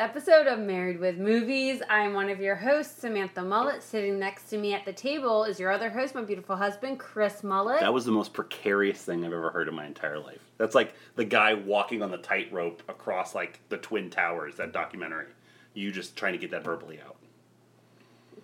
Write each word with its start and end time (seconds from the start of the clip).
Episode 0.00 0.46
of 0.46 0.58
Married 0.58 0.98
with 0.98 1.18
Movies. 1.18 1.82
I'm 1.90 2.14
one 2.14 2.30
of 2.30 2.40
your 2.40 2.54
hosts, 2.56 3.00
Samantha 3.00 3.42
Mullet. 3.42 3.82
Sitting 3.82 4.18
next 4.18 4.44
to 4.50 4.58
me 4.58 4.72
at 4.72 4.84
the 4.86 4.92
table 4.92 5.44
is 5.44 5.60
your 5.60 5.70
other 5.70 5.90
host, 5.90 6.14
my 6.14 6.22
beautiful 6.22 6.56
husband, 6.56 6.98
Chris 6.98 7.44
Mullet. 7.44 7.80
That 7.80 7.92
was 7.92 8.06
the 8.06 8.12
most 8.12 8.32
precarious 8.32 9.02
thing 9.04 9.24
I've 9.24 9.32
ever 9.32 9.50
heard 9.50 9.68
in 9.68 9.74
my 9.74 9.86
entire 9.86 10.18
life. 10.18 10.40
That's 10.56 10.74
like 10.74 10.94
the 11.16 11.24
guy 11.24 11.52
walking 11.54 12.02
on 12.02 12.10
the 12.10 12.18
tightrope 12.18 12.82
across 12.88 13.34
like 13.34 13.60
the 13.68 13.76
Twin 13.76 14.08
Towers, 14.08 14.56
that 14.56 14.72
documentary. 14.72 15.26
You 15.74 15.92
just 15.92 16.16
trying 16.16 16.32
to 16.32 16.38
get 16.38 16.50
that 16.52 16.64
verbally 16.64 16.98
out. 17.04 17.16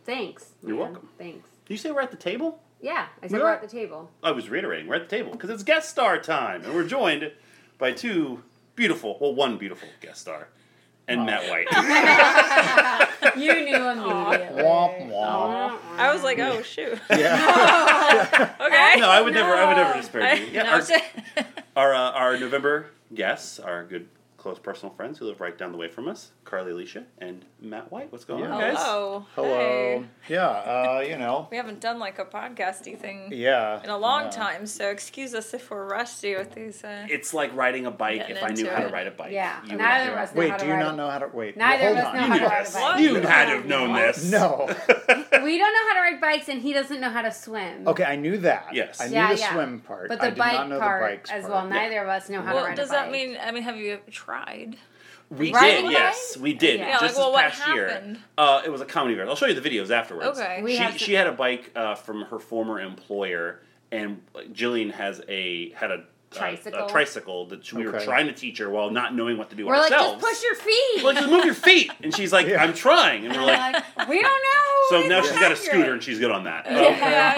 Thanks. 0.05 0.53
You're 0.63 0.77
man. 0.77 0.93
welcome. 0.93 1.09
Thanks. 1.19 1.49
Did 1.65 1.75
you 1.75 1.79
say 1.79 1.91
we're 1.91 2.03
at 2.03 2.11
the 2.11 2.17
table? 2.19 2.61
Yeah, 2.83 3.07
I 3.23 3.29
said 3.29 3.33
We 3.33 3.39
we're 3.43 3.49
are? 3.49 3.55
at 3.55 3.63
the 3.63 3.69
table. 3.69 4.11
I 4.23 4.31
was 4.31 4.51
reiterating, 4.51 4.87
we're 4.87 4.97
at 4.97 5.09
the 5.09 5.17
table 5.17 5.33
because 5.33 5.49
it's 5.49 5.63
guest 5.63 5.89
star 5.89 6.19
time, 6.19 6.63
and 6.65 6.75
we're 6.75 6.87
joined 6.87 7.33
by 7.79 7.93
two 7.93 8.43
beautiful, 8.77 9.17
well, 9.19 9.35
one 9.35 9.57
beautiful 9.57 9.89
guest 10.03 10.21
star, 10.21 10.49
and 11.09 11.25
Matt 11.27 11.49
White. 11.51 11.69
You 13.37 13.53
knew 13.55 13.77
immediately. 13.91 14.63
Womp 14.63 15.11
womp. 15.11 15.79
I 15.99 16.11
was 16.15 16.23
like, 16.23 16.39
oh 16.39 16.63
shoot. 16.63 16.99
Yeah. 17.11 18.53
Okay. 18.67 18.95
no, 19.01 19.09
I 19.11 19.21
would 19.21 19.35
never, 19.35 19.53
I 19.55 19.67
would 19.69 19.77
never 19.77 19.95
No. 19.95 20.01
disparage 20.01 20.41
you. 20.41 20.47
Yeah, 20.53 20.63
No, 20.65 20.71
our, 20.73 20.83
our, 21.77 21.95
uh, 21.95 22.11
our 22.13 22.39
November 22.39 22.87
guests, 23.15 23.59
our 23.61 23.85
good 23.85 24.09
close 24.47 24.61
personal 24.61 24.95
friends 24.95 25.19
who 25.19 25.25
live 25.25 25.41
right 25.41 25.59
down 25.59 25.73
the 25.73 25.77
way 25.77 25.89
from 25.89 26.07
us, 26.07 26.31
Carly 26.45 26.71
Alicia 26.71 27.03
and 27.19 27.45
Matt 27.61 27.91
White. 27.91 28.13
What's 28.13 28.25
going 28.25 28.45
on, 28.47 28.61
guys? 28.61 28.77
Hello. 28.79 29.27
Hello. 29.35 29.49
Hey. 29.49 30.05
Yeah, 30.29 30.47
uh, 30.47 31.05
you 31.05 31.19
know. 31.19 31.49
We 31.51 31.57
haven't 31.57 31.81
done 31.81 31.99
like 31.99 32.21
a 32.21 32.25
podcasty 32.25 32.97
thing 32.97 33.31
Yeah. 33.33 33.83
in 33.83 33.91
a 33.91 33.99
long 33.99 34.27
yeah. 34.27 34.31
time, 34.31 34.67
so 34.67 34.89
excuse 34.89 35.35
us 35.35 35.53
if 35.53 35.69
we're 35.69 35.89
rusty 35.89 36.37
with 36.37 36.55
these. 36.55 36.85
Uh, 36.85 37.09
It's 37.11 37.35
like 37.35 37.57
riding 37.57 37.87
a 37.87 37.91
bike 37.91 38.27
if 38.29 38.41
I 38.41 38.51
knew 38.51 38.61
into 38.67 38.71
how 38.73 38.83
to 38.87 38.89
ride 38.93 39.09
a 39.09 39.11
bike. 39.11 39.33
Yeah, 39.33 39.61
You 39.65 39.71
would 39.73 39.79
neither 39.79 40.07
do 40.07 40.13
of 40.13 40.19
us 40.19 40.33
know 40.33 40.39
Wait, 40.39 40.51
how 40.53 40.57
do 40.59 40.63
to 40.63 40.69
you 40.69 40.75
ride 40.75 40.83
not 40.85 40.97
know 40.97 41.11
how 41.11 41.19
to 41.19 41.27
wait? 41.37 41.57
Neither 41.57 41.83
well, 41.83 41.97
of 41.97 42.05
hold 42.05 42.07
us 42.07 42.15
know 42.15 42.21
on. 42.21 42.31
how 42.31 42.39
to 42.39 42.45
ride 42.45 42.61
a 42.61 42.65
this. 42.65 42.75
bike. 42.75 43.01
You 43.01 43.15
had 43.17 43.45
to 43.47 43.51
have 43.57 43.67
known 43.67 43.95
this. 43.95 44.31
No. 44.31 44.69
We 45.47 45.59
don't 45.59 45.73
know 45.73 45.87
how 45.89 45.95
to 45.95 46.01
ride 46.01 46.21
bikes, 46.21 46.49
and 46.49 46.61
he 46.61 46.73
doesn't 46.73 46.99
know 47.01 47.11
how 47.11 47.23
to 47.23 47.31
swim. 47.31 47.87
Okay, 47.87 48.03
I 48.03 48.17
knew 48.17 48.39
that. 48.39 48.69
Yes. 48.73 49.01
I 49.01 49.07
knew 49.07 49.15
Yeah, 49.15 49.33
the 49.35 49.39
yeah. 49.39 49.53
swim 49.53 49.79
part. 49.81 50.09
But 50.09 50.21
the 50.21 50.33
bike 50.33 50.69
part 50.81 51.31
as 51.31 51.45
well. 51.45 51.67
Neither 51.69 52.03
of 52.03 52.09
us 52.09 52.29
know 52.29 52.43
how 52.43 52.53
to 52.55 52.59
ride 52.61 52.77
does 52.77 52.89
a 52.91 52.93
bike. 52.95 53.05
that 53.05 53.13
mean? 53.13 53.37
I 53.41 53.53
mean, 53.53 53.63
have 53.63 53.77
you 53.77 53.99
tried? 54.11 54.36
We 55.29 55.53
Riding 55.53 55.87
did, 55.87 55.91
a 55.91 55.93
yes, 55.93 56.37
we 56.37 56.55
did. 56.55 56.79
Yeah. 56.79 56.87
Yeah, 56.87 57.01
Just 57.01 57.17
like, 57.17 57.17
well, 57.17 57.33
this 57.33 57.35
what 57.35 57.53
past 57.53 57.75
year, 57.75 57.89
happened? 57.89 58.19
uh, 58.39 58.63
it 58.65 58.71
was 58.71 58.81
a 58.81 58.85
comedy 58.85 59.15
video. 59.15 59.29
I'll 59.29 59.37
show 59.37 59.47
you 59.47 59.59
the 59.59 59.69
videos 59.69 59.91
afterwards. 59.91 60.39
Okay. 60.39 60.63
We 60.63 60.73
she 60.77 60.83
have 60.83 60.99
she 60.99 61.13
had 61.15 61.27
a 61.27 61.33
bike 61.33 61.73
uh, 61.75 61.97
from 61.97 62.23
her 62.27 62.39
former 62.39 62.81
employer, 62.81 63.61
and 63.91 64.23
like, 64.35 64.53
Jillian 64.53 64.93
has 64.93 65.21
a 65.29 65.71
had 65.71 65.91
a 65.91 66.05
Tricycle. 66.39 66.87
a 66.87 66.89
tricycle 66.91 67.47
that 67.47 67.73
we 67.73 67.87
were 67.87 67.99
trying 68.01 68.27
to 68.27 68.33
teach 68.33 68.59
her 68.59 68.69
while 68.71 68.91
not 68.91 69.15
knowing 69.15 69.37
what 69.39 69.51
to 69.51 69.57
do 69.57 69.67
We're 69.67 69.79
like, 69.79 69.91
just 69.91 70.19
push 70.19 70.43
your 70.43 70.55
feet. 70.55 70.97
We're 71.05 71.13
like, 71.13 71.17
just 71.17 71.31
move 71.31 71.45
your 71.45 71.55
feet, 71.55 71.91
and 72.03 72.15
she's 72.15 72.33
like, 72.33 72.47
Yeah. 72.47 72.63
I'm 72.63 72.75
trying, 72.75 73.25
and 73.27 73.35
we're 73.35 73.41
We're 73.41 73.47
like. 73.47 73.75
like, 73.97 74.09
we 74.09 74.23
don't 74.23 74.25
know. 74.25 74.63
So 74.89 75.01
It's 75.01 75.09
now 75.09 75.17
not 75.17 75.25
she's 75.27 75.39
got 75.41 75.51
a 75.51 75.57
scooter 75.57 75.93
and 75.95 76.01
she's 76.01 76.21
good 76.21 76.31
on 76.31 76.45
that. 76.45 76.65
Yeah, 76.67 76.75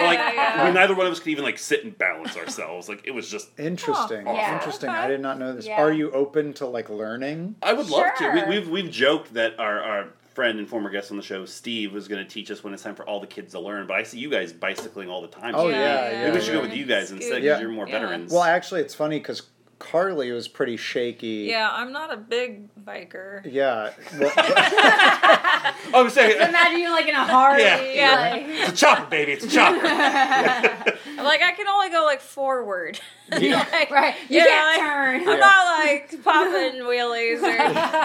like 0.05 0.19
yeah, 0.19 0.33
yeah. 0.33 0.65
we 0.67 0.71
neither 0.71 0.93
one 0.93 1.07
of 1.07 1.11
us 1.11 1.19
could 1.19 1.29
even 1.29 1.43
like 1.43 1.57
sit 1.57 1.83
and 1.83 1.97
balance 1.97 2.37
ourselves. 2.37 2.87
Like 2.87 3.01
it 3.05 3.11
was 3.11 3.27
just. 3.27 3.49
Interesting. 3.57 4.27
Yeah. 4.27 4.53
Interesting. 4.55 4.89
I 4.89 5.07
did 5.07 5.19
not 5.19 5.39
know 5.39 5.53
this. 5.55 5.65
Yeah. 5.65 5.81
Are 5.81 5.91
you 5.91 6.11
open 6.11 6.53
to 6.55 6.67
like 6.67 6.91
learning? 6.91 7.55
I 7.63 7.73
would 7.73 7.89
love 7.89 8.05
to. 8.19 8.29
We, 8.29 8.39
Sure. 8.41 8.47
we've 8.49 8.69
we've 8.69 8.91
joked 8.91 9.33
that 9.33 9.59
our 9.59 9.81
our 9.81 10.07
friend 10.39 10.57
and 10.57 10.69
former 10.69 10.89
guest 10.89 11.11
on 11.11 11.17
the 11.17 11.23
show, 11.23 11.43
Steve, 11.43 11.91
was 11.91 12.07
going 12.07 12.23
to 12.25 12.29
teach 12.33 12.49
us 12.49 12.63
when 12.63 12.73
it's 12.73 12.81
time 12.81 12.95
for 12.95 13.05
all 13.05 13.19
the 13.19 13.27
kids 13.27 13.51
to 13.51 13.59
learn. 13.59 13.85
But 13.87 13.97
I 13.97 14.03
see 14.03 14.19
you 14.19 14.29
guys 14.29 14.53
bicycling 14.53 15.09
all 15.09 15.21
the 15.21 15.27
time. 15.27 15.53
Oh, 15.53 15.63
so 15.63 15.69
yeah, 15.69 16.11
yeah, 16.11 16.23
Maybe 16.23 16.37
we 16.37 16.41
should 16.41 16.53
go 16.53 16.61
with 16.61 16.73
you 16.73 16.85
guys 16.85 17.11
instead 17.11 17.41
because 17.41 17.43
Yeah. 17.43 17.59
you're 17.59 17.69
more 17.69 17.85
Yeah. 17.85 17.99
veterans. 17.99 18.31
Well, 18.31 18.43
actually, 18.43 18.79
it's 18.79 18.95
funny 18.95 19.19
because 19.19 19.41
Carly 19.79 20.31
was 20.31 20.47
pretty 20.49 20.75
shaky. 20.77 21.47
Yeah, 21.49 21.69
I'm 21.71 21.91
not 21.93 22.13
a 22.13 22.17
big 22.17 22.67
biker. 22.83 23.41
Yeah. 23.49 23.91
Well, 24.19 24.31
I 24.35 26.01
was 26.03 26.13
saying. 26.13 26.35
Imagine 26.35 26.79
you 26.79 26.91
like 26.91 27.07
in 27.07 27.15
a 27.15 27.23
Harley. 27.25 27.63
Yeah. 27.63 27.81
Yeah. 27.81 28.15
like- 28.31 28.43
It's 28.47 28.71
a 28.71 28.75
chopper, 28.75 29.05
baby. 29.09 29.31
It's 29.33 29.45
a 29.45 29.49
chopper. 29.49 29.85
I'm 29.85 31.23
like, 31.25 31.41
I 31.41 31.53
can 31.55 31.67
only 31.67 31.89
go 31.89 32.03
like 32.05 32.21
forward. 32.21 32.99
Like, 33.31 33.91
right. 33.91 34.15
You 34.27 34.39
Yeah, 34.39 34.45
can't 34.45 34.81
I- 34.81 34.85
turn. 34.85 35.29
I'm 35.29 35.39
not 35.39 35.85
like 35.85 36.23
popping 36.23 36.81
wheelies 36.81 37.41
or. 37.41 37.57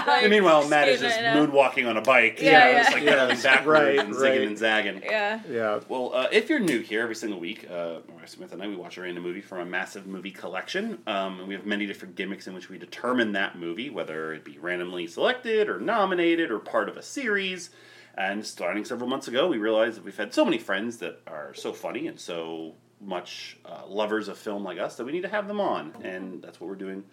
Like, 0.06 0.22
and 0.22 0.30
meanwhile, 0.30 0.68
Matt 0.68 0.88
is 0.88 1.00
just 1.00 1.14
skating 1.14 1.32
it 1.32 1.36
out. 1.36 1.50
moonwalking 1.50 1.88
on 1.88 1.96
a 1.96 2.02
bike. 2.02 2.40
Yeah, 2.40 2.44
you 2.44 2.52
know, 2.52 2.58
yeah. 2.70 2.82
just 2.82 2.92
like 2.92 3.02
Yes, 3.04 3.12
pedaling 3.14 3.42
backwards 3.42 3.66
right, 3.80 3.98
and 3.98 4.14
zigging 4.14 4.20
right. 4.38 4.48
and 4.48 4.58
zagging. 4.58 5.02
Yeah. 5.02 5.40
yeah. 5.50 5.80
Well, 5.88 6.12
uh, 6.14 6.26
if 6.30 6.48
you're 6.48 6.58
new 6.60 6.80
here 6.80 7.02
every 7.02 7.14
single 7.16 7.40
week, 7.40 7.66
uh, 7.70 8.00
Mariah 8.24 8.30
Smith 8.30 8.52
and 8.54 8.62
I, 8.62 8.68
we 8.68 8.76
watch 8.76 8.96
a 8.96 9.02
random 9.02 9.22
movie 9.22 9.42
from 9.42 9.58
a 9.58 9.66
massive 9.66 10.06
movie 10.06 10.30
collection. 10.30 11.02
Um, 11.06 11.40
and 11.40 11.46
we 11.46 11.52
have 11.52 11.66
many 11.66 11.84
different 11.84 12.14
gimmicks 12.14 12.46
in 12.46 12.54
which 12.54 12.70
we 12.70 12.78
determine 12.78 13.32
that 13.32 13.58
movie, 13.58 13.90
whether 13.90 14.32
it 14.32 14.46
be 14.46 14.56
randomly 14.56 15.06
selected 15.06 15.68
or 15.68 15.78
nominated 15.78 16.50
or 16.50 16.58
part 16.58 16.88
of 16.88 16.96
a 16.96 17.02
series. 17.02 17.68
And 18.16 18.46
starting 18.46 18.86
several 18.86 19.10
months 19.10 19.28
ago, 19.28 19.46
we 19.46 19.58
realized 19.58 19.98
that 19.98 20.06
we've 20.06 20.16
had 20.16 20.32
so 20.32 20.42
many 20.42 20.56
friends 20.56 20.96
that 20.98 21.20
are 21.26 21.52
so 21.52 21.74
funny 21.74 22.06
and 22.06 22.18
so 22.18 22.76
much 22.98 23.58
uh, 23.66 23.82
lovers 23.86 24.28
of 24.28 24.38
film 24.38 24.64
like 24.64 24.78
us 24.78 24.96
that 24.96 25.04
we 25.04 25.12
need 25.12 25.24
to 25.24 25.28
have 25.28 25.46
them 25.46 25.60
on. 25.60 25.92
And 26.02 26.40
that's 26.40 26.58
what 26.58 26.70
we're 26.70 26.76
doing 26.76 27.04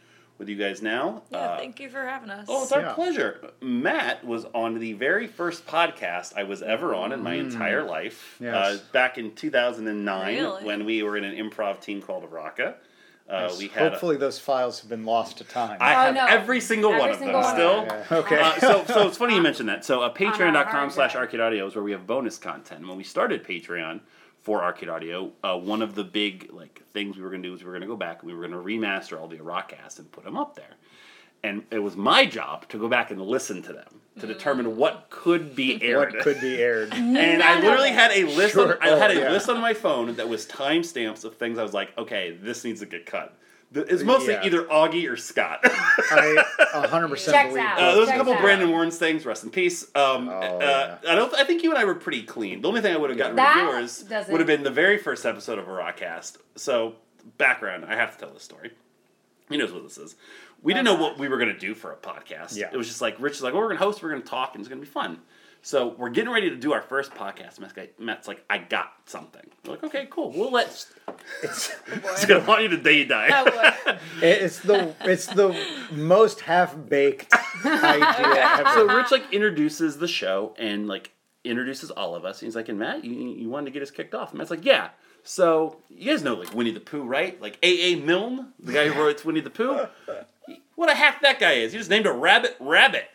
with 0.41 0.49
you 0.49 0.55
guys 0.55 0.81
now. 0.81 1.21
Yeah. 1.31 1.37
Uh, 1.37 1.57
thank 1.57 1.79
you 1.79 1.87
for 1.87 2.03
having 2.03 2.31
us. 2.31 2.47
Oh, 2.49 2.63
it's 2.63 2.71
our 2.71 2.81
Yeah. 2.81 2.93
pleasure. 2.93 3.51
Matt 3.61 4.25
was 4.25 4.45
on 4.55 4.79
the 4.79 4.93
very 4.93 5.27
first 5.27 5.67
podcast 5.67 6.33
I 6.35 6.43
was 6.43 6.63
ever 6.63 6.95
on 6.95 7.11
in 7.11 7.21
my 7.21 7.35
entire 7.35 7.83
life. 7.83 8.37
Yes. 8.41 8.55
Uh, 8.55 8.79
back 8.91 9.19
in 9.19 9.35
2009 9.35 10.35
Really? 10.35 10.63
when 10.63 10.85
we 10.85 11.03
were 11.03 11.15
in 11.15 11.23
an 11.23 11.35
improv 11.35 11.79
team 11.79 12.01
called 12.01 12.29
Araka. 12.29 12.73
Uh, 13.29 13.47
Yes. 13.49 13.59
we 13.59 13.67
had 13.67 13.85
a- 13.85 13.89
Hopefully, 13.91 14.17
those 14.17 14.39
files 14.39 14.81
have 14.81 14.89
been 14.89 15.05
lost 15.05 15.37
to 15.37 15.43
time. 15.43 15.77
I 15.79 15.93
Oh, 15.93 15.97
have 16.07 16.15
no. 16.15 16.25
every 16.25 16.59
single 16.59 16.89
Every 16.91 17.01
one 17.01 17.09
of 17.11 17.19
them 17.19 17.31
one 17.33 17.43
of 17.45 17.51
still. 17.51 17.85
them. 17.85 18.03
Yeah, 18.11 18.17
okay. 18.17 18.39
Uh, 18.41 18.59
so, 18.59 18.83
so 18.87 19.07
it's 19.07 19.17
funny 19.17 19.35
you 19.35 19.41
mentioned 19.49 19.69
that. 19.69 19.85
So, 19.85 20.01
uh, 20.01 20.11
patreon.com 20.11 20.65
hard 20.65 20.91
slash 20.91 21.15
arcade 21.15 21.39
audio 21.39 21.67
is 21.67 21.75
where 21.75 21.83
we 21.83 21.91
have 21.91 22.07
bonus 22.07 22.37
content. 22.39 22.85
When 22.87 22.97
we 22.97 23.03
started 23.03 23.45
Patreon 23.45 23.99
for 24.41 24.63
Arcade 24.63 24.89
Audio, 24.89 25.31
uh, 25.43 25.57
one 25.57 25.81
of 25.81 25.95
the 25.95 26.03
big 26.03 26.49
like 26.51 26.81
things 26.93 27.15
we 27.17 27.23
were 27.23 27.29
going 27.29 27.43
to 27.43 27.49
do 27.49 27.53
is 27.55 27.61
we 27.61 27.65
were 27.67 27.73
going 27.73 27.81
to 27.81 27.87
go 27.87 27.95
back 27.95 28.21
and 28.21 28.27
we 28.31 28.35
were 28.37 28.47
going 28.47 28.51
to 28.51 28.57
remaster 28.69 29.19
all 29.19 29.27
the 29.27 29.37
Rockcasts 29.37 29.99
and 29.99 30.11
put 30.11 30.23
them 30.23 30.37
up 30.37 30.55
there. 30.55 30.75
And 31.43 31.63
it 31.71 31.79
was 31.79 31.95
my 31.95 32.25
job 32.25 32.67
to 32.69 32.77
go 32.77 32.87
back 32.87 33.09
and 33.11 33.19
listen 33.21 33.61
to 33.63 33.73
them 33.73 34.01
to 34.19 34.27
determine 34.27 34.77
what 34.77 35.07
could 35.09 35.55
be 35.55 35.81
aired. 35.81 36.13
what 36.13 36.23
could 36.23 36.39
be 36.41 36.61
aired? 36.61 36.93
and 36.93 37.41
I 37.41 37.59
literally 37.61 37.89
had 37.89 38.11
a 38.11 38.25
list. 38.25 38.53
Sure. 38.53 38.75
On, 38.75 38.81
I 38.81 38.97
had 38.97 39.11
Oh, 39.11 39.17
a 39.17 39.19
yeah. 39.21 39.31
list 39.31 39.49
on 39.49 39.59
my 39.59 39.73
phone 39.73 40.15
that 40.17 40.27
was 40.29 40.45
timestamps 40.45 41.23
of 41.23 41.37
things 41.37 41.57
I 41.57 41.63
was 41.63 41.73
like, 41.73 41.97
okay, 41.97 42.37
this 42.39 42.63
needs 42.63 42.81
to 42.81 42.85
get 42.85 43.05
cut. 43.07 43.35
The- 43.73 43.81
It's 43.93 44.03
mostly 44.03 44.33
Yeah. 44.33 44.43
either 44.45 44.63
Augie 44.63 45.09
or 45.09 45.15
Scott. 45.17 45.59
I 45.63 46.43
100% 46.73 47.31
Checks 47.31 47.49
believe 47.49 47.63
out. 47.63 47.77
Uh, 47.77 47.81
that. 47.85 47.91
there 47.91 47.99
was 48.01 48.09
a 48.09 48.13
couple 48.13 48.33
out. 48.33 48.41
Brandon 48.41 48.69
Warren's 48.69 48.97
things. 48.97 49.25
Rest 49.25 49.43
in 49.43 49.49
peace. 49.49 49.83
Um, 49.95 50.27
Oh, 50.29 50.33
uh, 50.33 50.97
I 51.07 51.15
don't. 51.15 51.33
I 51.35 51.43
think 51.45 51.63
you 51.63 51.69
and 51.71 51.79
I 51.79 51.85
were 51.85 51.95
pretty 51.95 52.23
clean. 52.23 52.61
The 52.61 52.67
only 52.67 52.81
thing 52.81 52.93
I 52.93 52.97
would 52.97 53.09
have 53.09 53.17
gotten 53.17 53.35
That 53.37 53.55
rid 53.55 53.65
of 53.65 53.71
yours 54.09 54.27
would 54.29 54.39
have 54.39 54.47
been 54.47 54.63
the 54.63 54.71
very 54.71 54.97
first 54.97 55.25
episode 55.25 55.57
of 55.57 55.67
a 55.67 55.71
Rockcast. 55.71 56.37
So 56.55 56.95
background. 57.37 57.85
I 57.87 57.95
have 57.95 58.11
to 58.17 58.25
tell 58.25 58.33
this 58.33 58.43
story. 58.43 58.71
He 59.49 59.57
knows 59.57 59.71
what 59.71 59.83
this 59.83 59.97
is. 59.97 60.15
We 60.63 60.73
didn't 60.73 60.85
know 60.85 60.95
what 60.95 61.17
we 61.17 61.27
were 61.27 61.37
going 61.37 61.53
to 61.53 61.57
do 61.59 61.73
for 61.73 61.91
a 61.91 61.95
podcast. 61.95 62.55
Yeah. 62.55 62.69
It 62.71 62.77
was 62.77 62.87
just 62.87 63.01
like 63.01 63.15
Rich 63.19 63.35
is 63.35 63.41
like, 63.41 63.53
well, 63.53 63.61
we're 63.63 63.69
going 63.69 63.79
to 63.79 63.83
host. 63.83 64.03
We're 64.03 64.09
going 64.11 64.21
to 64.21 64.27
talk, 64.27 64.51
and 64.53 64.61
it's 64.61 64.69
going 64.69 64.79
to 64.79 64.85
be 64.85 64.91
fun. 64.91 65.19
So 65.63 65.89
we're 65.97 66.09
getting 66.09 66.31
ready 66.31 66.49
to 66.49 66.55
do 66.55 66.73
our 66.73 66.81
first 66.81 67.11
podcast. 67.13 67.59
Matt's, 67.59 67.77
like- 67.77 67.99
Matt's 67.99 68.27
like, 68.27 68.43
I 68.49 68.57
got 68.57 68.93
something. 69.05 69.43
We're 69.65 69.73
like, 69.73 69.83
okay, 69.83 70.07
cool. 70.09 70.31
We'll 70.31 70.51
let. 70.51 70.67
It's, 71.43 71.71
He's 72.17 72.25
going 72.25 72.41
to 72.41 72.47
want 72.47 72.63
you 72.63 72.69
to 72.69 72.77
day 72.77 73.05
die. 73.05 73.29
it's 74.21 74.59
the 74.59 74.95
it's 75.01 75.27
the 75.27 75.55
most 75.91 76.41
half 76.41 76.75
baked 76.89 77.31
idea 77.65 78.43
ever. 78.59 78.69
so 78.73 78.87
Rich 78.95 79.11
like 79.11 79.31
introduces 79.31 79.97
the 79.99 80.07
show 80.07 80.55
and 80.57 80.87
like 80.87 81.11
introduces 81.43 81.91
all 81.91 82.15
of 82.15 82.25
us. 82.25 82.39
He's 82.39 82.55
like, 82.55 82.69
and 82.69 82.79
Matt, 82.79 83.03
you, 83.05 83.13
you 83.13 83.49
wanted 83.49 83.65
to 83.65 83.71
get 83.71 83.83
us 83.83 83.91
kicked 83.91 84.15
off. 84.15 84.29
And 84.31 84.39
Matt's 84.39 84.49
like, 84.51 84.65
yeah. 84.65 84.89
So 85.23 85.77
you 85.89 86.09
guys 86.09 86.23
know 86.23 86.33
like 86.33 86.53
Winnie 86.55 86.71
the 86.71 86.79
Pooh, 86.79 87.03
right? 87.03 87.39
Like 87.39 87.59
A. 87.61 87.93
A. 87.93 87.95
Milne, 87.97 88.53
the 88.59 88.73
guy 88.73 88.87
who 88.89 88.99
wrote 88.99 89.23
Winnie 89.23 89.41
the 89.41 89.51
Pooh. 89.51 89.85
What 90.75 90.89
a 90.89 90.95
hack 90.95 91.21
that 91.21 91.39
guy 91.39 91.51
is. 91.53 91.71
He 91.73 91.77
just 91.77 91.91
named 91.91 92.07
a 92.07 92.11
rabbit 92.11 92.55
Rabbit. 92.59 93.05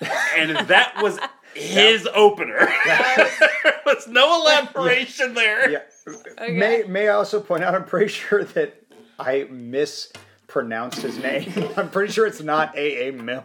And 0.00 0.68
that 0.68 0.94
was 1.02 1.18
his 1.54 2.08
opener. 2.14 2.58
there 2.86 3.80
was 3.86 4.06
no 4.06 4.40
elaboration 4.40 5.34
there. 5.34 5.70
Yeah. 5.70 5.80
Okay. 6.06 6.52
May 6.52 6.84
May 6.84 7.08
I 7.08 7.14
also 7.14 7.40
point 7.40 7.64
out? 7.64 7.74
I'm 7.74 7.84
pretty 7.84 8.08
sure 8.08 8.44
that 8.44 8.82
I 9.18 9.46
mispronounced 9.50 11.02
his 11.02 11.18
name. 11.18 11.52
I'm 11.76 11.90
pretty 11.90 12.12
sure 12.12 12.26
it's 12.26 12.42
not 12.42 12.76
A. 12.76 13.08
A. 13.08 13.12
Milne. 13.12 13.44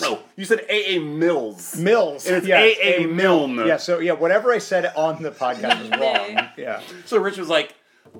No, 0.00 0.20
you 0.36 0.44
said 0.44 0.60
A. 0.68 0.96
A. 0.96 1.00
Mills. 1.00 1.76
Mills. 1.76 2.26
And 2.26 2.36
it's 2.36 2.46
yeah, 2.46 2.60
A. 2.60 3.04
A. 3.04 3.06
Milne. 3.06 3.66
Yeah. 3.66 3.78
So 3.78 3.98
yeah, 3.98 4.12
whatever 4.12 4.52
I 4.52 4.58
said 4.58 4.92
on 4.94 5.22
the 5.22 5.30
podcast 5.30 5.80
was 5.80 5.90
wrong. 6.00 6.48
Yeah. 6.56 6.80
So 7.06 7.18
Rich 7.18 7.38
was 7.38 7.48
like, 7.48 7.74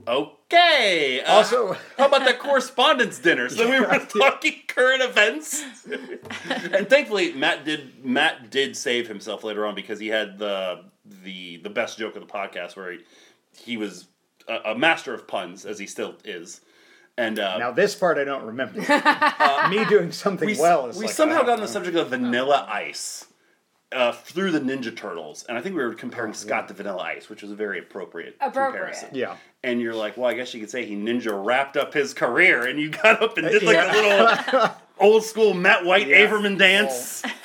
okay. 0.06 1.22
uh, 1.25 1.32
Also- 1.32 1.76
how 1.96 2.06
about 2.06 2.25
that 2.25 2.38
correspondence 2.38 3.19
dinner? 3.19 3.48
So 3.48 3.69
we 3.69 3.81
were 3.86 3.98
talking 3.98 4.62
current 4.69 5.02
events. 5.02 5.64
and 6.72 6.88
thankfully, 6.88 7.32
Matt 7.32 7.64
did 7.64 8.04
Matt 8.04 8.50
did 8.50 8.76
save 8.76 9.08
himself 9.08 9.44
later 9.44 9.66
on 9.66 9.75
because 9.75 9.98
he 9.98 10.08
had 10.08 10.38
the 10.38 10.84
the 11.04 11.58
the 11.58 11.70
best 11.70 11.98
joke 11.98 12.16
of 12.16 12.26
the 12.26 12.32
podcast 12.32 12.76
where 12.76 12.92
he, 12.92 12.98
he 13.56 13.76
was 13.76 14.06
a, 14.48 14.72
a 14.72 14.78
master 14.78 15.14
of 15.14 15.26
puns 15.28 15.64
as 15.64 15.78
he 15.78 15.86
still 15.86 16.16
is. 16.25 16.60
And 17.16 17.38
uh, 17.38 17.58
Now 17.58 17.70
this 17.70 17.94
part 17.94 18.19
I 18.19 18.25
don't 18.25 18.44
remember. 18.44 18.81
Me 19.70 19.84
doing 19.84 20.10
something 20.10 20.46
we, 20.48 20.58
well 20.58 20.86
is 20.88 20.96
we 20.96 21.06
like, 21.06 21.14
somehow 21.14 21.42
got 21.42 21.50
on 21.50 21.60
the 21.60 21.69
subject 21.69 21.96
of 21.96 22.08
Vanilla 22.08 22.66
Ice 22.69 23.26
uh, 23.94 24.12
through 24.12 24.50
the 24.50 24.61
Ninja 24.61 24.94
Turtles, 24.94 25.44
and 25.49 25.56
I 25.56 25.61
think 25.61 25.76
we 25.76 25.82
were 25.82 25.94
comparing 25.94 26.31
Oh, 26.31 26.35
Scott 26.35 26.69
to 26.69 26.75
Vanilla 26.75 27.02
Ice, 27.02 27.29
which 27.31 27.43
was 27.43 27.50
a 27.50 27.55
very 27.55 27.79
appropriate, 27.79 28.37
Appropriate. 28.41 28.73
comparison. 28.73 29.08
Yeah. 29.12 29.37
And 29.62 29.81
you're 29.81 29.94
like, 29.94 30.17
well, 30.17 30.29
I 30.29 30.35
guess 30.35 30.52
you 30.52 30.61
could 30.61 30.69
say 30.70 30.85
he 30.85 30.94
ninja 30.96 31.32
wrapped 31.32 31.76
up 31.76 31.94
his 31.94 32.12
career, 32.12 32.67
and 32.67 32.79
you 32.81 32.91
got 32.91 33.23
up 33.23 33.38
and 33.38 33.49
did 33.49 33.62
like 33.62 33.76
Yeah. 33.76 33.93
a 33.93 33.94
little 34.52 34.70
old 35.00 35.25
school 35.25 35.55
Matt 35.55 35.85
White 35.85 36.08
Yeah. 36.08 36.26
Averman 36.26 36.58
dance, 36.58 37.23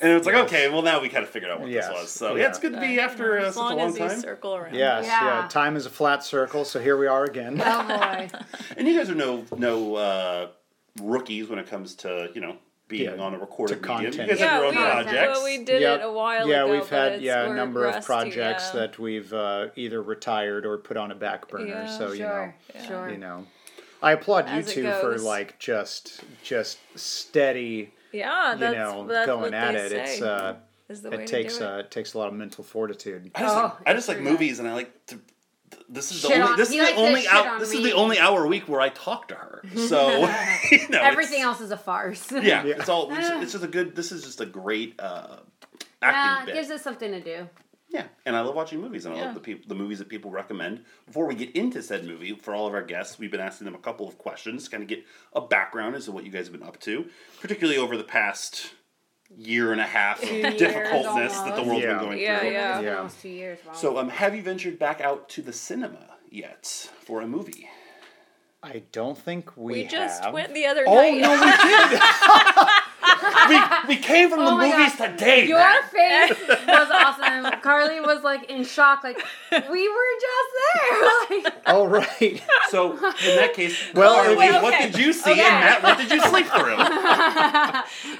and 0.00 0.12
it's 0.12 0.26
like, 0.26 0.34
okay, 0.36 0.68
well 0.68 0.82
now 0.82 1.00
we 1.00 1.08
kind 1.08 1.22
of 1.22 1.30
figured 1.30 1.50
out 1.50 1.60
what 1.60 1.68
Yes. 1.70 1.86
this 1.88 1.94
was. 2.02 2.10
So 2.10 2.34
yeah, 2.34 2.42
Yeah. 2.42 2.48
it's 2.48 2.58
good 2.58 2.72
to 2.72 2.80
be 2.80 2.98
after 2.98 3.38
uh, 3.38 3.50
such 3.52 3.56
a 3.56 3.58
long 3.60 3.76
long 3.78 3.88
as 3.88 3.98
you 3.98 4.08
time. 4.08 4.20
circle 4.20 4.54
around. 4.56 4.74
Yes, 4.74 5.04
Yeah. 5.06 5.42
yeah. 5.42 5.48
Time 5.48 5.76
is 5.76 5.86
a 5.86 5.90
flat 5.90 6.24
circle, 6.24 6.64
so 6.64 6.80
here 6.80 6.96
we 6.96 7.06
are 7.06 7.24
again. 7.24 7.60
Oh 7.64 7.86
boy. 7.86 8.28
And 8.76 8.88
you 8.88 8.96
guys 8.98 9.10
are 9.10 9.14
no 9.14 9.44
no 9.56 9.94
uh, 9.96 10.48
rookies 11.02 11.48
when 11.48 11.58
it 11.58 11.68
comes 11.68 11.94
to 11.96 12.30
you 12.34 12.40
know 12.40 12.56
being 12.90 13.04
Yeah, 13.16 13.22
on 13.22 13.32
a 13.34 13.38
recorded 13.38 13.82
to 13.82 13.88
medium. 13.88 14.02
You 14.02 14.08
content. 14.10 14.28
guys 14.30 14.40
Yeah, 14.40 14.46
have 14.48 14.62
your 14.62 14.70
we, 14.72 14.76
own 14.76 14.82
Content. 14.84 15.06
projects. 15.08 15.34
well, 15.38 15.44
we 15.44 15.64
did 15.64 15.80
Yep. 15.80 16.00
it 16.00 16.04
a 16.04 16.12
while 16.12 16.48
yeah, 16.48 16.64
ago. 16.64 16.72
we've 16.72 16.88
had 16.90 17.22
yeah 17.22 17.44
a 17.44 17.48
we're 17.48 17.56
number 17.56 17.86
of 17.86 18.04
projects 18.04 18.70
yeah. 18.74 18.80
that 18.80 18.98
we've 18.98 19.32
uh, 19.32 19.68
either 19.76 20.02
retired 20.02 20.66
or 20.66 20.76
put 20.76 20.96
on 20.98 21.10
a 21.10 21.14
back 21.14 21.48
burner. 21.48 21.66
Yeah, 21.66 21.86
so 21.98 22.12
you 22.12 22.24
know, 22.24 22.52
Sure. 22.86 23.06
Yeah. 23.06 23.12
You 23.12 23.18
know, 23.18 23.46
I 24.02 24.12
applaud 24.12 24.46
As 24.48 24.76
you 24.76 24.82
it 24.88 24.92
two 24.94 25.00
for 25.00 25.16
like 25.18 25.58
just 25.58 26.20
just 26.42 26.78
steady, 26.96 27.92
Yeah, 28.12 28.52
you 28.54 28.58
that's, 28.58 28.74
know, 28.76 29.06
that's 29.06 29.26
going 29.26 29.40
what 29.42 29.54
at 29.54 29.72
they 29.72 29.78
it. 29.86 29.90
Say, 29.90 30.12
It's 30.14 30.22
uh, 30.22 30.56
is 30.88 31.02
the 31.02 31.10
way 31.10 31.16
it 31.22 31.26
to 31.26 31.32
takes 31.32 31.58
do 31.58 31.64
it. 31.64 31.70
uh, 31.70 31.76
it 31.78 31.90
takes 31.90 32.14
a 32.14 32.18
lot 32.18 32.28
of 32.28 32.34
mental 32.34 32.64
fortitude. 32.64 33.30
I 33.34 33.40
just 33.40 33.56
Oh, 33.56 33.62
like, 33.62 33.72
I 33.88 33.92
just 33.94 34.08
like 34.08 34.20
movies, 34.20 34.58
and 34.58 34.66
I 34.68 34.74
like 34.74 35.06
to. 35.06 35.18
This 35.88 36.10
is 36.12 36.22
the 36.22 36.28
Shit 36.28 36.36
only. 36.38 36.50
on- 36.52 36.56
This 36.58 36.70
is 36.70 36.76
the 36.76 36.94
only 36.96 37.28
hour. 37.28 37.48
on 37.48 37.58
This 37.60 37.70
me. 37.72 37.76
is 37.78 37.82
the 37.84 37.92
only 37.92 38.18
hour 38.18 38.44
a 38.44 38.48
week 38.48 38.68
where 38.68 38.80
I 38.80 38.88
talk 38.90 39.28
to 39.28 39.34
her. 39.34 39.62
So 39.76 40.10
you 40.70 40.88
know, 40.88 41.00
Everything 41.00 41.42
else 41.42 41.60
is 41.60 41.70
a 41.70 41.76
farce. 41.76 42.30
Yeah, 42.32 42.40
Yeah. 42.64 42.64
it's 42.78 42.88
all. 42.88 43.12
It's, 43.12 43.28
it's 43.28 43.52
just 43.52 43.64
a 43.64 43.68
good. 43.68 43.94
This 43.96 44.12
is 44.12 44.22
just 44.24 44.40
a 44.40 44.46
great 44.46 44.98
uh, 45.00 45.36
acting 46.02 46.20
Yeah, 46.20 46.42
it 46.42 46.46
bit. 46.46 46.54
gives 46.54 46.70
us 46.70 46.82
something 46.82 47.10
to 47.12 47.20
do. 47.20 47.48
Yeah, 47.88 48.04
and 48.24 48.36
I 48.36 48.40
love 48.42 48.54
watching 48.54 48.80
movies, 48.80 49.04
and 49.04 49.14
I 49.14 49.18
Yeah. 49.18 49.24
love 49.26 49.34
the 49.34 49.40
people, 49.40 49.64
the 49.68 49.74
movies 49.74 49.98
that 49.98 50.08
people 50.08 50.30
recommend. 50.30 50.84
Before 51.06 51.26
we 51.26 51.34
get 51.34 51.50
into 51.56 51.82
said 51.82 52.04
movie, 52.06 52.36
for 52.36 52.54
all 52.54 52.68
of 52.68 52.72
our 52.74 52.84
guests, 52.84 53.18
we've 53.18 53.32
been 53.32 53.40
asking 53.40 53.64
them 53.64 53.74
a 53.74 53.78
couple 53.78 54.06
of 54.06 54.16
questions, 54.16 54.64
to 54.64 54.70
kind 54.70 54.82
of 54.84 54.88
get 54.88 55.04
a 55.34 55.40
background 55.40 55.96
as 55.96 56.04
to 56.04 56.12
what 56.12 56.22
you 56.24 56.30
guys 56.30 56.46
have 56.46 56.52
been 56.56 56.62
up 56.66 56.78
to, 56.82 57.06
particularly 57.40 57.78
over 57.80 57.96
the 57.96 58.04
past 58.04 58.74
year 59.36 59.72
and 59.72 59.80
a 59.80 59.86
half 59.86 60.22
of 60.22 60.28
Two 60.28 60.42
difficultness 60.56 61.32
that 61.34 61.44
the 61.56 61.62
almost. 61.62 61.66
world's 61.68 61.84
Yeah. 61.84 61.94
been 61.98 62.04
going 62.04 62.18
Yeah, 62.18 62.38
through. 62.40 62.50
yeah. 62.50 62.76
It's 62.78 62.84
Yeah. 62.84 62.96
almost 62.96 63.22
two 63.22 63.28
years. 63.28 63.58
Wow. 63.66 63.72
So, 63.72 63.98
um, 63.98 64.08
have 64.08 64.34
you 64.34 64.42
ventured 64.42 64.78
back 64.78 65.00
out 65.00 65.28
to 65.30 65.42
the 65.42 65.52
cinema 65.52 66.16
yet 66.30 66.90
for 67.04 67.20
a 67.20 67.26
movie? 67.26 67.68
I 68.62 68.82
don't 68.92 69.16
think 69.16 69.56
we, 69.56 69.72
We 69.72 69.84
just 69.84 70.22
have. 70.24 70.34
went 70.34 70.52
the 70.52 70.66
other 70.66 70.84
day. 70.84 70.90
Oh 70.90 70.94
night. 70.96 71.20
no, 71.20 71.30
we 71.30 71.46
did. 71.90 72.00
we, 73.48 73.60
we 73.88 73.96
came 73.96 74.28
from 74.30 74.40
the 74.44 74.50
Oh 74.50 74.56
my 74.56 74.70
movies 74.70 74.96
God. 74.96 75.12
today. 75.18 75.46
Your 75.46 75.58
Matt. 75.58 75.84
face 75.84 76.48
was 76.48 76.90
awesome. 76.90 77.60
Carly 77.60 78.00
was 78.00 78.22
like 78.22 78.50
in 78.50 78.64
shock, 78.64 79.04
like 79.04 79.18
we 79.52 79.88
were 79.88 80.12
just 80.20 80.50
there. 80.64 81.10
Like, 81.42 81.54
oh 81.66 81.86
right. 81.86 82.42
So, 82.70 82.92
in 82.92 83.36
that 83.36 83.52
case, 83.54 83.76
Well, 83.94 84.14
Carly, 84.14 84.36
well, 84.36 84.62
what 84.62 84.80
did 84.80 84.98
you 84.98 85.12
see, 85.12 85.30
Okay. 85.32 85.40
and 85.40 85.60
Matt, 85.60 85.82
what 85.82 85.98
did 85.98 86.10
you 86.10 86.20
sleep 86.20 86.46
through? 86.46 86.76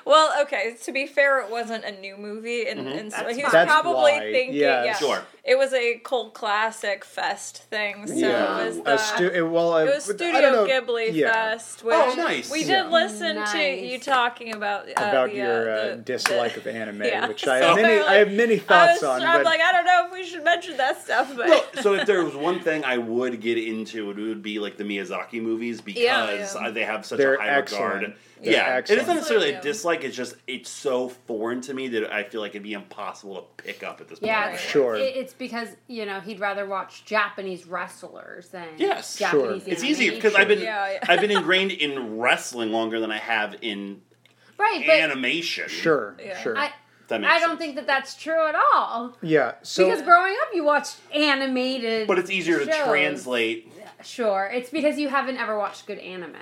Well, 0.05 0.43
okay. 0.43 0.77
To 0.85 0.93
be 0.93 1.07
fair, 1.07 1.41
it 1.41 1.51
wasn't 1.51 1.85
a 1.85 1.93
new 2.01 2.17
movie, 2.17 2.67
and, 2.69 2.81
Mm-hmm. 2.81 2.99
and 2.99 3.13
so 3.13 3.23
That's 3.25 3.37
he 3.37 3.43
was 3.43 3.53
probably 3.53 3.93
why, 4.13 4.19
thinking, 4.33 4.55
yes. 4.55 4.87
yeah, 4.87 4.95
Sure. 4.97 5.23
It 5.45 5.57
was 5.57 5.73
a 5.73 5.99
cult 6.05 6.35
classic 6.35 7.05
fest 7.05 7.59
thing. 7.71 8.07
So 8.07 8.15
yeah. 8.15 8.61
it 8.61 8.67
was 8.67 8.77
A 8.79 8.83
the. 8.83 8.97
stu- 8.99 9.29
it- 9.31 9.43
well, 9.49 9.77
it 9.79 9.87
was 9.87 10.09
I 10.11 10.13
don't 10.13 10.19
Studio 10.35 10.51
know- 10.53 10.67
Ghibli 10.67 11.13
yeah. 11.15 11.33
Fest, 11.33 11.83
which 11.85 11.95
Oh, 11.97 12.15
nice. 12.17 12.51
we 12.51 12.61
did 12.61 12.69
Yeah. 12.69 12.89
listen 12.91 13.45
to 13.53 13.63
you 13.63 13.99
talking 13.99 14.55
about 14.55 14.89
uh, 14.89 14.93
about 14.97 15.31
the, 15.31 15.37
your 15.37 15.71
uh, 15.71 15.75
uh, 15.75 15.89
the- 15.97 16.03
dislike 16.03 16.55
the- 16.55 16.61
of 16.61 16.67
anime, 16.67 17.03
Yeah. 17.05 17.27
which 17.29 17.47
I 17.47 17.61
So 17.61 17.67
have 17.69 17.77
many, 17.77 17.99
like, 18.01 18.09
I 18.09 18.15
have 18.15 18.33
many 18.33 18.55
I 18.55 18.59
thoughts 18.59 18.93
was, 19.03 19.05
on. 19.05 19.23
I'm 19.23 19.39
but 19.39 19.45
like, 19.47 19.61
I 19.61 19.73
don't 19.73 19.87
know 19.87 20.07
if 20.07 20.13
we 20.13 20.25
should 20.25 20.45
mention 20.45 20.77
that 20.77 21.01
stuff, 21.03 21.33
but 21.37 21.49
Well, 21.49 21.65
so 21.83 21.95
if 21.95 22.07
there 22.07 22.25
was 22.25 22.35
one 22.37 22.61
thing 22.61 22.85
I 22.85 22.99
would 22.99 23.41
get 23.41 23.59
into, 23.59 24.11
it 24.11 24.17
would 24.17 24.43
be 24.43 24.59
like 24.59 24.77
the 24.77 24.85
Miyazaki 24.85 25.41
movies 25.41 25.81
because 25.81 26.03
Yeah, 26.03 26.33
yeah. 26.35 26.67
uh, 26.69 26.71
they 26.71 26.85
have 26.85 27.07
such 27.07 27.19
They're 27.19 27.35
a 27.35 27.41
high 27.43 27.49
excellent. 27.49 27.95
regard. 27.95 28.15
They're 28.43 28.53
yeah, 28.55 28.75
it 28.75 28.79
excellent. 28.79 29.03
isn't 29.03 29.15
necessarily 29.17 29.51
a 29.53 29.61
dislike. 29.61 30.03
It's 30.05 30.17
just 30.17 30.35
it's 30.47 30.71
so 30.71 31.09
foreign 31.11 31.61
to 31.63 31.75
me 31.75 31.89
that 31.89 32.13
I 32.13 32.23
feel 32.25 32.41
like 32.41 32.53
it'd 32.53 32.63
be 32.63 32.73
impossible 32.73 33.35
to 33.37 33.63
pick 33.63 33.83
up 33.83 34.01
at 34.01 34.09
this 34.09 34.19
point. 34.19 34.29
yeah, 34.29 34.47
Right. 34.51 34.59
Sure. 34.59 34.95
it- 34.97 35.15
it's 35.17 35.35
because 35.35 35.69
you 35.89 36.07
know 36.07 36.21
he'd 36.21 36.41
rather 36.41 36.67
watch 36.67 37.05
Japanese 37.05 37.67
wrestlers 37.67 38.49
than 38.49 38.67
Yes. 38.79 39.17
Sure. 39.19 39.31
Japanese 39.31 39.67
It's 39.67 39.85
easier 39.85 40.13
because 40.13 40.35
animation. 40.35 40.41
I've 40.41 40.49
been 40.49 40.65
Yeah, 40.65 40.93
yeah. 40.93 41.13
I've 41.13 41.21
been 41.21 41.31
ingrained 41.31 41.73
in 41.73 42.19
wrestling 42.19 42.73
longer 42.73 42.99
than 42.99 43.13
I 43.13 43.19
have 43.19 43.57
in 43.61 44.01
right, 44.59 44.83
but 44.87 44.95
animation. 44.97 45.69
sure, 45.69 46.17
Yeah. 46.19 46.41
sure, 46.41 46.57
I 46.57 46.73
I 47.13 47.19
don't 47.41 47.49
sense. 47.51 47.59
think 47.59 47.75
that 47.75 47.89
that's 47.89 48.15
true 48.15 48.47
at 48.47 48.55
all. 48.55 49.17
yeah. 49.21 49.55
So 49.63 49.85
because 49.87 50.01
growing 50.03 50.33
up, 50.43 50.55
you 50.55 50.63
watched 50.63 50.97
animated. 51.13 52.07
But 52.07 52.21
it's 52.21 52.31
easier 52.31 52.61
to 52.61 52.67
translate. 52.67 53.67
Sure, 54.03 54.51
it's 54.53 54.71
because 54.71 54.99
you 54.99 55.09
haven't 55.09 55.37
ever 55.37 55.57
watched 55.59 55.87
good 55.87 55.99
anime. 55.99 56.35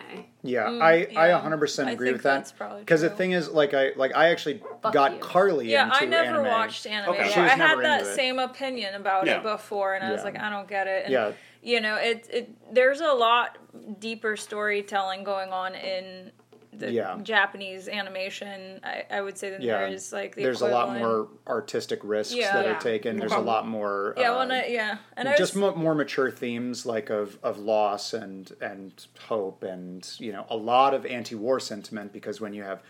yeah, 0.42 0.66
Mm, 0.66 0.82
I 0.82 1.08
I 1.16 1.32
100 1.32 1.58
percent 1.58 1.88
I 1.88 1.92
agree 1.92 2.08
think 2.08 2.16
with 2.16 2.22
that. 2.24 2.34
that's 2.38 2.52
probably 2.52 2.80
Because 2.80 3.00
the 3.00 3.10
thing 3.10 3.32
is, 3.32 3.48
like 3.48 3.74
I 3.74 3.92
like 3.96 4.16
I 4.16 4.28
actually 4.30 4.62
Fuck 4.82 4.92
got 4.92 5.12
you. 5.14 5.18
Carly 5.18 5.70
Yeah, 5.70 5.84
into 5.86 5.96
I 6.02 6.04
never 6.06 6.38
anime. 6.40 6.46
watched 6.46 6.86
anime. 6.86 7.10
Okay. 7.10 7.22
but 7.24 7.32
She 7.32 7.40
was 7.40 7.50
I 7.50 7.54
had 7.56 7.78
that 7.80 8.06
same 8.06 8.38
opinion 8.38 8.94
about 8.94 9.26
Yeah. 9.26 9.38
it 9.38 9.42
before, 9.42 9.94
and 9.94 10.04
I 10.04 10.12
was 10.12 10.24
like, 10.24 10.38
I 10.38 10.50
don't 10.50 10.68
get 10.68 10.86
it. 10.86 11.04
And, 11.04 11.12
Yeah. 11.12 11.32
You 11.60 11.80
know, 11.80 11.96
it 11.96 12.26
it 12.32 12.74
there's 12.74 13.00
a 13.00 13.12
lot 13.12 13.58
deeper 13.98 14.36
storytelling 14.36 15.24
going 15.24 15.50
on 15.52 15.74
in 15.74 16.30
the 16.78 16.90
Yeah. 16.92 17.18
Japanese 17.22 17.88
animation. 17.88 18.80
I, 18.84 19.04
I 19.10 19.20
would 19.20 19.36
say 19.38 19.50
than 19.50 19.62
Yeah, 19.62 19.78
there 19.80 19.88
is 19.88 20.12
like 20.12 20.34
the 20.34 20.42
There's 20.42 20.60
a 20.60 20.68
lot 20.68 20.96
equivalent. 20.96 21.00
more 21.02 21.28
artistic 21.54 22.00
risks 22.02 22.34
Yeah. 22.34 22.52
that 22.54 22.64
Yeah. 22.66 22.76
are 22.76 22.80
taken. 22.80 23.18
There's 23.18 23.32
a 23.32 23.38
lot 23.38 23.66
more. 23.66 24.14
Yeah, 24.16 24.30
uh, 24.32 24.36
well, 24.38 24.46
no, 24.48 24.62
yeah, 24.64 24.98
and 25.16 25.28
I 25.28 25.36
just 25.36 25.54
was, 25.56 25.74
more 25.76 25.94
mature 25.94 26.30
themes 26.30 26.86
like 26.86 27.10
of, 27.10 27.38
of 27.42 27.58
loss 27.58 28.14
and 28.14 28.50
and 28.60 28.92
hope 29.26 29.62
and 29.62 30.08
you 30.18 30.32
know 30.32 30.46
a 30.50 30.56
lot 30.56 30.94
of 30.94 31.04
anti-war 31.06 31.60
sentiment 31.60 32.12
because 32.12 32.40
when 32.40 32.54
you 32.54 32.62
have 32.62 32.82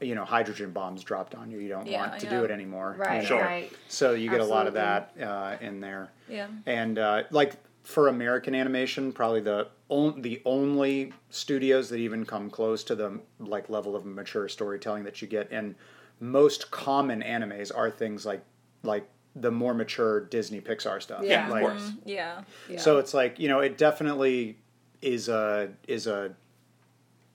you 0.00 0.14
know 0.14 0.24
hydrogen 0.24 0.70
bombs 0.70 1.02
dropped 1.02 1.34
on 1.34 1.50
you 1.50 1.58
you 1.60 1.68
don't 1.68 1.86
Yeah, 1.86 2.00
want 2.08 2.20
to 2.20 2.26
yeah. 2.26 2.38
do 2.38 2.44
it 2.44 2.50
anymore 2.50 2.94
you 2.98 3.02
Right, 3.04 3.22
know? 3.22 3.28
Sure. 3.28 3.40
right. 3.40 3.72
so 3.88 4.12
you 4.12 4.28
get 4.28 4.40
a 4.40 4.44
lot 4.44 4.66
of 4.66 4.74
that 4.74 5.12
uh, 5.20 5.56
in 5.62 5.80
there 5.80 6.10
yeah. 6.28 6.48
and 6.66 6.98
uh, 6.98 7.22
like 7.30 7.54
for 7.84 8.08
American 8.08 8.54
animation 8.54 9.12
probably 9.12 9.40
the 9.40 9.66
on, 9.88 10.20
the 10.22 10.42
only 10.44 11.12
studios 11.30 11.88
that 11.88 11.96
even 11.98 12.24
come 12.24 12.50
close 12.50 12.84
to 12.84 12.94
the 12.94 13.20
like 13.40 13.70
level 13.70 13.96
of 13.96 14.04
mature 14.04 14.48
storytelling 14.48 15.04
that 15.04 15.22
you 15.22 15.28
get 15.28 15.50
in 15.50 15.74
most 16.20 16.70
common 16.70 17.22
animes 17.22 17.70
are 17.74 17.90
things 17.90 18.26
like 18.26 18.42
like 18.82 19.08
the 19.36 19.50
more 19.50 19.72
mature 19.74 20.20
Disney 20.20 20.60
Pixar 20.60 21.00
stuff 21.00 21.22
Yeah, 21.24 21.46
of 21.46 21.52
like, 21.52 21.62
course. 21.62 21.92
Yeah. 22.04 22.42
Yeah. 22.68 22.78
so 22.80 22.98
it's 22.98 23.14
like 23.14 23.38
you 23.38 23.48
know, 23.48 23.60
it 23.60 23.78
definitely 23.78 24.58
is 25.00 25.28
a 25.28 25.70
is 25.86 26.06
a 26.06 26.34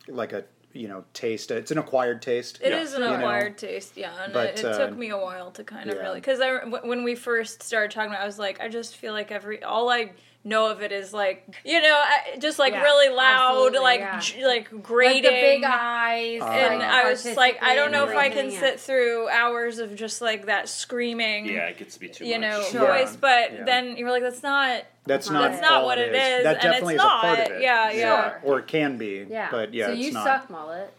like 0.07 0.33
a 0.33 0.43
you 0.73 0.87
know 0.87 1.05
taste. 1.13 1.51
It's 1.51 1.71
an 1.71 1.77
acquired 1.77 2.21
taste. 2.21 2.59
It 2.61 2.73
is 2.73 2.91
Yeah. 2.91 2.97
an 2.97 3.03
You 3.03 3.09
know, 3.09 3.15
acquired 3.15 3.57
taste, 3.57 3.95
yeah, 3.95 4.11
and 4.23 4.33
but, 4.33 4.49
it, 4.49 4.59
it 4.59 4.65
uh, 4.65 4.77
took 4.87 4.97
me 4.97 5.09
a 5.09 5.17
while 5.17 5.51
to 5.51 5.63
kind 5.63 5.89
of 5.89 5.95
yeah. 5.95 6.01
really 6.01 6.19
because 6.19 6.41
I 6.41 6.59
w- 6.59 6.87
when 6.89 7.03
we 7.03 7.15
first 7.15 7.63
started 7.63 7.91
talking 7.91 8.11
about, 8.11 8.19
it, 8.21 8.23
I 8.23 8.25
was 8.25 8.39
like, 8.39 8.59
I 8.59 8.67
just 8.67 8.97
feel 8.97 9.13
like 9.13 9.31
every 9.31 9.63
all 9.63 9.89
I 9.89 10.11
know 10.45 10.69
of 10.69 10.81
it 10.81 10.91
is 10.91 11.13
like 11.13 11.47
you 11.63 11.81
know 11.81 12.03
just 12.39 12.59
like 12.59 12.73
Yeah, 12.73 12.81
really 12.83 13.15
loud 13.15 13.51
absolutely, 13.51 13.79
like 13.79 13.99
yeah. 14.01 14.19
j- 14.19 14.45
like 14.45 14.71
Like 14.71 14.83
grating 14.83 15.23
the 15.23 15.29
big 15.29 15.63
eyes. 15.63 16.41
and 16.41 16.81
Uh, 16.81 16.85
I 16.85 17.09
was 17.09 17.23
just 17.23 17.37
like, 17.37 17.61
I 17.63 17.75
don't 17.75 17.91
know 17.91 18.03
if 18.09 18.15
I 18.15 18.29
can 18.29 18.45
artistically 18.45 18.69
sit 18.71 18.79
through 18.81 19.29
hours 19.29 19.79
of 19.79 19.95
just 19.95 20.21
like 20.21 20.47
that 20.47 20.67
screaming, 20.69 21.45
Yeah, 21.45 21.67
it 21.67 21.77
gets 21.77 21.93
to 21.95 21.99
be 21.99 22.09
too 22.09 22.25
you 22.25 22.33
much. 22.39 22.41
know, 22.41 22.61
Sure. 22.63 22.87
voice. 22.87 23.15
But 23.15 23.53
Yeah. 23.53 23.63
then 23.63 23.95
you're 23.97 24.11
like, 24.11 24.23
that's 24.23 24.43
not, 24.43 24.83
That's 25.05 25.29
not 25.29 25.33
not. 25.41 25.51
that's 25.51 25.61
not 25.61 25.85
what 25.85 25.97
it 25.97 26.13
is, 26.13 26.43
That 26.43 26.55
and 26.55 26.61
definitely 26.61 26.95
it's 26.95 27.03
is 27.03 27.07
a 27.07 27.09
part 27.09 27.39
of 27.39 27.45
it. 27.55 27.61
Yeah, 27.61 27.91
yeah. 27.91 28.29
Sure. 28.29 28.39
Or 28.43 28.59
it 28.59 28.67
can 28.67 28.97
be. 28.97 29.25
Yeah. 29.29 29.47
But 29.49 29.73
yeah, 29.73 29.87
So 29.87 29.91
it's 29.93 30.01
you 30.01 30.11
not. 30.11 30.25
suck, 30.25 30.49
mullet. 30.49 30.93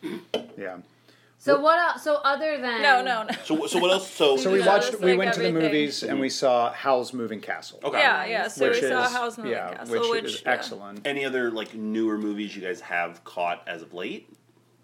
Yeah. 0.56 0.76
So 1.44 1.60
what 1.60 1.78
else? 1.78 2.02
So 2.02 2.14
other 2.24 2.58
than 2.58 2.80
No, 2.80 3.02
no, 3.02 3.24
no. 3.24 3.34
So, 3.44 3.66
so 3.66 3.78
what 3.78 3.90
else? 3.90 4.10
So, 4.10 4.36
So 4.38 4.50
we 4.50 4.60
Yeah, 4.60 4.66
watched. 4.66 4.92
that's 4.92 5.02
We 5.02 5.10
like 5.10 5.18
went 5.18 5.34
to 5.34 5.40
the 5.40 5.48
everything. 5.48 5.72
movies 5.72 6.02
and 6.02 6.18
we 6.18 6.30
saw 6.30 6.72
Howl's 6.72 7.12
Moving 7.12 7.40
Castle. 7.40 7.80
Okay. 7.84 7.98
Yeah, 7.98 8.24
yeah. 8.24 8.48
So 8.48 8.70
which 8.70 8.80
we 8.80 8.88
saw 8.88 9.04
is 9.04 9.12
Howl's 9.12 9.36
Moving 9.36 9.52
yeah, 9.52 9.74
Castle, 9.74 10.00
which, 10.00 10.22
which, 10.22 10.24
is 10.36 10.42
yeah. 10.42 10.52
excellent. 10.52 11.06
Any 11.06 11.22
other 11.26 11.50
like 11.50 11.74
newer 11.74 12.16
movies 12.16 12.56
you 12.56 12.62
guys 12.62 12.80
have 12.80 13.22
caught 13.24 13.62
as 13.66 13.82
of 13.82 13.92
late? 13.92 14.26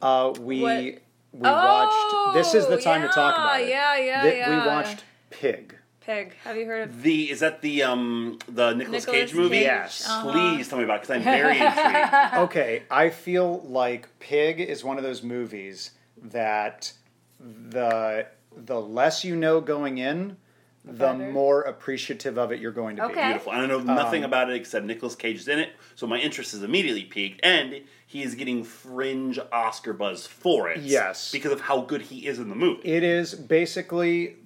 Uh, 0.02 0.34
we 0.38 0.60
What- 0.60 0.84
we 1.32 1.40
watched. 1.40 2.34
This 2.34 2.54
is 2.54 2.66
the 2.66 2.76
time 2.78 3.00
to 3.02 3.08
talk 3.08 3.34
about 3.36 3.60
it. 3.62 3.68
Yeah, 3.68 3.96
yeah, 3.96 4.22
Th- 4.22 4.36
yeah. 4.36 4.50
We 4.50 4.66
watched 4.66 5.04
Pig. 5.30 5.76
Pig. 6.00 6.34
Have 6.44 6.56
you 6.56 6.66
heard 6.66 6.88
of? 6.90 7.02
The 7.02 7.30
is 7.30 7.38
that 7.40 7.62
the 7.62 7.84
um 7.84 8.38
the 8.48 8.74
Nicolas 8.74 9.06
Nicolas 9.06 9.30
Cage 9.30 9.34
movie? 9.34 9.58
Cage, 9.60 9.62
Yes. 9.64 10.06
uh-huh. 10.08 10.30
Please 10.32 10.68
tell 10.68 10.76
me 10.78 10.84
about 10.84 10.96
it 10.96 11.00
because 11.02 11.16
I'm 11.16 11.22
very 11.22 11.56
intrigued. 11.66 12.34
Okay, 12.50 12.82
I 12.90 13.08
feel 13.10 13.60
like 13.60 14.08
Pig 14.18 14.60
is 14.60 14.82
one 14.84 14.98
of 14.98 15.04
those 15.04 15.22
movies 15.22 15.92
that 16.24 16.92
the 17.38 18.26
the 18.56 18.80
less 18.80 19.24
you 19.24 19.36
know 19.36 19.60
going 19.60 19.98
in, 19.98 20.36
the 20.84 20.92
better. 20.92 21.30
more 21.30 21.62
appreciative 21.62 22.36
of 22.38 22.50
it 22.52 22.60
you're 22.60 22.72
going 22.72 22.96
to 22.96 23.06
be. 23.06 23.12
Okay. 23.12 23.26
Beautiful. 23.28 23.52
And 23.52 23.62
I 23.62 23.66
know 23.66 23.78
Um, 23.78 23.86
nothing 23.86 24.24
about 24.24 24.50
it 24.50 24.56
except 24.56 24.84
Nicolas 24.86 25.14
Cage 25.14 25.36
is 25.38 25.48
in 25.48 25.58
it, 25.58 25.70
so 25.94 26.06
my 26.06 26.18
interest 26.18 26.52
is 26.54 26.62
immediately 26.62 27.04
piqued, 27.04 27.40
and 27.44 27.82
he 28.06 28.22
is 28.22 28.34
getting 28.34 28.64
fringe 28.64 29.38
Oscar 29.52 29.92
buzz 29.92 30.26
for 30.26 30.68
it. 30.68 30.80
Yes. 30.80 31.30
because 31.32 31.52
of 31.52 31.60
how 31.62 31.82
good 31.82 32.02
he 32.02 32.26
is 32.26 32.38
in 32.38 32.48
the 32.48 32.56
movie. 32.56 32.82
It 32.88 33.02
is 33.04 33.34
basically, 33.34 34.36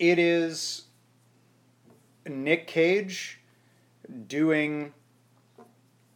it 0.00 0.18
is 0.18 0.82
Nick 2.26 2.66
Cage 2.66 3.40
doing 4.26 4.92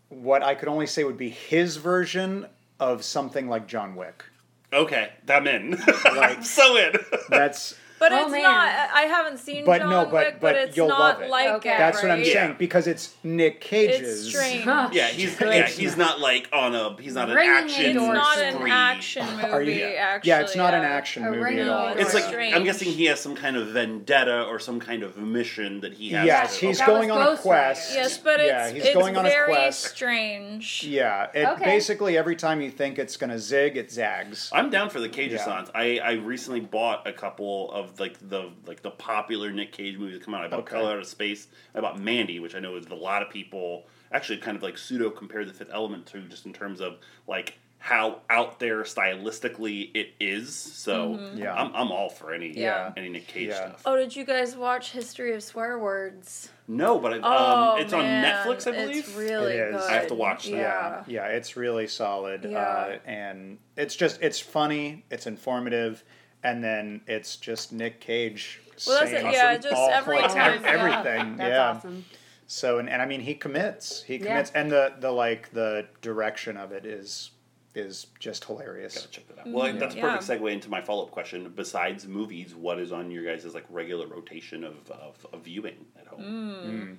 what 0.09 0.42
I 0.42 0.54
could 0.57 0.69
only 0.69 0.87
say 0.87 1.04
would 1.04 1.16
be 1.16 1.30
his 1.30 1.76
version 1.76 2.47
of 2.80 3.04
something 3.04 3.49
like 3.49 3.69
John 3.69 3.95
Wick. 3.95 4.25
Okay, 4.73 5.11
I'm 5.29 5.47
in. 5.47 5.71
Like- 6.05 6.39
I'm 6.39 6.43
so 6.43 6.77
in. 6.77 6.93
That's 7.29 7.75
But 8.00 8.12
Oh, 8.12 8.23
it's 8.23 8.33
man. 8.33 8.42
not. 8.42 8.69
I 8.95 9.02
haven't 9.02 9.38
seen 9.38 9.64
But 9.66 9.80
John 9.83 9.90
no, 9.90 10.04
but- 10.07 10.12
Wick, 10.12 10.33
but, 10.35 10.40
but 10.40 10.57
it's 10.57 10.76
you'll 10.76 10.88
not 10.88 10.99
love 11.00 11.21
it. 11.23 11.28
like 11.30 11.49
Okay. 11.57 11.75
it. 11.75 11.78
that's 11.78 12.02
what 12.02 12.11
I'm? 12.11 12.21
Yeah. 12.25 12.33
saying 12.33 12.57
because 12.59 12.87
it's 12.87 13.14
Nick 13.23 13.61
Cage's. 13.61 14.26
It's 14.26 14.35
strange. 14.35 14.64
yeah, 14.95 15.09
he's 15.09 15.38
yeah, 15.38 15.66
he's 15.66 15.97
not 15.99 16.19
like 16.19 16.49
on 16.50 16.75
a 16.75 16.97
he's 17.00 17.14
not 17.14 17.28
an 17.28 17.37
Ringing 17.37 17.52
action. 17.52 17.85
It's 17.85 17.99
Or 18.00 18.14
not 18.14 18.38
an 18.38 18.69
action 18.71 19.26
movie. 19.37 19.45
Are 19.49 19.62
you- 19.62 19.85
Actually, 19.85 20.28
yeah, 20.28 20.40
it's 20.40 20.57
not 20.57 20.73
an 20.73 20.83
action 20.83 21.26
A 21.26 21.30
movie 21.30 21.61
at 21.61 21.69
all. 21.69 21.88
It's 21.88 22.14
like 22.14 22.25
Strange. 22.25 22.54
I'm 22.57 22.64
guessing 22.64 22.88
he 22.90 23.04
has 23.04 23.21
some 23.21 23.35
kind 23.37 23.57
of 23.57 23.69
vendetta 23.69 24.45
or 24.45 24.59
some 24.59 24.80
kind 24.80 25.02
of 25.02 25.19
mission 25.19 25.80
that 25.80 25.92
he 25.92 26.09
has. 26.11 26.25
Yes, 26.26 26.59
to, 26.59 26.66
he's 26.69 26.78
That 26.78 26.87
going 26.87 27.11
on 27.11 27.35
a 27.35 27.37
quest. 27.37 27.95
Yes, 27.95 28.16
but 28.16 28.40
it's 28.40 28.71
he's 28.71 28.85
it's 28.87 28.95
going 28.95 29.16
on 29.19 29.26
a 29.26 29.28
very 29.28 29.52
quest. 29.52 29.85
strange. 29.85 30.85
Yeah, 30.85 31.26
it 31.35 31.45
Okay. 31.47 31.64
basically 31.66 32.16
every 32.16 32.37
time 32.37 32.62
you 32.62 32.71
think 32.71 32.99
it's 32.99 33.19
gonna 33.19 33.38
zig, 33.38 33.76
it 33.76 33.90
zags. 33.92 34.49
I'm 34.54 34.71
down 34.71 34.88
for 34.88 35.00
the 35.00 35.09
Cage 35.11 35.33
Yeah. 35.33 35.38
Assance. 35.42 35.71
I, 35.75 35.99
I 36.02 36.12
recently 36.12 36.61
bought 36.61 37.07
a 37.07 37.12
couple 37.12 37.71
of 37.73 37.89
like 37.99 38.16
the 38.28 38.50
like 38.66 38.82
the 38.82 38.90
popular 38.90 39.50
Nick 39.50 39.73
Cage 39.73 39.97
movies 39.99 40.18
that 40.18 40.25
come 40.25 40.35
out. 40.35 40.44
I 40.44 40.49
bought 40.49 40.61
Okay. 40.61 40.73
Color 40.76 40.92
Out 40.92 40.99
of 40.99 41.06
Space. 41.06 41.49
I 41.75 41.80
bought 41.80 41.99
Mandy, 41.99 42.38
which 42.38 42.54
I 42.54 42.61
know 42.61 42.76
is 42.76 42.87
a 42.87 42.94
lot 42.94 43.23
of 43.23 43.30
people 43.30 43.87
actually 44.12 44.38
kind 44.38 44.56
of 44.56 44.62
like 44.62 44.76
pseudo 44.78 45.11
compare 45.11 45.44
the 45.44 45.52
Fifth 45.52 45.70
Element 45.73 46.06
to, 46.06 46.20
just 46.23 46.47
in 46.47 46.52
terms 46.52 46.80
of 46.80 46.99
like 47.26 47.54
how 47.82 48.20
out 48.28 48.61
there 48.61 48.82
stylistically 48.82 49.90
it 49.94 50.11
is. 50.20 50.54
So 50.54 51.18
Yeah. 51.35 51.54
I'm, 51.54 51.75
I'm 51.75 51.90
all 51.90 52.11
for 52.11 52.32
any 52.32 52.49
Yeah. 52.50 52.92
any 52.97 53.09
Nick 53.09 53.26
Cage 53.26 53.49
Yeah. 53.49 53.68
stuff. 53.68 53.82
Oh, 53.87 53.97
did 53.97 54.14
you 54.14 54.25
guys 54.25 54.54
watch 54.56 54.92
History 54.92 55.32
of 55.35 55.42
Swear 55.42 55.78
Words? 55.78 56.50
No, 56.68 56.99
but 56.99 57.14
I, 57.14 57.20
Oh, 57.23 57.73
um, 57.76 57.80
it's 57.80 57.92
on 57.92 58.04
Netflix, 58.04 58.66
I 58.66 58.73
believe. 58.73 59.09
It's 59.09 59.14
really 59.16 59.54
It 59.54 59.75
is. 59.75 59.80
good. 59.80 59.90
I 59.90 59.94
have 59.94 60.06
to 60.09 60.14
watch 60.14 60.44
that. 60.50 60.56
Yeah. 60.56 61.04
Yeah, 61.06 61.26
it's 61.28 61.56
really 61.56 61.87
solid. 61.87 62.44
Yeah. 62.50 62.59
Uh, 62.59 62.99
and 63.06 63.59
it's 63.76 63.97
just 63.97 64.20
it's 64.23 64.38
funny, 64.40 65.04
it's 65.11 65.26
informative, 65.26 66.04
and 66.42 66.62
then 66.62 67.00
it's 67.06 67.37
just 67.37 67.73
Nick 67.73 68.00
Cage 68.00 68.61
Well, 68.87 69.00
that's 69.00 69.12
it, 69.12 69.23
yeah, 69.32 69.52
some 69.61 69.62
just 69.70 69.90
every 69.92 70.16
like, 70.20 70.32
time, 70.32 70.62
yeah. 70.62 70.68
everything. 70.70 71.37
That's 71.37 71.50
yeah. 71.50 71.70
awesome. 71.70 72.04
So 72.47 72.78
and, 72.78 72.88
and 72.90 73.00
I 73.00 73.06
mean 73.06 73.20
he 73.20 73.35
commits. 73.35 74.02
He 74.02 74.14
Yeah. 74.16 74.26
commits 74.26 74.50
and 74.54 74.70
the 74.70 74.94
the 74.99 75.11
like 75.12 75.50
the 75.52 75.87
direction 76.02 76.56
of 76.56 76.73
it 76.73 76.85
is 76.85 77.30
is 77.75 78.09
just 78.18 78.44
hilarious. 78.44 78.94
Gotta 78.97 79.09
check 79.11 79.28
that 79.28 79.38
out. 79.40 79.49
Well, 79.49 79.73
that's 79.75 79.94
a 79.94 79.99
Yeah. 79.99 80.16
perfect 80.16 80.42
segue 80.42 80.52
into 80.52 80.68
my 80.68 80.80
follow 80.80 81.04
up 81.04 81.12
question. 81.12 81.52
Besides 81.54 82.09
movies, 82.09 82.54
what 82.54 82.80
is 82.80 82.90
on 82.90 83.11
your 83.12 83.25
guys' 83.25 83.54
like 83.54 83.64
regular 83.70 84.09
rotation 84.09 84.64
of, 84.64 84.90
of, 84.90 85.25
of 85.32 85.42
viewing 85.42 85.87
at 86.00 86.09
home? 86.09 86.20
Mm. 86.20 86.64
Mm. 86.64 86.99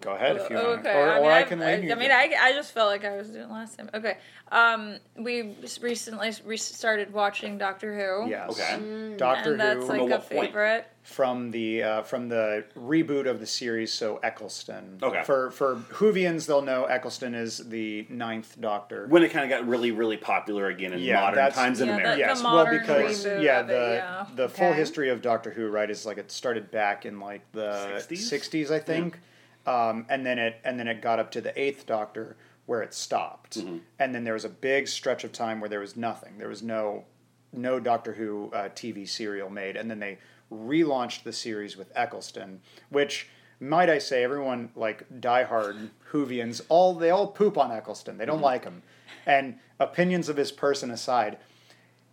Go 0.00 0.12
ahead 0.12 0.36
if 0.36 0.50
you 0.50 0.56
want. 0.56 0.80
Okay, 0.80 0.92
Or, 0.94 1.08
I 1.10 1.14
mean, 1.16 1.24
or 1.24 1.30
I, 1.32 1.40
I, 1.40 1.42
can 1.44 1.62
I, 1.62 1.76
lead 1.76 1.84
you. 1.84 1.92
I 1.92 1.94
mean, 1.94 2.10
I, 2.10 2.34
I 2.38 2.52
just 2.52 2.72
felt 2.72 2.90
like 2.90 3.04
I 3.04 3.16
was 3.16 3.30
doing 3.30 3.48
last 3.48 3.78
time. 3.78 3.88
Okay, 3.94 4.18
um, 4.52 4.98
we 5.16 5.54
recently 5.80 6.32
re- 6.44 6.56
started 6.58 7.12
watching 7.12 7.56
Doctor 7.56 7.94
Who. 7.94 8.28
Yes. 8.28 8.50
Okay. 8.50 9.14
Doctor 9.16 9.52
and 9.52 9.60
that's 9.60 9.86
Who 9.86 9.86
like 9.86 9.98
From 10.00 10.00
a 10.00 10.10
what 10.16 10.28
point? 10.30 10.46
favorite. 10.48 10.86
from 11.02 11.50
the 11.52 11.82
uh, 11.82 12.02
from 12.02 12.28
the 12.28 12.64
reboot 12.76 13.26
of 13.26 13.40
the 13.40 13.46
series, 13.46 13.92
so 13.94 14.18
Eccleston. 14.22 14.98
Okay. 15.02 15.22
For 15.24 15.50
for 15.52 15.76
Whovians, 15.92 16.46
they'll 16.46 16.60
know 16.62 16.84
Eccleston 16.84 17.34
is 17.34 17.58
the 17.58 18.06
ninth 18.10 18.60
Doctor. 18.60 19.06
When 19.08 19.22
it 19.22 19.30
kind 19.30 19.50
of 19.50 19.58
got 19.58 19.66
really, 19.66 19.90
really 19.92 20.16
popular 20.18 20.66
again 20.68 20.92
in 20.92 20.98
Yeah, 20.98 21.20
modern 21.20 21.36
that's- 21.36 21.54
times 21.54 21.80
in 21.80 21.88
Yeah, 21.88 21.94
America. 21.94 22.10
that- 22.10 22.18
yes, 22.18 22.38
the 22.42 22.44
well, 22.44 22.66
because 22.66 23.24
yeah, 23.24 23.60
of 23.60 23.70
it, 23.70 23.72
the 23.72 23.94
yeah. 23.96 24.26
the 24.36 24.48
full 24.50 24.68
Okay. 24.68 24.76
history 24.76 25.08
of 25.08 25.22
Doctor 25.22 25.50
Who, 25.50 25.68
right, 25.68 25.88
is 25.88 26.04
like 26.04 26.18
it 26.18 26.30
started 26.30 26.70
back 26.70 27.06
in 27.06 27.20
like 27.20 27.40
the 27.52 27.70
60s? 27.96 28.18
sixties, 28.18 28.70
I 28.70 28.80
think, 28.80 29.18
um, 29.66 30.06
and 30.08 30.24
then 30.26 30.38
it 30.38 30.56
and 30.64 30.78
then 30.78 30.88
it 30.88 31.00
got 31.02 31.18
up 31.18 31.30
to 31.32 31.40
the 31.40 31.58
eighth 31.60 31.86
Doctor 31.86 32.36
where 32.66 32.80
it 32.82 32.94
stopped, 32.94 33.58
Mm-hmm. 33.58 33.78
and 33.98 34.14
then 34.14 34.24
there 34.24 34.32
was 34.34 34.44
a 34.44 34.48
big 34.48 34.88
stretch 34.88 35.22
of 35.24 35.32
time 35.32 35.60
where 35.60 35.68
there 35.68 35.80
was 35.80 35.96
nothing. 35.96 36.38
There 36.38 36.48
was 36.48 36.62
no 36.62 37.04
no 37.52 37.78
Doctor 37.80 38.14
Who 38.14 38.50
uh, 38.52 38.68
TV 38.70 39.08
serial 39.08 39.50
made, 39.50 39.76
and 39.76 39.90
then 39.90 40.00
they 40.00 40.18
relaunched 40.52 41.22
the 41.24 41.32
series 41.32 41.76
with 41.76 41.90
Eccleston, 41.94 42.60
which. 42.90 43.28
Might 43.60 43.88
I 43.88 43.98
say, 43.98 44.24
everyone 44.24 44.70
like 44.74 45.06
diehard 45.20 45.88
Whovians, 46.10 46.60
all 46.68 46.92
they 46.92 47.10
all 47.10 47.28
poop 47.28 47.56
on 47.56 47.70
Eccleston. 47.70 48.18
They 48.18 48.26
don't 48.26 48.36
Mm-hmm. 48.38 48.44
like 48.44 48.64
him, 48.64 48.82
and 49.26 49.58
opinions 49.78 50.28
of 50.28 50.36
his 50.36 50.50
person 50.50 50.90
aside, 50.90 51.38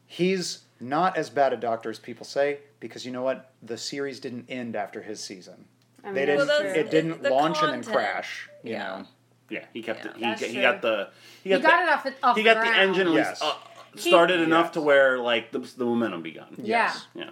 he's 0.05 0.59
not 0.79 1.17
as 1.17 1.29
bad 1.31 1.51
a 1.51 1.57
doctor 1.57 1.89
as 1.89 1.99
people 1.99 2.25
say 2.25 2.59
because 2.79 3.05
you 3.05 3.11
know 3.11 3.23
what 3.23 3.51
the 3.61 3.77
series 3.77 4.19
didn't 4.19 4.45
end 4.49 4.75
after 4.75 5.01
his 5.01 5.19
season 5.19 5.65
I 6.03 6.07
mean, 6.07 6.15
they 6.15 6.25
didn't 6.25 6.37
Well, 6.47 6.59
true. 6.59 6.67
that's- 6.67 6.77
it 6.85 6.91
didn't 6.91 7.23
the 7.23 7.29
launch 7.29 7.57
and 7.61 7.73
then 7.83 7.83
crash 7.93 8.49
you 8.63 8.71
Yeah. 8.73 8.83
know 8.97 9.07
Yeah, 9.49 9.65
he 9.73 9.81
kept 9.83 10.05
Yeah, 10.05 10.11
it. 10.11 10.17
that's 10.21 10.41
He, 10.41 10.47
he 10.47 10.53
true. 10.53 10.61
got 10.61 10.81
the. 10.81 11.09
He 11.43 11.49
You 11.51 11.59
got, 11.59 11.69
got 11.71 11.79
the, 11.85 11.89
it 11.89 11.93
off, 11.93 12.05
it, 12.05 12.15
off 12.23 12.35
He 12.37 12.41
the 12.43 12.49
got 12.53 12.63
the 12.63 12.71
ground. 12.71 12.79
engine 12.97 13.11
Yes. 13.13 13.41
uh, 13.41 13.53
started 13.97 14.39
enough 14.39 14.67
Yes. 14.67 14.73
to 14.75 14.81
where 14.81 15.19
like 15.19 15.51
the, 15.51 15.59
the 15.59 15.83
momentum 15.85 16.21
begun. 16.21 16.47
Yes. 16.57 17.05
Yeah. 17.13 17.23
Yeah, 17.25 17.29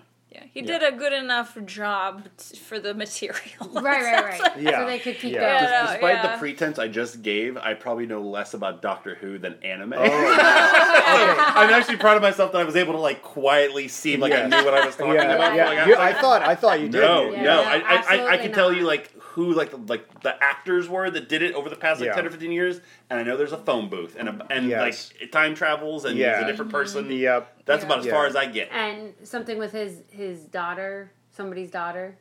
he 0.53 0.62
did 0.62 0.83
a 0.83 0.91
good 0.91 1.13
enough 1.13 1.57
job 1.65 2.24
t- 2.38 2.57
for 2.57 2.79
the 2.79 2.93
material. 2.93 3.39
Right, 3.74 3.83
right, 4.03 4.39
right. 4.39 4.57
Yeah. 4.59 4.79
So 4.81 4.86
they 4.86 5.00
could 5.00 5.17
keep 5.17 5.33
Yeah. 5.33 5.39
going. 5.39 5.53
Yeah, 5.71 5.83
no, 5.86 5.91
Despite 5.93 6.15
yeah. 6.15 6.31
the 6.33 6.38
pretense 6.39 6.79
I 6.79 6.88
just 6.88 7.21
gave, 7.21 7.57
I 7.57 7.74
probably 7.74 8.05
know 8.05 8.21
less 8.21 8.53
about 8.53 8.81
Doctor 8.81 9.15
Who 9.15 9.38
than 9.39 9.55
anime. 9.63 9.93
Oh, 9.93 10.01
I'm 10.03 11.69
actually 11.71 11.98
proud 11.98 12.17
of 12.17 12.24
myself 12.24 12.51
that 12.51 12.59
I 12.62 12.63
was 12.63 12.75
able 12.75 12.93
to 12.93 13.00
like 13.00 13.21
quietly 13.21 13.88
seem 13.88 14.19
like 14.19 14.33
I 14.33 14.45
knew 14.48 14.63
what 14.63 14.74
I 14.74 14.86
was 14.86 14.95
talking 14.95 15.15
yeah, 15.15 15.33
about. 15.36 15.55
yeah. 15.55 15.65
Like, 15.65 15.77
I 15.79 15.83
You- 15.86 15.89
was 15.91 16.00
I 16.00 16.13
thought 16.13 16.41
I 16.43 16.55
thought 16.55 16.79
you 16.79 16.89
did 16.89 17.01
no, 17.01 17.31
Yeah, 17.31 17.43
no, 17.43 17.43
no, 17.43 17.62
I, 17.63 17.65
I, 17.65 17.74
I, 17.74 17.74
I 17.74 17.98
absolutely 18.03 18.38
can 18.39 18.51
tell 18.53 18.74
you 18.74 18.83
like 18.86 19.12
who 19.46 19.53
like 19.53 19.72
the, 19.72 19.77
like 19.77 20.22
the 20.22 20.41
actors 20.43 20.88
were 20.89 21.10
that 21.10 21.29
did 21.29 21.41
it 21.41 21.53
over 21.53 21.69
the 21.69 21.75
past 21.75 22.00
like 22.01 22.08
Yeah. 22.08 22.15
ten 22.15 22.25
or 22.25 22.29
fifteen 22.29 22.51
years, 22.51 22.81
and 23.10 23.19
I 23.19 23.24
know 23.24 23.38
there's 23.38 23.51
a 23.51 23.58
phone 23.58 23.89
booth 23.89 24.15
and 24.17 24.29
a, 24.29 24.48
and 24.50 24.67
Yes. 24.69 25.12
like 25.13 25.22
it 25.24 25.31
time 25.31 25.55
travels 25.55 26.05
and 26.05 26.17
Yeah. 26.17 26.36
he's 26.39 26.43
a 26.43 26.48
different 26.51 26.72
person. 26.72 27.10
yep 27.12 27.53
That's 27.65 27.81
Yeah. 27.84 27.88
about 27.88 28.00
as 28.00 28.05
Yeah. 28.05 28.12
far 28.13 28.25
as 28.27 28.36
I 28.36 28.46
get. 28.46 28.69
And 28.72 29.13
something 29.24 29.58
with 29.58 29.72
his 29.72 30.01
his 30.12 30.41
daughter, 30.46 31.12
somebody's 31.31 31.72
daughter. 31.72 32.17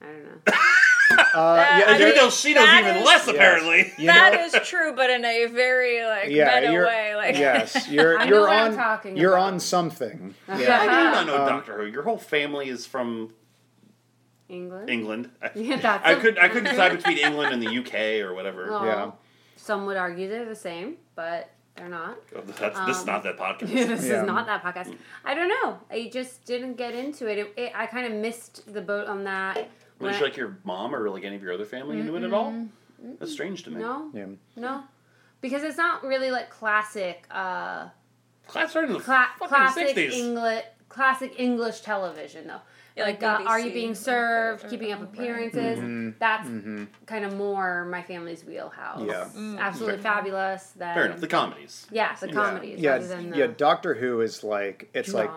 I 0.00 0.06
don't 0.06 0.24
know. 0.24 0.30
uh, 1.34 1.54
That- 1.54 1.78
yeah, 1.78 1.84
I 1.86 1.92
And 1.92 2.00
there- 2.00 2.08
you 2.08 2.14
mean, 2.14 2.24
know 2.24 2.30
she 2.30 2.54
knows 2.54 2.64
that 2.66 2.80
even 2.84 2.96
is- 2.96 3.04
less 3.06 3.26
Yes. 3.26 3.34
apparently. 3.36 3.92
you 3.98 4.06
That 4.06 4.32
know- 4.34 4.44
is 4.60 4.68
true, 4.68 4.92
but 4.94 5.10
in 5.10 5.24
a 5.24 5.46
very 5.46 6.04
like 6.04 6.28
yeah, 6.30 6.60
meta 6.60 6.72
you're, 6.72 6.86
way. 6.86 7.14
Like 7.14 7.38
yes, 7.38 7.88
you're 7.90 8.18
I 8.18 8.24
know 8.24 8.30
you're 8.30 8.40
what 8.48 8.50
I'm 8.50 8.70
on 8.72 8.76
talking 8.76 9.16
you're 9.16 9.34
about. 9.34 9.52
on 9.52 9.60
something. 9.60 10.34
I 10.48 10.56
do 10.58 10.66
not 10.66 11.26
know 11.26 11.36
Um, 11.42 11.48
Doctor 11.48 11.78
Who. 11.78 11.86
Your 11.86 12.02
whole 12.02 12.18
family 12.18 12.68
is 12.68 12.84
from 12.86 13.32
England. 14.52 14.90
England. 14.90 15.30
I, 15.42 15.50
Yeah, 15.54 15.76
that's 15.76 16.06
I 16.06 16.12
a- 16.12 16.20
could 16.20 16.38
I 16.38 16.48
couldn't 16.48 16.70
decide 16.70 16.96
between 16.96 17.18
England 17.18 17.52
and 17.54 17.62
the 17.62 17.78
UK 17.78 18.24
or 18.26 18.34
whatever. 18.34 18.70
Well, 18.70 18.84
Yeah. 18.84 19.10
Some 19.56 19.86
would 19.86 19.96
argue 19.96 20.28
they're 20.28 20.44
the 20.44 20.56
same, 20.56 20.96
but 21.14 21.50
they're 21.76 21.88
not. 21.88 22.16
That's, 22.58 22.78
this 22.86 22.96
is 22.96 23.02
Um, 23.02 23.06
not 23.14 23.22
that 23.22 23.38
podcast. 23.38 23.68
this 23.72 24.04
Yeah. 24.06 24.20
is 24.20 24.26
not 24.26 24.46
that 24.46 24.62
podcast. 24.62 24.94
I 25.24 25.34
don't 25.34 25.48
know. 25.48 25.78
I 25.90 26.10
just 26.12 26.44
didn't 26.44 26.74
get 26.74 26.94
into 26.94 27.26
it. 27.30 27.38
it, 27.38 27.52
it 27.56 27.72
I 27.74 27.86
kind 27.86 28.06
of 28.06 28.12
missed 28.20 28.72
the 28.72 28.80
boat 28.82 29.06
on 29.06 29.24
that 29.24 29.56
Was 29.98 30.12
When- 30.14 30.22
like 30.22 30.36
your 30.36 30.58
mom 30.64 30.94
or 30.94 31.08
like 31.10 31.24
any 31.24 31.36
of 31.36 31.42
your 31.42 31.52
other 31.52 31.64
family 31.64 31.98
into 32.00 32.14
it 32.16 32.22
at 32.24 32.32
all? 32.32 32.52
That's 33.18 33.32
strange 33.32 33.62
to 33.64 33.70
me. 33.70 33.80
No, 33.80 34.10
Yeah. 34.14 34.26
no, 34.56 34.82
because 35.40 35.62
it's 35.64 35.76
not 35.78 36.04
really 36.04 36.30
like 36.30 36.50
classic, 36.50 37.24
uh, 37.30 37.88
Class 38.48 38.70
started 38.70 38.88
in 38.90 38.94
the 38.98 39.02
cla- 39.02 39.28
fucking 39.38 39.48
classic 39.48 39.86
sixties. 39.88 40.14
English, 40.14 40.64
classic 40.88 41.32
English 41.38 41.80
television 41.80 42.46
though. 42.48 42.60
Yeah, 42.96 43.04
like, 43.04 43.22
like 43.22 43.40
uh, 43.40 43.44
Are 43.48 43.58
You 43.58 43.72
Being 43.72 43.94
Served? 43.94 44.64
that, 44.64 44.70
Keeping 44.70 44.92
Up. 44.92 45.02
Appearances. 45.02 45.78
Mm-hmm. 45.78 46.10
That's 46.18 46.48
kind 47.06 47.24
of 47.24 47.34
more 47.36 47.84
my 47.86 48.02
family's 48.02 48.44
wheelhouse. 48.44 49.02
Yeah. 49.06 49.28
Absolutely 49.58 50.02
fabulous. 50.02 50.72
Then, 50.76 50.94
Fair 50.94 51.06
enough. 51.06 51.20
The 51.20 51.28
comedies. 51.28 51.86
Yeah, 51.90 52.14
the 52.14 52.28
comedies. 52.28 52.80
Yeah, 52.80 52.92
rather 52.92 53.06
than 53.08 53.30
the 53.30 53.38
yeah. 53.38 53.46
Doctor 53.56 53.94
Who 53.94 54.20
is 54.20 54.44
like 54.44 54.90
it's 54.94 55.14
like. 55.14 55.30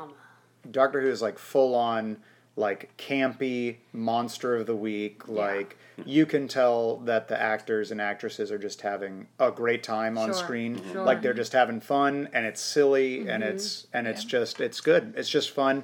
Doctor 0.72 1.00
Who 1.02 1.10
is 1.10 1.22
like 1.22 1.38
full 1.38 1.76
on 1.76 2.18
like 2.56 2.96
campy 2.98 3.76
monster 3.94 4.56
of 4.56 4.66
the 4.66 4.76
week. 4.76 5.28
Like 5.28 5.78
you 6.06 6.26
can 6.26 6.48
tell 6.48 6.98
that 7.00 7.28
the 7.28 7.40
actors 7.40 7.92
and 7.92 8.02
actresses 8.02 8.52
are 8.52 8.58
just 8.58 8.82
having 8.82 9.28
a 9.40 9.52
great 9.52 9.84
time 9.84 10.18
on 10.18 10.30
Sure, 10.30 10.34
screen. 10.34 10.78
sure. 10.78 10.86
Mm-hmm. 10.86 11.00
Like 11.00 11.22
they're 11.22 11.34
just 11.34 11.54
having 11.54 11.82
fun 11.82 12.30
and 12.34 12.46
it's 12.46 12.62
silly 12.62 13.28
and 13.28 13.44
it's 13.44 13.88
and 13.94 14.08
it's 14.08 14.24
just 14.24 14.60
it's 14.62 14.82
good. 14.82 15.14
It's 15.18 15.30
just 15.30 15.52
fun. 15.52 15.84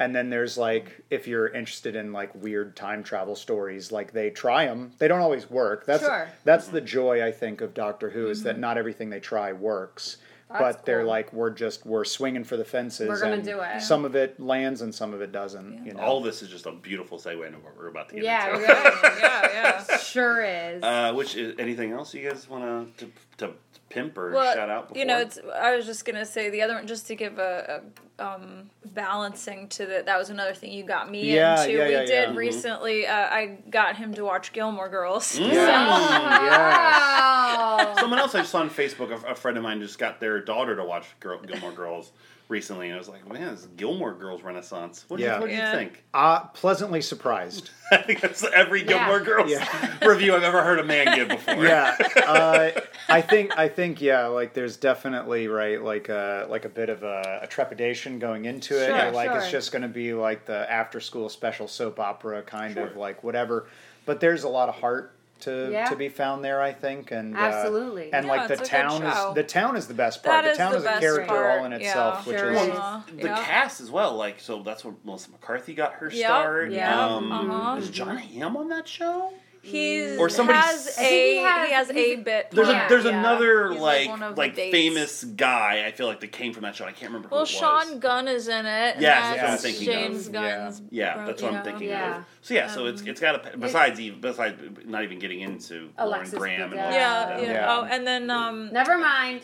And 0.00 0.14
then 0.14 0.30
there's 0.30 0.56
like 0.56 1.00
if 1.10 1.26
you're 1.26 1.48
interested 1.48 1.96
in 1.96 2.12
like 2.12 2.34
weird 2.34 2.76
time 2.76 3.02
travel 3.02 3.34
stories, 3.34 3.90
like 3.90 4.12
they 4.12 4.30
try 4.30 4.66
them. 4.66 4.92
They 4.98 5.08
don't 5.08 5.20
always 5.20 5.50
work. 5.50 5.86
That's 5.86 6.04
Sure. 6.04 6.28
that's 6.44 6.68
the 6.68 6.80
joy 6.80 7.24
I 7.24 7.32
think 7.32 7.60
of 7.60 7.74
Doctor 7.74 8.10
Who 8.10 8.28
is 8.28 8.42
that 8.44 8.58
not 8.58 8.78
everything 8.78 9.10
they 9.10 9.20
try 9.20 9.52
works. 9.52 10.16
Mm-hmm. 10.16 10.24
That's 10.62 10.76
but 10.78 10.86
they're 10.86 11.04
like 11.04 11.30
we're 11.34 11.50
just 11.50 11.84
we're 11.84 12.06
swinging 12.06 12.42
for 12.44 12.56
the 12.56 12.64
fences. 12.64 13.06
We're 13.08 13.20
gonna 13.20 13.34
and 13.34 13.44
do 13.44 13.60
it. 13.60 13.82
Some 13.82 14.06
of 14.06 14.14
it 14.16 14.40
lands 14.40 14.80
and 14.80 14.94
some 14.94 15.12
of 15.12 15.20
it 15.20 15.30
doesn't. 15.30 15.74
yeah. 15.74 15.84
You 15.84 15.92
know. 15.94 16.00
All 16.00 16.22
this 16.22 16.40
is 16.42 16.48
just 16.48 16.64
a 16.64 16.72
beautiful 16.72 17.18
segue 17.18 17.44
into 17.46 17.58
what 17.58 17.76
we're 17.76 17.88
about 17.88 18.08
to 18.10 18.14
get 18.14 18.24
Yeah, 18.24 18.46
into. 18.54 18.60
really, 18.60 19.20
yeah, 19.20 19.48
yeah. 19.90 19.96
sure 19.98 20.42
is. 20.42 20.82
Uh, 20.82 21.12
which 21.14 21.36
is 21.36 21.54
anything 21.58 21.92
else 21.92 22.14
you 22.14 22.26
guys 22.26 22.48
want 22.48 22.96
to 22.98 23.06
to 23.38 23.52
pimp 23.88 24.16
or 24.18 24.32
Well, 24.32 24.54
shout 24.54 24.68
out? 24.70 24.88
Before? 24.88 24.98
you 25.00 25.06
know, 25.06 25.18
it's. 25.20 25.38
I 25.54 25.76
was 25.76 25.86
just 25.86 26.04
gonna 26.04 26.26
say 26.26 26.50
the 26.50 26.62
other 26.62 26.74
one, 26.74 26.86
just 26.86 27.06
to 27.08 27.14
give 27.16 27.38
a, 27.38 27.82
a 28.18 28.24
um, 28.24 28.70
balancing 28.84 29.68
to 29.68 29.86
that. 29.86 30.06
That 30.06 30.18
was 30.18 30.30
another 30.30 30.54
thing 30.54 30.72
you 30.72 30.84
got 30.84 31.10
me 31.10 31.34
Yeah, 31.34 31.60
into. 31.62 31.72
yeah, 31.74 31.84
we 31.86 31.92
yeah, 31.92 31.98
did 32.00 32.08
yeah. 32.08 32.24
Mm-hmm. 32.26 32.36
recently. 32.38 33.06
Uh, 33.06 33.14
I 33.14 33.58
got 33.70 33.96
him 33.96 34.14
to 34.14 34.24
watch 34.24 34.52
Gilmore 34.52 34.88
Girls. 34.88 35.38
Mm. 35.38 35.52
wow. 35.54 37.94
Someone 37.98 38.18
else 38.18 38.34
I 38.34 38.42
saw 38.42 38.60
on 38.60 38.70
Facebook, 38.70 39.10
a, 39.10 39.32
a 39.32 39.34
friend 39.34 39.56
of 39.56 39.62
mine 39.62 39.80
just 39.80 39.98
got 39.98 40.20
their 40.20 40.40
daughter 40.40 40.76
to 40.76 40.84
watch 40.84 41.06
Girl, 41.20 41.40
Gilmore 41.40 41.72
Girls 41.72 42.12
recently, 42.48 42.86
and 42.86 42.94
I 42.94 42.98
was 42.98 43.08
like, 43.08 43.30
man, 43.30 43.50
this 43.50 43.60
is 43.60 43.66
Gilmore 43.76 44.14
Girls 44.14 44.42
renaissance. 44.42 45.04
What 45.08 45.18
do 45.18 45.22
Yeah. 45.22 45.34
you, 45.34 45.40
what 45.42 45.46
do 45.48 45.52
you 45.54 45.60
Yeah. 45.60 45.72
think? 45.72 46.02
Uh, 46.14 46.40
pleasantly 46.40 47.02
surprised. 47.02 47.70
I 47.92 47.98
think 47.98 48.20
that's 48.22 48.42
every 48.42 48.80
Yeah. 48.80 48.86
Gilmore 48.86 49.20
Girls 49.20 49.50
Yeah. 49.50 49.94
review 50.06 50.34
I've 50.34 50.42
ever 50.42 50.62
heard 50.62 50.78
a 50.78 50.84
man 50.84 51.14
give 51.14 51.28
before. 51.28 51.62
yeah, 51.64 51.94
uh, 52.26 52.70
I 53.08 53.20
think 53.20 53.58
I 53.58 53.68
think 53.68 54.00
yeah, 54.00 54.26
like 54.26 54.54
there's 54.54 54.76
definitely 54.78 55.46
right, 55.48 55.82
like 55.82 56.08
a 56.08 56.46
like 56.48 56.64
a 56.64 56.68
bit 56.70 56.88
of 56.88 57.02
a, 57.02 57.40
a 57.42 57.46
trepidation 57.46 58.18
going 58.18 58.46
into 58.46 58.74
it. 58.82 58.86
Sure, 58.86 58.96
You're 58.96 59.10
like 59.12 59.30
it's 59.32 59.50
just 59.50 59.70
going 59.70 59.82
to 59.82 59.88
be 59.88 60.14
like 60.14 60.46
the 60.46 60.70
after 60.72 61.00
school 61.00 61.28
special 61.28 61.68
soap 61.68 62.00
opera 62.00 62.42
kind 62.42 62.78
of 62.78 62.96
like 62.96 63.22
whatever. 63.22 63.68
But 64.06 64.20
there's 64.20 64.44
a 64.44 64.48
lot 64.48 64.70
of 64.70 64.74
heart 64.76 65.12
to 65.40 65.68
Yeah. 65.70 65.88
to 65.88 65.96
be 65.96 66.08
found 66.08 66.44
there, 66.44 66.60
I 66.60 66.72
think, 66.72 67.10
and 67.10 67.36
uh, 67.36 67.40
Absolutely. 67.40 68.12
and 68.12 68.26
Yeah, 68.26 68.32
like 68.32 68.48
the 68.48 68.54
it's 68.54 68.62
a 68.62 68.64
good 68.64 68.70
town 68.70 69.02
is 69.02 69.34
the 69.34 69.42
town 69.44 69.76
is 69.76 69.86
the 69.86 69.94
best 69.94 70.22
part. 70.22 70.36
That 70.36 70.44
the 70.44 70.50
is 70.52 70.56
town 70.58 70.72
the 70.72 70.78
is 70.78 70.84
a 70.84 70.98
character 71.00 71.26
part, 71.26 71.58
all 71.60 71.64
in 71.66 71.72
yeah. 71.72 71.78
itself, 71.78 72.26
which 72.26 72.38
Sure 72.38 72.50
is 72.52 72.62
is. 72.62 72.68
Uh, 72.70 73.00
The 73.16 73.22
yeah. 73.28 73.44
cast 73.44 73.80
as 73.80 73.90
well, 73.90 74.14
like 74.14 74.40
so 74.40 74.62
that's 74.62 74.84
where 74.84 74.94
Melissa 75.04 75.30
McCarthy 75.30 75.74
got 75.74 75.94
her 75.94 76.10
Yep. 76.10 76.26
start. 76.26 76.70
Yeah. 76.70 77.06
Um, 77.06 77.32
Uh-huh. 77.32 77.76
Is 77.78 77.90
Jon 77.90 78.16
Hamm 78.16 78.56
on 78.56 78.68
that 78.68 78.86
show? 78.88 79.32
He's 79.62 80.18
Or 80.18 80.28
somebody 80.28 80.58
has 80.58 80.86
s- 80.86 80.98
I 80.98 81.02
think 81.02 81.12
a 81.12 81.40
he 81.40 81.42
has- 81.42 81.68
he 81.68 81.74
has 81.74 81.90
a 81.90 82.16
bit. 82.16 82.50
There's 82.52 82.68
Yeah, 82.68 82.86
a, 82.86 82.88
there's 82.88 83.04
yeah. 83.04 83.18
another 83.18 83.72
He's 83.72 83.80
like 83.80 84.08
one 84.08 84.22
of 84.22 84.34
the 84.34 84.40
like 84.40 84.54
famous 84.54 85.24
guy 85.24 85.84
I 85.86 85.92
feel 85.92 86.06
like 86.06 86.20
that 86.20 86.32
came 86.32 86.52
from 86.54 86.62
that 86.62 86.76
show. 86.76 86.84
I 86.84 86.92
can't 86.92 87.10
remember 87.12 87.28
who 87.28 87.34
Well, 87.34 87.40
it 87.42 87.42
was. 87.42 87.50
Sean 87.50 87.98
Gunn 87.98 88.28
is 88.28 88.48
in 88.48 88.64
it. 88.66 88.94
and 88.94 89.02
Yes, 89.02 89.22
that's 89.36 89.42
what 89.42 89.50
I'm 89.50 89.58
thinking 89.58 89.84
James 89.86 90.26
of. 90.28 90.32
Gunn's. 90.32 90.82
Yeah, 90.90 91.14
bro- 91.14 91.26
that's 91.26 91.42
what 91.42 91.48
I'm 91.52 91.58
know. 91.58 91.64
thinking 91.64 91.88
Yeah. 91.88 92.18
of. 92.18 92.24
So 92.42 92.54
yeah, 92.54 92.66
so 92.68 92.86
it's 92.86 93.02
it's 93.02 93.20
got 93.20 93.54
a 93.54 93.56
besides 93.58 94.00
even 94.00 94.20
besides 94.20 94.60
not 94.86 95.02
even 95.04 95.18
getting 95.18 95.40
into 95.40 95.90
Alexis 95.98 96.34
Lauren 96.34 96.56
Graham 96.56 96.72
and 96.72 96.80
all 96.80 96.92
Yeah, 96.92 97.26
that. 97.26 97.42
yeah, 97.42 97.50
Yeah. 97.52 97.66
Oh, 97.78 97.84
and 97.84 98.06
then 98.06 98.30
um, 98.30 98.72
Never 98.72 98.96
mind. 98.96 99.42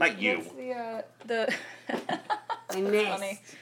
Not 0.00 0.20
you. 0.20 0.38
what's 0.38 0.52
the 0.52 0.72
uh, 0.72 1.02
the 1.26 1.54
I 2.70 2.80
missed. 2.80 3.54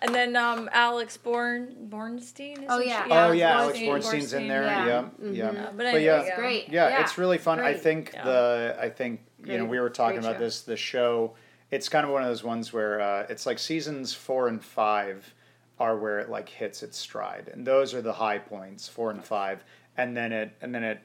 Funny. 0.00 0.06
And 0.06 0.34
then 0.34 0.36
um, 0.42 0.68
Alex 0.72 1.16
Born 1.16 1.74
Bornstein. 1.88 2.66
Oh, 2.68 2.78
isn't 2.78 2.88
yeah. 2.88 3.06
oh 3.28 3.32
yeah, 3.32 3.60
Alex 3.60 3.78
Bornstein. 3.78 4.02
Bornstein's 4.02 4.32
in 4.32 4.48
there. 4.48 4.62
Yeah. 4.64 4.86
Yeah, 4.86 5.02
Mhm. 5.20 5.36
yeah. 5.36 5.46
Uh, 5.48 5.70
but 5.76 5.92
But 5.92 6.02
yeah. 6.02 6.20
It's 6.22 6.36
great. 6.36 6.68
Yeah, 6.68 7.00
it's 7.02 7.18
really 7.18 7.38
fun. 7.38 7.60
I 7.60 7.74
think 7.74 8.12
Yeah. 8.14 8.24
the 8.24 8.76
I 8.80 8.88
think 8.90 9.20
you 9.44 9.58
know 9.58 9.64
we 9.64 9.78
were 9.80 9.90
talking 9.90 10.20
great 10.20 10.26
about 10.28 10.38
show. 10.38 10.44
this 10.44 10.62
the 10.62 10.76
show. 10.76 11.34
It's 11.70 11.88
kind 11.88 12.06
of 12.06 12.12
one 12.12 12.22
of 12.22 12.28
those 12.28 12.42
ones 12.44 12.72
where 12.72 13.00
uh, 13.00 13.26
it's 13.28 13.44
like 13.44 13.58
seasons 13.58 14.14
four 14.14 14.48
and 14.48 14.62
five 14.64 15.34
are 15.78 15.96
where 15.96 16.18
it 16.18 16.28
like 16.30 16.48
hits 16.48 16.82
its 16.82 16.96
stride, 16.98 17.50
and 17.52 17.66
those 17.66 17.94
are 17.94 18.02
the 18.02 18.12
high 18.14 18.38
points, 18.38 18.88
four 18.88 19.10
and 19.10 19.22
five, 19.24 19.62
and 19.96 20.16
then 20.16 20.32
it 20.32 20.52
and 20.62 20.74
then 20.74 20.82
it 20.82 21.00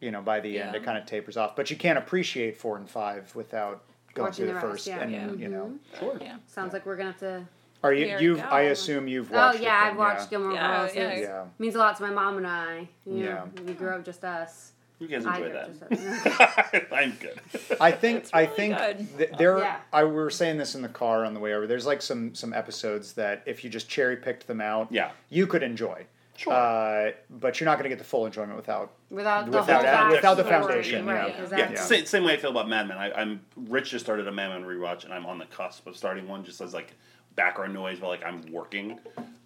you 0.00 0.10
know 0.10 0.20
by 0.20 0.40
the 0.40 0.60
end 0.60 0.74
it 0.76 0.82
kind 0.82 0.98
of 0.98 1.06
tapers 1.06 1.36
off. 1.36 1.54
But 1.56 1.70
you 1.70 1.76
can't 1.76 1.98
appreciate 1.98 2.56
four 2.56 2.76
and 2.76 2.88
five 2.90 3.34
without 3.36 3.84
going 4.14 4.26
Watching 4.26 4.46
through 4.46 4.54
the, 4.54 4.60
the 4.60 4.66
rest, 4.66 4.70
first. 4.70 4.86
yeah. 4.88 5.00
And 5.00 5.12
Yeah. 5.12 5.32
you 5.32 5.48
know, 5.48 5.72
Sure. 5.98 6.18
Yeah. 6.20 6.36
Sounds 6.46 6.72
like 6.72 6.84
we're 6.84 6.96
gonna 6.96 7.10
have 7.12 7.20
to. 7.20 7.46
Are 7.82 7.92
you 7.92 8.16
you've 8.18 8.38
we 8.38 8.42
I 8.42 8.60
assume 8.62 9.06
you've 9.08 9.30
Oh 9.32 9.36
watched. 9.36 9.58
it 9.58 9.62
yeah, 9.62 9.84
then, 9.84 9.92
I've 9.92 9.98
watched 9.98 10.20
yeah. 10.22 10.28
Gilmore 10.30 10.52
Yeah, 10.52 10.76
Girls. 10.78 10.94
yeah. 10.94 11.02
It's- 11.02 11.20
Yeah. 11.22 11.44
Means 11.58 11.74
a 11.74 11.78
lot 11.78 11.96
to 11.96 12.02
my 12.02 12.10
mom 12.10 12.36
and 12.38 12.46
I. 12.46 12.88
You 13.06 13.24
Yeah. 13.24 13.24
know, 13.34 13.48
we 13.66 13.72
grew 13.74 13.90
up 13.90 14.04
just 14.04 14.24
us. 14.24 14.72
You 15.00 15.06
guys 15.06 15.24
I 15.26 15.36
enjoy 15.38 15.48
grew 15.50 15.58
up 15.58 15.88
that. 15.88 15.90
just 15.90 16.40
us. 16.74 16.82
I'm 16.92 17.12
good. 17.20 17.40
I 17.80 17.92
think 17.92 18.24
I 18.32 18.46
think 18.46 18.76
th- 19.16 19.30
there. 19.38 19.58
Yeah. 19.58 19.76
I 19.92 20.02
we 20.04 20.10
were 20.12 20.28
saying 20.30 20.58
this 20.58 20.74
in 20.74 20.82
the 20.82 20.88
car 20.88 21.24
on 21.24 21.34
the 21.34 21.40
way 21.40 21.54
over. 21.54 21.66
There's 21.68 21.86
like 21.86 22.02
some 22.02 22.34
some 22.34 22.52
episodes 22.52 23.12
that 23.12 23.42
if 23.46 23.62
you 23.62 23.70
just 23.70 23.88
cherry 23.88 24.16
picked 24.16 24.48
them 24.48 24.60
out, 24.60 24.88
Yeah. 24.90 25.10
you 25.28 25.46
could 25.46 25.62
enjoy. 25.62 26.06
Sure. 26.36 26.52
Uh, 26.52 27.10
but 27.30 27.58
you're 27.58 27.64
not 27.64 27.74
going 27.78 27.82
to 27.84 27.88
get 27.88 27.98
the 27.98 28.04
full 28.04 28.24
enjoyment 28.24 28.54
without. 28.56 28.92
Without 29.10 29.46
the 29.46 29.50
Without 29.58 29.66
whole 29.74 29.82
that- 29.82 30.10
without 30.12 30.36
the 30.36 30.44
foundation, 30.44 31.04
right? 31.04 31.28
yeah. 31.30 31.36
Yeah, 31.36 31.42
Exactly. 31.42 31.74
Yeah. 31.76 31.82
Same, 31.82 32.06
same 32.06 32.24
way 32.24 32.34
I 32.34 32.36
feel 32.36 32.50
about 32.52 32.68
Mad 32.68 32.86
Men. 32.86 32.96
I, 32.96 33.10
I'm 33.12 33.40
Rich 33.56 33.90
just 33.90 34.04
started 34.04 34.28
a 34.28 34.32
Mad 34.32 34.48
Men 34.50 34.62
rewatch, 34.64 35.02
and 35.04 35.12
I'm 35.12 35.26
on 35.26 35.38
the 35.38 35.46
cusp 35.46 35.86
of 35.88 35.96
starting 35.96 36.28
one, 36.28 36.44
just 36.44 36.60
as 36.60 36.72
like 36.74 36.92
background 37.38 37.72
noise 37.72 38.00
while 38.00 38.10
like 38.10 38.24
I'm 38.24 38.42
working. 38.52 38.98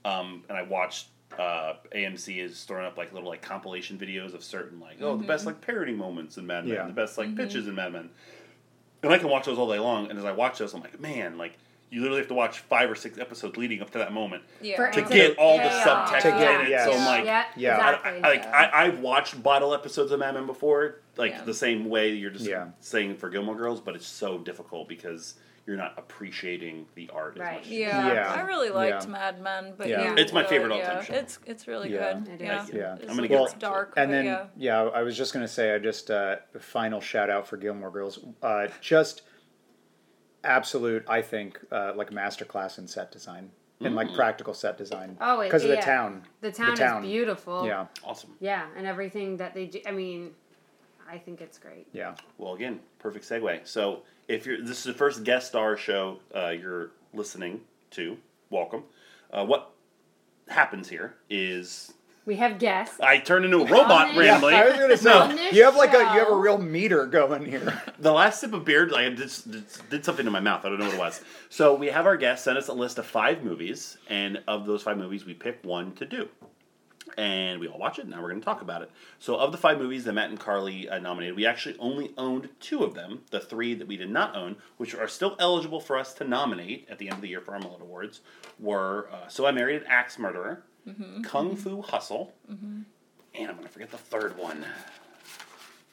Um, 0.05 0.43
and 0.49 0.59
I 0.59 0.63
watched 0.63 1.09
uh, 1.39 1.75
AMC 1.95 2.39
is 2.39 2.65
throwing 2.65 2.87
up 2.87 2.97
like 2.97 3.13
little 3.13 3.29
like 3.29 3.43
compilation 3.43 3.97
videos 3.99 4.35
of 4.35 4.43
certain 4.43 4.81
like 4.81 4.97
oh 5.01 5.17
the 5.17 5.25
best 5.27 5.47
like 5.47 5.61
parody 5.61 5.93
moments 5.93 6.37
in 6.39 6.47
Mad 6.47 6.65
Men, 6.67 6.75
Yeah. 6.75 6.87
the 6.87 6.93
best 6.93 7.17
like 7.19 7.37
pitches 7.37 7.69
in 7.69 7.75
Mad 7.77 7.93
Men, 7.93 8.11
and 9.03 9.13
I 9.13 9.19
can 9.19 9.29
watch 9.29 9.45
those 9.47 9.59
all 9.59 9.71
day 9.71 9.79
long. 9.79 10.11
And 10.11 10.19
as 10.19 10.25
I 10.25 10.33
watch 10.33 10.59
those, 10.59 10.75
I'm 10.75 10.81
like, 10.81 10.99
man, 11.01 11.39
like 11.39 11.53
you 11.91 12.01
literally 12.01 12.21
have 12.23 12.29
to 12.29 12.35
watch 12.35 12.61
five 12.61 12.91
or 12.91 12.95
six 12.95 13.19
episodes 13.19 13.57
leading 13.59 13.83
up 13.83 13.91
to 13.91 13.99
that 13.99 14.13
moment 14.15 14.43
Yeah. 14.63 14.91
To 14.91 15.03
To- 15.03 15.09
get 15.09 15.37
all 15.39 15.59
the 15.59 15.65
subtext 15.65 16.23
To 16.23 16.29
get- 16.31 16.61
in 16.61 16.67
it. 16.67 16.71
yes. 16.71 16.87
So 16.87 16.93
I'm 16.97 17.05
like, 17.05 17.25
yeah, 17.27 17.45
Yeah. 17.55 17.99
I, 18.03 18.09
I, 18.09 18.19
like 18.21 18.47
I, 18.47 18.71
I've 18.87 19.01
watched 19.01 19.43
bottle 19.43 19.75
episodes 19.75 20.11
of 20.11 20.19
Mad 20.21 20.33
Men 20.35 20.47
before, 20.47 21.01
like 21.19 21.33
Yeah. 21.33 21.43
the 21.45 21.53
same 21.55 21.91
way 21.91 22.13
you're 22.15 22.31
just 22.31 22.47
Yeah. 22.49 22.69
saying 22.81 23.17
for 23.19 23.29
Gilmore 23.29 23.57
Girls, 23.57 23.81
but 23.81 23.95
it's 23.95 24.07
so 24.07 24.39
difficult 24.39 24.89
because 24.89 25.35
you're 25.67 25.77
not 25.77 25.95
appreciating 25.97 26.87
the 26.97 27.09
art 27.15 27.39
Right. 27.39 27.61
as 27.61 27.67
much. 27.67 27.69
Yeah, 27.69 28.13
Yeah. 28.13 28.33
I 28.33 28.41
really 28.41 28.71
liked 28.71 29.05
Yeah. 29.05 29.11
Mad 29.11 29.41
Men, 29.41 29.75
but 29.77 29.89
Yeah. 29.89 30.03
yeah, 30.03 30.15
It's 30.19 30.33
my 30.33 30.43
favorite 30.43 30.73
all-time 30.73 30.97
yeah. 30.97 31.03
show. 31.05 31.15
It's 31.15 31.39
it's 31.47 31.69
really 31.69 31.93
Yeah. 31.93 32.15
good. 32.15 32.29
It 32.35 32.41
yeah, 32.41 32.63
is. 32.65 32.71
Yeah. 32.71 32.97
I'm 33.09 33.15
gonna 33.15 33.29
get 33.29 33.41
it's 33.43 33.53
dark, 33.55 33.95
And 33.97 34.09
but 34.11 34.13
then 34.13 34.25
yeah. 34.25 34.47
yeah. 34.57 34.83
I 34.83 35.03
was 35.03 35.17
just 35.17 35.33
going 35.33 35.45
to 35.47 35.53
say 35.53 35.73
I 35.75 35.79
just 35.79 36.11
uh, 36.11 36.37
a 36.55 36.59
final 36.59 37.01
shout 37.01 37.31
out 37.31 37.47
for 37.47 37.57
Gilmore 37.57 37.91
Girls. 37.93 38.19
Uh, 38.43 38.67
just 38.81 39.23
absolute, 40.45 41.05
I 41.09 41.23
think, 41.23 41.61
uh, 41.71 41.93
like 41.95 42.11
masterclass 42.11 42.79
in 42.79 42.89
set 42.89 43.13
design 43.13 43.51
and 43.81 43.95
like 43.95 44.13
practical 44.15 44.55
set 44.55 44.77
design. 44.79 45.17
Oh, 45.21 45.41
it- 45.41 45.45
because 45.47 45.63
of 45.65 45.69
the 45.71 45.77
yeah. 45.77 45.81
town. 45.83 46.25
the 46.41 46.51
town, 46.53 46.77
town. 46.77 47.05
is 47.05 47.11
beautiful. 47.11 47.67
Yeah, 47.67 47.87
Awesome. 48.05 48.37
Yeah, 48.41 48.67
and 48.77 48.87
everything 48.87 49.37
that 49.39 49.55
they 49.55 49.67
do. 49.67 49.81
I 49.87 49.91
mean, 49.93 50.35
I 51.09 51.19
think 51.19 51.41
it's 51.41 51.59
great. 51.59 51.87
yeah. 51.93 52.15
Well, 52.39 52.55
again, 52.55 52.81
perfect 52.99 53.25
segue. 53.29 53.67
So 53.67 54.03
if 54.29 54.47
you're 54.47 54.61
this 54.61 54.79
is 54.79 54.85
the 54.85 54.95
first 54.95 55.25
guest 55.25 55.49
star 55.49 55.77
show 55.77 56.19
uh, 56.35 56.49
you're 56.51 56.91
listening 57.15 57.61
to, 57.93 58.17
welcome. 58.51 58.85
Uh, 59.33 59.45
what 59.45 59.71
happens 60.49 60.89
here 60.89 61.15
is 61.31 61.93
We 62.27 62.37
have 62.37 62.59
guests. 62.59 63.01
I 63.01 63.19
turn 63.19 63.45
into 63.45 63.59
a 63.59 63.67
robot 63.67 64.09
this- 64.09 64.17
randomly. 64.19 64.55
I 64.55 64.65
was 64.67 64.77
going 64.77 64.91
to 64.91 64.97
say 64.97 65.29
this 65.37 65.55
you 65.55 65.65
have 65.65 65.77
like 65.77 65.95
a 65.95 65.99
you 65.99 66.05
have 66.05 66.23
a 66.29 66.31
show- 66.31 66.39
real 66.39 66.59
meter 66.59 67.07
going 67.07 67.45
here. 67.47 67.83
the 67.99 68.13
last 68.13 68.41
sip 68.41 68.53
of 68.53 68.65
beer, 68.65 68.89
I 68.95 69.09
did, 69.11 69.31
did, 69.51 69.65
did 69.91 70.05
something 70.05 70.27
in 70.27 70.33
my 70.33 70.41
mouth. 70.41 70.65
I 70.65 70.69
don't 70.69 70.79
know 70.79 70.87
what 70.87 70.95
it 70.95 70.99
was. 71.01 71.21
So 71.49 71.75
we 71.75 71.89
have 71.89 72.07
our 72.07 72.17
guests 72.17 72.45
send 72.45 72.59
us 72.59 72.69
a 72.69 72.73
list 72.75 72.99
of 72.99 73.07
five 73.07 73.43
movies, 73.43 73.97
and 74.09 74.43
of 74.47 74.67
those 74.67 74.83
five 74.83 74.99
movies, 74.99 75.25
we 75.25 75.35
pick 75.35 75.59
one 75.65 75.93
to 75.97 76.05
do. 76.07 76.29
And 77.19 77.61
we 77.61 77.69
all 77.69 77.79
watch 77.79 77.99
it. 77.99 78.09
Now 78.09 78.23
we're 78.23 78.29
going 78.29 78.41
to 78.41 78.45
talk 78.45 78.63
about 78.63 78.83
it. 78.83 78.91
So, 79.19 79.37
of 79.37 79.53
the 79.53 79.59
five 79.59 79.79
movies 79.79 80.05
that 80.05 80.13
Matt 80.13 80.31
and 80.31 80.41
Carly 80.41 80.89
uh, 80.89 80.99
nominated, 80.99 81.37
we 81.37 81.45
actually 81.47 81.77
only 81.79 82.13
owned 82.17 82.49
two 82.61 82.85
of 82.85 82.95
them. 82.95 83.23
The 83.31 83.41
three 83.41 83.75
that 83.75 83.87
we 83.87 83.97
did 83.97 84.11
not 84.11 84.35
own, 84.35 84.57
which 84.79 84.95
are 84.95 85.09
still 85.09 85.37
eligible 85.39 85.81
for 85.81 85.99
us 85.99 86.15
to 86.15 86.25
nominate 86.25 86.87
at 86.91 86.99
the 86.99 87.09
end 87.09 87.17
of 87.17 87.21
the 87.23 87.29
year 87.29 87.41
for 87.41 87.53
our 87.55 87.61
Mullet 87.61 87.83
Awards, 87.83 88.21
were 88.59 89.09
uh, 89.13 89.29
So 89.29 89.47
I 89.47 89.51
Married 89.53 89.83
an 89.83 89.89
Axe 89.89 90.19
Murderer, 90.19 90.63
Kung 91.23 91.57
Fu 91.57 91.83
Hustle, 91.83 92.33
and 92.49 92.85
I'm 93.51 93.57
gonna 93.57 93.69
forget 93.69 93.91
the 93.91 93.99
third 93.99 94.37
one. 94.37 94.65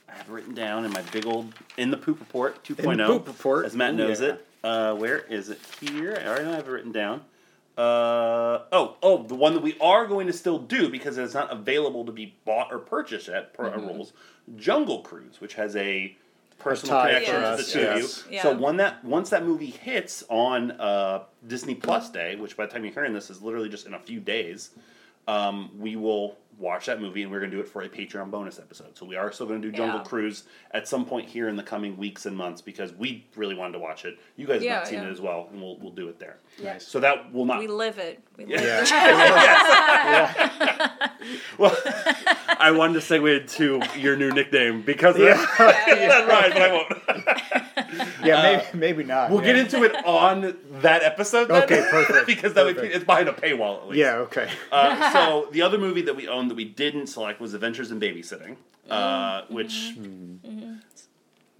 I 0.08 0.14
have 0.18 0.28
it 0.30 0.32
written 0.32 0.54
down 0.56 0.86
in 0.86 0.92
my 0.92 1.02
big 1.14 1.26
old 1.28 1.54
in 1.78 1.92
the 1.92 1.98
poop 1.98 2.20
report 2.20 2.64
2.0. 2.64 3.08
poop 3.08 3.28
report. 3.28 3.66
as 3.66 3.76
Matt 3.76 3.94
knows 3.96 4.22
yeah. 4.22 4.30
it. 4.30 4.48
Uh, 4.64 4.96
where 4.96 5.20
is 5.20 5.50
it 5.50 5.60
here? 5.80 6.18
I 6.20 6.28
already 6.28 6.46
have 6.46 6.68
it 6.68 6.72
written 6.72 6.92
down. 6.92 7.22
Uh, 7.80 8.64
oh, 8.74 8.98
oh, 9.02 9.24
the 9.24 9.36
one 9.36 9.54
that 9.54 9.64
we 9.64 9.78
are 9.80 10.06
going 10.06 10.28
to 10.28 10.34
still 10.34 10.60
do 10.60 10.90
because 10.90 11.18
it's 11.18 11.34
not 11.34 11.50
available 11.50 12.04
to 12.04 12.12
be 12.12 12.36
bought 12.44 12.74
or 12.74 12.78
purchased 12.78 13.30
at 13.30 13.54
per 13.54 13.70
our 13.70 13.80
rules. 13.80 14.12
Jungle 14.58 15.00
Cruise, 15.00 15.40
which 15.40 15.54
has 15.54 15.78
a 15.78 16.14
personal 16.58 16.98
tie 16.98 17.08
connection 17.08 17.36
to 17.36 17.52
to 17.52 17.64
the 17.64 17.64
two 17.64 17.80
yes. 17.80 18.18
of 18.18 18.32
you. 18.32 18.36
Yeah. 18.36 18.44
So 18.44 18.58
one 18.58 18.76
that 18.78 19.02
once 19.06 19.30
that 19.30 19.46
movie 19.46 19.70
hits 19.70 20.26
on 20.28 20.72
uh, 20.72 21.24
Disney 21.48 21.74
Plus 21.74 22.10
Day, 22.10 22.36
which 22.36 22.58
by 22.58 22.66
the 22.66 22.72
time 22.74 22.84
you're 22.84 22.94
hearing 22.94 23.14
this 23.14 23.30
is 23.30 23.42
literally 23.42 23.70
just 23.70 23.88
in 23.88 23.94
a 23.94 24.00
few 24.00 24.20
days, 24.20 24.72
um, 25.30 25.72
we 25.80 25.96
will 25.96 26.36
watch 26.60 26.86
that 26.88 27.02
movie 27.02 27.24
and 27.24 27.32
we're 27.32 27.40
going 27.40 27.50
to 27.50 27.58
do 27.58 27.62
it 27.62 27.68
for 27.68 27.82
a 27.82 27.90
Patreon 27.90 28.30
bonus 28.30 28.60
episode. 28.60 28.98
So 28.98 29.06
we 29.06 29.16
are 29.16 29.32
still 29.32 29.48
going 29.48 29.62
to 29.62 29.72
do 29.72 29.76
Jungle 29.76 30.00
Yeah. 30.00 30.04
Cruise 30.06 30.44
at 30.72 30.88
some 30.88 31.06
point 31.06 31.28
here 31.28 31.48
in 31.48 31.56
the 31.56 31.64
coming 31.64 31.98
weeks 31.98 32.26
and 32.26 32.36
months 32.36 32.62
because 32.62 32.94
we 32.94 33.26
really 33.36 33.56
wanted 33.56 33.74
to 33.74 33.80
watch 33.80 34.06
it. 34.06 34.20
You 34.36 34.46
guys 34.46 34.62
have 34.62 34.72
not 34.72 34.88
seen 34.88 35.00
yeah. 35.00 35.08
it 35.08 35.12
as 35.12 35.22
well, 35.22 35.48
and 35.52 35.62
we'll 35.62 35.78
we'll 35.78 35.94
do 35.94 36.10
it 36.10 36.20
there. 36.20 36.38
Yes. 36.62 36.86
So 36.88 37.00
that 37.00 37.34
will 37.34 37.46
not. 37.46 37.60
We 37.60 37.68
live 37.68 37.98
it. 37.98 38.22
We 38.38 38.46
live 38.46 38.62
Yeah. 38.90 39.50
well, 41.58 41.76
I 42.60 42.72
wanted 42.72 43.02
to 43.02 43.14
segue 43.14 43.42
into 43.42 43.82
your 43.98 44.16
new 44.16 44.32
nickname 44.32 44.82
because 44.82 45.16
of 45.16 45.22
that. 45.22 45.56
That's 45.58 46.30
right, 46.30 46.54
but 46.54 46.62
I 46.62 46.72
won't. 46.74 47.59
Yeah, 48.30 48.64
maybe, 48.74 48.78
maybe 48.80 49.04
not. 49.04 49.30
We'll 49.30 49.42
yeah. 49.42 49.48
get 49.54 49.56
into 49.58 49.84
it 49.84 49.96
on 50.06 50.58
that 50.82 51.04
episode. 51.04 51.50
Then, 51.50 51.64
Okay, 51.64 51.86
perfect, 51.90 52.26
because 52.34 52.54
that 52.54 52.66
would 52.66 52.76
be, 52.80 52.88
it's 52.88 53.06
behind 53.06 53.28
a 53.30 53.34
paywall 53.34 53.82
at 53.82 53.88
least. 53.90 54.00
Yeah, 54.00 54.16
okay. 54.28 54.50
Uh, 54.72 55.12
so 55.14 55.48
the 55.52 55.62
other 55.62 55.78
movie 55.78 56.02
that 56.04 56.16
we 56.16 56.28
owned 56.28 56.50
that 56.52 56.56
we 56.56 56.66
didn't 56.66 57.08
select 57.08 57.40
was 57.40 57.54
Adventures 57.54 57.92
in 57.92 58.00
Babysitting, 58.00 58.56
uh, 58.90 59.42
which, 59.50 59.94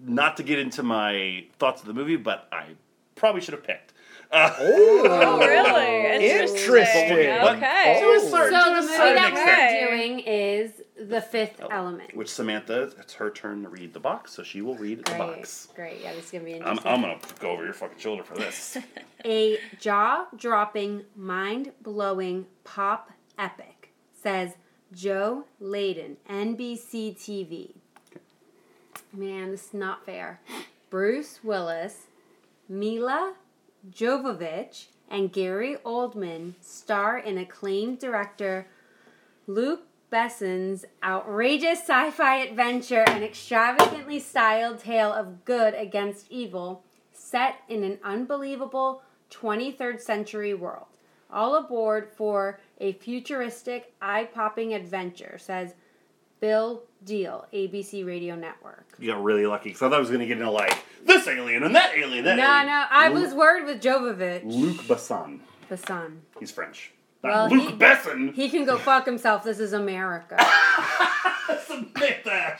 not 0.00 0.36
to 0.38 0.42
get 0.42 0.58
into 0.58 0.82
my 0.82 1.44
thoughts 1.58 1.80
of 1.82 1.86
the 1.86 1.94
movie, 1.94 2.16
but 2.16 2.48
I 2.52 2.68
probably 3.14 3.40
should 3.40 3.54
have 3.54 3.64
picked. 3.64 3.92
Uh, 4.32 4.48
Oh, 4.60 5.38
really? 5.40 6.30
Interesting. 6.30 6.56
Interesting. 6.60 7.56
Okay. 7.56 8.00
To 8.00 8.10
a 8.12 8.30
certain- 8.30 8.60
So 8.60 8.74
the 8.76 8.82
movie 8.82 8.96
that 9.14 9.32
extent. 9.32 9.90
we're 9.90 9.96
doing 9.96 10.18
is 10.20 10.70
The 11.08 11.22
Fifth 11.22 11.60
oh, 11.62 11.68
Element. 11.68 12.14
Which 12.14 12.30
Samantha, 12.30 12.92
it's 12.98 13.14
her 13.14 13.30
turn 13.30 13.62
to 13.62 13.68
read 13.70 13.94
the 13.94 14.00
box, 14.00 14.32
so 14.32 14.42
she 14.42 14.60
will 14.60 14.76
read 14.76 15.04
the 15.04 15.14
box. 15.16 15.68
great. 15.74 16.00
Yeah, 16.02 16.12
this 16.12 16.26
is 16.26 16.30
gonna 16.30 16.44
be 16.44 16.54
I'm, 16.54 16.60
interesting. 16.60 16.92
I'm 16.92 17.00
gonna 17.00 17.18
go 17.38 17.50
over 17.50 17.64
your 17.64 17.72
fucking 17.72 17.98
shoulder 17.98 18.22
for 18.22 18.34
this. 18.34 18.76
A 19.24 19.58
jaw-dropping, 19.78 21.04
mind-blowing 21.16 22.46
pop 22.64 23.10
epic, 23.38 23.92
says 24.12 24.54
Joe 24.92 25.44
Layden, 25.60 26.16
NBC 26.28 27.16
TV. 27.16 27.74
Man, 29.12 29.50
this 29.50 29.68
is 29.68 29.74
not 29.74 30.04
fair. 30.04 30.40
Bruce 30.90 31.40
Willis, 31.42 32.06
Milla 32.68 33.34
Jovovich, 33.90 34.86
and 35.08 35.32
Gary 35.32 35.76
Oldman 35.84 36.54
star 36.60 37.18
in 37.18 37.38
acclaimed 37.38 37.98
director 37.98 38.66
Luc 39.46 39.82
Besson's 40.10 40.84
outrageous 41.02 41.78
sci 41.80 42.10
fi 42.10 42.36
adventure 42.38 43.04
and 43.06 43.22
extravagantly 43.24 44.18
styled 44.18 44.80
tale 44.80 45.12
of 45.12 45.44
good 45.44 45.74
against 45.74 46.26
evil 46.30 46.82
set 47.12 47.56
in 47.68 47.84
an 47.84 47.98
unbelievable 48.02 49.02
23rd 49.30 50.00
century 50.00 50.52
world. 50.52 50.86
All 51.32 51.54
aboard 51.54 52.08
for 52.16 52.58
a 52.80 52.92
futuristic, 52.94 53.92
eye 54.02 54.24
popping 54.24 54.74
adventure, 54.74 55.38
says 55.38 55.74
Bill 56.40 56.82
Diehl, 57.06 57.44
ABC 57.52 58.04
Radio 58.04 58.34
Network. 58.34 58.86
You 58.98 59.12
got 59.12 59.22
really 59.22 59.46
lucky 59.46 59.68
because 59.70 59.82
I 59.82 59.88
thought 59.90 59.96
I 59.96 60.00
was 60.00 60.10
gonna 60.10 60.26
get 60.26 60.38
into 60.38 60.50
like 60.50 60.76
this 61.04 61.28
alien 61.28 61.62
and 61.62 61.74
that 61.76 61.92
alien. 61.96 62.24
That 62.24 62.36
No, 62.36 62.42
alien. 62.50 62.66
no, 62.66 62.84
I 62.90 63.08
Luke- 63.10 63.22
was 63.26 63.34
worried 63.34 63.64
with 63.64 63.80
Jovovich, 63.80 64.42
Luc 64.44 64.76
Besson. 64.88 65.38
the 65.68 65.76
son. 65.76 66.22
He's 66.40 66.50
French. 66.50 66.90
Well, 67.22 67.48
Not 67.48 67.52
Luc 67.52 67.68
he- 67.70 67.76
Besson. 67.76 68.34
He 68.34 68.48
can 68.48 68.64
go 68.64 68.78
fuck 68.78 69.04
himself. 69.06 69.44
This 69.44 69.58
is 69.60 69.72
America. 69.72 70.36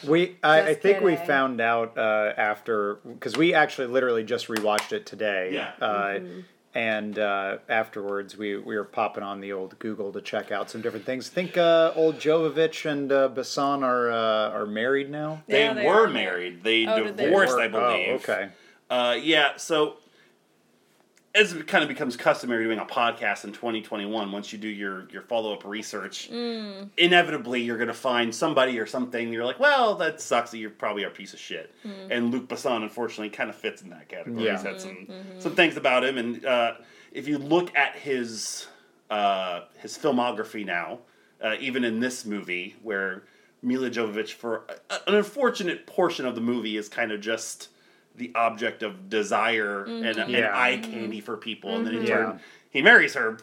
We, 0.07 0.37
I, 0.42 0.61
I 0.62 0.66
Just 0.70 0.81
think 0.81 1.03
we 1.03 1.16
found 1.16 1.61
out 1.61 1.96
uh, 1.99 2.33
after 2.37 2.94
because 2.96 3.37
we 3.37 3.53
actually 3.55 3.88
literally 3.88 4.25
just 4.25 4.49
rewatched 4.49 4.92
it 4.92 5.07
today. 5.07 5.51
Yeah. 5.55 5.73
Uh, 5.81 6.05
Mm-hmm. 6.18 6.40
And 6.73 7.18
uh, 7.18 7.59
afterwards, 7.68 8.37
we, 8.37 8.57
we 8.57 8.77
were 8.77 8.85
popping 8.85 9.25
on 9.25 9.40
the 9.40 9.53
old 9.53 9.77
Google 9.81 10.12
to 10.12 10.20
check 10.20 10.53
out 10.53 10.70
some 10.70 10.81
different 10.81 11.05
things. 11.05 11.29
I 11.29 11.33
think 11.33 11.57
uh, 11.59 11.90
old 11.96 12.16
Jovovich 12.18 12.88
and 12.88 13.11
uh, 13.11 13.29
Besson 13.29 13.83
are 13.83 14.09
uh, 14.09 14.51
are 14.57 14.66
married 14.66 15.11
now. 15.11 15.42
They, 15.49 15.64
Yeah, 15.64 15.75
they 15.75 15.85
were 15.87 16.05
are 16.05 16.09
married. 16.09 16.62
They 16.62 16.87
Oh, 16.87 17.03
did 17.03 17.16
they? 17.16 17.25
divorced, 17.25 17.59
I 17.59 17.66
believe. 17.66 18.09
Oh, 18.11 18.14
okay. 18.14 18.51
Uh, 18.88 19.16
yeah, 19.20 19.57
so 19.57 19.96
as 21.35 21.53
it 21.53 21.66
kind 21.69 21.83
of 21.85 21.88
becomes 21.88 22.16
customary 22.16 22.64
doing 22.64 22.79
a 22.81 22.85
podcast 22.85 23.45
in 23.45 23.53
2021, 23.53 24.33
once 24.33 24.53
you 24.53 24.59
do 24.59 24.66
your, 24.69 25.09
your 25.11 25.23
follow 25.23 25.53
up 25.53 25.64
research, 25.64 26.29
Mm. 26.33 26.88
inevitably 26.97 27.62
you're 27.62 27.77
going 27.77 27.87
to 27.88 27.95
find 27.95 28.35
somebody 28.35 28.79
or 28.81 28.87
something. 28.87 29.33
You're 29.33 29.45
like, 29.45 29.61
well, 29.61 29.95
that 29.97 30.21
sucks 30.21 30.51
that 30.51 30.59
you're 30.59 30.71
probably 30.71 31.05
a 31.05 31.11
piece 31.11 31.33
of 31.33 31.38
shit. 31.38 31.73
Mm. 31.87 31.93
And 32.11 32.31
Luc 32.33 32.49
Besson, 32.49 32.83
unfortunately, 32.83 33.31
kind 33.31 33.49
of 33.49 33.55
fits 33.57 33.83
in 33.83 33.90
that 33.90 34.09
category. 34.09 34.45
Yeah. 34.45 34.53
He's 34.57 34.62
had 34.62 34.81
some, 34.81 34.90
Mm-hmm. 35.09 35.38
some 35.40 35.55
things 35.55 35.77
about 35.77 36.03
him. 36.05 36.19
And 36.19 36.45
uh, 36.45 36.75
if 37.12 37.29
you 37.29 37.38
look 37.38 37.75
at 37.77 37.95
his, 37.97 38.66
uh, 39.09 39.62
his 39.79 39.97
filmography 39.97 40.64
now, 40.66 40.99
uh, 41.43 41.55
even 41.61 41.85
in 41.85 42.01
this 42.01 42.27
movie, 42.27 42.75
where 42.83 43.23
Milla 43.62 43.88
Jovovich, 43.90 44.33
for 44.33 44.64
a, 44.90 44.95
an 45.09 45.14
unfortunate 45.14 45.87
portion 45.87 46.27
of 46.27 46.35
the 46.35 46.40
movie, 46.40 46.77
is 46.77 46.88
kind 46.88 47.12
of 47.12 47.21
just 47.21 47.69
the 48.16 48.33
object 48.35 48.83
of 48.83 49.09
desire 49.09 49.85
and, 49.85 50.05
mm-hmm. 50.05 50.20
and 50.20 50.31
Yeah. 50.31 50.51
eye 50.59 50.79
candy 50.79 51.20
for 51.20 51.37
people, 51.37 51.77
and 51.77 51.87
then 51.87 51.94
in 51.94 52.01
mm-hmm. 52.01 52.09
Yeah. 52.09 52.16
turn 52.16 52.40
he 52.70 52.83
marries 52.83 53.14
her 53.14 53.38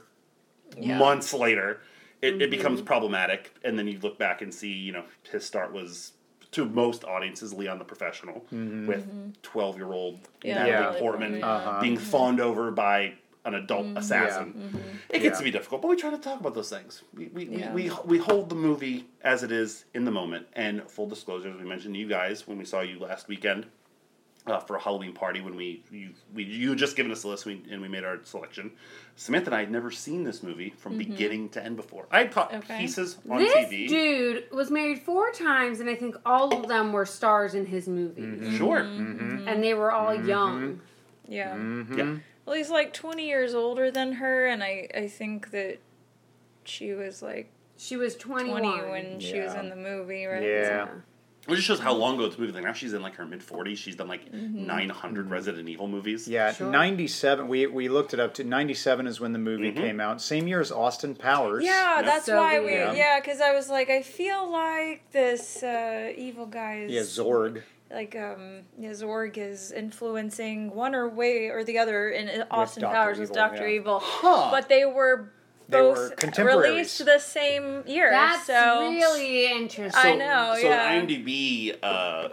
Yeah. 0.77 0.97
months 0.97 1.33
later. 1.33 1.81
It, 2.21 2.33
it 2.33 2.39
mm-hmm. 2.39 2.49
becomes 2.51 2.81
problematic, 2.81 3.53
and 3.63 3.77
then 3.77 3.87
you 3.87 3.99
look 3.99 4.17
back 4.17 4.41
and 4.41 4.53
see, 4.53 4.71
you 4.73 4.91
know, 4.91 5.03
his 5.31 5.45
start 5.45 5.71
was 5.71 6.13
to 6.51 6.65
most 6.65 7.03
audiences 7.03 7.53
Leon 7.53 7.77
the 7.77 7.85
Professional 7.85 8.45
with 8.51 9.05
twelve 9.43 9.75
year 9.77 9.91
old 9.91 10.19
Yeah, 10.43 10.55
Natalie 10.55 10.71
Natalie 10.71 10.99
Portman 10.99 11.31
Portman, 11.31 11.43
Uh-huh. 11.43 11.81
being 11.81 11.97
fawned 11.97 12.39
over 12.39 12.71
by 12.71 13.13
an 13.45 13.53
adult 13.53 13.85
assassin. 13.97 14.73
It 15.09 15.19
gets 15.19 15.35
Yeah. 15.35 15.37
to 15.37 15.43
be 15.43 15.51
difficult, 15.51 15.81
but 15.81 15.87
we 15.89 15.95
try 15.95 16.09
to 16.09 16.17
talk 16.17 16.39
about 16.39 16.53
those 16.55 16.69
things. 16.69 17.03
We 17.13 17.27
we, 17.27 17.45
Yeah. 17.45 17.73
we, 17.73 17.89
we 17.89 17.95
we 18.05 18.17
hold 18.17 18.49
the 18.49 18.55
movie 18.55 19.05
as 19.21 19.43
it 19.43 19.51
is 19.51 19.85
in 19.93 20.05
the 20.05 20.11
moment. 20.11 20.47
And 20.53 20.89
full 20.89 21.07
disclosure, 21.07 21.49
as 21.49 21.57
we 21.57 21.65
mentioned 21.65 21.93
to 21.93 21.99
you 21.99 22.07
guys 22.07 22.47
when 22.47 22.57
we 22.57 22.65
saw 22.65 22.81
you 22.81 22.97
last 22.99 23.27
weekend 23.27 23.67
uh, 24.47 24.59
for 24.59 24.75
a 24.75 24.79
Halloween 24.79 25.13
party 25.13 25.41
when 25.41 25.55
we 25.55 25.83
you 25.91 26.09
we 26.33 26.43
you 26.43 26.69
had 26.69 26.77
just 26.77 26.95
given 26.95 27.11
us 27.11 27.23
a 27.23 27.27
list 27.27 27.45
we, 27.45 27.61
and 27.69 27.81
we 27.81 27.87
made 27.87 28.03
our 28.03 28.19
selection. 28.23 28.71
Samantha 29.15 29.47
and 29.47 29.55
I 29.55 29.59
had 29.61 29.71
never 29.71 29.89
seen 29.91 30.23
this 30.23 30.43
movie 30.43 30.69
from 30.77 30.97
beginning 30.97 31.49
to 31.49 31.63
end 31.63 31.75
before. 31.75 32.05
I 32.11 32.19
had 32.19 32.31
caught 32.31 32.53
Okay. 32.53 32.77
pieces 32.79 33.17
on 33.29 33.39
this 33.39 33.53
TV. 33.53 33.87
dude 33.87 34.51
was 34.51 34.69
married 34.71 35.01
four 35.01 35.31
times, 35.31 35.79
and 35.79 35.89
I 35.89 35.95
think 35.95 36.15
all 36.25 36.55
of 36.55 36.67
them 36.67 36.93
were 36.93 37.05
stars 37.05 37.53
in 37.55 37.65
his 37.65 37.87
movies. 37.87 38.55
Sure. 38.57 38.81
Mm-hmm. 38.81 39.47
And 39.47 39.63
they 39.63 39.73
were 39.73 39.91
all 39.91 40.13
young. 40.13 40.81
Yeah. 41.27 41.55
Mm-hmm. 41.55 41.97
Yeah. 41.97 42.15
Well, 42.45 42.55
he's 42.55 42.69
like 42.69 42.93
20 42.93 43.27
years 43.27 43.53
older 43.53 43.91
than 43.91 44.13
her, 44.13 44.45
and 44.47 44.63
I, 44.63 44.87
I 44.95 45.07
think 45.07 45.51
that 45.51 45.79
she 46.63 46.93
was 46.93 47.21
like 47.21 47.51
She 47.77 47.97
was 47.97 48.15
21. 48.15 48.61
20 48.61 48.89
when 48.89 49.19
she 49.19 49.39
was 49.39 49.53
in 49.55 49.69
the 49.69 49.75
movie, 49.75 50.25
right? 50.25 50.43
Yeah. 50.43 50.87
It 51.47 51.55
just 51.55 51.67
shows 51.67 51.79
how 51.79 51.93
long 51.93 52.15
ago 52.15 52.27
this 52.27 52.37
movie. 52.37 52.51
Like 52.51 52.63
now 52.63 52.73
she's 52.73 52.93
in 52.93 53.01
like 53.01 53.15
her 53.15 53.25
mid 53.25 53.41
forties. 53.41 53.79
She's 53.79 53.95
done 53.95 54.07
like 54.07 54.31
Mm-hmm. 54.31 54.65
nine 54.65 54.89
hundred 54.89 55.29
Resident 55.29 55.69
Evil 55.69 55.87
movies. 55.87 56.27
Yeah, 56.27 56.51
Sure. 56.53 56.69
97. 56.69 57.47
We, 57.47 57.67
we 57.67 57.87
looked 57.89 58.13
it 58.13 58.19
up 58.19 58.33
to 58.35 58.43
97 58.43 59.07
is 59.07 59.19
when 59.19 59.33
the 59.33 59.39
movie 59.39 59.71
Mm-hmm. 59.71 59.79
came 59.81 59.99
out. 60.01 60.21
Same 60.21 60.47
year 60.47 60.59
as 60.59 60.71
Austin 60.71 61.15
Powers. 61.15 61.63
Yeah, 61.63 62.01
that's 62.03 62.25
So 62.25 62.37
why 62.37 62.59
we. 62.59 62.71
Yeah, 62.73 63.19
because 63.19 63.39
I 63.41 63.53
was 63.53 63.69
like, 63.69 63.89
I 63.89 64.01
feel 64.01 64.51
like 64.51 65.09
this 65.11 65.63
uh, 65.63 66.11
evil 66.17 66.45
guy 66.45 66.79
is. 66.87 66.91
Yeah, 66.91 67.01
Zorg. 67.23 67.61
Like, 67.89 68.17
um, 68.17 68.63
yeah, 68.77 68.89
Zorg 68.89 69.37
is 69.37 69.71
influencing 69.71 70.75
one 70.75 70.93
or 70.93 71.07
way 71.07 71.47
or 71.47 71.63
the 71.63 71.77
other 71.79 72.09
in 72.09 72.43
Austin 72.51 72.81
Dr. 72.83 72.93
Powers 72.93 73.19
with 73.19 73.31
Doctor 73.31 73.65
yeah. 73.67 73.75
Evil. 73.75 73.99
Huh. 74.03 74.49
But 74.51 74.67
they 74.67 74.83
were 74.83 75.31
They 75.69 75.81
were 75.81 76.09
contemporaries. 76.11 76.69
released 76.71 77.05
the 77.05 77.19
same 77.19 77.83
year. 77.87 78.09
That's 78.09 78.47
so 78.47 78.89
really 78.89 79.51
interesting. 79.51 79.91
I 80.13 80.15
know. 80.15 80.53
So 80.55 80.67
yeah. 80.67 81.01
IMDb 81.01 81.75
uh, 81.83 82.29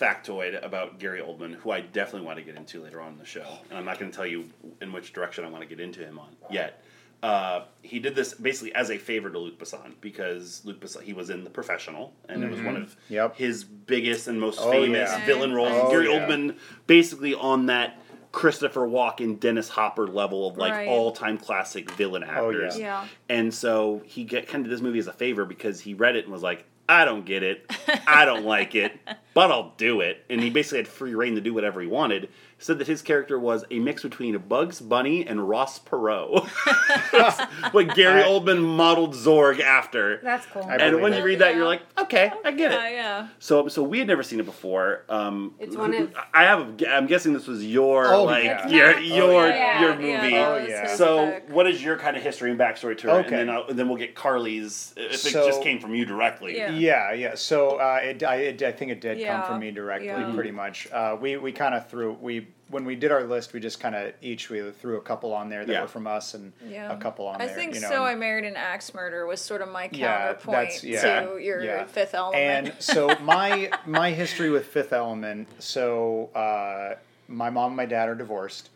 factoid 0.00 0.64
about 0.64 0.98
Gary 0.98 1.20
Oldman, 1.20 1.54
who 1.54 1.70
I 1.70 1.80
definitely 1.80 2.26
want 2.26 2.38
to 2.38 2.44
get 2.44 2.56
into 2.56 2.82
later 2.82 3.00
on 3.00 3.12
in 3.12 3.18
the 3.18 3.24
show, 3.24 3.46
and 3.70 3.78
I'm 3.78 3.84
not 3.84 3.98
going 3.98 4.10
to 4.10 4.16
tell 4.16 4.26
you 4.26 4.48
in 4.80 4.92
which 4.92 5.12
direction 5.12 5.44
I 5.44 5.48
want 5.48 5.62
to 5.62 5.68
get 5.68 5.80
into 5.80 6.00
him 6.00 6.18
on 6.18 6.28
yet. 6.50 6.82
Uh, 7.22 7.66
he 7.82 8.00
did 8.00 8.16
this 8.16 8.34
basically 8.34 8.74
as 8.74 8.90
a 8.90 8.98
favor 8.98 9.30
to 9.30 9.38
Luc 9.38 9.56
Besson 9.56 9.92
because 10.00 10.60
Luc 10.64 10.80
Besson 10.80 11.02
he 11.04 11.12
was 11.12 11.30
in 11.30 11.44
The 11.44 11.50
Professional 11.50 12.12
and 12.28 12.42
it 12.42 12.50
was 12.50 12.60
one 12.60 12.74
of 12.74 12.82
Mm-hmm. 12.82 13.14
Yep. 13.14 13.36
his 13.36 13.62
biggest 13.62 14.26
and 14.26 14.40
most 14.40 14.58
Oh, 14.60 14.72
famous 14.72 15.08
yeah. 15.08 15.24
villain 15.24 15.52
roles. 15.54 15.70
Oh, 15.72 15.88
Gary 15.88 16.10
yeah. 16.12 16.18
Oldman 16.26 16.56
basically 16.88 17.32
on 17.32 17.66
that 17.66 18.01
Christopher 18.32 18.82
Walken, 18.88 19.38
Dennis 19.38 19.68
Hopper 19.68 20.06
level 20.08 20.48
of 20.48 20.56
like 20.56 20.72
Right. 20.72 20.88
all 20.88 21.12
time 21.12 21.38
classic 21.38 21.90
villain 21.92 22.24
Oh, 22.24 22.50
yeah. 22.50 22.56
actors. 22.66 22.78
Yeah. 22.78 23.06
And 23.28 23.52
so 23.54 24.02
he 24.06 24.24
get, 24.24 24.48
kind 24.48 24.64
of 24.64 24.70
did 24.70 24.76
this 24.76 24.82
movie 24.82 24.98
as 24.98 25.06
a 25.06 25.12
favor 25.12 25.44
because 25.44 25.80
he 25.80 25.94
read 25.94 26.16
it 26.16 26.24
and 26.24 26.32
was 26.32 26.42
like, 26.42 26.64
I 26.88 27.04
don't 27.04 27.24
get 27.24 27.42
it. 27.42 27.70
I 28.06 28.24
don't 28.24 28.44
like 28.44 28.74
it, 28.74 28.98
but 29.34 29.50
I'll 29.52 29.72
do 29.76 30.00
it. 30.00 30.24
And 30.28 30.40
he 30.40 30.50
basically 30.50 30.78
had 30.78 30.88
free 30.88 31.14
reign 31.14 31.36
to 31.36 31.40
do 31.40 31.54
whatever 31.54 31.80
he 31.80 31.86
wanted. 31.86 32.28
Said 32.62 32.78
that 32.78 32.86
his 32.86 33.02
character 33.02 33.38
was 33.40 33.64
a 33.72 33.80
mix 33.80 34.02
between 34.04 34.38
Bugs 34.38 34.80
Bunny 34.80 35.26
and 35.26 35.48
Ross 35.48 35.80
Perot. 35.80 36.46
what 37.72 37.94
Gary 37.96 38.22
I- 38.22 38.26
Oldman 38.26 38.62
modeled 38.62 39.14
Zorg 39.14 39.60
after. 39.60 40.18
That's 40.22 40.46
cool. 40.46 40.62
I 40.64 40.76
and 40.76 41.00
when 41.00 41.12
it. 41.12 41.18
you 41.18 41.24
read 41.24 41.40
that, 41.40 41.50
Yeah. 41.50 41.56
you're 41.56 41.66
like, 41.66 41.82
okay, 41.98 42.30
I 42.44 42.52
get 42.52 42.70
Yeah, 42.72 42.86
it. 42.88 42.92
yeah. 42.94 43.28
So, 43.38 43.66
so 43.68 43.82
we 43.82 43.98
had 43.98 44.06
never 44.06 44.22
seen 44.22 44.38
it 44.40 44.46
before. 44.46 45.04
Um, 45.08 45.54
It's 45.58 45.76
one 45.76 45.92
of- 45.94 46.14
I 46.32 46.44
have. 46.44 46.80
A, 46.82 46.88
I'm 46.94 47.06
guessing 47.06 47.32
this 47.32 47.46
was 47.46 47.64
your 47.64 48.06
Oh, 48.06 48.24
like 48.24 48.44
yeah. 48.44 48.68
your 48.68 48.90
It's 48.90 49.08
not- 49.08 49.16
your 49.16 49.48
yeah, 49.48 49.80
your 49.80 49.94
movie. 49.96 50.12
that 50.30 50.48
Oh, 50.48 50.56
yeah. 50.66 50.94
So, 50.94 51.30
pick. 51.32 51.50
what 51.50 51.66
is 51.66 51.82
your 51.82 51.96
kind 51.98 52.16
of 52.16 52.22
history 52.22 52.50
and 52.50 52.58
backstory 52.60 52.96
to 52.98 53.08
it? 53.08 53.12
Okay. 53.26 53.40
And 53.40 53.48
then, 53.48 53.50
I'll, 53.50 53.66
then 53.74 53.88
we'll 53.88 53.98
get 53.98 54.14
Carly's 54.14 54.94
if 54.96 55.16
So- 55.16 55.42
it 55.42 55.46
just 55.46 55.62
came 55.62 55.80
from 55.80 55.94
you 55.94 56.04
directly. 56.04 56.56
Yeah. 56.56 56.70
Yeah, 56.70 57.12
yeah. 57.12 57.34
So 57.34 57.76
uh, 57.80 57.98
it, 58.02 58.22
I, 58.22 58.36
it, 58.36 58.62
I 58.62 58.72
think 58.72 58.92
it 58.92 59.00
did 59.00 59.18
Yeah, 59.18 59.38
come 59.40 59.46
from 59.52 59.60
me 59.60 59.70
directly, 59.72 60.06
yeah. 60.08 60.32
pretty 60.34 60.52
much. 60.52 60.86
Uh, 60.92 61.16
we 61.20 61.36
we 61.36 61.50
kind 61.52 61.74
of 61.74 61.88
threw 61.88 62.12
we 62.20 62.46
when 62.68 62.84
we 62.86 62.94
did 62.96 63.12
our 63.12 63.24
list, 63.24 63.52
we 63.52 63.60
just 63.60 63.80
kind 63.80 63.94
of 63.94 64.12
each 64.22 64.48
we 64.48 64.70
threw 64.70 64.96
a 64.96 65.00
couple 65.02 65.32
on 65.34 65.50
there 65.50 65.64
that 65.66 65.72
Yeah. 65.72 65.82
were 65.82 65.88
from 65.88 66.06
us 66.06 66.32
and 66.34 66.52
Yeah. 66.66 66.90
a 66.90 66.96
couple 66.96 67.26
on 67.26 67.40
I 67.40 67.46
there. 67.46 67.54
think 67.54 67.74
you 67.74 67.80
know, 67.82 67.88
so. 67.90 68.02
I 68.04 68.14
married 68.14 68.44
an 68.46 68.56
axe 68.56 68.94
murder 68.94 69.26
was 69.26 69.40
sort 69.40 69.60
of 69.60 69.68
my 69.68 69.88
counterpoint 69.88 70.70
that's- 70.70 70.82
yeah. 70.84 71.20
to 71.22 71.36
your 71.38 71.62
Yeah. 71.62 71.84
Fifth 71.84 72.14
Element. 72.14 72.42
And 72.68 72.74
so 72.78 73.14
my 73.20 73.70
my 73.84 74.10
history 74.12 74.48
with 74.50 74.66
Fifth 74.66 74.92
Element. 74.92 75.48
So 75.62 76.30
uh, 76.34 76.94
my 77.28 77.50
mom 77.50 77.68
and 77.68 77.76
my 77.76 77.86
dad 77.86 78.08
are 78.08 78.14
divorced, 78.14 78.70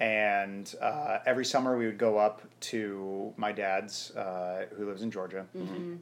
and 0.00 0.74
uh, 0.80 1.18
every 1.24 1.44
summer 1.44 1.76
we 1.76 1.86
would 1.86 1.98
go 1.98 2.18
up 2.18 2.42
to 2.60 3.32
my 3.36 3.52
dad's, 3.52 4.10
uh, 4.16 4.66
who 4.76 4.86
lives 4.86 5.02
in 5.02 5.10
Georgia, 5.10 5.46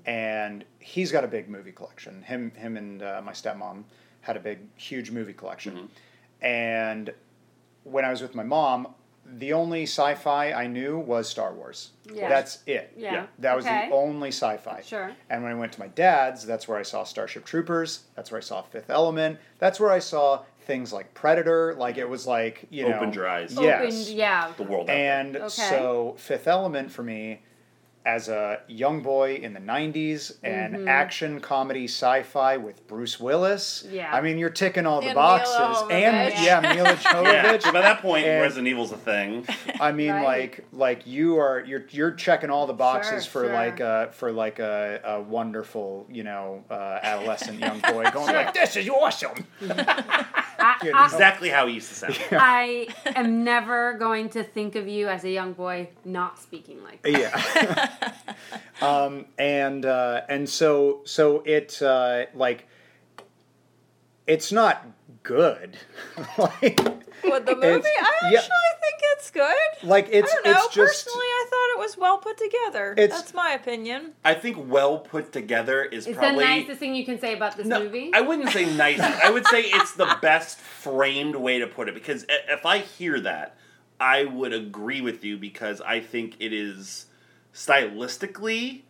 and 0.06 0.64
he's 0.78 1.12
got 1.12 1.24
a 1.24 1.28
big 1.28 1.48
movie 1.48 1.72
collection. 1.72 2.22
Him 2.22 2.50
him 2.52 2.76
and 2.76 3.02
uh, 3.02 3.20
my 3.22 3.32
stepmom 3.32 3.84
had 4.22 4.36
a 4.36 4.40
big 4.40 4.58
huge 4.76 5.10
movie 5.10 5.34
collection, 5.34 5.88
and 6.42 7.12
when 7.84 8.04
I 8.04 8.10
was 8.10 8.22
with 8.22 8.34
my 8.34 8.44
mom. 8.44 8.88
The 9.26 9.54
only 9.54 9.84
sci-fi 9.84 10.52
I 10.52 10.66
knew 10.66 10.98
was 10.98 11.26
Star 11.28 11.54
Wars. 11.54 11.92
Yeah. 12.12 12.28
That's 12.28 12.58
it. 12.66 12.92
Yeah. 12.94 13.12
Yeah. 13.12 13.26
That 13.38 13.56
was 13.56 13.64
Okay. 13.64 13.88
the 13.88 13.94
only 13.94 14.28
sci-fi. 14.28 14.82
Sure. 14.84 15.12
And 15.30 15.42
when 15.42 15.50
I 15.50 15.54
went 15.54 15.72
to 15.72 15.80
my 15.80 15.88
dad's, 15.88 16.44
that's 16.44 16.68
where 16.68 16.76
I 16.78 16.82
saw 16.82 17.04
Starship 17.04 17.46
Troopers. 17.46 18.04
That's 18.16 18.30
where 18.30 18.36
I 18.38 18.42
saw 18.42 18.60
Fifth 18.60 18.90
Element. 18.90 19.38
That's 19.58 19.80
where 19.80 19.90
I 19.90 19.98
saw 19.98 20.42
things 20.66 20.92
like 20.92 21.14
Predator. 21.14 21.74
Like 21.74 21.96
it 21.96 22.08
was 22.08 22.26
like 22.26 22.66
you 22.68 22.86
know, 22.86 22.96
Opened 22.96 23.14
your 23.14 23.26
eyes. 23.26 23.56
Yes. 23.58 23.82
Opened, 23.82 24.08
yeah. 24.18 24.52
The 24.58 24.62
world. 24.64 24.90
And 24.90 25.36
Okay. 25.36 25.48
so 25.48 26.14
Fifth 26.18 26.46
Element 26.46 26.92
for 26.92 27.02
me, 27.02 27.40
as 28.06 28.28
a 28.28 28.60
young 28.68 29.00
boy 29.02 29.36
in 29.36 29.54
the 29.54 29.60
'90s, 29.60 30.36
and 30.42 30.74
Mm-hmm. 30.74 30.88
action 30.88 31.40
comedy 31.40 31.84
sci-fi 31.84 32.56
with 32.58 32.86
Bruce 32.86 33.18
Willis. 33.20 33.86
Yeah. 33.90 34.12
I 34.12 34.20
mean, 34.20 34.38
you're 34.38 34.50
ticking 34.50 34.86
all 34.86 35.00
the 35.00 35.08
And 35.08 35.14
boxes. 35.14 35.54
Milla 35.88 35.88
and 35.92 36.34
yeah, 36.44 36.60
Milla 36.60 36.74
yeah. 36.90 36.96
Jovovich. 36.96 37.62
So 37.62 37.72
by 37.72 37.80
that 37.80 38.00
point, 38.02 38.26
And- 38.26 38.42
Resident 38.42 38.68
Evil's 38.68 38.92
a 38.92 38.96
thing. 38.96 39.46
I 39.80 39.92
mean, 39.92 40.10
Right. 40.12 40.24
like, 40.24 40.64
like 40.72 41.06
you 41.06 41.38
are 41.38 41.60
you're 41.66 41.84
you're 41.90 42.10
checking 42.12 42.50
all 42.50 42.66
the 42.66 42.72
boxes 42.74 43.24
Sure, 43.24 43.42
for 43.42 43.46
sure. 43.48 43.54
like 43.54 43.80
a 43.80 44.10
for 44.12 44.32
like 44.32 44.58
a, 44.58 45.00
a 45.04 45.20
wonderful 45.22 46.06
you 46.10 46.24
know 46.24 46.64
uh, 46.70 46.98
adolescent 47.02 47.58
young 47.60 47.78
boy 47.92 48.04
going 48.12 48.26
Sure. 48.28 48.34
like 48.36 48.52
this 48.54 48.76
is 48.76 48.88
awesome. 48.88 49.46
I, 49.70 50.76
You 50.82 50.92
I, 50.94 51.04
Exactly 51.06 51.48
how 51.50 51.66
he 51.66 51.74
used 51.74 51.88
to 51.90 51.94
sound. 51.94 52.18
I 52.32 52.86
am 53.06 53.44
never 53.44 53.94
going 53.94 54.28
to 54.30 54.42
think 54.42 54.76
of 54.76 54.88
you 54.88 55.08
as 55.08 55.24
a 55.24 55.30
young 55.30 55.52
boy 55.52 55.88
not 56.04 56.38
speaking 56.38 56.82
like 56.82 57.02
that. 57.02 57.10
Yeah. 57.12 57.90
Um, 58.80 59.26
and 59.38 59.84
uh, 59.86 60.22
and 60.28 60.48
so 60.48 61.00
so 61.04 61.42
it 61.46 61.80
uh, 61.82 62.26
like 62.34 62.66
it's 64.26 64.52
not 64.52 64.86
good. 65.22 65.76
like 66.38 66.78
With 67.24 67.46
the 67.46 67.54
movie, 67.56 67.88
I 67.88 68.12
actually 68.22 68.30
yeah. 68.32 68.40
think 68.40 69.00
it's 69.16 69.30
good. 69.30 69.54
like 69.88 70.08
it's 70.10 70.30
I 70.30 70.34
don't 70.36 70.44
know. 70.46 70.50
it's 70.52 70.74
just 70.74 71.04
Personally, 71.06 71.26
I 71.26 71.46
thought 71.50 71.76
it 71.76 71.78
was 71.78 71.96
well 71.98 72.18
put 72.18 72.36
together. 72.38 72.92
It's- 72.96 73.10
That's 73.18 73.34
my 73.34 73.52
opinion. 73.52 74.12
I 74.24 74.34
think 74.34 74.56
well 74.70 74.98
put 74.98 75.32
together 75.32 75.82
is 75.84 76.06
It's 76.06 76.16
probably 76.18 76.44
the 76.44 76.50
nicest 76.50 76.80
thing 76.80 76.94
you 76.94 77.04
can 77.04 77.18
say 77.20 77.34
about 77.34 77.56
this 77.56 77.66
No, 77.66 77.80
movie. 77.80 78.10
I 78.14 78.20
wouldn't 78.20 78.50
say 78.50 78.64
nice. 78.76 79.00
I 79.00 79.30
would 79.30 79.46
say 79.46 79.62
it's 79.62 79.92
the 79.94 80.16
best 80.22 80.58
framed 80.58 81.36
way 81.36 81.58
to 81.58 81.66
put 81.66 81.88
it 81.88 81.94
because 81.94 82.26
if 82.28 82.66
I 82.66 82.78
hear 82.78 83.20
that, 83.20 83.56
I 84.00 84.24
would 84.24 84.52
agree 84.52 85.00
with 85.00 85.24
you 85.24 85.36
because 85.38 85.80
I 85.80 86.00
think 86.00 86.36
it 86.40 86.52
is 86.52 87.06
stylistically 87.54 88.82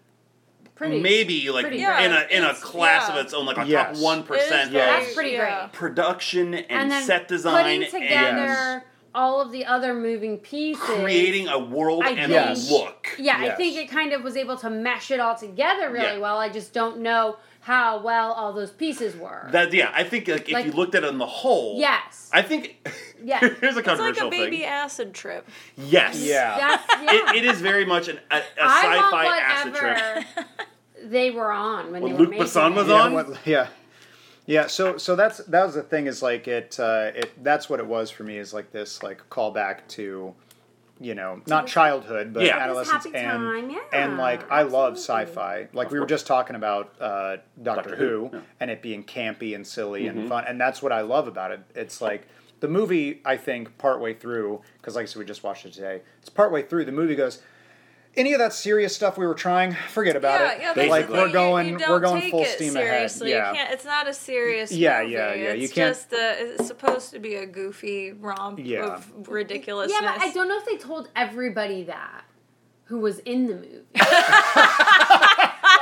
pretty. 0.75 1.01
maybe 1.01 1.51
like 1.51 1.65
pretty 1.65 1.79
in 1.83 2.13
a 2.13 2.17
great. 2.27 2.31
in 2.31 2.45
a 2.45 2.55
class 2.55 3.09
yeah. 3.09 3.15
of 3.19 3.25
its 3.25 3.35
own, 3.35 3.47
like 3.47 3.59
a 3.59 3.67
Yes. 3.67 3.97
top 3.97 4.03
one 4.03 4.19
It 4.21 4.23
is 4.23 4.27
of 4.67 4.73
That's 4.73 5.15
pretty 5.15 5.31
yeah. 5.33 5.61
great. 5.61 5.73
production 5.73 6.55
and, 6.55 6.93
and 6.93 7.05
set 7.05 7.29
design 7.29 7.81
putting 7.83 8.03
together 8.03 8.39
and 8.39 8.83
all 9.15 9.41
of 9.41 9.53
the 9.53 9.65
other 9.65 9.95
moving 9.95 10.39
pieces. 10.39 10.83
creating 10.83 11.47
a 11.49 11.59
world 11.59 12.03
I 12.05 12.11
and 12.11 12.33
think- 12.33 12.59
a 12.71 12.73
look. 12.73 13.09
Yeah, 13.19 13.37
I 13.39 13.51
think 13.51 13.77
it 13.77 13.89
kind 13.89 14.13
of 14.13 14.25
was 14.25 14.37
able 14.37 14.57
to 14.59 14.71
mesh 14.71 15.11
it 15.13 15.21
all 15.21 15.37
together 15.37 15.91
really 15.91 16.17
Yeah. 16.17 16.19
well. 16.19 16.39
I 16.39 16.49
just 16.49 16.73
don't 16.73 16.99
know 16.99 17.37
how 17.65 17.99
well 17.99 18.33
all 18.33 18.53
those 18.53 18.71
pieces 18.71 19.17
were. 19.17 19.49
That 19.51 19.73
yeah, 19.73 19.91
I 19.95 20.05
think 20.05 20.29
like 20.29 20.49
if 20.51 20.67
you 20.67 20.73
looked 20.73 20.95
at 20.95 21.03
it 21.03 21.09
in 21.09 21.17
the 21.19 21.27
whole, 21.27 21.79
yes. 21.79 22.29
I 22.33 22.43
think 22.43 22.87
Yeah. 23.25 23.39
here's 23.41 23.77
a 23.79 23.83
controversial 23.83 24.09
It's 24.11 24.21
like 24.21 24.27
a 24.27 24.31
baby 24.31 24.57
thing. 24.59 24.67
acid 24.67 25.15
trip. 25.15 25.49
Yes, 25.79 26.21
Yeah. 26.21 26.59
That's, 26.59 27.03
yeah. 27.03 27.33
It, 27.33 27.37
it 27.37 27.45
is 27.47 27.63
very 27.63 27.87
much 27.87 28.09
an, 28.09 28.19
a, 28.31 28.37
a 28.37 28.41
I 28.61 28.97
want 28.97 29.15
sci-fi 29.15 29.39
acid 29.39 29.75
trip. 30.35 30.47
they 31.11 31.31
were 31.31 31.51
on 31.51 31.91
when 31.91 32.03
What 32.03 32.09
they 32.13 32.19
Luc 32.19 32.29
were 32.29 32.31
making 32.33 32.47
Besson 32.47 32.73
it. 32.73 32.75
was 32.77 32.89
yeah, 32.89 32.95
on? 33.03 33.13
what- 33.15 33.47
yeah. 33.47 33.67
Yeah, 34.47 34.67
so 34.67 34.99
so 34.99 35.17
that's 35.17 35.39
that 35.39 35.65
was 35.65 35.75
the 35.75 35.83
thing 35.83 36.07
is 36.07 36.23
like 36.23 36.47
it 36.47 36.79
uh, 36.79 37.13
it 37.15 37.43
that's 37.43 37.71
what 37.71 37.81
it 37.81 37.87
was 37.87 38.11
for 38.11 38.25
me 38.25 38.37
is 38.37 38.53
like 38.53 38.73
this 38.73 39.03
like 39.03 39.23
callback 39.31 39.89
to 39.97 40.35
you 41.01 41.15
know 41.15 41.41
not 41.49 41.67
childhood 41.67 42.33
but 42.33 42.45
Yeah. 42.45 42.57
adolescence 42.59 43.05
happy 43.05 43.17
and 43.17 43.43
time, 43.43 43.71
yeah, 43.71 43.79
and 43.93 44.17
like 44.17 44.49
I 44.51 44.63
love 44.63 44.95
sci-fi 44.95 45.69
like 45.73 45.91
we 45.91 45.99
were 45.99 46.07
just 46.07 46.27
talking 46.27 46.55
about 46.57 46.95
uh, 47.01 47.39
Doctor, 47.63 47.91
Doctor 47.91 47.97
Who, 47.97 48.29
Who, 48.29 48.31
yeah. 48.37 48.41
and 48.61 48.71
it 48.71 48.81
being 48.81 49.03
campy 49.05 49.55
and 49.55 49.67
silly 49.67 50.05
Mm-hmm. 50.05 50.19
and 50.21 50.29
fun 50.29 50.45
and 50.47 50.61
that's 50.61 50.83
what 50.83 50.93
I 50.93 51.01
love 51.01 51.27
about 51.27 51.51
it 51.51 51.61
it's 51.75 52.01
like 52.01 52.29
the 52.61 52.69
movie 52.69 53.21
I 53.25 53.37
think 53.37 53.77
partway 53.77 54.15
through 54.15 54.63
because 54.79 54.95
like 54.95 55.03
I 55.03 55.07
said 55.07 55.19
we 55.19 55.25
just 55.25 55.43
watched 55.43 55.67
it 55.67 55.73
today 55.73 56.03
it's 56.21 56.31
partway 56.31 56.63
through 56.63 56.85
the 56.85 56.93
movie 56.93 57.17
goes 57.17 57.43
any 58.17 58.33
of 58.33 58.39
that 58.39 58.53
serious 58.53 58.95
stuff 58.95 59.17
we 59.19 59.27
were 59.27 59.35
trying 59.35 59.75
forget 59.89 60.17
about 60.17 60.41
yeah, 60.41 60.53
it 60.53 60.61
yeah. 60.61 60.75
Basically. 60.75 60.89
like 60.89 61.09
we're 61.11 61.33
going 61.33 61.69
you 61.71 61.79
don't 61.79 61.91
we're 61.91 62.01
going 62.01 62.21
take 62.23 62.31
full 62.31 62.43
it 62.43 62.49
steam 62.49 62.77
ahead 62.77 63.11
seriously. 63.11 63.31
yeah 63.31 63.51
You 63.51 63.57
can't, 63.57 63.73
it's 63.73 63.85
not 63.85 64.09
a 64.09 64.15
serious 64.15 64.73
Yeah, 64.73 65.01
movie. 65.03 65.13
yeah, 65.15 65.35
yeah, 65.35 65.45
It's 65.51 65.63
you 65.63 65.69
can't- 65.69 65.95
just 65.97 66.13
a, 66.13 66.37
it's 66.55 66.67
supposed 66.67 67.11
to 67.13 67.19
be 67.19 67.35
a 67.37 67.47
goofy 67.47 68.13
romp 68.13 68.59
Yeah. 68.63 68.95
of 68.95 69.29
ridiculousness. 69.29 69.99
Yeah, 70.01 70.13
but 70.17 70.23
I 70.23 70.31
don't 70.33 70.49
know 70.49 70.59
if 70.59 70.67
they 70.67 70.77
told 70.77 71.09
everybody 71.17 71.85
that 71.85 72.25
who 72.85 72.99
was 73.01 73.19
in 73.21 73.47
the 73.47 73.55
movie. 73.55 73.81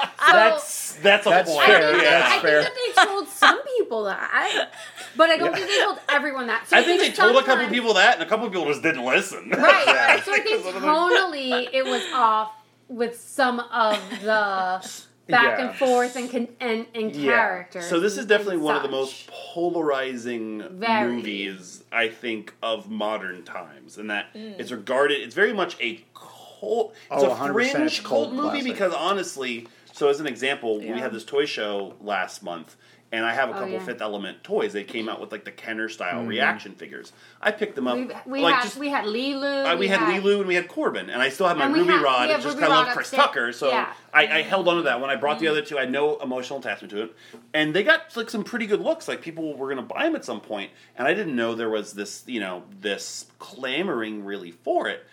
That's 0.33 0.93
that's 1.03 1.27
a 1.27 1.31
That's 1.31 1.51
point. 1.51 1.62
I 1.62 1.67
fair, 1.67 1.91
think, 1.93 2.03
Yeah. 2.03 2.11
that's 2.19 2.33
I 2.33 2.41
fair. 2.43 2.62
think 2.62 2.75
that 2.75 3.05
they 3.05 3.05
told 3.12 3.29
some 3.29 3.61
people 3.79 4.05
that, 4.05 4.71
but 5.17 5.31
I 5.31 5.37
don't 5.37 5.53
think 5.55 5.67
they 5.67 5.81
told 5.81 5.99
everyone 6.09 6.47
that. 6.47 6.69
So 6.69 6.77
I 6.77 6.83
think 6.83 7.01
they 7.01 7.11
told 7.11 7.33
a 7.33 7.38
couple 7.41 7.55
sometimes- 7.55 7.73
people 7.73 7.95
that, 7.95 8.15
and 8.15 8.23
a 8.23 8.27
couple 8.27 8.49
people 8.49 8.67
just 8.67 8.83
didn't 8.83 9.05
listen. 9.05 9.51
Right. 9.51 9.85
Yeah. 9.87 10.23
So 10.23 10.33
I 10.33 10.41
think 10.41 10.62
tonally 10.65 11.69
it 11.73 11.85
was 11.85 12.03
off 12.15 12.53
with 12.88 13.19
some 13.19 13.59
of 13.61 13.99
the 14.23 14.81
back 15.29 15.59
Yeah. 15.59 15.69
and 15.69 15.75
forth 15.77 16.15
and 16.17 16.31
con- 16.31 16.49
and, 16.61 16.87
and 16.95 17.15
Yeah. 17.17 17.33
characters. 17.33 17.87
So 17.87 17.99
this 17.99 18.17
is 18.17 18.27
definitely 18.27 18.57
and 18.57 18.65
one 18.65 18.77
of 18.77 18.83
the 18.83 18.88
most 18.91 19.29
polarizing 19.29 20.65
Very. 20.79 21.12
movies 21.15 21.85
I 21.91 22.09
think 22.09 22.55
of 22.62 22.88
modern 22.91 23.43
times, 23.45 23.99
and 23.99 24.11
that 24.11 24.33
Mm. 24.35 24.59
it's 24.61 24.71
regarded. 24.71 25.21
It's 25.21 25.35
very 25.35 25.53
much 25.53 25.77
a 25.81 26.05
cult. 26.15 26.95
It's 27.11 27.23
Oh, 27.25 27.27
a 27.27 27.35
100% 27.35 27.73
fringe 27.73 27.93
it's 27.99 28.01
cult 28.01 28.29
cult 28.31 28.33
movie 28.35 28.61
classic. 28.61 28.73
because 28.73 28.95
honestly, 28.95 29.69
so 29.92 30.09
as 30.09 30.20
an 30.20 30.26
example, 30.26 30.78
we 30.81 30.87
had 30.88 31.12
this 31.12 31.24
toy 31.24 31.44
show 31.46 31.94
last 32.00 32.42
month. 32.42 32.76
And 33.14 33.26
I 33.26 33.35
have 33.35 33.50
a 33.50 33.52
Oh, 33.52 33.57
couple 33.57 33.72
yeah. 33.74 33.85
Fifth 33.85 34.00
Element 34.00 34.42
toys. 34.42 34.72
They 34.72 34.85
came 34.85 35.07
out 35.07 35.20
with 35.20 35.31
like 35.33 35.44
the 35.44 35.50
Kenner 35.50 35.90
style 35.90 36.24
reaction 36.24 36.72
figures. 36.72 37.12
I 37.42 37.50
picked 37.50 37.74
them 37.76 37.87
up. 37.87 37.96
We, 37.98 38.09
we 38.24 38.40
like 38.40 38.55
had 38.55 38.62
just, 38.62 38.78
we 38.78 38.88
had 38.88 39.05
Leeloo. 39.05 39.70
uh, 39.70 39.76
we, 39.76 39.87
had, 39.88 40.00
Leeloo 40.00 40.38
and 40.38 40.46
we 40.48 40.55
had 40.55 40.66
Korben, 40.66 41.11
and 41.12 41.20
I 41.20 41.28
still 41.28 41.46
have 41.46 41.59
my 41.59 41.66
Ruby 41.66 41.92
had- 41.92 42.00
Rhod. 42.00 42.28
we 42.31 42.35
It's 42.37 42.42
just 42.44 42.59
kind 42.59 42.72
of 42.72 42.78
Rod 42.78 42.87
love 42.87 42.96
Chris. 42.96 43.11
Tucker, 43.11 43.52
so 43.52 43.68
Yeah. 43.68 43.92
I, 44.14 44.38
I 44.38 44.40
held 44.40 44.66
on 44.66 44.76
to 44.76 44.83
that. 44.85 44.98
When 45.02 45.11
I 45.11 45.16
brought 45.16 45.40
the 45.40 45.44
Mm-hmm. 45.44 45.50
other 45.52 45.61
two, 45.61 45.76
I 45.76 45.81
had 45.83 45.92
no 45.92 46.16
emotional 46.20 46.59
attachment 46.61 46.90
to 46.92 47.02
it, 47.02 47.14
and 47.52 47.74
they 47.74 47.83
got 47.83 48.16
like 48.16 48.31
some 48.31 48.44
pretty 48.44 48.64
good 48.64 48.81
looks. 48.81 49.07
Like 49.09 49.20
people 49.20 49.59
were 49.59 49.68
gonna 49.68 49.83
buy 49.83 50.05
them 50.05 50.16
at 50.16 50.24
some 50.24 50.40
point, 50.40 50.70
and 50.96 51.07
I 51.07 51.12
didn't 51.12 51.37
know 51.37 51.55
there 51.55 51.68
was 51.68 51.92
this, 51.92 52.24
you 52.26 52.40
know, 52.40 52.62
this 52.81 53.26
clamoring 53.38 54.24
really 54.24 54.52
for 54.52 54.88
it. 54.88 55.05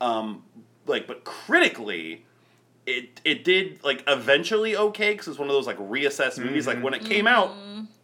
Um, 0.00 0.44
like, 0.86 1.08
but 1.08 1.24
critically. 1.24 2.24
It, 2.88 3.20
it 3.24 3.44
did 3.44 3.84
like 3.84 4.02
eventually 4.06 4.76
okay 4.76 5.12
because 5.12 5.28
it's 5.28 5.38
one 5.38 5.48
of 5.48 5.54
those 5.54 5.66
like 5.66 5.78
reassessed 5.78 6.38
movies. 6.42 6.66
Like 6.66 6.82
when 6.82 6.94
it 6.94 7.04
came 7.04 7.26
out, 7.26 7.50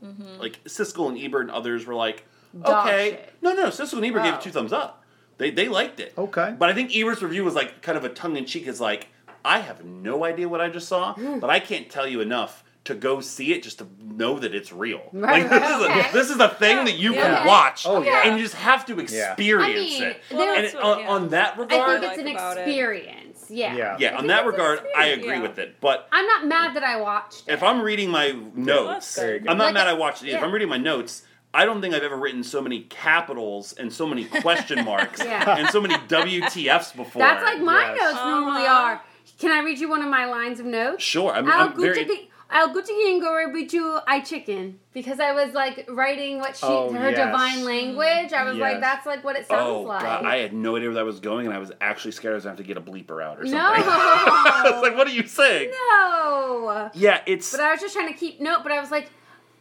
Mm-hmm. 0.04 0.38
like 0.38 0.62
Siskel 0.64 1.08
and 1.08 1.18
Ebert 1.18 1.42
and 1.42 1.50
others 1.50 1.86
were 1.86 1.94
like, 1.94 2.24
dog 2.60 2.86
okay. 2.86 3.10
shit. 3.12 3.32
No, 3.40 3.54
no, 3.54 3.68
Siskel 3.68 3.94
and 3.96 4.04
Ebert 4.04 4.22
gave 4.22 4.34
Oh. 4.34 4.36
it 4.36 4.42
two 4.42 4.50
thumbs 4.50 4.72
up. 4.72 5.02
They 5.38 5.50
they 5.50 5.68
liked 5.68 5.98
it. 5.98 6.12
Okay. 6.18 6.54
But 6.58 6.68
I 6.68 6.74
think 6.74 6.94
Ebert's 6.94 7.22
review 7.22 7.42
was 7.44 7.54
like 7.54 7.80
kind 7.80 7.96
of 7.96 8.04
a 8.04 8.10
tongue 8.10 8.36
in 8.36 8.44
cheek. 8.44 8.66
Is 8.66 8.80
like, 8.82 9.08
I 9.44 9.60
have 9.60 9.82
no 9.84 10.24
idea 10.24 10.46
what 10.48 10.60
I 10.60 10.68
just 10.68 10.86
saw, 10.88 11.14
but 11.40 11.48
I 11.48 11.58
can't 11.58 11.88
tell 11.90 12.06
you 12.06 12.20
enough 12.20 12.62
to 12.84 12.94
go 12.94 13.22
see 13.22 13.54
it 13.54 13.62
just 13.62 13.78
to 13.78 13.86
know 14.02 14.38
that 14.38 14.54
it's 14.54 14.70
real. 14.70 15.00
Right, 15.14 15.48
like 15.48 15.50
this 15.50 15.70
is 15.70 15.86
a 15.86 16.12
this 16.12 16.30
is 16.30 16.38
a 16.38 16.50
thing 16.50 16.84
that 16.84 16.98
you 16.98 17.14
Yeah. 17.14 17.22
can 17.38 17.46
watch. 17.46 17.86
Oh, 17.86 18.02
yeah. 18.02 18.24
And 18.26 18.36
you 18.36 18.44
just 18.44 18.56
have 18.56 18.84
to 18.86 19.00
experience 19.00 19.64
I 19.64 19.72
mean, 19.72 20.02
it. 20.02 20.16
there- 20.30 20.54
And 20.54 20.66
it- 20.66 20.74
what- 20.74 20.84
on, 20.84 20.98
yeah. 21.00 21.08
on 21.08 21.28
that 21.30 21.52
I 21.58 21.88
think 21.96 22.04
it's 22.04 22.18
an 22.18 22.28
experience. 22.28 23.22
it. 23.22 23.23
Experience. 23.62 24.00
Yeah. 24.00 24.08
Yeah. 24.10 24.12
yeah, 24.12 24.18
on 24.18 24.26
that 24.28 24.46
regard, 24.46 24.80
I 24.96 25.06
agree 25.08 25.28
Yeah. 25.36 25.42
with 25.42 25.58
it. 25.58 25.76
But 25.80 26.08
I'm 26.12 26.26
not 26.26 26.46
mad 26.46 26.74
that 26.76 26.84
I 26.84 27.00
watched 27.00 27.44
it. 27.48 27.52
if 27.52 27.62
I'm 27.62 27.80
reading 27.80 28.10
my 28.10 28.34
notes, 28.54 29.14
There. 29.14 29.36
I'm 29.48 29.56
not 29.58 29.66
Like 29.66 29.74
mad 29.74 29.86
a- 29.86 29.90
I 29.90 29.92
watched 29.94 30.22
it. 30.22 30.30
If. 30.30 30.42
I'm 30.42 30.52
reading 30.52 30.68
my 30.68 30.78
notes, 30.78 31.22
I 31.52 31.64
don't 31.64 31.80
think 31.80 31.94
I've 31.94 32.02
ever 32.02 32.16
written 32.16 32.42
so 32.42 32.60
many 32.60 32.80
capitals 32.80 33.72
and 33.74 33.92
so 33.92 34.06
many 34.06 34.24
question 34.24 34.84
marks 34.92 35.22
Yeah. 35.24 35.56
and 35.58 35.68
so 35.70 35.80
many 35.80 35.94
WTFs 36.08 36.96
before. 36.96 37.20
That's 37.20 37.44
like 37.44 37.60
my 37.60 37.94
Yes. 37.94 38.12
notes 38.14 38.24
normally 38.24 38.62
Uh-huh. 38.66 38.74
are. 38.82 39.02
Can 39.38 39.50
I 39.50 39.60
read 39.60 39.78
you 39.78 39.88
one 39.88 40.02
of 40.02 40.08
my 40.08 40.26
lines 40.26 40.60
of 40.60 40.66
notes? 40.66 41.02
Sure, 41.02 41.32
I'm, 41.32 41.48
I'll 41.50 41.68
I'm 41.68 41.76
go 41.76 41.82
very. 41.82 42.28
Oh, 42.54 42.58
I'll 42.58 42.72
go 42.72 42.80
to 42.80 42.92
Yingor 42.92 43.52
with 43.52 43.72
you 43.72 43.98
I 44.06 44.20
chicken 44.20 44.78
because 44.92 45.18
I 45.18 45.32
was 45.32 45.52
like 45.54 45.84
writing 45.90 46.38
what 46.38 46.56
she 46.56 46.64
Oh, 46.64 46.92
her 46.92 47.10
yes. 47.10 47.18
divine 47.26 47.64
language. 47.64 48.32
I 48.32 48.44
was 48.44 48.56
like 48.56 48.80
that's 48.80 49.04
like 49.06 49.24
what 49.24 49.36
it 49.36 49.46
sounds 49.48 49.62
Oh 49.68 49.80
like. 49.82 50.02
god, 50.02 50.24
I 50.24 50.36
had 50.38 50.52
no 50.52 50.76
idea 50.76 50.88
where 50.88 50.94
that 50.96 51.04
was 51.04 51.18
going, 51.20 51.46
and 51.46 51.54
I 51.54 51.58
was 51.58 51.72
actually 51.80 52.12
scared 52.12 52.32
I 52.32 52.36
was 52.36 52.44
going 52.44 52.56
to 52.56 52.62
have 52.62 52.66
to 52.68 52.74
get 52.74 52.80
a 52.80 52.90
bleeper 52.90 53.22
out 53.22 53.38
or 53.40 53.46
something. 53.46 53.52
no. 53.52 53.58
I 53.74 54.70
was 54.72 54.82
like, 54.82 54.96
"What 54.96 55.06
are 55.08 55.10
you 55.10 55.26
saying?" 55.26 55.70
no. 55.90 56.90
Yeah, 56.94 57.20
it's. 57.26 57.50
But 57.50 57.60
I 57.60 57.72
was 57.72 57.80
just 57.80 57.94
trying 57.94 58.12
to 58.12 58.18
keep 58.18 58.40
note, 58.40 58.60
but 58.62 58.70
I 58.72 58.80
was 58.80 58.90
like, 58.90 59.10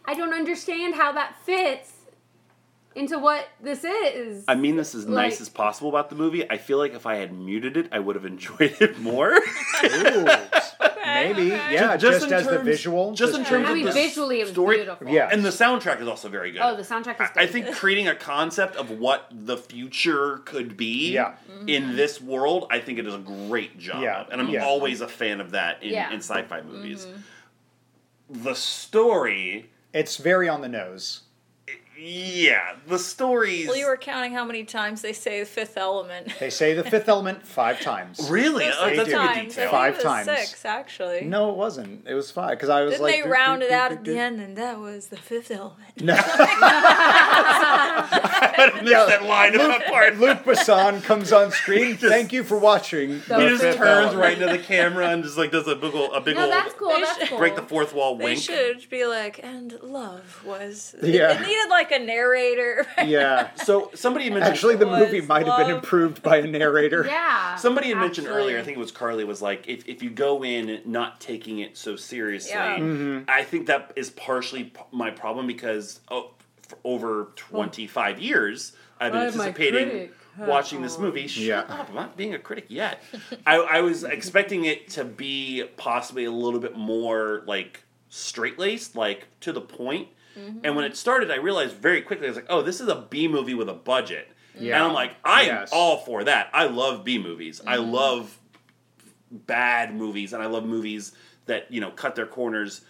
I 0.06 0.14
don't 0.14 0.34
understand 0.34 0.96
how 0.96 1.12
that 1.14 1.36
fits 1.46 1.93
into 2.96 3.18
what 3.20 3.48
this 3.62 3.84
is. 3.84 4.46
I 4.48 4.56
mean 4.56 4.76
this 4.76 4.94
as 4.96 5.06
nice 5.06 5.42
as 5.42 5.50
possible 5.50 5.90
about 5.90 6.10
the 6.10 6.16
movie. 6.16 6.50
I 6.50 6.58
feel 6.58 6.78
like 6.78 6.94
if 6.94 7.06
I 7.06 7.16
had 7.16 7.34
muted 7.34 7.78
it, 7.78 7.88
I 7.92 8.00
would 8.00 8.16
have 8.16 8.26
enjoyed 8.26 8.76
it 8.80 9.00
more. 9.00 9.34
Ooh, 9.34 10.26
maybe. 11.06 11.54
okay. 11.54 11.74
Yeah, 11.74 11.98
Just 11.98 12.22
just, 12.22 12.28
in 12.28 12.34
as 12.34 12.48
the 12.48 12.60
visual. 12.60 13.14
just 13.14 13.36
in 13.36 13.44
terms 13.44 13.68
I 13.68 13.72
of 13.72 13.76
mean, 13.78 13.86
the 13.86 13.92
visually 13.92 14.40
it 14.40 14.44
was 14.44 14.52
story- 14.52 14.78
beautiful. 14.78 15.08
Yeah. 15.10 15.30
and 15.32 15.44
the 15.44 15.50
soundtrack 15.50 16.02
is 16.02 16.08
also 16.08 16.30
very 16.30 16.52
good. 16.52 16.62
Oh, 16.62 16.76
the 16.76 16.84
soundtrack 16.84 17.16
is. 17.22 17.30
I- 17.36 17.44
I 17.44 17.48
think 17.48 17.74
creating 17.76 18.08
a 18.08 18.16
concept 18.16 18.76
of 18.76 18.90
what 18.92 19.28
the 19.32 19.58
future 19.58 20.38
could 20.46 20.78
be 20.78 21.12
Yeah. 21.14 21.34
in 21.68 21.84
mm-hmm. 21.84 21.96
this 21.96 22.22
world, 22.22 22.68
I 22.70 22.80
think 22.80 23.00
it 23.00 23.08
is 23.08 23.14
a 23.14 23.20
great 23.20 23.78
job. 23.78 24.02
Yeah. 24.04 24.26
And 24.32 24.40
I'm 24.42 24.50
Yeah. 24.50 24.66
always 24.66 25.02
a 25.02 25.08
fan 25.08 25.42
of 25.42 25.52
that 25.52 25.82
in, 25.84 25.92
Yeah. 25.94 26.10
in 26.12 26.20
sci-fi 26.20 26.62
movies. 26.62 27.06
Mm-hmm. 27.06 28.44
The 28.44 28.56
story, 28.56 29.70
It's 29.94 30.18
very 30.18 30.48
on 30.50 30.62
the 30.62 30.70
nose. 30.70 31.23
Yeah, 31.98 32.76
the 32.88 32.98
stories. 33.00 33.68
Well, 33.68 33.78
you 33.78 33.86
were 33.88 33.98
counting 33.98 34.34
how 34.34 34.44
many 34.46 34.64
times 34.64 35.02
they 35.02 35.14
say 35.14 35.40
the 35.40 35.46
fifth 35.46 35.78
element. 35.78 36.34
They 36.40 36.50
say 36.50 36.74
the 36.74 36.84
fifth 36.84 37.08
element 37.08 37.46
five 37.46 37.80
times. 37.82 38.20
really? 38.32 38.66
Six 38.66 38.78
Oh, 38.80 38.86
that's 38.96 39.00
a 39.10 39.12
good 39.12 39.34
detail. 39.50 39.68
I 39.68 39.72
Five 39.72 39.94
it 39.94 39.96
was 39.98 40.04
times. 40.04 40.26
Six, 40.26 40.66
actually. 40.66 41.22
No, 41.22 41.52
it 41.52 41.56
wasn't. 41.56 42.06
It 42.08 42.14
was 42.16 42.32
five 42.32 42.52
because 42.58 42.70
I 42.70 42.82
was 42.82 42.94
Didn't 42.94 43.04
like. 43.04 43.16
they 43.16 43.22
do, 43.24 43.30
round 43.30 43.64
it 43.64 43.72
out 43.72 43.92
at 43.92 44.04
the 44.04 44.18
end, 44.18 44.40
and 44.42 44.58
that 44.58 44.80
was 44.80 45.08
the 45.08 45.18
fifth 45.18 45.52
element? 45.52 46.02
No. 46.02 46.16
I 47.46 48.72
missed 48.84 49.08
that 49.08 49.24
line 49.24 49.56
of 49.56 49.62
that 49.62 49.86
part. 49.88 50.18
Luc 50.18 50.44
Besson 50.44 51.04
comes 51.04 51.32
on 51.32 51.52
screen. 51.52 51.96
Thank 51.98 52.34
you 52.34 52.44
for 52.44 52.58
watching. 52.58 53.22
The 53.28 53.40
He 53.40 53.48
just 53.58 53.78
turns 53.78 54.14
Element. 54.14 54.18
right 54.18 54.34
into 54.42 54.48
the 54.58 54.58
camera 54.64 55.08
and 55.10 55.24
just 55.24 55.38
like 55.38 55.52
does 55.52 55.68
a 55.68 55.76
big 55.76 55.94
ol- 55.94 56.12
a 56.14 56.22
big 56.22 56.36
no, 56.36 56.44
old 56.44 56.52
that's 56.52 56.74
cool. 56.74 56.90
That's 56.90 57.18
should- 57.20 57.30
cool. 57.30 57.38
break 57.38 57.56
the 57.56 57.62
fourth 57.62 57.94
wall 57.94 58.18
They 58.18 58.26
wink. 58.26 58.40
should 58.40 58.90
be 58.90 59.06
like, 59.06 59.40
and 59.44 59.78
love 59.82 60.44
was. 60.46 60.96
It- 61.02 61.14
Yeah. 61.14 61.32
It, 61.34 61.42
needed 61.48 61.70
like 61.70 61.92
a 61.94 62.00
narrator. 62.06 62.86
Yeah. 63.06 63.54
So 63.56 63.92
somebody 63.94 64.30
mentioned 64.30 64.54
Actually, 64.54 64.76
the 64.78 64.86
movie 64.86 65.22
might 65.22 65.46
have 65.46 65.58
been 65.68 65.76
improved 65.76 66.22
by 66.24 66.38
a 66.38 66.48
narrator. 66.48 67.06
Yeah. 67.08 67.56
Somebody 67.56 67.90
had 67.90 67.98
mentioned 67.98 68.28
Actually. 68.28 68.42
earlier, 68.44 68.60
I 68.60 68.64
think 68.64 68.78
it 68.78 68.80
was 68.80 68.92
Carly, 68.92 69.24
was 69.24 69.42
like, 69.42 69.68
if, 69.68 69.88
if 69.88 70.02
you 70.02 70.10
go 70.10 70.44
in 70.44 70.82
not 70.86 71.20
taking 71.22 71.60
it 71.60 71.78
so 71.78 71.96
seriously, 71.96 72.52
Yeah. 72.52 72.78
Mm-hmm. 72.78 73.30
I 73.30 73.44
think 73.44 73.68
that 73.68 73.92
is 73.96 74.10
partially 74.12 74.66
p- 74.66 74.82
my 74.92 75.12
problem 75.12 75.48
because 75.48 76.00
oh, 76.10 76.32
for 76.68 76.78
over 76.84 77.28
25 77.36 78.20
years, 78.20 78.74
I've 79.00 79.12
been 79.12 79.22
I'm 79.22 79.28
anticipating 79.28 79.90
critic. 79.90 80.14
watching 80.38 80.82
this 80.82 80.98
movie. 80.98 81.28
Shut 81.28 81.44
Yeah. 81.44 81.60
up, 81.62 81.90
I'm 81.90 81.96
not 81.96 82.16
being 82.18 82.34
a 82.34 82.40
critic 82.40 82.66
yet. 82.70 83.04
I, 83.46 83.58
I 83.58 83.82
was 83.82 84.04
expecting 84.04 84.66
it 84.66 84.88
to 84.92 85.04
be 85.04 85.66
possibly 85.78 86.26
a 86.26 86.32
little 86.32 86.60
bit 86.60 86.78
more 86.78 87.44
like 87.46 87.84
straight 88.10 88.58
laced, 88.58 88.96
like 88.96 89.28
to 89.42 89.52
the 89.52 89.62
point. 89.62 90.08
Mm-hmm. 90.38 90.60
And 90.64 90.76
when 90.76 90.86
it 90.86 90.98
started, 90.98 91.32
I 91.32 91.36
realized 91.36 91.76
very 91.76 92.02
quickly, 92.02 92.28
I 92.28 92.30
was 92.30 92.38
like, 92.38 92.48
oh, 92.50 92.62
this 92.62 92.82
is 92.82 92.88
a 92.88 93.08
B 93.10 93.28
movie 93.28 93.54
with 93.54 93.70
a 93.70 93.74
budget. 93.74 94.30
Yeah. 94.58 94.76
And 94.76 94.86
I'm 94.86 94.94
like, 94.94 95.16
I'm 95.24 95.48
Yes. 95.48 95.70
all 95.72 95.98
for 95.98 96.24
that. 96.24 96.50
I 96.54 96.66
love 96.66 97.04
B 97.04 97.18
movies. 97.18 97.62
I 97.66 97.78
mm-hmm. 97.78 97.92
love 97.92 98.40
bad 99.32 99.96
movies, 99.96 100.34
and 100.34 100.44
I 100.44 100.46
love 100.46 100.64
movies 100.66 101.12
that 101.46 101.72
you 101.72 101.82
know 101.82 101.92
cut 101.92 102.16
their 102.16 102.28
corners. 102.28 102.82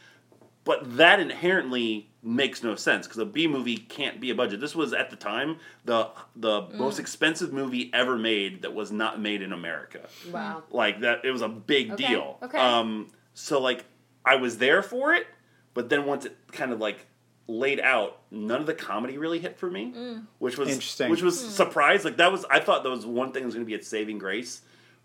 But 0.65 0.97
that 0.97 1.19
inherently 1.19 2.09
makes 2.21 2.63
no 2.63 2.75
sense 2.75 3.05
because 3.05 3.19
a 3.19 3.25
B 3.25 3.47
movie 3.47 3.75
can't 3.75 4.21
be 4.21 4.29
a 4.29 4.35
budget. 4.35 4.61
This 4.61 4.75
was 4.75 4.93
at 4.93 5.09
the 5.09 5.15
time 5.17 5.57
the 5.83 6.09
the 6.35 6.61
mm. 6.61 6.75
most 6.75 6.99
expensive 6.99 7.51
movie 7.51 7.91
ever 7.93 8.17
made 8.17 8.61
that 8.61 8.73
was 8.73 8.91
not 8.91 9.19
made 9.19 9.41
in 9.41 9.51
America. 9.51 10.07
Wow. 10.31 10.63
Mm-hmm. 10.65 10.75
Like 10.75 11.01
that, 11.01 11.25
it 11.25 11.31
was 11.31 11.41
a 11.41 11.49
big 11.49 11.91
Okay, 11.91 12.07
deal. 12.07 12.37
okay. 12.41 12.57
Um, 12.57 13.09
so 13.33 13.59
like, 13.59 13.83
I 14.23 14.35
was 14.37 14.57
there 14.57 14.81
for 14.81 15.13
it, 15.13 15.27
but 15.73 15.89
then 15.89 16.05
once 16.05 16.25
it 16.25 16.37
kind 16.51 16.71
of 16.71 16.79
like 16.79 17.07
laid 17.47 17.79
out, 17.79 18.19
none 18.31 18.61
of 18.61 18.65
the 18.67 18.73
comedy 18.73 19.17
really 19.17 19.39
hit 19.39 19.57
for 19.57 19.69
me, 19.69 19.93
which 20.39 20.57
was 20.57 20.69
Interesting. 20.69 21.09
Which 21.11 21.21
was 21.21 21.39
surprised. 21.39 22.05
Like 22.05 22.17
that 22.17 22.31
was 22.31 22.45
I 22.49 22.59
thought 22.59 22.83
that 22.83 22.89
was 22.89 23.05
one 23.05 23.31
thing 23.31 23.43
that 23.43 23.47
was 23.47 23.55
going 23.55 23.65
to 23.65 23.69
be 23.69 23.75
a 23.79 23.83
saving 23.83 24.17
grace 24.17 24.61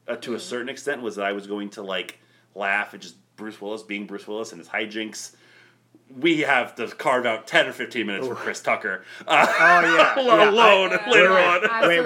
uh, 0.07 0.17
to 0.17 0.35
a 0.35 0.41
certain 0.41 0.69
extent 0.69 1.03
was 1.03 1.17
that 1.17 1.25
I 1.27 1.33
was 1.33 1.47
going 1.47 1.71
to 1.71 1.83
like 1.83 2.19
laugh 2.55 2.95
at 2.95 3.01
just 3.01 3.17
Bruce 3.37 3.61
Willis 3.61 3.83
being 3.83 4.07
Bruce 4.07 4.27
Willis 4.29 4.53
and 4.53 4.59
his 4.61 4.69
hijinks. 4.69 5.35
We 6.19 6.41
have 6.41 6.75
to 6.77 6.87
carve 6.89 7.27
out 7.27 7.47
ten 7.47 7.67
or 7.67 7.73
fifteen 7.73 8.07
minutes 8.07 8.27
for 8.27 8.35
Chris 8.35 8.61
Tucker 8.63 9.05
uh, 9.27 9.47
Oh 9.61 9.97
yeah. 9.97 10.21
yeah. 10.25 10.51
alone 10.51 10.91
I- 10.93 11.11
later 11.11 11.35
Wait, 11.35 11.45
on. 11.71 11.89
Wait, 11.89 12.01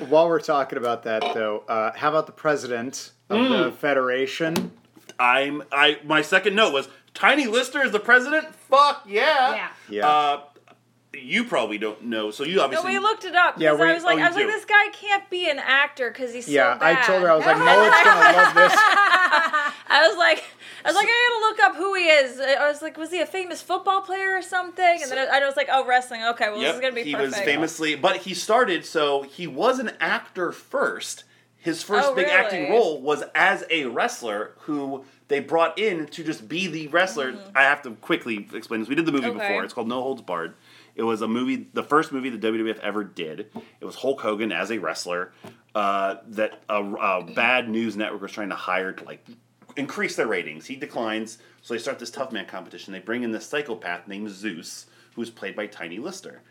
while, 0.00 0.06
while 0.06 0.28
we're 0.28 0.40
talking 0.40 0.76
about 0.76 1.04
that 1.04 1.22
though, 1.34 1.64
uh, 1.68 1.92
how 1.96 2.10
about 2.10 2.26
the 2.26 2.32
president 2.32 3.12
of 3.30 3.38
Mm. 3.38 3.64
the 3.64 3.72
Federation? 3.72 4.72
I'm 5.18 5.62
I 5.72 5.98
my 6.04 6.20
second 6.22 6.54
note 6.56 6.72
was 6.74 6.88
Tiny 7.18 7.48
Lister 7.48 7.82
is 7.82 7.90
the 7.90 7.98
president. 7.98 8.54
Fuck 8.54 9.02
yeah. 9.04 9.54
Yeah. 9.54 9.68
Yeah. 9.90 10.08
Uh, 10.08 10.40
you 11.14 11.42
probably 11.42 11.78
don't 11.78 12.04
know, 12.04 12.30
so 12.30 12.44
you 12.44 12.60
obviously. 12.60 12.60
No, 12.60 12.64
obviously. 12.64 12.92
we 12.92 12.98
looked 13.00 13.24
it 13.24 13.34
up. 13.34 13.54
Yeah, 13.58 13.72
because 13.72 13.80
we- 13.80 13.90
I 13.90 13.94
was 13.94 14.04
like, 14.04 14.18
oh, 14.18 14.22
I 14.22 14.28
was 14.28 14.36
you 14.36 14.46
like, 14.46 14.54
this 14.54 14.64
guy 14.66 14.88
can't 14.92 15.28
be 15.28 15.50
an 15.50 15.58
actor 15.58 16.10
because 16.10 16.32
he's 16.32 16.48
yeah, 16.48 16.74
so 16.74 16.78
bad. 16.78 16.98
I 16.98 17.02
told 17.06 17.22
her 17.22 17.30
I 17.32 17.34
was 17.34 17.44
like, 17.44 17.58
Mullet's 17.58 18.04
gonna 18.04 18.36
love 18.38 18.54
this. 18.54 18.72
I 18.78 20.06
was 20.08 20.16
like, 20.16 20.44
I 20.84 20.88
was 20.88 20.94
like, 20.94 21.08
I 21.08 21.28
gotta 21.28 21.40
look 21.48 21.70
up 21.70 21.76
who 21.76 21.94
he 21.94 22.04
is. 22.04 22.38
I 22.38 22.68
was 22.68 22.82
like, 22.82 22.96
was 22.96 23.10
he 23.10 23.20
a 23.20 23.26
famous 23.26 23.60
football 23.60 24.02
player 24.02 24.36
or 24.36 24.42
something? 24.42 24.98
And 25.02 25.10
then 25.10 25.18
I, 25.18 25.38
I 25.38 25.46
was 25.46 25.56
like, 25.56 25.68
oh, 25.72 25.84
wrestling. 25.84 26.22
Okay, 26.22 26.50
well, 26.50 26.60
this 26.60 26.72
is 26.74 26.80
gonna 26.80 26.94
be 26.94 27.02
he 27.02 27.14
perfect. 27.14 27.32
was 27.32 27.40
famously, 27.40 27.96
but 27.96 28.18
he 28.18 28.32
started. 28.32 28.84
So 28.84 29.22
he 29.22 29.48
was 29.48 29.80
an 29.80 29.90
actor 29.98 30.52
first. 30.52 31.24
His 31.56 31.82
first 31.82 32.10
Oh, 32.10 32.14
big 32.14 32.28
acting 32.28 32.70
role 32.70 33.02
was 33.02 33.24
as 33.34 33.64
a 33.70 33.86
wrestler 33.86 34.52
who 34.60 35.04
they 35.28 35.40
brought 35.40 35.78
in 35.78 36.06
to 36.08 36.24
just 36.24 36.48
be 36.48 36.66
the 36.66 36.88
wrestler. 36.88 37.34
I 37.54 37.62
have 37.62 37.82
to 37.82 37.90
quickly 37.92 38.48
explain 38.52 38.80
this. 38.80 38.88
We 38.88 38.94
did 38.94 39.06
the 39.06 39.12
movie 39.12 39.26
Mm-hmm. 39.28 39.36
Okay. 39.38 39.48
before. 39.48 39.64
It's 39.64 39.74
called 39.74 39.88
No 39.88 40.00
Holds 40.02 40.22
Barred. 40.22 40.54
It 40.94 41.02
was 41.02 41.22
a 41.22 41.28
movie, 41.28 41.68
the 41.74 41.82
first 41.84 42.10
movie 42.12 42.28
the 42.30 42.38
WWF 42.38 42.78
ever 42.80 43.04
did. 43.04 43.50
It 43.80 43.84
was 43.84 43.94
Hulk 43.94 44.20
Hogan 44.20 44.50
as 44.50 44.70
a 44.72 44.78
wrestler 44.78 45.32
uh, 45.74 46.16
that 46.28 46.62
a, 46.68 46.82
a 46.82 47.24
bad 47.34 47.68
news 47.68 47.96
network 47.96 48.22
was 48.22 48.32
trying 48.32 48.48
to 48.48 48.56
hire 48.56 48.92
to 48.92 49.04
like 49.04 49.24
increase 49.76 50.16
their 50.16 50.26
ratings. 50.26 50.66
He 50.66 50.74
declines, 50.74 51.38
so 51.62 51.74
they 51.74 51.78
start 51.78 51.98
this 52.00 52.10
tough 52.10 52.32
man 52.32 52.46
competition. 52.46 52.92
They 52.92 52.98
bring 52.98 53.22
in 53.22 53.30
this 53.30 53.46
psychopath 53.46 54.08
named 54.08 54.30
Zeus, 54.30 54.86
who's 55.14 55.30
played 55.30 55.54
by 55.54 55.66
Tiny 55.68 55.98
Lister. 55.98 56.42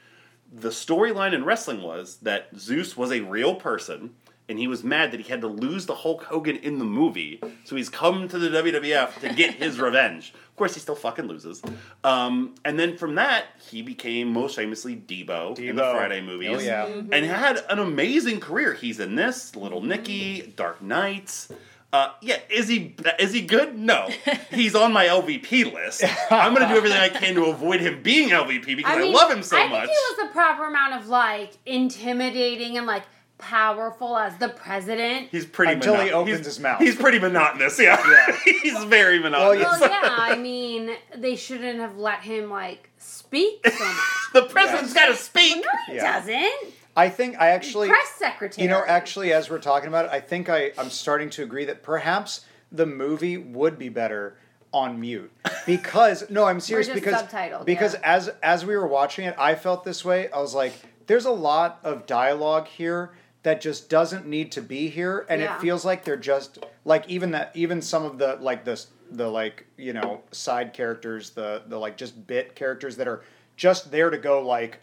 The 0.54 0.70
storyline 0.70 1.34
in 1.34 1.44
wrestling 1.44 1.82
was 1.82 2.18
that 2.22 2.48
Zeus 2.58 2.96
was 2.96 3.12
a 3.12 3.20
real 3.20 3.56
person, 3.56 4.12
and 4.50 4.58
he 4.58 4.68
was 4.68 4.84
mad 4.84 5.12
that 5.12 5.20
he 5.20 5.30
had 5.30 5.42
to 5.42 5.48
lose 5.48 5.86
the 5.86 5.96
Hulk 5.96 6.24
Hogan 6.24 6.56
in 6.58 6.80
the 6.80 6.86
movie, 6.86 7.42
so 7.66 7.76
he's 7.76 7.90
come 7.90 8.28
to 8.30 8.38
the 8.40 8.50
WWF 8.50 9.20
to 9.22 9.34
get 9.34 9.56
his 9.56 9.80
revenge. 9.80 10.34
Of 10.50 10.56
course, 10.56 10.74
he 10.74 10.80
still 10.80 10.96
fucking 10.96 11.26
loses. 11.26 11.62
Um, 12.04 12.56
and 12.66 12.80
then 12.80 12.98
from 12.98 13.16
that, 13.16 13.46
he 13.70 13.82
became 13.82 14.32
most 14.34 14.56
famously 14.56 14.96
Deebo, 14.96 15.60
in 15.60 15.76
the 15.76 15.84
Friday 15.84 16.22
movies 16.22 16.50
Oh 16.52 16.60
yeah. 16.60 16.86
and 16.86 17.26
had 17.26 17.64
an 17.70 17.80
amazing 17.80 18.40
career. 18.40 18.74
He's 18.74 19.00
in 19.00 19.16
this 19.16 19.56
Little 19.56 19.82
Nicky, 19.82 20.54
Dark 20.56 20.82
Knights. 20.82 21.52
Uh, 21.94 22.12
yeah, 22.22 22.38
is 22.50 22.68
he 22.68 22.96
is 23.18 23.32
he 23.32 23.42
good? 23.42 23.78
No, 23.78 24.10
he's 24.52 24.76
on 24.76 24.92
my 24.92 25.06
LVP 25.06 25.74
list. 25.74 26.04
I'm 26.30 26.54
gonna 26.54 26.68
do 26.68 26.76
everything 26.76 27.00
I 27.00 27.08
can 27.08 27.34
to 27.36 27.46
avoid 27.46 27.80
him 27.80 28.04
being 28.04 28.30
LVP 28.30 28.76
because 28.76 28.94
I, 28.98 29.00
mean, 29.00 29.14
love 29.14 29.32
him 29.32 29.42
so 29.42 29.58
I 29.58 29.68
much. 29.70 29.86
think 29.88 29.92
he 29.92 30.22
was 30.22 30.28
the 30.28 30.34
proper 30.34 30.66
amount 30.66 30.96
of 30.96 31.08
like 31.08 31.52
intimidating 31.66 32.78
and 32.78 32.86
like 32.88 33.04
powerful 33.38 34.18
as 34.18 34.36
the 34.38 34.50
president. 34.50 35.30
He's 35.32 35.46
pretty 35.46 35.74
Until 35.74 35.96
he 36.00 36.12
opens 36.12 36.38
he's- 36.38 36.46
his 36.46 36.60
mouth. 36.60 36.80
He's 36.80 36.96
pretty 36.96 37.20
monotonous. 37.20 37.80
Yeah, 37.80 38.02
he's 38.64 38.84
very 38.86 39.20
monotonous. 39.20 39.64
Well, 39.80 39.90
yeah, 39.90 40.16
I 40.18 40.36
mean, 40.36 40.92
they 41.16 41.36
shouldn't 41.36 41.80
have 41.80 41.98
let 41.98 42.22
him 42.22 42.50
like 42.50 42.90
speak 42.98 43.68
so 43.68 43.86
much. 43.86 43.98
the 44.34 44.42
president's 44.44 44.94
got 44.94 45.08
to 45.08 45.16
speak. 45.16 45.58
No, 45.58 45.70
he 45.88 45.96
Yeah. 45.96 46.20
doesn't. 46.20 46.74
I 46.96 47.10
think 47.10 47.40
I 47.40 47.50
actually 47.50 47.90
Press 47.90 48.10
secretary. 48.18 48.64
You 48.64 48.70
know, 48.72 48.84
actually, 48.88 49.32
as 49.32 49.52
we're 49.52 49.60
talking 49.60 49.88
about 49.88 50.06
it, 50.06 50.12
I 50.12 50.20
think 50.20 50.50
I, 50.50 50.72
I'm 50.80 50.90
starting 50.90 51.30
to 51.32 51.44
agree 51.44 51.66
that 51.66 51.84
perhaps 51.84 52.44
the 52.72 52.88
movie 52.88 53.38
would 53.38 53.78
be 53.78 53.90
better 53.90 54.38
on 54.74 55.00
mute 55.00 55.32
because 55.66 56.30
no, 56.30 56.44
I'm 56.46 56.60
serious 56.60 56.90
because 56.90 57.24
because 57.66 57.94
yeah. 57.94 58.00
as 58.04 58.30
as 58.42 58.66
we 58.66 58.76
were 58.76 58.88
watching 58.88 59.26
it, 59.26 59.36
I 59.38 59.54
felt 59.56 59.84
this 59.84 60.04
way. 60.04 60.30
I 60.32 60.40
was 60.42 60.56
like, 60.56 60.74
there's 61.06 61.26
a 61.26 61.32
lot 61.32 61.80
of 61.84 62.06
dialogue 62.08 62.68
here 62.68 63.12
that 63.48 63.62
just 63.62 63.90
doesn't 63.90 64.28
need 64.28 64.52
to 64.52 64.62
be 64.62 64.90
here, 64.90 65.26
and 65.30 65.40
Yeah. 65.42 65.56
it 65.56 65.62
feels 65.62 65.86
like 65.86 66.04
they're 66.04 66.18
just 66.18 66.66
like 66.84 67.08
even 67.08 67.32
that 67.32 67.52
even 67.54 67.82
some 67.82 68.04
of 68.04 68.18
the 68.18 68.38
like 68.42 68.66
this 68.66 68.88
the 69.10 69.30
like 69.30 69.66
you 69.78 69.94
know 69.94 70.22
side 70.34 70.74
characters 70.74 71.30
the 71.30 71.62
the 71.68 71.80
like 71.80 71.96
just 71.96 72.28
bit 72.28 72.56
characters 72.56 72.98
that 72.98 73.08
are 73.08 73.24
just 73.56 73.90
there 73.90 74.10
to 74.10 74.18
go 74.18 74.42
like 74.46 74.80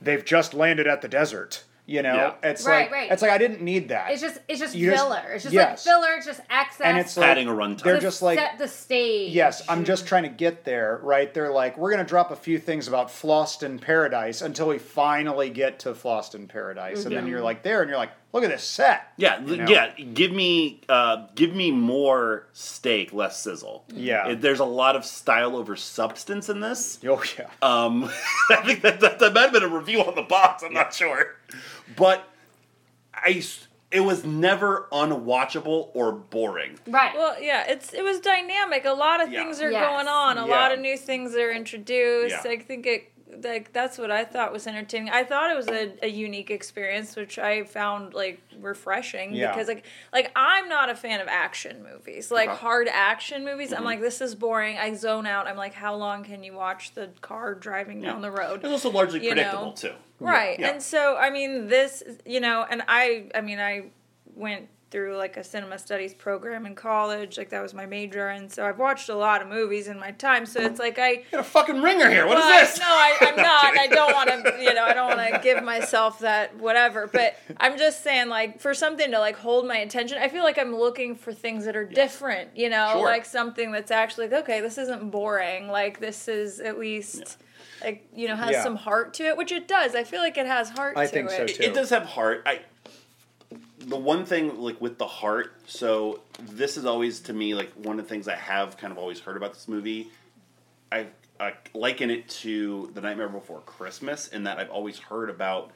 they've 0.00 0.24
just 0.24 0.54
landed 0.54 0.86
at 0.86 1.02
the 1.02 1.08
desert. 1.08 1.64
You 1.88 2.02
know, 2.02 2.14
Yeah. 2.14 2.50
it's 2.50 2.66
Right, 2.66 2.82
like 2.82 2.92
right. 2.92 3.10
it's 3.10 3.22
like 3.22 3.30
I 3.30 3.38
didn't 3.38 3.62
need 3.62 3.88
that. 3.88 4.10
It's 4.10 4.20
just 4.20 4.38
it's 4.46 4.60
just 4.60 4.74
You 4.74 4.90
just- 4.90 5.02
filler. 5.02 5.22
it's 5.32 5.44
just 5.44 5.54
yes. 5.54 5.86
like 5.86 5.94
filler. 5.94 6.12
It's 6.18 6.26
just 6.26 6.40
access. 6.50 6.82
and 6.86 6.98
it's 6.98 7.16
like 7.16 7.26
Adding 7.30 7.48
a 7.48 7.52
runtime. 7.52 7.82
They're 7.82 7.98
just 7.98 8.20
like 8.20 8.38
set 8.38 8.58
the 8.58 8.68
stage. 8.68 9.32
yes, 9.32 9.62
I'm 9.70 9.84
just 9.86 10.06
trying 10.06 10.24
to 10.24 10.28
get 10.28 10.64
there, 10.64 11.00
right? 11.02 11.32
They're 11.32 11.50
like 11.50 11.78
we're 11.78 11.90
gonna 11.90 12.04
drop 12.04 12.30
a 12.30 12.36
few 12.36 12.58
things 12.58 12.88
about 12.88 13.08
Fhloston 13.08 13.80
Paradise 13.80 14.42
until 14.42 14.68
we 14.68 14.76
finally 14.78 15.48
get 15.48 15.78
to 15.80 15.94
Fhloston 15.94 16.46
Paradise, 16.46 17.04
and 17.06 17.14
then 17.16 17.22
Mm-hmm. 17.22 17.28
you're 17.30 17.40
like 17.40 17.62
there, 17.62 17.80
and 17.80 17.88
you're 17.88 17.98
like, 17.98 18.10
look 18.34 18.44
at 18.44 18.50
this 18.50 18.64
set. 18.64 19.04
Yeah, 19.16 19.40
You 19.42 19.56
know? 19.56 19.66
yeah. 19.70 19.90
Give 19.92 20.30
me, 20.30 20.82
uh, 20.90 21.28
give 21.34 21.54
me 21.54 21.70
more 21.70 22.46
steak, 22.52 23.14
less 23.14 23.42
sizzle. 23.42 23.84
Yeah. 23.88 24.28
It- 24.28 24.42
there's 24.42 24.60
a 24.60 24.64
lot 24.66 24.94
of 24.94 25.06
style 25.06 25.56
over 25.56 25.74
substance 25.74 26.50
in 26.50 26.60
this. 26.60 26.98
Oh 27.06 27.22
yeah, 27.38 27.46
Um, 27.62 28.04
I 28.50 28.56
think 28.56 28.82
that, 28.82 29.00
that 29.00 29.18
that 29.20 29.32
might 29.32 29.40
have 29.44 29.52
been 29.52 29.62
a 29.62 29.68
review 29.68 30.02
on 30.02 30.14
the 30.14 30.22
box. 30.22 30.62
I'm 30.62 30.74
not 30.74 30.92
sure, 30.92 31.34
but 31.96 32.28
I 33.14 33.42
it 33.90 34.00
was 34.00 34.24
never 34.24 34.86
unwatchable 34.92 35.88
or 35.94 36.12
boring. 36.12 36.78
right. 36.86 37.14
Well, 37.14 37.40
yeah, 37.42 37.64
it's 37.68 37.92
it 37.94 38.02
was 38.04 38.20
dynamic. 38.20 38.84
A 38.84 38.92
lot 38.92 39.22
of 39.22 39.32
Yeah. 39.32 39.42
things 39.42 39.60
are 39.62 39.70
Yes. 39.70 39.88
going 39.88 40.08
on. 40.08 40.36
A 40.38 40.46
Yeah. 40.46 40.54
lot 40.54 40.72
of 40.72 40.78
new 40.80 40.96
things 40.96 41.34
are 41.34 41.50
introduced. 41.50 42.36
Yeah. 42.44 42.50
I 42.50 42.58
think 42.58 42.86
it 42.86 43.10
like 43.44 43.72
that's 43.72 43.98
what 43.98 44.10
I 44.10 44.24
thought 44.24 44.52
was 44.52 44.66
entertaining. 44.66 45.10
I 45.10 45.22
thought 45.22 45.50
it 45.50 45.56
was 45.56 45.68
a, 45.68 45.92
a 46.02 46.08
unique 46.08 46.50
experience, 46.50 47.14
which 47.14 47.38
I 47.38 47.64
found 47.64 48.14
like 48.14 48.40
refreshing 48.58 49.34
Yeah. 49.34 49.52
because 49.52 49.68
like 49.68 49.84
like 50.12 50.32
I'm 50.34 50.68
not 50.68 50.88
a 50.90 50.94
fan 50.94 51.20
of 51.20 51.28
action 51.28 51.82
movies, 51.82 52.30
like 52.30 52.48
Okay. 52.48 52.58
hard 52.58 52.88
action 52.88 53.44
movies. 53.44 53.68
Mm-hmm. 53.70 53.78
I'm 53.78 53.84
like 53.84 54.00
this 54.00 54.20
is 54.20 54.34
boring. 54.34 54.78
I 54.78 54.94
zone 54.94 55.26
out. 55.26 55.46
I'm 55.46 55.56
like, 55.56 55.74
how 55.74 55.94
long 55.94 56.24
can 56.24 56.42
you 56.42 56.54
watch 56.54 56.92
the 56.94 57.10
car 57.20 57.54
driving 57.54 58.00
down 58.00 58.22
the 58.22 58.30
road? 58.30 58.60
It 58.60 58.62
was 58.64 58.72
also 58.72 58.90
largely 58.90 59.22
You 59.22 59.30
predictable 59.32 59.66
know. 59.66 59.72
too. 59.72 59.92
Right. 60.20 60.58
Yeah. 60.58 60.70
And 60.70 60.82
so 60.82 61.16
I 61.16 61.30
mean 61.30 61.68
this 61.68 62.02
you 62.24 62.40
know, 62.40 62.66
and 62.68 62.82
I 62.88 63.26
I 63.34 63.40
mean 63.42 63.60
I 63.60 63.90
went 64.34 64.68
through 64.90 65.16
like 65.16 65.36
a 65.36 65.44
cinema 65.44 65.78
studies 65.78 66.14
program 66.14 66.64
in 66.64 66.74
college, 66.74 67.36
like 67.36 67.50
that 67.50 67.60
was 67.62 67.74
my 67.74 67.84
major 67.84 68.28
and 68.28 68.50
so 68.50 68.64
I've 68.64 68.78
watched 68.78 69.08
a 69.10 69.14
lot 69.14 69.42
of 69.42 69.48
movies 69.48 69.86
in 69.88 69.98
my 69.98 70.12
time. 70.12 70.46
So 70.46 70.60
it's 70.60 70.78
like 70.80 70.98
I 70.98 71.24
Got 71.30 71.40
a 71.40 71.44
fucking 71.44 71.82
ringer 71.82 72.08
here. 72.08 72.26
What 72.26 72.38
is 72.38 72.44
well, 72.44 72.60
this? 72.60 72.78
No, 72.78 72.86
I, 72.86 73.16
I'm 73.20 73.36
not. 73.36 73.78
I 73.78 73.86
don't 73.88 74.14
want 74.14 74.30
to, 74.30 74.62
you 74.62 74.72
know, 74.72 74.84
I 74.84 74.94
don't 74.94 75.16
want 75.16 75.34
to 75.34 75.40
give 75.42 75.62
myself 75.62 76.20
that 76.20 76.56
whatever. 76.56 77.06
But 77.06 77.36
I'm 77.58 77.76
just 77.76 78.02
saying, 78.02 78.28
like, 78.28 78.60
for 78.60 78.72
something 78.72 79.10
to 79.10 79.18
like 79.18 79.36
hold 79.36 79.66
my 79.66 79.76
attention, 79.76 80.18
I 80.18 80.28
feel 80.28 80.42
like 80.42 80.58
I'm 80.58 80.74
looking 80.74 81.14
for 81.16 81.32
things 81.34 81.66
that 81.66 81.76
are 81.76 81.84
different. 81.84 82.56
You 82.56 82.70
know, 82.70 82.92
Sure. 82.94 83.04
like 83.04 83.24
something 83.26 83.72
that's 83.72 83.90
actually 83.90 84.28
like, 84.28 84.42
okay. 84.44 84.60
This 84.62 84.78
isn't 84.78 85.10
boring. 85.10 85.68
Like 85.68 86.00
this 86.00 86.28
is 86.28 86.60
at 86.60 86.78
least. 86.78 87.36
Like 87.84 88.08
you 88.14 88.26
know, 88.26 88.34
has 88.34 88.50
Yeah. 88.52 88.62
some 88.64 88.74
heart 88.74 89.14
to 89.14 89.24
it, 89.26 89.36
which 89.36 89.52
it 89.52 89.68
does. 89.68 89.94
I 89.94 90.02
feel 90.02 90.20
like 90.20 90.36
it 90.36 90.46
has 90.46 90.70
heart 90.70 90.96
I 90.96 91.04
to 91.06 91.12
think 91.12 91.30
it. 91.30 91.36
so, 91.36 91.46
too. 91.46 91.62
It 91.62 91.74
does 91.74 91.90
have 91.90 92.04
heart. 92.06 92.42
I 92.44 92.60
the 93.80 93.96
one 93.96 94.24
thing 94.24 94.60
like 94.60 94.80
with 94.80 94.98
the 94.98 95.06
heart. 95.06 95.54
So 95.66 96.20
this 96.40 96.76
is 96.76 96.84
always 96.84 97.20
to 97.20 97.32
me 97.32 97.54
like 97.54 97.72
one 97.74 97.98
of 97.98 98.04
the 98.04 98.08
things 98.08 98.28
I 98.28 98.36
have 98.36 98.76
kind 98.76 98.92
of 98.92 98.98
always 98.98 99.20
heard 99.20 99.36
about 99.36 99.54
this 99.54 99.68
movie. 99.68 100.10
I, 100.90 101.06
I 101.38 101.52
liken 101.74 102.10
it 102.10 102.28
to 102.28 102.90
The 102.94 103.00
Nightmare 103.00 103.28
Before 103.28 103.60
Christmas 103.60 104.28
in 104.28 104.44
that 104.44 104.58
I've 104.58 104.70
always 104.70 104.98
heard 104.98 105.30
about 105.30 105.70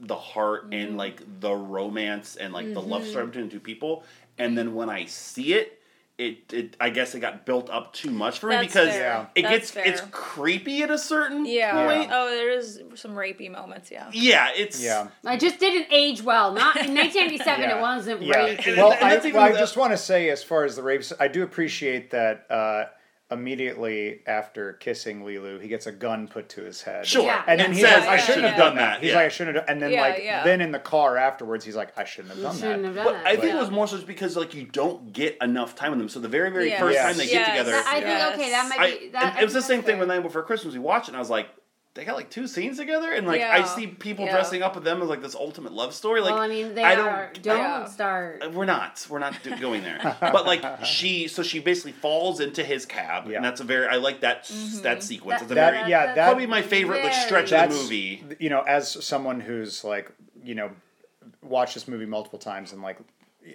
the 0.00 0.16
heart 0.16 0.64
Mm-hmm. 0.64 0.72
and 0.72 0.96
like 0.96 1.22
the 1.40 1.54
romance 1.54 2.36
and 2.36 2.52
like 2.52 2.72
the 2.74 2.82
love 2.82 3.06
story 3.06 3.26
between 3.26 3.48
two 3.48 3.60
people, 3.60 4.04
and 4.38 4.56
then 4.56 4.74
when 4.74 4.90
I 4.90 5.06
see 5.06 5.54
it. 5.54 5.80
It, 6.18 6.50
it 6.50 6.76
I 6.80 6.88
guess 6.88 7.14
it 7.14 7.20
got 7.20 7.44
built 7.44 7.68
up 7.68 7.92
too 7.92 8.10
much 8.10 8.38
for 8.38 8.46
me 8.48 8.54
That's 8.56 8.66
because 8.68 8.88
fair. 8.88 9.00
Yeah. 9.02 9.26
it 9.34 9.42
That's 9.42 9.70
gets 9.70 9.86
it's 10.00 10.02
creepy 10.12 10.82
at 10.82 10.90
a 10.90 10.96
certain 10.96 11.44
Yeah. 11.44 11.72
point. 11.86 12.10
Oh, 12.10 12.30
there 12.30 12.50
is 12.52 12.80
some 12.94 13.10
rapey 13.10 13.50
moments. 13.50 13.90
Yeah. 13.90 14.08
Yeah, 14.14 14.48
it's 14.56 14.82
yeah. 14.82 15.08
I 15.26 15.36
just 15.36 15.58
didn't 15.60 15.88
age 15.90 16.22
well. 16.22 16.52
Not 16.54 16.76
in 16.76 16.94
1987. 16.94 17.60
Yeah. 17.60 17.76
It 17.76 17.80
wasn't 17.82 18.22
Yeah. 18.22 18.34
rape. 18.38 18.66
And- 18.66 18.76
Well, 18.78 18.92
I, 18.92 19.10
that's 19.10 19.26
even 19.26 19.38
well, 19.40 19.54
I 19.54 19.58
just 19.58 19.76
want 19.76 19.92
to 19.92 19.98
say, 19.98 20.30
as 20.30 20.42
far 20.42 20.64
as 20.64 20.74
the 20.76 20.82
rapes, 20.82 21.12
I 21.20 21.28
do 21.28 21.42
appreciate 21.42 22.10
that 22.12 22.46
uh, 22.50 22.84
immediately 23.30 24.20
after 24.26 24.74
kissing 24.74 25.22
Leeloo, 25.24 25.60
he 25.60 25.68
gets 25.68 25.86
a 25.86 25.92
gun 25.92 26.28
put 26.28 26.48
to 26.50 26.62
his 26.62 26.82
head. 26.82 27.06
Sure. 27.06 27.24
Yeah. 27.24 27.42
And 27.46 27.58
then 27.60 27.70
It 27.72 27.74
he 27.76 27.80
says, 27.82 27.90
says, 27.94 28.04
Yeah, 28.04 28.10
"I 28.10 28.16
shouldn't 28.18 28.42
yeah. 28.42 28.48
have 28.50 28.58
done 28.58 28.76
that." 28.76 29.00
He's 29.00 29.10
Yeah. 29.10 29.16
like, 29.16 29.26
"I 29.26 29.28
shouldn't 29.28 29.56
have," 29.56 29.64
and 29.68 29.82
then 29.82 29.90
Yeah, 29.90 30.00
like 30.00 30.22
yeah. 30.22 30.44
then 30.44 30.60
in 30.60 30.70
the 30.72 30.78
car 30.78 31.16
afterwards, 31.16 31.64
he's 31.64 31.76
like, 31.76 31.96
"I 31.98 32.04
shouldn't 32.04 32.34
have 32.34 32.42
done 32.42 32.56
shouldn't 32.56 32.82
that." 32.82 32.86
have 32.88 32.94
done 32.96 33.04
But 33.04 33.12
that. 33.14 33.26
I 33.26 33.32
think 33.36 33.52
yeah. 33.52 33.56
it 33.56 33.60
was 33.60 33.70
more 33.70 33.86
so 33.88 33.96
just 33.96 34.06
because 34.06 34.36
like 34.36 34.54
you 34.54 34.64
don't 34.64 35.12
get 35.12 35.36
enough 35.42 35.74
time 35.74 35.90
with 35.90 35.98
them. 35.98 36.08
So 36.08 36.20
the 36.20 36.28
very 36.28 36.50
very 36.50 36.68
Yes. 36.68 36.80
first 36.80 36.94
Yes. 36.94 37.04
time 37.06 37.16
they 37.16 37.24
Yes. 37.24 37.32
get 37.32 37.46
together, 37.46 37.82
I 37.86 38.00
think 38.00 38.34
okay, 38.34 38.50
that 38.50 38.68
might 38.68 39.00
be. 39.00 39.08
That, 39.08 39.22
and 39.24 39.38
I 39.38 39.40
it 39.40 39.44
was 39.44 39.54
the 39.54 39.62
same 39.62 39.78
that's 39.78 39.86
thing 39.86 39.94
fair. 39.96 39.98
when 40.06 40.08
Night 40.08 40.22
Before 40.22 40.42
Christmas. 40.42 40.74
We 40.74 40.80
watched 40.80 41.08
it, 41.08 41.10
and 41.10 41.16
I 41.16 41.20
was 41.20 41.30
like, 41.30 41.48
they 41.96 42.04
got 42.04 42.14
like 42.14 42.30
two 42.30 42.46
scenes 42.46 42.76
together, 42.76 43.10
and 43.10 43.26
like 43.26 43.40
I 43.40 43.64
see 43.64 43.86
people 43.88 44.26
Yeah. 44.26 44.32
dressing 44.32 44.62
up 44.62 44.74
with 44.76 44.84
them 44.84 45.02
as 45.02 45.08
like 45.08 45.22
this 45.22 45.34
ultimate 45.34 45.72
love 45.72 45.94
story. 45.94 46.20
Like 46.20 46.34
well, 46.34 46.42
I 46.42 46.46
mean, 46.48 46.74
they 46.74 46.84
I 46.84 46.94
don't. 46.94 47.42
Don't 47.42 47.56
Yeah. 47.58 47.84
start. 47.86 48.52
We're 48.52 48.66
not. 48.66 49.04
We're 49.08 49.18
not 49.18 49.34
do- 49.42 49.56
going 49.56 49.82
there. 49.82 49.98
but 50.20 50.46
like 50.46 50.84
she, 50.84 51.26
so 51.26 51.42
she 51.42 51.58
basically 51.58 51.92
falls 51.92 52.38
into 52.38 52.62
his 52.62 52.86
cab, 52.86 53.28
Yeah. 53.28 53.36
and 53.36 53.44
that's 53.44 53.60
a 53.60 53.64
very. 53.64 53.88
I 53.88 53.96
like 53.96 54.20
that 54.20 54.44
Mm-hmm. 54.44 54.82
that 54.82 55.02
sequence. 55.02 55.40
That- 55.40 55.44
it's 55.44 55.52
a 55.52 55.54
that- 55.56 55.74
very 55.74 55.90
yeah, 55.90 56.14
that- 56.14 56.26
probably 56.26 56.46
my 56.46 56.62
favorite 56.62 57.02
like 57.02 57.12
Very- 57.12 57.24
stretch 57.26 57.52
of 57.52 57.70
the 57.70 57.76
movie. 57.76 58.24
You 58.38 58.50
know, 58.50 58.60
as 58.60 59.02
someone 59.04 59.40
who's 59.40 59.82
like, 59.82 60.12
you 60.44 60.54
know, 60.54 60.70
watched 61.42 61.74
this 61.74 61.88
movie 61.88 62.06
multiple 62.06 62.38
times 62.38 62.72
and 62.72 62.82
like 62.82 62.98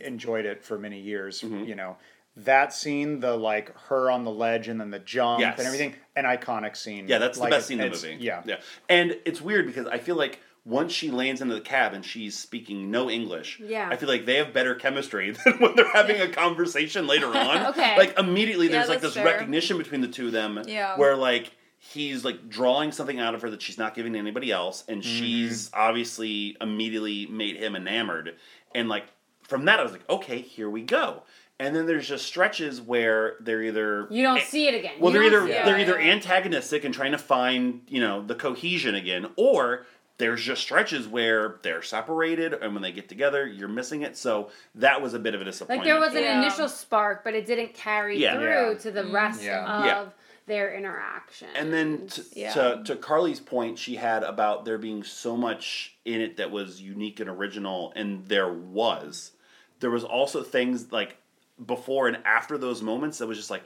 enjoyed 0.02 0.46
it 0.46 0.64
for 0.64 0.80
many 0.80 1.00
years, 1.00 1.42
Mm-hmm. 1.42 1.66
you 1.66 1.76
know, 1.76 1.98
that 2.46 2.74
scene, 2.74 3.20
the 3.20 3.36
like 3.36 3.76
her 3.88 4.10
on 4.12 4.24
the 4.24 4.32
ledge 4.32 4.68
and 4.68 4.80
then 4.80 4.92
the 4.92 5.00
jump 5.00 5.40
Yes. 5.42 5.58
and 5.58 5.68
everything, 5.68 5.96
an 6.16 6.26
iconic 6.26 6.76
scene. 6.76 7.08
Yeah, 7.08 7.18
that's 7.18 7.38
Like, 7.40 7.50
the 7.50 7.56
best 7.58 7.68
scene 7.68 7.80
in 7.80 7.92
the 7.92 7.96
movie. 7.98 8.18
Yeah, 8.20 8.42
yeah. 8.46 8.58
And 8.90 9.18
it's 9.26 9.42
weird 9.42 9.66
because 9.66 9.88
I 9.88 9.98
feel 9.98 10.16
like 10.16 10.40
once 10.64 10.92
she 10.94 11.10
lands 11.10 11.42
into 11.42 11.56
the 11.56 11.62
cab 11.62 11.94
and 11.94 12.06
she's 12.06 12.38
speaking 12.38 12.92
no 12.92 13.10
English, 13.10 13.60
Yeah. 13.60 13.90
I 13.92 13.96
feel 13.96 14.08
like 14.08 14.26
they 14.26 14.36
have 14.36 14.54
better 14.54 14.76
chemistry 14.76 15.32
than 15.46 15.54
when 15.60 15.76
they're 15.76 15.92
having 15.92 16.22
a 16.22 16.28
conversation 16.28 17.08
later 17.08 17.28
on. 17.36 17.68
Okay. 17.68 17.98
Like 17.98 18.18
immediately, 18.20 18.68
Yeah, 18.68 18.74
there's 18.74 18.90
like 18.90 19.02
this 19.02 19.16
fair. 19.16 19.26
recognition 19.26 19.78
between 19.78 20.02
the 20.02 20.08
two 20.08 20.28
of 20.28 20.32
them. 20.34 20.62
Yeah. 20.68 20.98
Where 20.98 21.16
like 21.16 21.52
he's 21.80 22.24
like 22.24 22.48
drawing 22.48 22.92
something 22.92 23.20
out 23.20 23.34
of 23.34 23.42
her 23.42 23.50
that 23.50 23.62
she's 23.62 23.80
not 23.80 23.96
giving 23.96 24.14
to 24.14 24.20
anybody 24.20 24.52
else, 24.52 24.84
and 24.88 25.02
Mm-hmm. 25.02 25.18
she's 25.18 25.72
obviously 25.74 26.56
immediately 26.62 27.26
made 27.26 27.56
him 27.58 27.76
enamored. 27.76 28.36
And 28.76 28.88
like 28.88 29.06
from 29.42 29.66
that, 29.66 29.80
I 29.80 29.84
was 29.84 29.92
like, 29.92 30.08
okay, 30.10 30.42
here 30.42 30.70
we 30.70 30.82
go. 30.84 31.24
And 31.62 31.76
then 31.76 31.86
there's 31.86 32.08
just 32.08 32.26
stretches 32.26 32.82
where 32.82 33.36
they're 33.40 33.62
either 33.62 34.08
You 34.10 34.24
don't 34.24 34.42
see 34.42 34.68
it 34.68 34.74
again. 34.74 34.94
well, 35.00 35.14
You 35.14 35.20
they're 35.30 35.44
either 35.46 35.48
they're 35.66 35.80
either 35.80 36.00
antagonistic 36.00 36.84
and 36.86 36.94
trying 36.94 37.12
to 37.12 37.20
find 37.20 37.82
you 37.88 38.02
know 38.02 38.22
the 38.26 38.34
cohesion 38.34 38.96
again, 38.96 39.28
or 39.36 39.86
there's 40.18 40.42
just 40.44 40.62
stretches 40.64 41.08
where 41.08 41.58
they're 41.62 41.84
separated, 41.84 42.54
and 42.54 42.74
when 42.74 42.82
they 42.82 42.92
get 42.92 43.08
together, 43.10 43.46
you're 43.46 43.68
missing 43.68 44.02
it. 44.02 44.18
So 44.18 44.50
that 44.76 45.02
was 45.04 45.14
a 45.14 45.20
bit 45.20 45.36
of 45.36 45.42
a 45.42 45.46
disappointment. 45.46 45.80
Like 45.88 45.94
there 45.94 46.00
was 46.00 46.16
an 46.16 46.24
Yeah. 46.24 46.42
initial 46.42 46.68
spark, 46.68 47.24
but 47.24 47.36
it 47.36 47.46
didn't 47.46 47.76
carry 47.76 48.18
Yeah. 48.18 48.38
through 48.38 48.72
Yeah. 48.72 48.78
to 48.80 48.92
the 48.92 49.02
mm-hmm. 49.04 49.16
rest 49.16 49.44
Yeah. 49.44 49.78
of 49.80 49.86
Yeah. 49.86 50.06
their 50.48 50.74
interaction. 50.76 51.48
and 51.56 51.72
then 51.72 52.08
to, 52.08 52.24
Yeah. 52.34 52.54
to 52.54 52.82
to 52.86 52.96
Carly's 52.96 53.40
point, 53.40 53.78
she 53.78 53.96
had 53.98 54.24
about 54.24 54.66
there 54.66 54.80
being 54.80 55.04
so 55.04 55.38
much 55.38 55.96
in 56.06 56.22
it 56.22 56.38
that 56.38 56.50
was 56.50 56.82
unique 56.82 57.20
and 57.20 57.30
original, 57.30 57.94
and 57.96 58.26
there 58.28 58.52
was. 58.52 59.32
There 59.80 59.92
was 59.92 60.04
also 60.04 60.44
things 60.44 60.92
like 60.92 61.18
before 61.66 62.08
and 62.08 62.18
after 62.26 62.58
those 62.58 62.82
moments 62.82 63.18
that 63.20 63.28
was 63.28 63.38
just 63.38 63.52
like, 63.52 63.64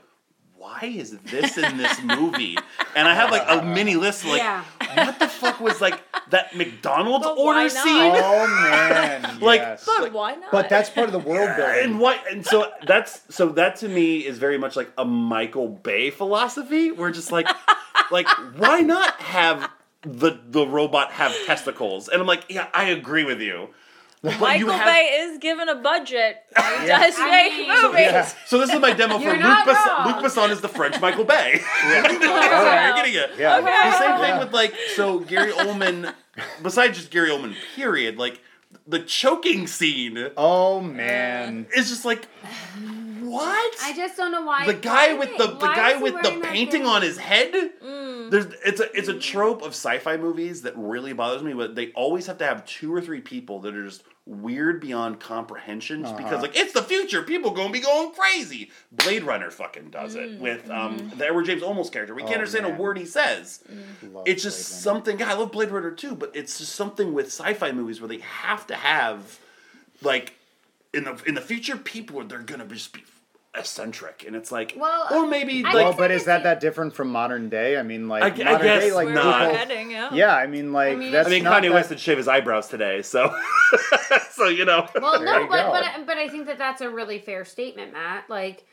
why 0.56 0.80
is 0.96 1.16
this 1.18 1.58
in 1.58 1.76
this 1.76 2.02
movie? 2.02 2.56
and 2.94 3.06
I 3.06 3.14
have 3.14 3.30
like 3.30 3.44
a 3.46 3.62
mini 3.64 3.96
list 3.96 4.24
like, 4.24 4.38
yeah, 4.40 4.64
what 4.96 5.18
the 5.18 5.28
fuck 5.28 5.60
was 5.60 5.80
like 5.80 6.02
that 6.30 6.56
McDonald's 6.56 7.26
But 7.26 7.38
order 7.38 7.68
scene? 7.68 7.82
Oh 7.84 8.46
man, 8.70 9.38
Like, 9.40 9.60
yes. 9.60 9.84
But 9.86 10.12
why 10.12 10.34
not? 10.34 10.50
but 10.50 10.68
that's 10.68 10.88
part 10.88 11.06
of 11.06 11.12
the 11.12 11.18
world 11.18 11.54
building. 11.56 11.84
And 11.84 12.00
what? 12.00 12.20
And 12.30 12.44
so 12.44 12.70
that's 12.86 13.22
so 13.34 13.50
that 13.50 13.76
to 13.76 13.88
me 13.88 14.24
is 14.26 14.38
very 14.38 14.56
much 14.58 14.76
like 14.76 14.90
a 14.96 15.04
Michael 15.04 15.68
Bay 15.68 16.10
philosophy. 16.10 16.90
We're 16.90 17.12
just 17.12 17.30
like, 17.30 17.46
like 18.10 18.26
why 18.56 18.80
not 18.80 19.14
have 19.20 19.70
the 20.02 20.40
the 20.48 20.66
robot 20.66 21.12
have 21.12 21.34
testicles? 21.44 22.08
And 22.08 22.20
I'm 22.20 22.26
like, 22.26 22.44
yeah, 22.48 22.68
I 22.72 22.84
agree 22.84 23.24
with 23.24 23.40
you. 23.42 23.68
Michael 24.40 24.70
have- 24.70 24.84
Bay 24.86 25.18
is 25.22 25.38
given 25.38 25.68
a 25.68 25.74
budget. 25.76 26.36
He 26.56 26.62
Yeah. 26.86 26.98
does 27.00 27.14
I 27.18 27.30
make 27.30 27.52
mean- 27.68 27.82
movies. 27.82 28.00
Yeah. 28.00 28.28
So 28.46 28.58
this 28.58 28.72
is 28.72 28.80
my 28.80 28.92
demo 28.92 29.18
for 29.18 29.24
You're 29.24 29.32
Luc 29.34 29.42
not 29.42 29.66
Besson. 29.66 30.06
Luc 30.06 30.16
Besson 30.24 30.50
is 30.50 30.60
the 30.60 30.68
French 30.68 31.00
Michael 31.00 31.24
Bay. 31.24 31.60
Yeah. 31.84 32.02
You're 32.12 32.20
getting 32.96 33.14
it. 33.14 33.30
Yeah. 33.38 33.60
The 33.60 33.98
same 33.98 34.18
thing 34.20 34.38
with 34.38 34.52
like 34.52 34.74
so 34.94 35.20
Gary 35.20 35.52
Oldman. 35.52 36.12
besides 36.62 36.98
just 36.98 37.10
Gary 37.10 37.30
Oldman, 37.30 37.54
period. 37.74 38.18
Like 38.18 38.40
the 38.86 38.98
choking 39.00 39.66
scene 39.66 40.30
Oh 40.36 40.80
man. 40.80 41.66
it's 41.74 41.88
just 41.88 42.04
like 42.04 42.26
what? 43.20 43.74
I 43.82 43.92
just 43.96 44.16
don't 44.16 44.30
know 44.30 44.42
why. 44.42 44.66
the 44.66 44.74
guy 44.74 45.14
with 45.14 45.36
the 45.36 45.46
the 45.48 45.66
guy 45.66 45.96
with 46.00 46.14
the 46.22 46.40
painting 46.44 46.86
on 46.86 47.02
his 47.02 47.16
head. 47.18 47.52
Mm. 47.84 48.30
There's 48.30 48.46
it's 48.64 48.80
a 48.80 48.96
it's 48.96 49.08
a 49.08 49.18
trope 49.18 49.62
of 49.62 49.68
sci-fi 49.68 50.16
movies 50.16 50.62
that 50.62 50.74
really 50.76 51.12
bothers 51.12 51.42
me. 51.42 51.52
But 51.52 51.74
they 51.74 51.90
always 51.92 52.26
have 52.26 52.38
to 52.38 52.46
have 52.46 52.64
two 52.66 52.94
or 52.94 53.00
three 53.00 53.20
people 53.20 53.60
that 53.60 53.74
are 53.74 53.84
just 53.84 54.04
weird 54.26 54.80
beyond 54.80 55.20
comprehension. 55.20 56.02
Just 56.02 56.16
because 56.16 56.32
Uh-huh. 56.34 56.42
like 56.42 56.56
it's 56.56 56.72
the 56.72 56.82
future, 56.82 57.22
people 57.22 57.52
gonna 57.52 57.72
be 57.72 57.80
going 57.80 58.12
crazy. 58.12 58.70
Blade 58.90 59.22
Runner 59.22 59.50
fucking 59.50 59.90
does 59.90 60.16
it 60.16 60.40
with 60.40 60.68
um 60.68 61.12
the 61.16 61.26
Edward 61.26 61.44
James 61.44 61.62
Olmos 61.62 61.90
character. 61.92 62.12
We 62.14 62.22
can't 62.22 62.32
Oh, 62.32 62.38
understand 62.38 62.64
man. 62.66 62.74
a 62.74 62.76
word 62.78 62.98
he 62.98 63.04
says. 63.06 63.62
Love 64.12 64.24
It's 64.26 64.42
just 64.42 64.58
Blade 64.68 64.82
something. 64.82 65.16
God, 65.16 65.28
I 65.28 65.34
love 65.34 65.52
Blade 65.52 65.70
Runner 65.70 65.92
too, 65.92 66.14
but 66.16 66.32
it's 66.34 66.58
just 66.58 66.74
something 66.74 67.14
with 67.14 67.26
sci-fi 67.26 67.70
movies 67.72 68.00
where 68.00 68.08
they 68.08 68.18
have 68.18 68.66
to 68.66 68.74
have 68.74 69.38
like 70.02 70.32
in 70.92 71.04
the 71.04 71.22
in 71.26 71.34
the 71.34 71.40
future 71.40 71.76
people 71.76 72.22
they're 72.24 72.38
gonna 72.40 72.66
just 72.66 72.92
be 72.92 73.04
eccentric, 73.58 74.24
and 74.26 74.36
it's 74.36 74.52
like 74.52 74.74
Well, 74.76 75.06
or 75.10 75.24
um, 75.24 75.30
maybe 75.30 75.64
I 75.64 75.72
like 75.72 75.74
Well, 75.74 75.92
but 75.94 76.10
is 76.10 76.24
that 76.24 76.42
that 76.44 76.60
different 76.60 76.94
from 76.94 77.08
modern 77.10 77.48
day? 77.48 77.76
I 77.78 77.82
mean, 77.82 78.08
like 78.08 78.22
I 78.22 78.30
gu- 78.30 78.42
I 78.44 78.62
guess 78.62 78.82
day, 78.82 78.92
like 78.92 79.08
not. 79.08 79.24
we're 79.24 79.50
people. 79.52 79.56
heading, 79.68 79.90
yeah. 79.90 80.12
Yeah, 80.14 80.34
I 80.34 80.46
mean, 80.46 80.72
like 80.72 80.96
mean, 80.98 81.12
that's 81.12 81.28
I 81.28 81.30
mean, 81.30 81.44
not 81.44 81.62
Kanye 81.62 81.68
that- 81.68 81.74
West 81.74 81.88
did 81.90 82.00
shave 82.00 82.18
his 82.18 82.28
eyebrows 82.28 82.68
today, 82.68 83.02
so 83.02 83.34
so 84.30 84.48
you 84.48 84.64
know. 84.64 84.88
Well, 84.94 85.22
no, 85.22 85.40
you 85.40 85.48
but 85.48 85.70
but 85.72 86.06
but 86.06 86.16
I 86.18 86.28
think 86.28 86.46
that 86.46 86.58
that's 86.58 86.80
a 86.80 86.90
really 86.90 87.18
fair 87.18 87.44
statement, 87.44 87.92
Matt. 87.92 88.28
Like 88.28 88.64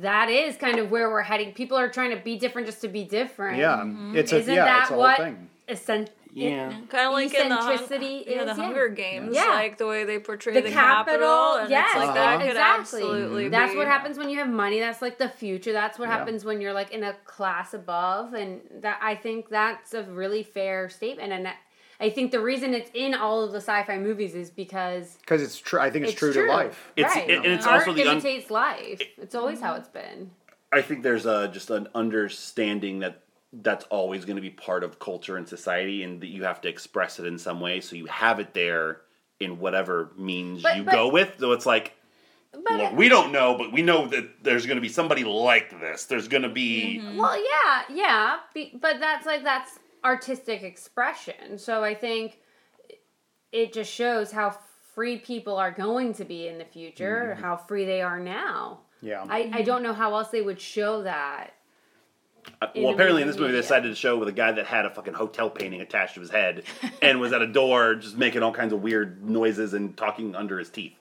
that 0.00 0.28
is 0.30 0.56
kind 0.56 0.78
of 0.78 0.90
where 0.90 1.10
we're 1.10 1.22
heading. 1.22 1.52
People 1.52 1.76
are 1.76 1.88
trying 1.88 2.10
to 2.16 2.22
be 2.22 2.36
different 2.38 2.66
just 2.66 2.80
to 2.82 2.88
be 2.88 3.04
different. 3.04 3.58
Yeah, 3.58 3.84
it's 4.14 4.32
a 4.32 4.38
Isn't 4.38 4.54
yeah, 4.54 4.64
that 4.64 4.82
it's 4.82 4.90
a 4.90 4.96
what 4.96 5.16
whole 5.16 5.24
thing. 5.26 5.48
essen- 5.68 6.08
Yeah. 6.32 6.70
Kind 6.88 7.06
of 7.06 7.12
like 7.12 7.32
in 7.34 7.48
the, 7.48 7.54
hun- 7.54 7.78
yeah, 7.78 7.86
the 7.98 8.06
is, 8.06 8.26
yeah. 8.26 8.54
Hunger 8.54 8.88
Games, 8.88 9.34
Yeah. 9.36 9.50
like 9.50 9.76
the 9.78 9.86
way 9.86 10.04
they 10.04 10.18
portray 10.18 10.54
the, 10.54 10.62
the, 10.62 10.70
capital, 10.70 11.56
and 11.56 11.70
yes, 11.70 11.86
it's 11.90 11.96
like 11.96 12.08
Uh-huh. 12.08 12.14
that 12.14 12.38
could 12.40 12.48
exactly. 12.50 12.80
absolutely 12.80 13.48
That's 13.50 13.72
be- 13.72 13.78
what 13.78 13.86
happens 13.86 14.18
when 14.18 14.28
you 14.30 14.38
have 14.38 14.48
money. 14.48 14.80
That's 14.80 15.00
like 15.02 15.18
the 15.18 15.28
future. 15.28 15.72
That's 15.72 15.98
what 15.98 16.08
Yeah. 16.08 16.16
happens 16.18 16.44
when 16.44 16.60
you're 16.60 16.72
like 16.72 16.90
in 16.90 17.04
a 17.04 17.12
class 17.24 17.72
above, 17.74 18.34
and 18.34 18.60
that 18.80 18.98
I 19.02 19.14
think 19.14 19.48
that's 19.48 19.94
a 19.94 20.02
really 20.02 20.42
fair 20.42 20.88
statement. 20.88 21.32
And 21.32 21.46
I- 21.48 21.54
I 22.00 22.10
think 22.10 22.30
the 22.32 22.40
reason 22.40 22.74
it's 22.74 22.90
in 22.94 23.14
all 23.14 23.42
of 23.44 23.52
the 23.52 23.58
sci-fi 23.60 23.98
movies 23.98 24.34
is 24.34 24.50
because 24.50 25.16
Because 25.20 25.42
it's 25.42 25.58
true. 25.58 25.80
I 25.80 25.90
think 25.90 26.04
it's, 26.04 26.12
it's 26.12 26.18
true, 26.20 26.32
to 26.32 26.46
life. 26.46 26.92
It's- 26.96 27.14
right? 27.14 27.30
and 27.30 27.46
it's 27.46 27.66
Art 27.66 27.80
also 27.80 27.92
the 27.92 28.02
un- 28.02 28.16
imitates 28.18 28.50
life. 28.50 29.00
It's 29.18 29.34
always 29.34 29.60
how 29.60 29.74
it's 29.74 29.88
been. 29.88 30.30
I 30.72 30.82
think 30.82 31.02
there's 31.02 31.26
a 31.26 31.48
just 31.48 31.70
an 31.70 31.88
understanding 31.94 32.98
that 33.00 33.20
that's 33.52 33.84
always 33.86 34.24
going 34.24 34.34
to 34.36 34.42
be 34.42 34.50
part 34.50 34.82
of 34.82 34.98
culture 34.98 35.36
and 35.36 35.48
society, 35.48 36.02
and 36.02 36.20
that 36.20 36.26
you 36.26 36.42
have 36.42 36.60
to 36.62 36.68
express 36.68 37.20
it 37.20 37.26
in 37.26 37.38
some 37.38 37.60
way. 37.60 37.80
So 37.80 37.94
you 37.94 38.06
have 38.06 38.40
it 38.40 38.52
there 38.54 39.02
in 39.38 39.60
whatever 39.60 40.10
means 40.16 40.62
But- 40.62 40.76
you 40.76 40.82
but- 40.82 40.92
go 40.94 41.08
with. 41.08 41.36
So 41.38 41.52
it's 41.52 41.66
like. 41.66 41.92
But 42.52 42.78
Look, 42.78 42.92
we 42.96 43.08
don't 43.08 43.32
know, 43.32 43.56
but 43.58 43.72
we 43.72 43.82
know 43.82 44.06
that 44.06 44.44
there's 44.44 44.64
going 44.64 44.76
to 44.76 44.80
be 44.80 44.88
somebody 44.88 45.24
like 45.24 45.80
this. 45.80 46.04
There's 46.04 46.28
going 46.28 46.44
to 46.44 46.48
be 46.48 47.00
mm-hmm. 47.02 47.18
Well, 47.18 47.36
yeah, 47.36 47.82
yeah, 47.92 48.36
be, 48.54 48.78
but 48.80 49.00
that's 49.00 49.26
like 49.26 49.42
that's 49.42 49.80
artistic 50.04 50.62
expression. 50.62 51.58
So 51.58 51.82
I 51.82 51.94
think 51.94 52.40
it 53.52 53.72
just 53.72 53.90
shows 53.90 54.30
how 54.30 54.56
free 54.94 55.18
people 55.18 55.56
are 55.56 55.70
going 55.70 56.12
to 56.14 56.24
be 56.24 56.46
in 56.46 56.58
the 56.58 56.64
future, 56.64 57.34
how 57.40 57.56
free 57.56 57.84
they 57.84 58.02
are 58.02 58.20
now. 58.20 58.80
Yeah. 59.00 59.24
I, 59.28 59.50
I 59.52 59.62
don't 59.62 59.82
know 59.82 59.92
how 59.92 60.14
else 60.14 60.28
they 60.28 60.42
would 60.42 60.60
show 60.60 61.02
that. 61.02 61.54
Uh, 62.60 62.66
well, 62.76 62.92
apparently 62.92 63.22
in 63.22 63.28
this 63.28 63.36
movie, 63.36 63.48
movie 63.48 63.56
they 63.56 63.62
decided 63.62 63.88
to 63.88 63.94
show 63.94 64.18
with 64.18 64.28
a 64.28 64.32
guy 64.32 64.52
that 64.52 64.66
had 64.66 64.84
a 64.84 64.90
fucking 64.90 65.14
hotel 65.14 65.48
painting 65.48 65.80
attached 65.80 66.14
to 66.14 66.20
his 66.20 66.30
head 66.30 66.64
and 67.02 67.18
was 67.20 67.32
at 67.32 67.42
a 67.42 67.46
door 67.46 67.94
just 67.94 68.16
making 68.16 68.42
all 68.42 68.52
kinds 68.52 68.72
of 68.72 68.82
weird 68.82 69.24
noises 69.28 69.72
and 69.74 69.96
talking 69.96 70.34
under 70.34 70.58
his 70.58 70.68
teeth. 70.68 70.92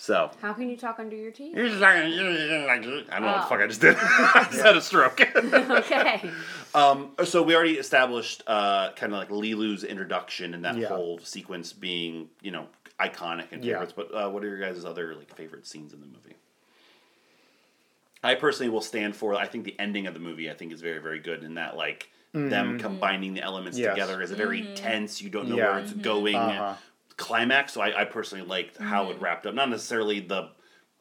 So 0.00 0.30
How 0.40 0.52
can 0.52 0.70
you 0.70 0.76
talk 0.76 1.00
under 1.00 1.16
your 1.16 1.32
teeth? 1.32 1.56
you're 1.56 1.68
just 1.68 1.80
like, 1.80 1.96
I 1.96 2.02
don't 2.08 2.16
know 2.16 2.66
what 2.66 2.80
the 3.10 3.16
Oh. 3.18 3.46
fuck 3.48 3.60
I 3.60 3.66
just 3.66 3.80
did. 3.80 3.96
I 4.00 4.46
just 4.48 4.62
had 4.64 4.76
a 4.76 4.80
stroke. 4.80 5.20
okay. 5.36 6.30
um, 6.72 7.10
so 7.24 7.42
we 7.42 7.54
already 7.56 7.74
established 7.78 8.44
uh, 8.46 8.92
kind 8.92 9.12
of 9.12 9.18
like 9.18 9.28
Leeloo's 9.30 9.82
introduction 9.82 10.54
and 10.54 10.64
that 10.64 10.76
Yeah. 10.76 10.86
whole 10.86 11.18
sequence 11.18 11.72
being 11.72 12.28
you 12.42 12.52
know 12.52 12.66
iconic 13.00 13.50
and 13.50 13.64
Yeah. 13.64 13.74
favorites. 13.74 13.92
But 13.96 14.14
uh, 14.14 14.30
what 14.30 14.44
are 14.44 14.48
your 14.48 14.60
guys' 14.60 14.84
other 14.84 15.16
like 15.16 15.34
favorite 15.34 15.66
scenes 15.66 15.92
in 15.92 16.00
the 16.00 16.06
movie? 16.06 16.36
I 18.22 18.36
personally 18.36 18.70
will 18.70 18.80
stand 18.80 19.16
for. 19.16 19.34
I 19.34 19.46
think 19.46 19.64
the 19.64 19.74
ending 19.80 20.06
of 20.06 20.14
the 20.14 20.20
movie 20.20 20.48
I 20.48 20.54
think 20.54 20.72
is 20.72 20.80
very 20.80 20.98
very 21.00 21.18
good 21.18 21.42
in 21.42 21.54
that 21.54 21.76
like 21.76 22.08
them 22.34 22.78
combining 22.78 23.34
the 23.34 23.42
elements 23.42 23.76
Yes. 23.78 23.94
together 23.94 24.22
is 24.22 24.30
a 24.30 24.36
very 24.36 24.62
tense. 24.76 25.20
You 25.20 25.28
don't 25.30 25.48
know 25.48 25.56
Yeah. 25.56 25.70
where 25.70 25.78
it's 25.80 25.92
going 25.92 26.36
Uh-huh. 26.36 26.74
Climax. 27.18 27.74
So 27.74 27.82
I, 27.82 28.00
I 28.02 28.04
personally 28.06 28.46
liked 28.46 28.78
how 28.78 29.10
it 29.10 29.20
wrapped 29.20 29.44
up. 29.46 29.54
Not 29.54 29.68
necessarily 29.68 30.20
the 30.20 30.48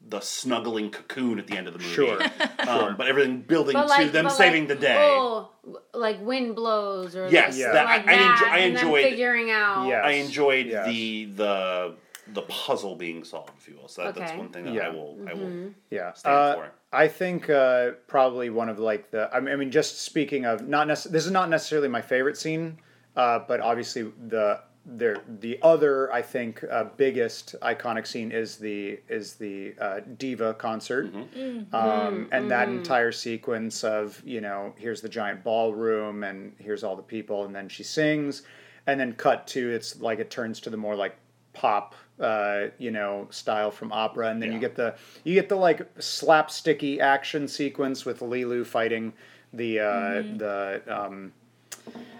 the 0.09 0.19
snuggling 0.19 0.91
cocoon 0.91 1.39
at 1.39 1.47
the 1.47 1.57
end 1.57 1.67
of 1.67 1.73
the 1.73 1.79
movie, 1.79 1.91
Sure. 1.91 2.21
um, 2.67 2.95
but 2.97 3.07
everything 3.07 3.41
building 3.41 3.73
But 3.73 3.87
to 3.97 4.09
them 4.09 4.29
saving 4.29 4.67
like, 4.67 4.69
the 4.69 4.75
day. 4.75 4.95
Oh, 4.95 5.49
like 5.93 6.21
wind 6.21 6.55
blows 6.55 7.15
or 7.15 7.27
Yes, 7.29 7.53
like, 7.53 7.59
Yeah. 7.61 7.71
that, 7.73 7.85
like 7.85 8.07
I, 8.07 8.11
I, 8.13 8.17
enjo- 8.17 8.39
that, 8.39 8.49
I 8.51 8.57
and 8.59 8.75
then 8.77 8.83
enjoyed. 8.85 9.03
figuring 9.05 9.49
out. 9.49 9.87
Yeah. 9.87 10.01
I 10.01 10.11
enjoyed 10.11 10.67
Yes. 10.67 10.85
the 10.87 11.25
the 11.25 11.95
the 12.33 12.41
puzzle 12.43 12.95
being 12.95 13.23
solved, 13.23 13.53
if 13.57 13.67
you 13.67 13.77
will. 13.77 13.87
So 13.87 14.03
that, 14.03 14.13
that's 14.15 14.33
one 14.33 14.49
thing 14.49 14.65
that 14.65 14.73
Yeah. 14.75 14.87
I 14.87 14.89
will 14.89 15.17
I 15.27 15.31
Mm-hmm. 15.31 15.63
will 15.63 15.71
Yeah, 15.89 16.13
stand 16.13 16.35
uh, 16.35 16.55
for. 16.55 16.71
I 16.93 17.07
think 17.07 17.49
uh, 17.49 17.91
probably 18.07 18.49
one 18.51 18.69
of 18.69 18.77
like 18.79 19.09
the. 19.11 19.29
I 19.33 19.39
mean, 19.39 19.51
I 19.53 19.55
mean, 19.55 19.71
just 19.71 20.01
speaking 20.03 20.45
of 20.45 20.67
not 20.67 20.87
nec- 20.87 21.03
this 21.05 21.25
is 21.25 21.31
not 21.31 21.49
necessarily 21.49 21.87
my 21.87 22.01
favorite 22.01 22.37
scene, 22.37 22.77
uh, 23.15 23.39
but 23.47 23.61
obviously 23.61 24.03
the 24.27 24.59
the 24.95 25.19
the 25.41 25.59
other 25.61 26.11
I 26.13 26.21
think 26.21 26.63
uh, 26.71 26.85
biggest 26.95 27.55
iconic 27.61 28.07
scene 28.07 28.31
is 28.31 28.55
the 28.57 28.99
is 29.09 29.33
the 29.35 29.75
uh, 29.79 29.99
diva 30.17 30.53
concert, 30.53 31.13
Mm-hmm. 31.13 31.75
um, 31.75 32.29
and 32.31 32.49
that 32.51 32.69
entire 32.69 33.11
sequence 33.11 33.83
of 33.83 34.21
you 34.25 34.39
know 34.39 34.73
here's 34.77 35.01
the 35.01 35.09
giant 35.09 35.43
ballroom 35.43 36.23
and 36.23 36.53
here's 36.57 36.83
all 36.83 36.95
the 36.95 37.01
people, 37.03 37.43
and 37.45 37.53
then 37.53 37.67
she 37.67 37.83
sings, 37.83 38.43
and 38.87 38.97
then 38.99 39.13
cut 39.13 39.45
to 39.47 39.69
it's 39.71 39.99
like 39.99 40.19
it 40.19 40.29
turns 40.29 40.59
to 40.61 40.69
the 40.69 40.77
more 40.77 40.95
like 40.95 41.17
pop 41.51 41.95
uh, 42.19 42.67
you 42.77 42.91
know 42.91 43.27
style 43.29 43.71
from 43.71 43.91
opera. 43.91 44.29
And 44.29 44.41
then 44.41 44.53
you 44.53 44.59
get 44.59 44.75
the 44.75 44.95
you 45.25 45.33
get 45.33 45.49
the 45.49 45.55
like 45.57 45.93
slapsticky 45.97 46.99
action 46.99 47.47
sequence 47.47 48.05
with 48.05 48.21
Leeloo 48.21 48.65
fighting 48.65 49.11
the 49.53 49.79
uh, 49.79 49.83
Mm-hmm. 49.83 50.37
the 50.37 50.81
um, 50.87 51.33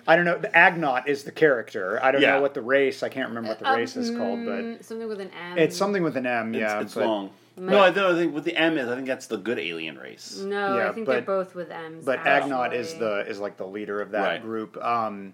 I 0.08 0.16
don't 0.16 0.26
know 0.26 0.38
the 0.38 0.48
Aknot 0.50 1.08
is 1.08 1.24
the 1.24 1.32
character 1.32 2.00
I 2.02 2.12
don't 2.12 2.22
Yeah. 2.22 2.36
know 2.36 2.42
what 2.42 2.54
the 2.54 2.62
race 2.62 3.04
I 3.04 3.10
can't 3.10 3.28
remember 3.30 3.50
what 3.50 3.60
the 3.60 3.68
Um, 3.70 3.76
race 3.78 3.96
is 3.98 4.10
called 4.10 4.46
but 4.46 4.64
mm, 4.64 4.84
something 4.84 5.08
with 5.08 5.20
an 5.22 5.32
M. 5.52 5.58
it's 5.58 5.76
something 5.76 6.02
with 6.04 6.16
an 6.18 6.26
M 6.26 6.54
yeah 6.54 6.82
it's 6.82 6.96
but, 6.96 7.06
long. 7.06 7.30
No, 7.60 7.80
I, 7.80 7.90
don't 7.90 8.16
think 8.16 8.36
with 8.36 8.44
the 8.44 8.56
M 8.56 8.78
is 8.78 8.88
I 8.88 8.94
think 8.96 9.08
that's 9.08 9.26
the 9.26 9.38
good 9.38 9.58
alien 9.58 9.98
race. 9.98 10.38
No, 10.38 10.78
Yeah, 10.78 10.90
I 10.90 10.94
think 10.94 11.08
they're 11.08 11.22
both 11.22 11.56
with 11.56 11.72
M's. 11.72 12.06
but 12.06 12.20
Aknot 12.20 12.74
is 12.74 12.94
the 13.00 13.26
is 13.28 13.40
like 13.40 13.58
the 13.58 13.66
leader 13.66 14.00
of 14.00 14.12
that 14.12 14.22
Right. 14.22 14.42
group. 14.42 14.78
Um, 14.78 15.34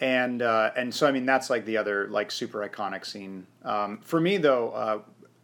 and 0.00 0.40
uh, 0.40 0.70
and 0.76 0.94
so 0.94 1.06
I 1.08 1.10
mean 1.12 1.26
that's 1.26 1.50
like 1.50 1.64
the 1.64 1.76
other 1.76 2.06
like 2.08 2.30
super 2.30 2.66
iconic 2.66 3.04
scene. 3.04 3.46
Um, 3.64 3.98
for 4.02 4.20
me 4.20 4.36
though, 4.36 4.70
uh, 4.70 4.98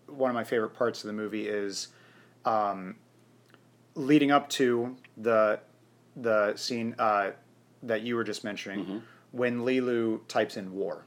one 0.06 0.30
of 0.30 0.34
my 0.34 0.44
favorite 0.44 0.70
parts 0.74 1.02
of 1.02 1.08
the 1.08 1.12
movie 1.14 1.48
is 1.48 1.88
um, 2.44 2.94
leading 3.94 4.30
up 4.30 4.48
to 4.50 4.96
the 5.16 5.60
the 6.16 6.54
scene 6.56 6.94
uh, 6.98 7.30
that 7.82 8.02
you 8.02 8.16
were 8.16 8.24
just 8.24 8.44
mentioning 8.44 8.80
Mm-hmm. 8.84 8.98
when 9.32 9.60
Leeloo 9.60 10.20
types 10.28 10.56
in 10.56 10.72
war. 10.74 11.04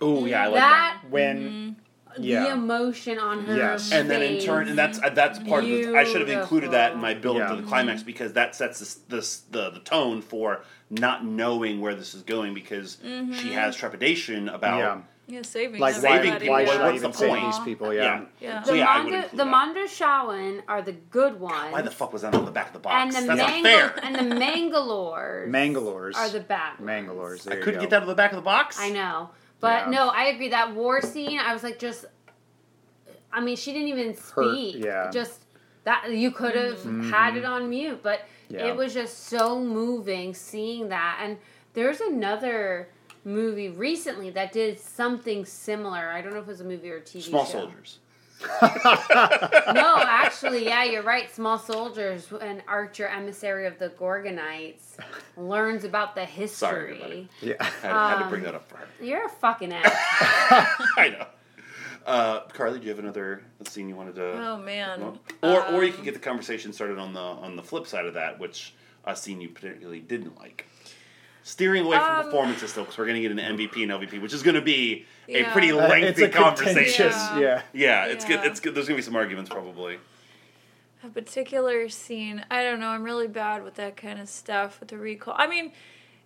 Oh 0.00 0.24
yeah, 0.26 0.42
I 0.44 0.46
like 0.46 0.54
that. 0.54 0.98
that 1.02 1.10
When 1.10 1.76
the 2.16 2.22
yeah 2.22 2.52
emotion 2.54 3.18
on 3.18 3.44
her 3.44 3.56
Yes. 3.56 3.92
And 3.92 4.08
then 4.10 4.22
in 4.22 4.40
turn, 4.42 4.68
and 4.68 4.78
that's 4.78 5.00
uh, 5.02 5.10
that's 5.10 5.38
part 5.40 5.64
of 5.64 5.70
the. 5.70 5.96
I 5.96 6.04
should 6.04 6.20
have 6.20 6.30
included 6.30 6.70
that 6.72 6.92
in 6.92 6.98
my 7.00 7.14
build 7.14 7.36
up 7.40 7.48
Yeah. 7.50 7.56
to 7.56 7.62
the 7.62 7.68
climax 7.68 8.02
because 8.02 8.32
that 8.32 8.54
sets 8.56 8.78
this, 8.78 8.94
this 9.08 9.38
the 9.50 9.70
the 9.70 9.80
tone 9.80 10.22
for 10.22 10.64
not 10.90 11.24
knowing 11.24 11.80
where 11.80 11.94
this 11.94 12.14
is 12.14 12.22
going 12.22 12.54
because 12.54 12.98
she 13.02 13.52
has 13.52 13.76
trepidation 13.76 14.48
about. 14.48 14.78
yeah 14.78 15.00
Yeah, 15.30 15.42
saving 15.42 15.78
like 15.78 15.94
why, 15.96 16.00
Saving 16.00 16.32
everybody. 16.32 16.48
why 16.48 16.64
people, 16.64 16.72
should 16.72 16.80
I 16.80 16.94
even 16.94 17.10
the 17.10 17.16
save 17.18 17.28
point? 17.28 17.44
these 17.44 17.58
people? 17.60 17.92
Yeah. 17.92 18.02
Yeah. 18.02 18.24
Yeah. 18.40 18.62
So 18.62 18.72
the 18.72 18.78
yeah, 18.78 18.86
I 18.88 19.04
would 19.04 19.12
Manda, 19.12 19.28
the 19.30 19.36
that. 19.36 19.46
Mondoshawan 19.46 20.62
are 20.66 20.80
the 20.80 20.92
good 20.92 21.38
ones. 21.38 21.72
Why 21.72 21.82
the 21.82 21.90
fuck 21.90 22.14
was 22.14 22.22
that 22.22 22.34
on 22.34 22.46
the 22.46 22.50
back 22.50 22.68
of 22.68 22.72
the 22.72 22.78
box? 22.78 23.14
and 23.14 23.26
box? 23.26 23.38
the 23.38 23.44
That's 23.44 23.62
not 23.62 23.94
fair. 23.94 24.04
and 24.04 24.14
the 24.14 24.34
Mangalores. 24.36 25.48
Mangalores 25.50 26.16
are 26.16 26.30
the 26.30 26.40
bad 26.40 26.80
ones. 26.80 26.90
Mangalores. 26.90 27.46
I 27.46 27.50
there 27.50 27.58
you 27.58 27.64
couldn't 27.64 27.80
get 27.80 27.90
that 27.90 28.00
on 28.02 28.08
the 28.08 28.14
back 28.14 28.32
of 28.32 28.36
the 28.36 28.42
box. 28.42 28.78
I 28.80 28.88
know, 28.88 29.28
but 29.60 29.84
Yeah. 29.84 29.90
no, 29.90 30.08
I 30.08 30.24
agree. 30.28 30.48
That 30.48 30.74
war 30.74 31.02
scene, 31.02 31.38
I 31.38 31.52
was 31.52 31.62
like, 31.62 31.78
just. 31.78 32.06
I 33.30 33.40
mean, 33.42 33.56
she 33.56 33.74
didn't 33.74 33.88
even 33.88 34.16
Hurt, 34.34 34.54
speak. 34.54 34.82
yeah. 34.82 35.10
Just 35.10 35.44
that 35.84 36.10
you 36.10 36.30
could 36.30 36.54
have 36.56 36.78
mm-hmm. 36.78 37.10
had 37.10 37.36
it 37.36 37.44
on 37.44 37.68
mute, 37.68 38.02
but 38.02 38.22
Yeah. 38.48 38.68
it 38.68 38.76
was 38.76 38.94
just 38.94 39.24
so 39.26 39.60
moving 39.60 40.32
seeing 40.32 40.88
that. 40.88 41.20
And 41.22 41.36
there's 41.74 42.00
another 42.00 42.88
movie 43.28 43.68
recently 43.68 44.30
that 44.30 44.52
did 44.52 44.78
something 44.80 45.44
similar. 45.44 46.08
I 46.10 46.20
don't 46.20 46.32
know 46.32 46.38
if 46.40 46.44
it 46.44 46.48
was 46.48 46.60
a 46.60 46.64
movie 46.64 46.90
or 46.90 46.96
a 46.96 47.00
TV 47.02 47.22
Small 47.22 47.44
show. 47.44 47.60
soldiers. 47.60 47.98
no, 48.62 49.94
actually, 50.06 50.64
yeah, 50.64 50.84
you're 50.84 51.02
right. 51.02 51.32
Small 51.34 51.58
soldiers, 51.58 52.28
an 52.40 52.62
archer 52.68 53.06
emissary 53.08 53.66
of 53.66 53.78
the 53.78 53.88
Gorgonites, 53.90 54.96
learns 55.36 55.84
about 55.84 56.14
the 56.14 56.22
Sorry, 56.26 56.36
history. 56.36 56.78
everybody. 56.94 57.28
Yeah. 57.40 57.54
I 57.60 57.64
had, 57.64 57.82
had 57.92 58.18
to 58.18 58.24
Um, 58.24 58.30
bring 58.30 58.42
that 58.44 58.54
up 58.54 58.68
for 58.68 58.76
her. 58.76 58.86
You're 59.00 59.26
a 59.26 59.28
fucking 59.28 59.72
ass. 59.72 59.92
I 60.96 61.08
know. 61.18 61.26
Uh, 62.06 62.40
Carly, 62.54 62.78
do 62.78 62.84
you 62.84 62.90
have 62.90 63.00
another 63.00 63.42
scene 63.66 63.88
you 63.88 63.94
wanted 63.96 64.14
to? 64.14 64.32
Oh 64.50 64.56
man. 64.56 65.00
No? 65.00 65.18
Or, 65.42 65.66
or 65.74 65.84
you 65.84 65.92
could 65.92 66.04
get 66.04 66.14
the 66.14 66.20
conversation 66.20 66.72
started 66.72 66.96
on 66.98 67.12
the 67.12 67.20
on 67.20 67.54
the 67.56 67.62
flip 67.62 67.86
side 67.86 68.06
of 68.06 68.14
that, 68.14 68.38
which 68.38 68.72
a 69.04 69.14
scene 69.14 69.40
you 69.42 69.48
particularly 69.50 70.00
didn't 70.00 70.38
like. 70.38 70.64
Steering 71.48 71.86
away 71.86 71.96
from 71.96 72.10
Um, 72.18 72.24
performances 72.26 72.70
still, 72.72 72.84
because 72.84 72.98
we're 72.98 73.06
going 73.06 73.22
to 73.22 73.26
get 73.26 73.30
an 73.32 73.56
MVP 73.56 73.82
and 73.82 73.90
LVP, 73.90 74.20
which 74.20 74.34
is 74.34 74.42
going 74.42 74.56
to 74.56 74.60
be 74.60 75.06
a 75.28 75.32
Yeah. 75.40 75.52
pretty 75.54 75.72
Uh, 75.72 75.76
lengthy 75.88 76.08
it's 76.08 76.20
a 76.20 76.28
conversation. 76.28 77.06
Yeah. 77.08 77.38
Yeah. 77.38 77.62
Yeah, 77.72 78.04
it's 78.04 78.26
good. 78.26 78.40
It's 78.44 78.60
good. 78.60 78.74
There's 78.74 78.86
going 78.86 78.96
to 78.96 79.02
be 79.02 79.04
some 79.04 79.16
arguments 79.16 79.48
probably. 79.48 79.98
a 81.02 81.08
particular 81.08 81.88
scene. 81.88 82.44
I 82.50 82.62
don't 82.62 82.80
know. 82.80 82.88
I'm 82.88 83.02
really 83.02 83.28
bad 83.28 83.64
with 83.64 83.76
that 83.76 83.96
kind 83.96 84.20
of 84.20 84.28
stuff 84.28 84.78
with 84.78 84.90
the 84.90 84.98
recall. 84.98 85.34
I 85.38 85.46
mean, 85.46 85.72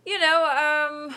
you 0.05 0.18
know, 0.18 0.45
um, 0.45 1.14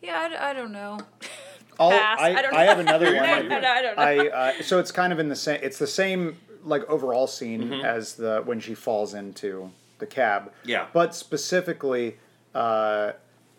yeah, 0.00 0.30
I 0.40 0.52
don't 0.54 0.72
know. 0.72 0.98
I'll, 1.78 1.90
Pass. 1.98 2.18
I, 2.20 2.34
I 2.34 2.42
don't 2.42 2.54
I 2.54 2.64
have 2.64 2.78
another 2.78 3.06
one. 3.14 3.24
I, 3.24 3.42
don't- 3.42 3.52
I 3.64 3.82
don't 3.82 3.96
know. 3.96 4.02
I 4.02 4.28
uh, 4.58 4.62
so 4.62 4.78
it's 4.78 4.90
kind 4.92 5.12
of 5.12 5.18
in 5.18 5.28
the 5.28 5.36
same. 5.36 5.60
It's 5.62 5.78
the 5.78 5.86
same 5.86 6.38
like 6.64 6.88
overall 6.88 7.26
scene 7.26 7.64
Mm-hmm. 7.64 7.84
as 7.84 8.14
the 8.14 8.40
when 8.44 8.58
she 8.60 8.74
falls 8.74 9.12
into 9.14 9.70
the 10.02 10.06
cab. 10.06 10.52
Yeah. 10.66 10.86
But 10.92 11.14
specifically, 11.14 12.18
uh, 12.54 13.12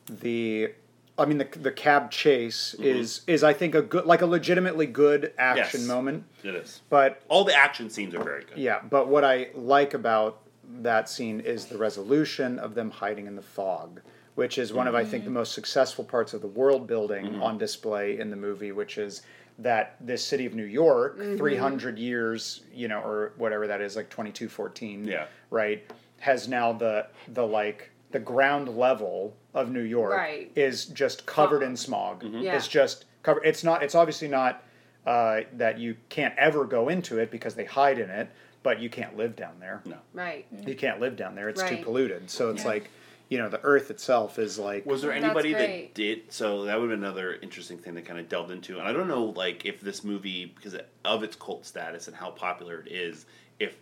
the 0.08 0.74
I 1.18 1.26
mean 1.26 1.38
the 1.40 1.48
the 1.60 1.72
cab 1.72 2.12
chase 2.12 2.76
is 2.76 3.22
is 3.26 3.44
I 3.44 3.54
think 3.54 3.74
a 3.74 3.82
good 3.82 4.06
like 4.06 4.22
a 4.22 4.26
legitimately 4.28 4.86
good 4.88 5.34
action 5.40 5.80
Mm-hmm. 5.82 5.90
Yes. 5.90 5.96
moment. 5.96 6.24
It 6.44 6.56
is. 6.56 6.82
But 6.90 7.22
All 7.30 7.44
the 7.46 7.56
action 7.56 7.90
scenes 7.90 8.14
are 8.14 8.24
very 8.24 8.44
good. 8.44 8.58
yeah, 8.58 8.80
but 8.90 9.08
what 9.08 9.24
I 9.24 9.48
like 9.56 9.94
about 9.96 10.40
that 10.82 11.10
scene 11.10 11.40
is 11.40 11.66
the 11.66 11.78
resolution 11.78 12.60
of 12.60 12.76
them 12.76 12.90
hiding 12.92 13.28
in 13.28 13.36
the 13.36 13.42
fog, 13.42 14.02
which 14.36 14.58
is 14.58 14.74
one 14.74 14.88
of 14.88 14.96
I 14.96 15.06
think 15.06 15.24
the 15.24 15.30
most 15.32 15.54
successful 15.54 16.04
parts 16.04 16.34
of 16.34 16.42
the 16.42 16.48
world 16.48 16.86
building 16.88 17.26
Mm-hmm. 17.26 17.44
on 17.44 17.58
display 17.58 18.20
in 18.20 18.30
the 18.30 18.36
movie, 18.36 18.72
which 18.72 18.98
is 18.98 19.22
that 19.60 19.96
this 20.02 20.26
city 20.26 20.48
of 20.48 20.56
New 20.56 20.64
York, 20.66 21.20
300 21.38 22.00
years, 22.00 22.64
you 22.74 22.88
know, 22.88 23.00
or 23.02 23.34
whatever 23.38 23.68
that 23.68 23.82
is, 23.82 23.96
like 23.96 24.10
2214, 24.10 25.06
Yeah. 25.06 25.28
right, 25.52 25.86
has 26.24 26.48
now 26.48 26.72
the 26.72 27.06
the 27.28 27.46
like 27.46 27.90
the 28.12 28.20
ground 28.20 28.70
level 28.78 29.36
of 29.54 29.70
New 29.72 29.82
York 29.82 30.14
Right. 30.14 30.50
is 30.56 30.86
just 30.86 31.26
covered 31.26 31.64
in 31.64 31.76
Smog. 31.76 32.22
smog. 32.22 32.42
Yeah. 32.42 32.56
It's 32.56 32.68
just 32.70 33.06
covered. 33.24 33.44
It's 33.44 33.62
not. 33.64 33.84
It's 33.84 33.94
obviously 33.96 34.30
not 34.30 34.64
uh, 35.06 35.42
that 35.54 35.80
you 35.80 35.98
can't 36.08 36.34
ever 36.38 36.64
go 36.64 36.88
into 36.88 37.20
it 37.20 37.30
because 37.30 37.56
they 37.56 37.66
hide 37.66 38.00
in 38.00 38.10
it, 38.10 38.30
but 38.64 38.80
you 38.80 38.90
can't 38.90 39.18
live 39.18 39.36
down 39.36 39.60
there. 39.60 39.82
No. 39.84 39.98
right. 40.14 40.46
You 40.66 40.76
can't 40.76 41.02
live 41.02 41.18
down 41.18 41.36
there. 41.36 41.50
It's 41.50 41.62
too 41.62 41.78
polluted. 41.84 42.30
So 42.30 42.52
it's 42.52 42.62
Yeah. 42.64 42.70
like, 42.70 42.90
you 43.28 43.38
know, 43.38 43.50
the 43.50 43.60
earth 43.64 43.92
itself 43.92 44.40
is 44.40 44.58
like. 44.58 44.86
Was 44.86 45.02
there 45.02 45.12
anybody 45.12 45.52
that 45.54 45.94
did? 45.94 46.32
So 46.32 46.64
that 46.66 46.80
would 46.80 46.88
be 46.88 46.94
another 46.94 47.34
interesting 47.42 47.78
thing 47.78 47.96
that 47.96 48.06
kind 48.06 48.18
of 48.20 48.30
delved 48.30 48.52
into. 48.52 48.80
And 48.80 48.88
I 48.88 48.94
don't 48.94 49.10
know, 49.10 49.26
like, 49.26 49.66
if 49.66 49.82
this 49.82 50.06
movie, 50.06 50.46
because 50.56 50.78
of 51.04 51.24
its 51.24 51.36
cult 51.36 51.66
status 51.66 52.08
and 52.08 52.16
how 52.16 52.30
popular 52.32 52.80
it 52.80 52.92
is, 52.92 53.26
if 53.60 53.76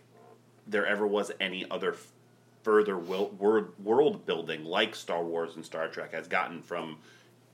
there 0.66 0.86
ever 0.86 1.06
was 1.06 1.30
any 1.38 1.70
other 1.70 1.92
f- 1.92 2.06
further 2.62 2.98
world 2.98 4.26
building 4.26 4.64
like 4.64 4.94
Star 4.94 5.22
Wars 5.22 5.56
and 5.56 5.64
Star 5.64 5.88
Trek 5.88 6.12
has 6.12 6.28
gotten 6.28 6.62
from 6.62 6.98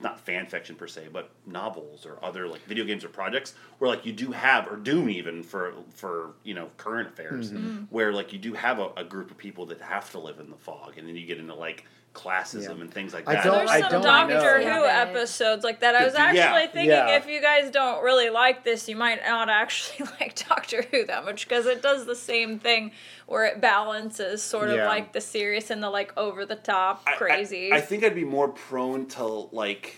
not 0.01 0.19
fan 0.19 0.45
fiction 0.45 0.75
per 0.75 0.87
se, 0.87 1.09
but 1.11 1.29
novels 1.45 2.05
or 2.05 2.23
other 2.23 2.47
like 2.47 2.61
video 2.65 2.85
games 2.85 3.03
or 3.03 3.09
projects 3.09 3.53
where 3.79 3.89
like 3.89 4.05
you 4.05 4.13
do 4.13 4.31
have 4.31 4.67
or 4.67 4.77
Doom 4.77 5.09
even 5.09 5.43
for 5.43 5.73
for 5.93 6.31
you 6.43 6.53
know 6.53 6.69
current 6.77 7.09
affairs 7.09 7.51
mm-hmm. 7.51 7.83
where 7.89 8.13
like 8.13 8.31
you 8.31 8.39
do 8.39 8.53
have 8.53 8.79
a, 8.79 8.89
a 8.95 9.03
group 9.03 9.29
of 9.29 9.37
people 9.37 9.65
that 9.65 9.81
have 9.81 10.09
to 10.11 10.19
live 10.19 10.39
in 10.39 10.49
the 10.49 10.55
fog 10.55 10.97
and 10.97 11.07
then 11.07 11.15
you 11.15 11.25
get 11.25 11.37
into 11.37 11.53
like 11.53 11.85
classism 12.13 12.63
Yeah. 12.77 12.81
and 12.81 12.93
things 12.93 13.13
like 13.13 13.27
I 13.27 13.35
that. 13.35 13.43
don't- 13.43 13.57
There's 13.59 13.69
I 13.69 13.81
some 13.81 13.91
don't 13.91 14.01
Doctor 14.03 14.33
know. 14.59 14.63
Who 14.73 14.83
Yeah. 14.85 15.05
episodes 15.09 15.63
like 15.63 15.79
that. 15.81 15.95
I 15.95 16.05
was 16.05 16.13
Yeah. 16.15 16.21
actually 16.25 16.67
thinking 16.67 16.89
Yeah. 16.89 17.15
if 17.17 17.27
you 17.27 17.39
guys 17.41 17.69
don't 17.71 18.03
really 18.03 18.29
like 18.29 18.63
this, 18.63 18.89
you 18.89 18.95
might 18.95 19.21
not 19.25 19.49
actually 19.49 20.07
like 20.19 20.35
Doctor 20.47 20.81
Who 20.91 21.05
that 21.05 21.23
much 21.23 21.47
because 21.47 21.65
it 21.65 21.81
does 21.81 22.05
the 22.05 22.15
same 22.15 22.59
thing 22.59 22.91
where 23.27 23.45
it 23.45 23.61
balances 23.61 24.41
sort 24.43 24.69
of 24.69 24.77
Yeah. 24.77 24.87
like 24.87 25.13
the 25.13 25.21
serious 25.21 25.69
and 25.69 25.83
the 25.83 25.89
like 25.89 26.11
over 26.17 26.45
the 26.45 26.55
top 26.55 27.03
I- 27.05 27.13
I- 27.13 27.15
crazy. 27.17 27.71
I, 27.71 27.79
think 27.81 28.03
I'd 28.03 28.15
be 28.15 28.25
more 28.25 28.47
prone 28.49 29.05
to 29.09 29.23
like. 29.25 29.95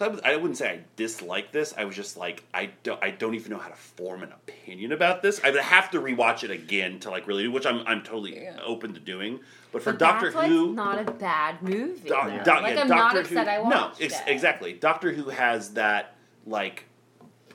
'Cause 0.00 0.08
I, 0.08 0.10
was, 0.12 0.20
I 0.24 0.36
wouldn't 0.36 0.56
say 0.56 0.68
I 0.70 0.80
dislike 0.96 1.52
this. 1.52 1.74
I 1.76 1.84
was 1.84 1.94
just 1.94 2.16
like 2.16 2.42
I 2.54 2.70
don't. 2.82 3.02
I 3.02 3.10
don't 3.10 3.34
even 3.34 3.52
know 3.52 3.58
how 3.58 3.68
to 3.68 3.76
form 3.76 4.22
an 4.22 4.32
opinion 4.32 4.92
about 4.92 5.22
this. 5.22 5.40
I 5.44 5.50
would 5.50 5.60
have 5.60 5.90
to 5.92 6.00
rewatch 6.00 6.42
it 6.44 6.50
again 6.50 6.98
to 7.00 7.10
like 7.10 7.26
really, 7.26 7.44
do, 7.44 7.52
which 7.52 7.66
I'm 7.66 7.86
I'm 7.86 8.02
totally 8.02 8.42
Yeah. 8.42 8.58
open 8.64 8.94
to 8.94 9.00
doing. 9.00 9.40
But 9.72 9.82
for 9.82 9.92
But 9.92 9.98
Doctor 10.00 10.30
that's 10.32 10.46
Who, 10.46 10.68
it's 10.68 10.76
not 10.76 10.98
a 10.98 11.10
bad 11.12 11.62
movie. 11.62 12.08
Doc- 12.08 12.28
though. 12.28 12.42
Doc- 12.42 12.62
like 12.62 12.74
yeah, 12.74 12.80
I'm 12.82 12.88
Doctor 12.88 13.16
not 13.16 13.16
upset 13.26 13.46
Who, 13.46 13.66
I 13.66 13.68
no, 13.68 13.90
ex- 14.00 14.14
it. 14.20 14.22
exactly. 14.26 14.72
Doctor 14.72 15.12
Who 15.12 15.28
has 15.28 15.74
that 15.74 16.16
like 16.46 16.84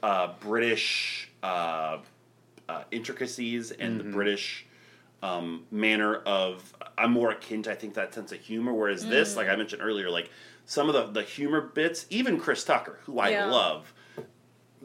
uh, 0.04 0.34
British 0.40 1.30
uh, 1.44 1.98
uh, 2.70 2.84
intricacies 2.92 3.72
and 3.72 4.00
the 4.00 4.04
British 4.06 4.66
um, 5.24 5.66
manner 5.72 6.16
of. 6.16 6.74
I'm 6.98 7.12
more 7.12 7.32
akin 7.32 7.64
to 7.64 7.72
I 7.72 7.76
think 7.76 7.96
that 7.96 8.14
sense 8.14 8.32
of 8.32 8.40
humor. 8.40 8.72
Whereas 8.74 9.06
this, 9.06 9.36
like 9.36 9.50
I 9.50 9.56
mentioned 9.58 9.82
earlier, 9.82 10.10
like 10.10 10.30
some 10.66 10.90
of 10.90 10.94
the 10.94 11.22
the 11.22 11.26
humor 11.26 11.62
bits, 11.62 12.06
even 12.10 12.40
Chris 12.40 12.64
Tucker, 12.64 13.00
who 13.06 13.20
I 13.20 13.30
Yeah. 13.30 13.46
love. 13.46 13.94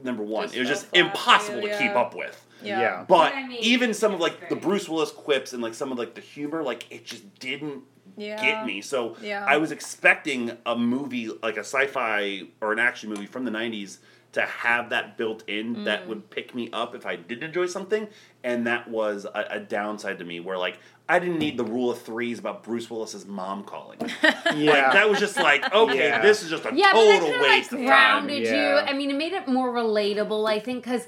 Number 0.03 0.23
one, 0.23 0.45
Just 0.45 0.57
it 0.57 0.61
was 0.61 0.69
so 0.69 0.75
just 0.75 0.87
flashy, 0.87 1.07
impossible 1.07 1.63
to 1.63 1.79
keep 1.79 1.91
up 1.93 2.15
with. 2.15 2.47
yeah. 2.63 2.81
Yeah. 2.81 3.05
But 3.07 3.35
I 3.35 3.47
mean, 3.47 3.59
even 3.61 3.93
some 3.93 4.13
of 4.15 4.21
it's 4.21 4.23
like 4.41 4.49
the. 4.49 4.57
Bruce 4.57 4.89
Willis 4.89 5.11
quips 5.11 5.53
and 5.53 5.63
like 5.63 5.75
some 5.75 5.93
of 5.93 5.99
like 5.99 6.15
the 6.15 6.21
humor, 6.23 6.63
like 6.63 6.87
it 6.91 7.05
just 7.05 7.39
didn't 7.39 7.83
Yeah. 8.17 8.41
get 8.41 8.65
me. 8.67 8.81
So 8.81 9.17
Yeah. 9.21 9.45
I 9.47 9.59
was 9.59 9.73
expecting 9.73 10.57
a 10.65 10.75
movie 10.77 11.29
like 11.43 11.57
a 11.57 11.61
sci-fi 11.65 12.45
or 12.63 12.73
an 12.73 12.79
action 12.79 13.11
movie 13.11 13.27
from 13.27 13.45
the 13.45 13.51
'90s 13.51 13.99
to 14.33 14.43
have 14.43 14.89
that 14.91 15.17
built 15.19 15.43
in 15.49 15.75
Mm. 15.77 15.85
that 15.87 16.07
would 16.07 16.31
pick 16.31 16.55
me 16.55 16.71
up 16.73 16.95
if 16.95 17.05
I 17.05 17.17
did 17.17 17.43
enjoy 17.43 17.67
something, 17.67 18.09
and 18.45 18.67
that 18.67 18.89
was 18.89 19.25
a, 19.27 19.47
a 19.51 19.61
downside 19.61 20.19
to 20.21 20.25
me. 20.25 20.41
Where 20.41 20.57
like 20.57 20.79
I 21.11 21.19
didn't 21.19 21.39
need 21.39 21.57
the 21.57 21.65
rule 21.65 21.91
of 21.91 22.01
threes 22.01 22.39
about 22.39 22.63
Bruce 22.63 22.89
Willis's 22.89 23.27
mom 23.27 23.65
calling. 23.65 23.99
me. 24.01 24.09
yeah. 24.23 24.73
Like 24.73 24.93
that 24.93 25.11
was 25.11 25.19
just 25.19 25.37
like 25.37 25.73
okay, 25.73 25.99
Yeah. 26.09 26.21
this 26.23 26.43
is 26.43 26.51
just 26.51 26.65
a 26.65 26.71
Yeah, 26.75 26.91
but 26.93 27.05
that 27.05 27.19
total 27.21 27.29
kind 27.31 27.35
of 27.35 27.41
waste 27.43 27.73
like 27.73 27.81
of 27.83 27.87
time. 27.87 27.87
grounded 27.87 28.39
you. 28.47 28.55
Yeah. 28.55 28.87
I 28.89 28.93
mean, 28.93 29.11
it 29.11 29.17
made 29.17 29.33
it 29.33 29.49
more 29.49 29.73
relatable. 29.73 30.49
I 30.49 30.61
think 30.61 30.85
because, 30.85 31.07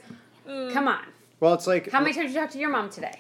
Mm. 0.49 0.73
come 0.73 0.89
on, 0.89 1.05
well, 1.39 1.55
it's 1.55 1.69
like. 1.69 1.91
how 1.91 2.01
many 2.01 2.13
times 2.13 2.27
did 2.27 2.35
you 2.35 2.41
talk 2.41 2.51
to 2.51 2.59
your 2.59 2.71
mom 2.71 2.91
today? 2.91 3.17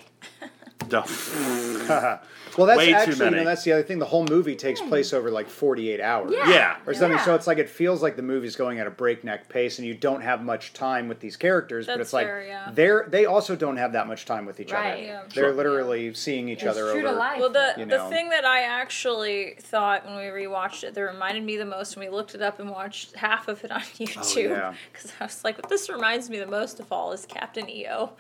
Dumb. 0.89 1.05
well, 2.59 2.67
that's 2.67 2.79
Way 2.79 2.93
actually, 2.93 3.25
you 3.25 3.31
know, 3.31 3.45
that's 3.45 3.65
the 3.65 3.73
other 3.73 3.83
thing. 3.83 3.99
The 3.99 4.05
whole 4.07 4.25
movie 4.25 4.57
takes 4.57 4.81
place 4.81 5.13
over 5.13 5.31
like 5.31 5.49
48 5.49 6.01
hours. 6.01 6.33
Yeah. 6.33 6.49
Yeah. 6.51 6.77
or 6.87 6.95
something. 6.95 7.19
Yeah. 7.19 7.25
So 7.25 7.35
it's 7.35 7.47
like 7.47 7.59
it 7.59 7.69
feels 7.69 8.03
like 8.03 8.17
the 8.17 8.23
movie's 8.23 8.57
going 8.57 8.79
at 8.81 8.87
a 8.87 8.91
breakneck 8.91 9.49
pace, 9.49 9.79
and 9.79 9.87
you 9.87 9.95
don't 9.95 10.21
have 10.21 10.43
much 10.43 10.73
time 10.73 11.09
with 11.09 11.21
these 11.21 11.37
characters. 11.37 11.87
but 11.87 11.99
That's 11.99 12.09
it's 12.09 12.13
like 12.13 12.27
fair, 12.27 12.45
yeah. 12.47 12.71
they're 12.73 13.07
they 13.09 13.25
also 13.27 13.57
don't 13.57 13.77
have 13.77 13.93
that 13.93 14.07
much 14.07 14.25
time 14.25 14.45
with 14.47 14.61
each 14.61 14.73
Right. 14.73 14.93
other. 14.93 15.03
Yeah. 15.03 15.23
They're 15.35 15.45
Sure. 15.45 15.53
literally 15.55 16.15
seeing 16.15 16.49
each 16.49 16.63
It's 16.63 16.71
other 16.71 16.93
true 16.93 17.01
over. 17.01 17.09
to 17.09 17.13
life. 17.13 17.39
Well, 17.41 17.51
the 17.51 17.75
you 17.79 17.87
the 17.87 18.05
thing 18.09 18.29
that 18.31 18.45
I 18.45 18.63
actually 18.63 19.57
thought 19.61 20.05
when 20.07 20.17
we 20.17 20.23
rewatched 20.25 20.85
it 20.85 20.95
that 20.95 21.03
reminded 21.03 21.45
me 21.45 21.57
the 21.57 21.65
most 21.65 21.97
when 21.97 22.07
we 22.09 22.15
looked 22.15 22.35
it 22.35 22.43
up 22.43 22.61
and 22.61 22.71
watched 22.71 23.15
half 23.17 23.49
of 23.49 23.65
it 23.65 23.71
on 23.71 23.81
oh, 23.83 23.85
YouTube 23.85 24.51
Oh, 24.51 24.55
yeah. 24.55 24.75
because 24.93 25.13
I 25.21 25.25
was 25.25 25.43
like, 25.45 25.57
what 25.59 25.69
this 25.69 25.89
reminds 25.89 26.29
me 26.31 26.39
the 26.39 26.47
most 26.47 26.81
of 26.81 26.91
all 26.93 27.13
is 27.13 27.25
Captain 27.27 27.69
EO. 27.69 28.13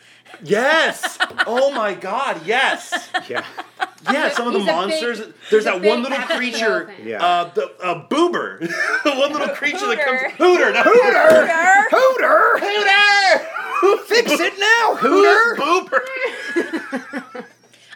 Yes. 0.43 1.19
oh 1.47 1.71
my 1.73 1.95
God. 1.95 2.41
Yes. 2.47 3.11
Yeah, 4.11 4.22
Yeah, 4.29 4.35
some 4.35 4.47
of 4.49 4.53
the 4.53 4.59
He's 4.61 4.69
a 4.69 4.71
big- 4.71 4.77
monsters. 4.77 5.21
there's 5.51 5.65
that 5.65 5.81
one 5.83 6.03
little 6.03 6.19
creature, 6.19 6.85
Elephant. 6.89 7.07
Yeah. 7.07 7.25
uh, 7.25 7.45
the 7.55 7.67
uh, 7.83 8.09
Boober, 8.09 8.61
the 8.61 9.11
one 9.19 9.33
little 9.33 9.49
creature 9.55 9.87
that 9.87 10.05
comes 10.05 10.21
Hooter, 10.39 10.73
no, 10.73 10.83
Hooter, 10.83 11.47
Hooter, 11.91 12.59
Hooter, 12.61 14.03
fix 14.07 14.33
it 14.33 14.55
now, 14.59 14.95
Hooter. 14.99 15.57
Boober. 15.61 16.01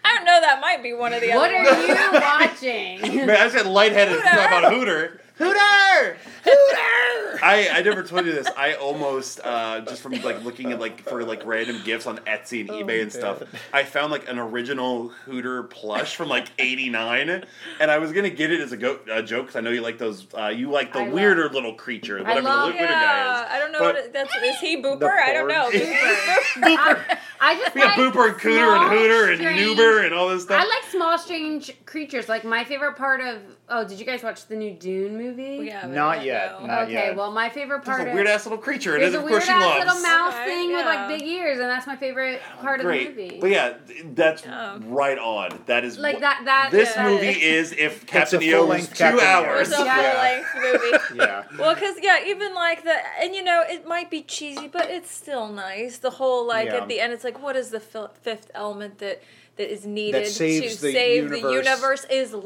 I 0.08 0.14
don't 0.14 0.24
know. 0.24 0.40
That 0.40 0.60
might 0.60 0.82
be 0.82 0.92
one 0.92 1.12
of 1.12 1.20
the 1.20 1.32
other. 1.32 1.40
What 1.40 1.50
other 1.54 1.68
are 1.70 1.74
ones. 1.74 2.62
you 2.62 2.74
watching? 3.00 3.26
Man, 3.26 3.30
I 3.30 3.48
said 3.48 3.64
got 3.64 3.72
lightheaded 3.72 4.14
Hooter. 4.20 4.28
about 4.28 4.72
Hooter. 4.72 5.20
Hooter, 5.38 6.16
Hooter. 6.44 7.38
I 7.42 7.68
I 7.74 7.82
never 7.82 8.02
told 8.02 8.24
you 8.24 8.32
this. 8.32 8.48
I 8.56 8.74
almost 8.74 9.40
uh, 9.44 9.80
just 9.82 10.00
from 10.00 10.12
like 10.22 10.42
looking 10.42 10.72
at 10.72 10.80
like 10.80 11.02
for 11.02 11.22
like 11.24 11.44
random 11.44 11.82
gifts 11.84 12.06
on 12.06 12.18
Etsy 12.20 12.60
and 12.60 12.70
eBay 12.70 13.02
and 13.02 13.12
stuff. 13.12 13.40
God. 13.40 13.48
I 13.72 13.84
found 13.84 14.10
like 14.12 14.28
an 14.30 14.38
original 14.38 15.08
Hooter 15.26 15.64
plush 15.64 16.16
from 16.16 16.28
like 16.30 16.48
'89, 16.58 17.44
and 17.80 17.90
I 17.90 17.98
was 17.98 18.12
gonna 18.12 18.30
get 18.30 18.50
it 18.50 18.60
as 18.62 18.72
a, 18.72 18.76
go- 18.78 18.98
a 19.12 19.22
joke 19.22 19.42
because 19.46 19.56
I 19.56 19.60
know 19.60 19.70
you 19.70 19.82
like 19.82 19.98
those. 19.98 20.26
Uh, 20.36 20.46
you 20.48 20.70
like 20.70 20.94
the 20.94 21.00
I 21.00 21.04
love- 21.04 21.12
weirder 21.12 21.48
little 21.50 21.74
creature, 21.74 22.18
whatever 22.18 22.40
love- 22.42 22.68
the 22.68 22.78
Hooter 22.78 22.86
guy 22.92 23.42
is. 23.42 23.46
I 23.50 23.58
don't 23.58 23.72
know 23.72 23.78
But- 23.80 23.94
what 23.96 24.04
it, 24.04 24.12
that's. 24.14 24.34
Is 24.42 24.58
he 24.60 24.82
Booper? 24.82 25.10
I 25.10 25.32
don't 25.34 25.48
know. 25.48 25.70
Booper. 25.70 26.56
Booper. 26.76 27.18
I 27.38 27.54
just 27.56 27.74
We 27.74 27.82
got 27.82 27.98
like 27.98 28.12
Booper 28.14 28.28
and 28.30 28.36
Cooter 28.40 28.76
and 28.76 28.86
small, 28.86 28.88
Hooter 28.88 29.30
and 29.32 29.40
strange- 29.40 29.60
Noober 29.78 30.04
and 30.06 30.14
all 30.14 30.28
this 30.30 30.44
stuff. 30.44 30.62
I 30.62 30.66
like 30.66 30.84
small, 31.06 31.18
small 31.18 31.26
strange 31.26 31.72
creatures. 31.86 32.28
Like 32.28 32.44
my 32.44 32.64
favorite 32.64 32.96
part 32.96 33.20
of 33.20 33.38
oh, 33.68 33.86
did 33.86 33.98
you 33.98 34.06
guys 34.06 34.22
watch 34.22 34.46
the 34.46 34.56
new 34.56 34.72
Dune 34.72 35.16
movie? 35.16 35.58
We 35.58 35.68
haven't 35.70 35.94
Not 35.94 36.18
yet, 36.24 36.52
yet. 36.60 36.66
Not 36.66 36.82
okay, 36.84 36.92
yet. 36.92 37.16
well 37.16 37.32
my 37.32 37.48
favorite 37.48 37.84
There's 37.84 37.96
part 37.96 38.06
a 38.06 38.10
of 38.10 38.14
weird 38.14 38.26
ass 38.26 38.46
little 38.46 38.58
creature. 38.58 38.96
It 38.96 39.00
there's 39.00 39.10
is, 39.10 39.14
a 39.16 39.18
of 39.18 39.24
weird 39.24 39.32
course, 39.34 39.44
she 39.46 39.50
ass 39.52 39.62
loves. 39.62 39.84
little 39.86 40.02
mouse 40.02 40.34
Okay, 40.34 40.44
thing 40.46 40.72
with 40.72 40.84
like 40.86 41.08
big 41.08 41.22
ears, 41.22 41.58
and 41.58 41.68
that's 41.68 41.86
my 41.86 41.96
favorite 41.96 42.40
part 42.60 42.80
Great, 42.80 43.08
of 43.10 43.16
the 43.16 43.22
movie. 43.22 43.38
but 43.40 43.50
yeah, 43.50 43.74
that's 44.14 44.44
Oh. 44.46 44.78
right 44.86 45.18
on. 45.18 45.62
That 45.66 45.84
is 45.84 45.98
Like 45.98 46.18
wh- 46.18 46.20
that- 46.20 46.42
that- 46.44 46.68
This 46.70 46.94
that 46.94 47.06
movie 47.10 47.28
is- 47.28 47.72
is 47.72 47.78
if 47.78 48.06
Captain 48.06 48.40
a 48.40 48.44
EO 48.44 48.66
was 48.66 48.88
two 48.88 48.94
Captain 48.94 49.26
hours. 49.26 49.70
It's 49.70 49.78
a 49.80 49.84
Yeah. 49.84 49.96
full 50.12 50.22
length 50.22 51.10
movie. 51.10 51.20
Yeah. 51.24 51.42
Well, 51.58 51.74
because 51.74 51.96
yeah, 52.02 52.24
even 52.26 52.54
like 52.54 52.84
the 52.84 52.94
and 53.20 53.34
you 53.34 53.42
know 53.42 53.62
it 53.68 53.86
might 53.86 54.10
be 54.10 54.22
cheesy, 54.22 54.68
but 54.68 54.90
it's 54.90 55.10
still 55.10 55.48
nice. 55.48 55.98
The 55.98 56.10
whole 56.10 56.46
like 56.46 56.66
Yeah. 56.66 56.76
at 56.76 56.88
the 56.88 57.00
end, 57.00 57.12
it's 57.12 57.24
like 57.24 57.42
what 57.42 57.56
is 57.56 57.70
the 57.70 57.80
fifth 57.80 58.50
element 58.54 58.98
that 58.98 59.22
that 59.56 59.72
is 59.72 59.86
needed 59.86 60.26
saves 60.26 60.76
to 60.76 60.82
the 60.82 60.92
save 60.92 61.30
the 61.30 61.36
universe. 61.38 61.64
universe 61.66 62.06
is 62.10 62.32
love. 62.34 62.42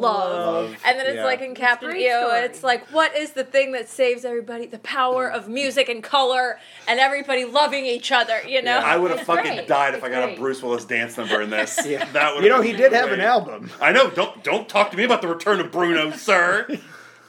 Love, 0.70 0.76
And 0.86 0.98
then 0.98 1.06
it's 1.06 1.16
yeah. 1.16 1.24
like 1.24 1.40
in 1.40 1.54
Captain 1.56 1.90
great 1.90 2.02
EO, 2.06 2.28
story. 2.28 2.40
it's 2.42 2.62
like 2.62 2.86
what 2.92 3.16
is 3.16 3.32
the 3.32 3.42
thing 3.44 3.72
that 3.72 3.88
saves 3.88 4.24
everybody? 4.24 4.66
The 4.66 4.78
power 4.78 5.28
of 5.30 5.48
music 5.48 5.88
and 5.88 6.02
color 6.04 6.58
and 6.86 7.00
everybody 7.00 7.44
loving 7.44 7.84
each 7.84 8.12
other. 8.12 8.40
You 8.46 8.62
know. 8.62 8.78
I 8.78 8.96
would 8.96 9.10
have 9.10 9.22
fucking 9.22 9.54
great. 9.54 9.66
died 9.68 9.94
if 9.94 9.96
It's 9.96 10.04
I 10.04 10.08
got 10.08 10.24
great. 10.24 10.38
a 10.38 10.40
Bruce 10.40 10.62
Willis 10.62 10.84
dance 10.84 11.16
number 11.16 11.40
in 11.42 11.50
this. 11.50 11.78
Yeah. 11.86 12.04
That 12.12 12.34
would 12.34 12.44
You 12.44 12.50
know, 12.50 12.60
he 12.60 12.72
did 12.72 12.92
have 12.92 13.10
an 13.10 13.20
album. 13.20 13.70
I 13.80 13.90
know. 13.92 14.10
Don't 14.10 14.42
don't 14.44 14.68
talk 14.68 14.90
to 14.92 14.96
me 14.96 15.02
about 15.04 15.20
the 15.22 15.28
return 15.28 15.58
of 15.60 15.72
Bruno, 15.72 16.10
sir. 16.16 16.66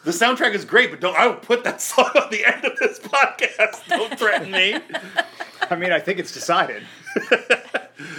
The 0.04 0.12
soundtrack 0.12 0.54
is 0.56 0.66
great, 0.66 0.90
but 0.92 1.00
don't. 1.00 1.16
I 1.16 1.28
will 1.28 1.36
put 1.36 1.64
that 1.64 1.80
song 1.82 2.10
on 2.16 2.30
the 2.32 2.44
end 2.46 2.66
of 2.66 2.78
this 2.78 3.00
podcast. 3.04 3.88
Don't 3.88 4.18
threaten 4.20 4.52
me. 4.52 4.78
I 5.70 5.76
mean, 5.76 5.92
I 5.92 6.00
think 6.00 6.20
it's 6.20 6.32
decided. 6.32 6.84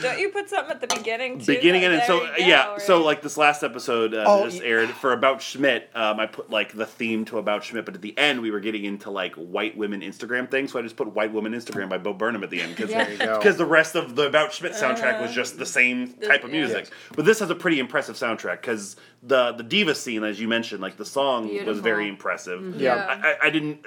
Don't 0.01 0.19
you 0.19 0.31
put 0.31 0.49
something 0.49 0.71
at 0.71 0.81
the 0.81 0.87
beginning 0.87 1.39
too? 1.39 1.55
Beginning 1.55 1.85
and 1.85 2.03
so 2.05 2.23
you 2.23 2.29
go, 2.29 2.35
yeah, 2.39 2.79
so 2.79 3.03
like 3.03 3.23
this 3.23 3.37
last 3.37 3.63
episode 3.63 4.15
uh, 4.15 4.25
Oh, 4.27 4.39
that 4.39 4.51
just 4.51 4.63
yeah. 4.63 4.69
aired 4.69 4.91
for 4.91 5.13
About 5.13 5.43
Schmidt. 5.43 5.91
Um, 5.95 6.21
I 6.21 6.27
put 6.27 6.51
like 6.51 6.73
the 6.73 6.87
theme 6.87 7.25
to 7.27 7.39
About 7.39 7.65
Schmidt, 7.65 7.85
but 7.85 7.95
at 7.95 8.03
the 8.03 8.17
end 8.19 8.41
we 8.41 8.51
were 8.51 8.61
getting 8.61 8.85
into 8.85 9.11
like 9.11 9.35
white 9.35 9.77
women 9.77 10.01
Instagram 10.01 10.51
things, 10.51 10.73
so 10.73 10.79
I 10.79 10.83
just 10.83 10.97
put 10.97 11.09
White 11.15 11.33
Woman 11.33 11.53
Instagram 11.53 11.89
by 11.89 11.99
Bo 11.99 12.13
Burnham 12.13 12.43
at 12.43 12.51
the 12.51 12.61
end 12.61 12.75
because 12.77 12.91
Yeah. 12.91 13.05
There 13.05 13.13
you 13.13 13.19
go. 13.19 13.39
because 13.39 13.57
the 13.57 13.67
rest 13.67 13.95
of 13.95 14.17
the 14.17 14.27
About 14.27 14.53
Schmidt 14.53 14.73
soundtrack 14.73 15.21
was 15.21 15.33
just 15.33 15.59
the 15.59 15.67
same 15.67 16.13
type 16.15 16.45
of 16.45 16.51
yeah. 16.53 16.61
music. 16.61 16.91
But 17.15 17.25
this 17.25 17.41
has 17.41 17.51
a 17.51 17.55
pretty 17.55 17.79
impressive 17.79 18.17
soundtrack 18.17 18.61
because 18.61 18.97
the 19.23 19.53
the 19.53 19.63
diva 19.63 19.95
scene, 19.95 20.25
as 20.25 20.41
you 20.41 20.49
mentioned, 20.49 20.81
like 20.81 20.97
the 20.97 21.05
song 21.07 21.49
was 21.65 21.79
very 21.79 22.09
impressive. 22.09 22.81
Yeah. 22.81 22.95
I, 22.97 23.29
I, 23.33 23.37
I 23.47 23.51
didn't. 23.51 23.85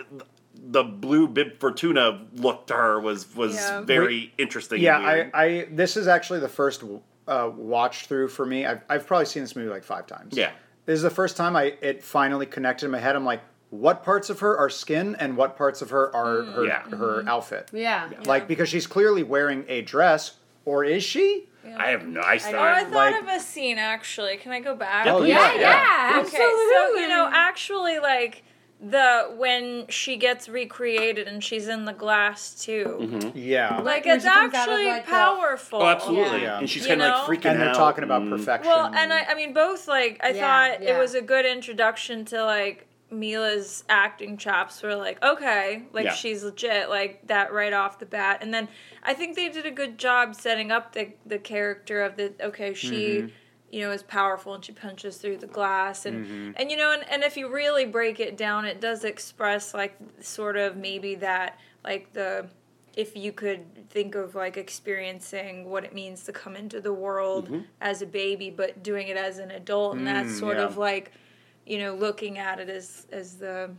The 0.68 0.84
blue 0.84 1.28
bib 1.28 1.60
fortuna 1.60 2.26
look 2.36 2.68
to 2.68 2.74
her 2.74 3.00
was 3.00 3.34
was 3.36 3.56
Yeah. 3.56 3.82
very 3.82 4.34
interesting. 4.38 4.82
Yeah. 4.82 4.98
I, 5.00 5.30
I 5.34 5.68
this 5.72 5.96
is 5.96 6.08
actually 6.08 6.40
the 6.40 6.50
first 6.50 6.84
uh, 7.28 7.52
watch 7.56 8.08
through 8.08 8.30
for 8.30 8.46
me. 8.46 8.66
I've, 8.66 8.82
I've 8.90 9.06
probably 9.06 9.26
seen 9.26 9.44
this 9.44 9.56
movie 9.56 9.70
like 9.70 9.84
five 9.84 10.08
times. 10.08 10.36
Yeah. 10.36 10.52
This 10.86 10.96
is 10.98 11.02
the 11.04 11.10
first 11.10 11.38
time 11.38 11.56
I 11.56 11.76
it 11.82 12.04
finally 12.04 12.46
connected 12.46 12.86
in 12.86 12.92
my 12.92 13.00
head. 13.00 13.16
I'm 13.16 13.26
like, 13.26 13.42
what 13.70 14.04
parts 14.04 14.30
of 14.30 14.40
her 14.40 14.58
are 14.58 14.70
skin 14.70 15.16
and 15.20 15.36
what 15.38 15.58
parts 15.58 15.82
of 15.82 15.90
her 15.92 16.16
are 16.16 16.44
her 16.44 16.66
Yeah. 16.66 16.82
her 16.96 17.24
outfit? 17.28 17.70
yeah. 17.74 18.10
Like 18.26 18.48
because 18.48 18.70
she's 18.70 18.88
clearly 18.88 19.22
wearing 19.24 19.66
a 19.68 19.82
dress, 19.82 20.38
or 20.66 20.84
is 20.84 21.04
she? 21.04 21.48
I 21.78 21.88
have 21.90 22.08
no. 22.08 22.22
I 22.22 22.36
Oh, 22.36 22.38
started. 22.38 22.60
I 22.60 22.84
thought 22.86 22.94
like- 22.94 23.22
of 23.24 23.28
a 23.28 23.40
scene 23.40 23.78
actually. 23.80 24.38
Can 24.38 24.52
I 24.52 24.60
go 24.60 24.76
back? 24.76 25.06
Yeah, 25.08 25.14
Oh. 25.16 25.24
Yeah, 25.24 25.54
Yeah, 25.54 25.54
yeah, 25.54 25.60
yeah. 25.60 26.10
Okay, 26.20 26.20
absolutely. 26.22 26.74
so 26.74 26.96
you 27.02 27.08
know, 27.08 27.30
actually, 27.34 28.00
like 28.00 28.44
the 28.82 29.34
when 29.38 29.86
she 29.88 30.18
gets 30.18 30.50
recreated 30.50 31.28
and 31.28 31.44
she's 31.44 31.68
in 31.68 31.86
the 31.86 31.94
glass 31.94 32.54
too, 32.64 32.98
Mm-hmm. 33.00 33.30
Yeah. 33.38 33.80
like 33.82 34.06
when 34.06 34.16
it's 34.18 34.26
she 34.26 34.30
comes 34.30 34.54
out 34.54 34.68
of, 34.68 34.74
actually 34.74 34.86
like, 34.88 35.06
the- 35.06 35.12
powerful. 35.12 35.82
Oh, 35.82 35.88
absolutely. 35.88 36.42
Yeah. 36.42 36.60
And 36.60 36.70
she's 36.70 36.86
kind 36.86 37.02
of 37.02 37.28
like 37.30 37.40
freaking 37.42 37.52
and 37.52 37.62
they're 37.62 37.74
talking 37.74 38.04
about 38.04 38.22
and- 38.24 38.32
perfection. 38.32 38.70
Well, 38.72 38.92
and 38.94 39.14
I, 39.14 39.24
I 39.30 39.34
mean, 39.36 39.54
both 39.54 39.88
like 39.88 40.20
I 40.24 40.30
Yeah, 40.32 40.42
thought 40.78 40.84
it 40.84 40.98
was 40.98 41.16
a 41.16 41.22
good 41.22 41.46
introduction 41.46 42.26
to 42.26 42.44
like 42.44 42.88
Milla's 43.12 43.86
acting 43.88 44.36
chops. 44.36 44.84
Were 44.84 44.96
like 44.96 45.24
okay, 45.24 45.84
like 45.94 46.06
Yeah. 46.06 46.14
she's 46.14 46.44
legit, 46.44 46.90
like 46.90 47.26
that 47.28 47.54
right 47.54 47.72
off 47.74 47.98
the 48.00 48.06
bat. 48.06 48.40
And 48.42 48.54
then 48.54 48.68
I 49.04 49.14
think 49.14 49.36
they 49.36 49.48
did 49.50 49.66
a 49.66 49.72
good 49.72 49.98
job 49.98 50.36
setting 50.36 50.72
up 50.72 50.92
the 50.94 51.14
the 51.26 51.38
character 51.40 52.02
of 52.04 52.18
the 52.18 52.34
okay 52.42 52.74
she. 52.74 52.96
Mm-hmm. 53.20 53.28
You 53.72 53.82
know, 53.82 53.92
is 53.92 54.04
powerful 54.04 54.54
and 54.54 54.64
she 54.64 54.72
punches 54.72 55.18
through 55.18 55.38
the 55.38 55.48
glass 55.48 56.06
and 56.06 56.26
Mm-hmm. 56.26 56.52
and 56.56 56.72
you 56.72 56.78
know 56.78 56.92
and, 56.94 57.04
and 57.10 57.24
if 57.24 57.36
you 57.36 57.52
really 57.52 57.86
break 57.86 58.20
it 58.20 58.38
down, 58.38 58.64
it 58.66 58.80
does 58.80 59.04
express 59.04 59.74
like 59.74 59.98
sort 60.22 60.56
of 60.56 60.78
maybe 60.78 61.16
that 61.16 61.60
like 61.84 62.14
the 62.14 62.48
if 62.96 63.18
you 63.18 63.34
could 63.34 63.90
think 63.90 64.16
of 64.16 64.36
like 64.36 64.56
experiencing 64.56 65.70
what 65.70 65.84
it 65.84 65.94
means 65.94 66.24
to 66.24 66.32
come 66.32 66.56
into 66.56 66.80
the 66.80 66.94
world 66.94 67.46
Mm-hmm. 67.50 67.60
as 67.82 68.02
a 68.02 68.06
baby 68.06 68.50
but 68.50 68.82
doing 68.84 69.08
it 69.10 69.18
as 69.18 69.38
an 69.40 69.52
adult 69.52 69.98
and 69.98 70.08
that's 70.08 70.32
Mm, 70.36 70.40
sort 70.40 70.58
yeah. 70.58 70.64
of 70.64 70.78
like 70.78 71.12
you 71.66 71.78
know 71.80 71.94
looking 71.96 72.38
at 72.38 72.60
it 72.60 72.70
as 72.70 73.08
as 73.12 73.36
the 73.38 73.72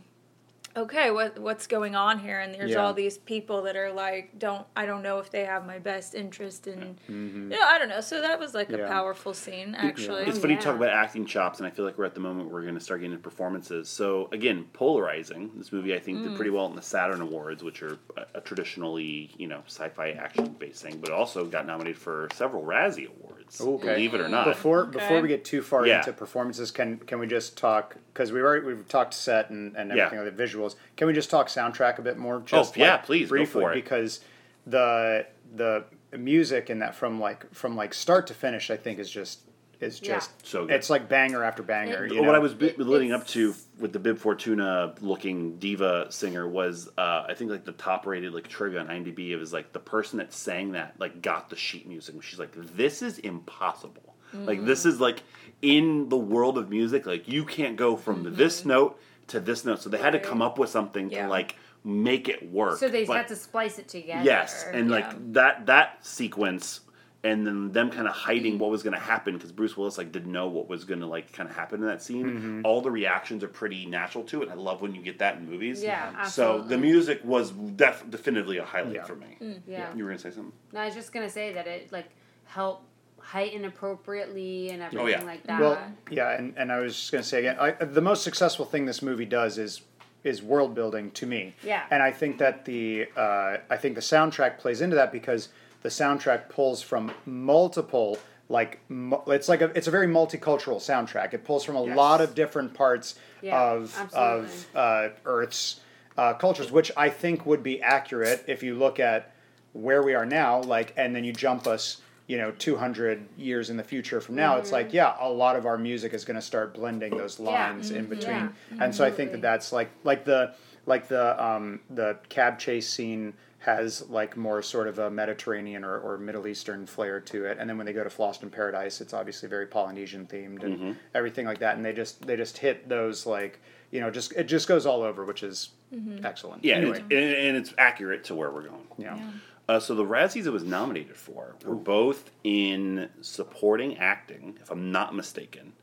okay 0.77 1.11
what 1.11 1.37
what's 1.39 1.65
going 1.67 1.95
on 1.95 2.19
here 2.19 2.39
and 2.39 2.53
there's 2.53 2.71
Yeah. 2.71 2.77
all 2.85 2.93
these 2.93 3.17
people 3.17 3.63
that 3.63 3.75
are 3.75 3.91
like 3.91 4.37
don't 4.37 4.65
i 4.75 4.85
don't 4.85 5.01
know 5.01 5.17
if 5.19 5.31
they 5.31 5.43
have 5.45 5.65
my 5.65 5.79
best 5.79 6.13
interest 6.15 6.67
in 6.67 6.97
Mm-hmm. 7.09 7.51
you 7.51 7.57
know 7.59 7.65
i 7.65 7.77
don't 7.79 7.89
know 7.89 7.99
so 8.01 8.21
that 8.21 8.39
was 8.39 8.53
like 8.53 8.69
a 8.71 8.77
powerful 8.87 9.33
scene 9.33 9.73
actually 9.75 10.23
It's 10.23 10.37
funny 10.39 10.55
to 10.55 10.61
talk 10.61 10.75
about 10.75 10.89
acting 10.89 11.25
chops, 11.25 11.59
and 11.59 11.67
I 11.67 11.71
feel 11.71 11.83
like 11.85 11.97
we're 11.97 12.05
at 12.05 12.13
the 12.13 12.19
moment 12.19 12.45
where 12.47 12.55
we're 12.55 12.61
going 12.61 12.75
to 12.75 12.81
start 12.83 12.99
getting 13.01 13.13
into 13.13 13.23
performances. 13.23 13.89
So 13.89 14.29
again, 14.31 14.65
polarizing. 14.73 15.51
This 15.55 15.71
movie 15.71 15.93
I 15.95 15.99
think 15.99 16.21
did 16.23 16.31
Mm. 16.31 16.35
pretty 16.35 16.51
well 16.51 16.65
in 16.67 16.75
the 16.75 16.81
Saturn 16.81 17.21
Awards, 17.21 17.63
which 17.63 17.81
are 17.81 17.97
a, 18.15 18.25
a 18.35 18.41
traditionally 18.41 19.31
you 19.37 19.47
know 19.47 19.61
sci-fi 19.67 20.11
action 20.11 20.55
based 20.59 20.81
thing, 20.83 20.99
but 20.99 21.11
also 21.11 21.45
got 21.45 21.65
nominated 21.65 21.97
for 21.99 22.27
several 22.33 22.63
Razzie 22.63 23.07
Awards. 23.09 23.36
Okay. 23.59 23.87
Believe 23.93 24.13
it 24.13 24.21
or 24.21 24.27
not. 24.29 24.45
Before 24.45 24.81
Okay. 24.83 24.91
before 24.91 25.21
we 25.21 25.27
get 25.27 25.43
too 25.45 25.61
far 25.61 25.85
Yeah. 25.85 25.99
into 25.99 26.13
performances, 26.13 26.71
can 26.71 26.97
can 26.97 27.19
we 27.19 27.27
just 27.27 27.57
talk 27.57 27.95
because 28.13 28.31
we 28.31 28.41
already 28.41 28.65
we've 28.65 28.87
talked 28.87 29.13
set 29.13 29.49
and, 29.49 29.75
and 29.75 29.89
Yeah. 29.91 30.05
everything 30.05 30.25
like 30.25 30.35
the 30.35 30.43
visuals. 30.43 30.75
Can 30.95 31.07
we 31.07 31.13
just 31.13 31.29
talk 31.29 31.47
soundtrack 31.47 31.97
a 31.99 32.01
bit 32.01 32.17
more? 32.17 32.35
Oh, 32.35 32.41
just 32.45 32.75
yeah, 32.77 32.93
like, 32.93 33.05
please, 33.05 33.27
go 33.29 33.37
briefly 33.37 33.61
for 33.61 33.71
it. 33.71 33.75
because 33.75 34.19
the 34.65 35.25
the 35.55 35.85
music 36.17 36.69
in 36.69 36.79
that 36.79 36.95
from 36.95 37.19
like 37.19 37.51
from 37.53 37.75
like 37.75 37.93
start 37.93 38.27
to 38.27 38.33
finish, 38.33 38.69
I 38.71 38.77
think 38.77 38.99
is 38.99 39.09
just 39.09 39.39
is 39.79 40.01
Yeah. 40.01 40.15
just 40.15 40.45
So 40.45 40.65
good. 40.65 40.75
It's 40.75 40.89
like 40.89 41.07
banger 41.07 41.43
after 41.43 41.63
banger. 41.63 42.05
It- 42.05 42.11
you 42.13 42.21
know? 42.21 42.27
what 42.27 42.35
I 42.35 42.39
was 42.39 42.53
bi- 42.53 42.73
leading 42.77 43.11
up 43.11 43.27
to 43.27 43.53
with 43.79 43.93
the 43.93 43.99
Bib 43.99 44.17
Fortuna 44.17 44.95
looking 45.01 45.57
diva 45.59 46.07
singer 46.11 46.47
was 46.47 46.89
uh, 46.97 47.25
I 47.27 47.33
think 47.35 47.51
like 47.51 47.65
the 47.65 47.71
top 47.73 48.05
rated 48.05 48.33
like 48.33 48.47
trivia 48.47 48.79
on 48.79 48.87
IMDb. 48.87 49.29
It 49.29 49.37
was 49.37 49.53
like 49.53 49.73
the 49.73 49.79
person 49.79 50.17
that 50.19 50.33
sang 50.33 50.71
that 50.71 50.95
like 50.99 51.21
got 51.21 51.49
the 51.49 51.55
sheet 51.55 51.87
music. 51.87 52.15
And 52.15 52.23
she's 52.23 52.39
like, 52.39 52.51
this 52.75 53.01
is 53.01 53.19
impossible. 53.19 54.15
Like 54.33 54.65
this 54.65 54.85
is 54.85 54.99
like 54.99 55.23
in 55.61 56.09
the 56.09 56.17
world 56.17 56.57
of 56.57 56.69
music. 56.69 57.05
Like 57.05 57.27
you 57.27 57.45
can't 57.45 57.75
go 57.77 57.95
from 57.95 58.35
this 58.35 58.65
note 58.65 58.99
to 59.27 59.39
this 59.39 59.63
note. 59.63 59.81
So 59.81 59.89
they 59.89 59.97
had 59.97 60.11
to 60.13 60.19
come 60.19 60.41
up 60.41 60.57
with 60.59 60.69
something 60.69 61.09
Yeah. 61.09 61.23
to 61.23 61.29
like 61.29 61.55
make 61.83 62.27
it 62.27 62.51
work. 62.51 62.77
So 62.77 62.89
they 62.89 63.05
But- 63.05 63.15
had 63.17 63.27
to 63.29 63.35
splice 63.35 63.79
it 63.79 63.87
together. 63.87 64.23
Yes, 64.25 64.65
and 64.73 64.89
Yeah. 64.89 64.95
like 64.95 65.33
that 65.33 65.67
that 65.67 66.05
sequence, 66.05 66.81
and 67.23 67.45
then 67.47 67.71
them 67.71 67.89
kind 67.89 68.07
of 68.07 68.13
hiding 68.13 68.59
what 68.59 68.69
was 68.69 68.83
going 68.83 68.93
to 68.93 68.99
happen 68.99 69.33
because 69.33 69.51
Bruce 69.51 69.75
Willis 69.75 69.97
like 69.97 70.11
didn't 70.11 70.31
know 70.31 70.47
what 70.47 70.69
was 70.69 70.85
going 70.85 70.99
to 70.99 71.07
like 71.07 71.33
kind 71.33 71.49
of 71.49 71.55
happen 71.55 71.81
in 71.81 71.87
that 71.87 72.01
scene. 72.01 72.25
Mm-hmm. 72.25 72.61
All 72.63 72.81
the 72.81 72.91
reactions 72.91 73.43
are 73.43 73.47
pretty 73.47 73.85
natural 73.87 74.23
to 74.25 74.43
it. 74.43 74.49
I 74.49 74.53
love 74.53 74.81
when 74.81 74.93
you 74.95 75.01
get 75.01 75.19
that 75.19 75.37
in 75.37 75.49
movies. 75.49 75.83
Yeah, 75.83 76.23
So 76.27 76.61
the 76.61 76.77
music 76.77 77.21
was 77.23 77.51
def- 77.51 78.05
definitively 78.09 78.57
a 78.57 78.65
highlight 78.65 78.95
Yeah. 78.95 79.03
for 79.05 79.15
me. 79.15 79.37
Yeah. 79.67 79.93
You 79.95 80.03
were 80.03 80.11
gonna 80.11 80.19
say 80.19 80.31
something? 80.31 80.53
No, 80.73 80.79
I 80.81 80.85
was 80.85 80.95
just 80.95 81.11
gonna 81.11 81.29
say 81.29 81.53
that 81.53 81.65
it 81.67 81.91
like 81.91 82.09
helped 82.45 82.83
heighten 83.19 83.65
appropriately 83.65 84.69
and 84.69 84.81
everything 84.83 85.05
Oh, 85.05 85.09
yeah. 85.09 85.23
like 85.23 85.43
that. 85.47 85.59
Well, 85.59 85.77
yeah, 86.11 86.37
and, 86.37 86.53
and 86.55 86.71
I 86.71 86.79
was 86.79 86.95
just 86.95 87.11
going 87.11 87.21
to 87.23 87.27
say 87.27 87.39
again, 87.39 87.57
I, 87.59 87.71
the 87.71 87.99
most 88.01 88.23
successful 88.23 88.63
thing 88.63 88.85
this 88.85 89.01
movie 89.01 89.25
does 89.25 89.57
is 89.57 89.81
is 90.23 90.41
world 90.41 90.73
building 90.75 91.11
to 91.11 91.25
me. 91.25 91.53
Yeah. 91.63 91.83
And 91.89 92.01
I 92.03 92.11
think 92.11 92.37
that 92.39 92.65
the 92.65 93.07
uh, 93.17 93.57
I 93.69 93.77
think 93.77 93.95
the 93.95 94.01
soundtrack 94.01 94.57
plays 94.59 94.81
into 94.81 94.95
that 94.95 95.11
because 95.11 95.49
the 95.81 95.89
soundtrack 95.89 96.49
pulls 96.49 96.81
from 96.81 97.11
multiple 97.25 98.17
like 98.49 98.79
it's 99.27 99.49
like 99.49 99.61
a 99.61 99.65
it's 99.75 99.87
a 99.87 99.91
very 99.91 100.07
multicultural 100.07 100.77
soundtrack. 100.77 101.33
It 101.33 101.43
pulls 101.43 101.63
from 101.65 101.75
a 101.75 101.83
Yes. 101.83 101.97
lot 101.97 102.21
of 102.21 102.33
different 102.33 102.73
parts 102.73 103.15
Yeah, 103.41 103.59
of 103.61 103.93
of 104.13 104.67
uh, 104.75 105.09
Earth's 105.25 105.81
uh, 106.17 106.33
cultures, 106.33 106.71
which 106.71 106.91
I 106.95 107.09
think 107.09 107.45
would 107.45 107.61
be 107.61 107.81
accurate 107.81 108.43
if 108.47 108.63
you 108.63 108.73
look 108.75 108.99
at 108.99 109.33
where 109.73 110.01
we 110.01 110.15
are 110.15 110.25
now, 110.25 110.61
like, 110.61 110.93
and 110.97 111.13
then 111.15 111.23
you 111.23 111.31
jump 111.33 111.67
us, 111.67 112.01
you 112.25 112.37
know, 112.37 112.51
200 112.57 113.27
years 113.37 113.69
in 113.69 113.77
the 113.77 113.83
future 113.83 114.19
from 114.19 114.33
now, 114.35 114.57
it's 114.57 114.71
like, 114.71 114.91
yeah, 114.93 115.13
a 115.19 115.29
lot 115.29 115.55
of 115.55 115.67
our 115.67 115.77
music 115.77 116.13
is 116.13 116.25
going 116.25 116.35
to 116.35 116.41
start 116.41 116.73
blending 116.73 117.15
those 117.15 117.39
Yeah. 117.39 117.45
lines 117.45 117.91
in 117.91 118.05
between. 118.07 118.35
Yeah. 118.37 118.49
And 118.79 118.95
so 118.95 119.05
I 119.05 119.11
think 119.11 119.31
that 119.33 119.41
that's 119.41 119.71
like, 119.71 119.89
like 120.03 120.25
the, 120.25 120.55
like 120.87 121.07
the, 121.09 121.43
um, 121.43 121.81
the 121.91 122.17
cab 122.29 122.57
chase 122.57 122.89
scene 122.89 123.33
has 123.67 124.07
like 124.09 124.37
more 124.37 124.61
sort 124.61 124.87
of 124.87 124.97
a 124.97 125.11
Mediterranean 125.11 125.83
or, 125.83 125.99
or 125.99 126.17
Middle 126.17 126.47
Eastern 126.47 126.85
flair 126.85 127.19
to 127.19 127.43
it. 127.43 127.57
And 127.59 127.69
then 127.69 127.77
when 127.77 127.85
they 127.85 127.91
go 127.91 128.01
to 128.01 128.09
Fhloston 128.09 128.49
Paradise, 128.49 129.01
it's 129.01 129.13
obviously 129.13 129.49
very 129.49 129.67
Polynesian 129.67 130.25
themed 130.25 130.63
and 130.63 130.79
mm-hmm. 130.79 130.91
everything 131.13 131.45
like 131.45 131.59
that. 131.59 131.75
And 131.75 131.83
they 131.83 131.91
just, 131.91 132.25
they 132.25 132.37
just 132.37 132.57
hit 132.57 132.87
those 132.87 133.25
like, 133.25 133.59
you 133.91 133.99
know, 133.99 134.09
just, 134.09 134.31
it 134.31 134.45
just 134.45 134.69
goes 134.69 134.85
all 134.85 135.01
over, 135.03 135.25
which 135.25 135.43
is 135.43 135.71
mm-hmm. 135.93 136.25
excellent. 136.25 136.63
Yeah, 136.63 136.75
Anyway. 136.75 137.01
and, 137.01 137.11
it's, 137.11 137.35
and, 137.35 137.47
and 137.47 137.57
it's 137.57 137.73
accurate 137.77 138.23
to 138.25 138.35
where 138.35 138.49
we're 138.51 138.69
going. 138.69 138.87
yeah. 138.97 139.19
Uh, 139.67 139.81
so 139.81 139.93
the 139.93 140.05
Razzies 140.05 140.45
it 140.45 140.49
was 140.51 140.63
nominated 140.63 141.17
for 141.17 141.57
were 141.65 141.75
both 141.75 142.31
in 142.45 143.09
supporting 143.19 143.97
acting, 143.97 144.57
if 144.61 144.71
I'm 144.71 144.93
not 144.93 145.13
mistaken, 145.13 145.73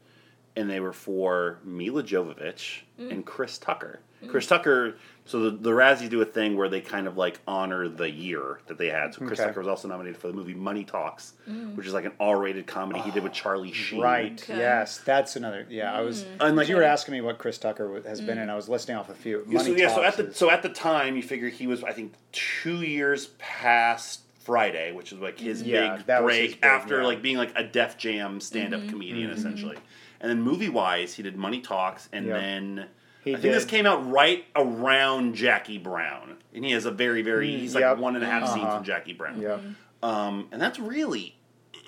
and 0.56 0.70
they 0.70 0.80
were 0.80 0.94
for 0.94 1.58
Milla 1.64 2.02
Jovovich 2.02 2.80
mm. 2.98 3.10
and 3.10 3.26
Chris 3.26 3.58
Tucker. 3.58 4.00
Mm. 4.22 4.30
Chris 4.30 4.46
Tucker. 4.46 4.96
So 5.26 5.40
the, 5.40 5.50
the 5.52 5.70
Razzies 5.70 6.10
do 6.10 6.20
a 6.20 6.26
thing 6.26 6.54
where 6.56 6.68
they 6.68 6.82
kind 6.82 7.06
of 7.06 7.16
like 7.16 7.40
honor 7.48 7.88
the 7.88 8.10
year 8.10 8.60
that 8.66 8.76
they 8.76 8.88
had. 8.88 9.14
So 9.14 9.24
Chris 9.24 9.40
Okay. 9.40 9.48
Tucker 9.48 9.60
was 9.60 9.68
also 9.68 9.88
nominated 9.88 10.18
for 10.18 10.26
the 10.26 10.34
movie 10.34 10.52
Money 10.52 10.84
Talks, 10.84 11.32
mm. 11.48 11.74
which 11.74 11.86
is 11.86 11.94
like 11.94 12.04
an 12.04 12.12
R-rated 12.20 12.66
comedy 12.66 13.00
he 13.00 13.10
did 13.10 13.22
with 13.22 13.32
Charlie 13.32 13.70
oh, 13.70 13.74
Sheen. 13.74 14.00
Right. 14.02 14.42
Okay. 14.42 14.58
Yes, 14.58 14.98
that's 14.98 15.36
another. 15.36 15.66
Yeah, 15.70 15.94
I 15.94 16.02
was. 16.02 16.24
Mm. 16.24 16.28
And, 16.40 16.56
like- 16.56 16.68
you 16.68 16.76
were 16.76 16.82
asking 16.82 17.12
me 17.12 17.22
what 17.22 17.38
Chris 17.38 17.56
Tucker 17.56 17.90
wa- 17.90 18.02
has 18.02 18.20
been 18.20 18.36
mm. 18.36 18.42
in. 18.42 18.50
I 18.50 18.54
was 18.54 18.68
listing 18.68 18.96
off 18.96 19.08
a 19.08 19.14
few. 19.14 19.44
Yeah, 19.48 19.58
Money 19.58 19.70
so, 19.70 19.76
yeah, 19.76 19.94
so 19.94 20.02
at 20.02 20.16
the 20.18 20.26
is- 20.28 20.36
so 20.36 20.50
at 20.50 20.62
the 20.62 20.68
time, 20.68 21.16
you 21.16 21.22
figure 21.22 21.48
he 21.48 21.66
was, 21.66 21.82
I 21.82 21.92
think, 21.92 22.12
two 22.32 22.82
years 22.82 23.28
past 23.38 24.20
Friday, 24.40 24.92
which 24.92 25.10
is 25.10 25.20
like 25.20 25.40
his 25.40 25.62
mm-hmm. 25.62 25.70
Yeah, 25.70 25.96
big 25.96 26.06
that 26.06 26.22
break 26.22 26.42
his 26.42 26.54
big, 26.56 26.64
after 26.64 27.00
yeah. 27.00 27.06
like 27.06 27.22
being 27.22 27.38
like 27.38 27.52
a 27.56 27.64
Def 27.64 27.96
Jam 27.96 28.42
stand-up 28.42 28.80
mm-hmm. 28.80 28.90
comedian 28.90 29.30
mm-hmm. 29.30 29.38
essentially. 29.38 29.78
And 30.20 30.30
then 30.30 30.42
movie 30.42 30.68
wise, 30.68 31.14
he 31.14 31.22
did 31.22 31.36
Money 31.36 31.60
Talks, 31.60 32.10
and 32.12 32.26
Yeah. 32.26 32.38
then 32.38 32.86
He 33.24 33.34
I 33.34 33.38
think 33.38 33.54
this 33.54 33.64
came 33.64 33.86
out 33.86 34.08
right 34.10 34.44
around 34.54 35.34
Jackie 35.34 35.78
Brown, 35.78 36.36
and 36.54 36.64
he 36.64 36.72
has 36.72 36.84
a 36.84 36.90
very 36.90 37.22
very 37.22 37.56
he's 37.56 37.74
like 37.74 37.82
yep. 37.82 37.98
one 37.98 38.14
and 38.16 38.24
a 38.24 38.28
half 38.28 38.48
scenes 38.48 38.64
Uh-huh. 38.64 38.76
from 38.76 38.84
Jackie 38.84 39.12
Brown. 39.14 39.40
yeah. 39.40 39.58
Um, 40.02 40.48
and 40.52 40.60
that's 40.60 40.78
really 40.78 41.36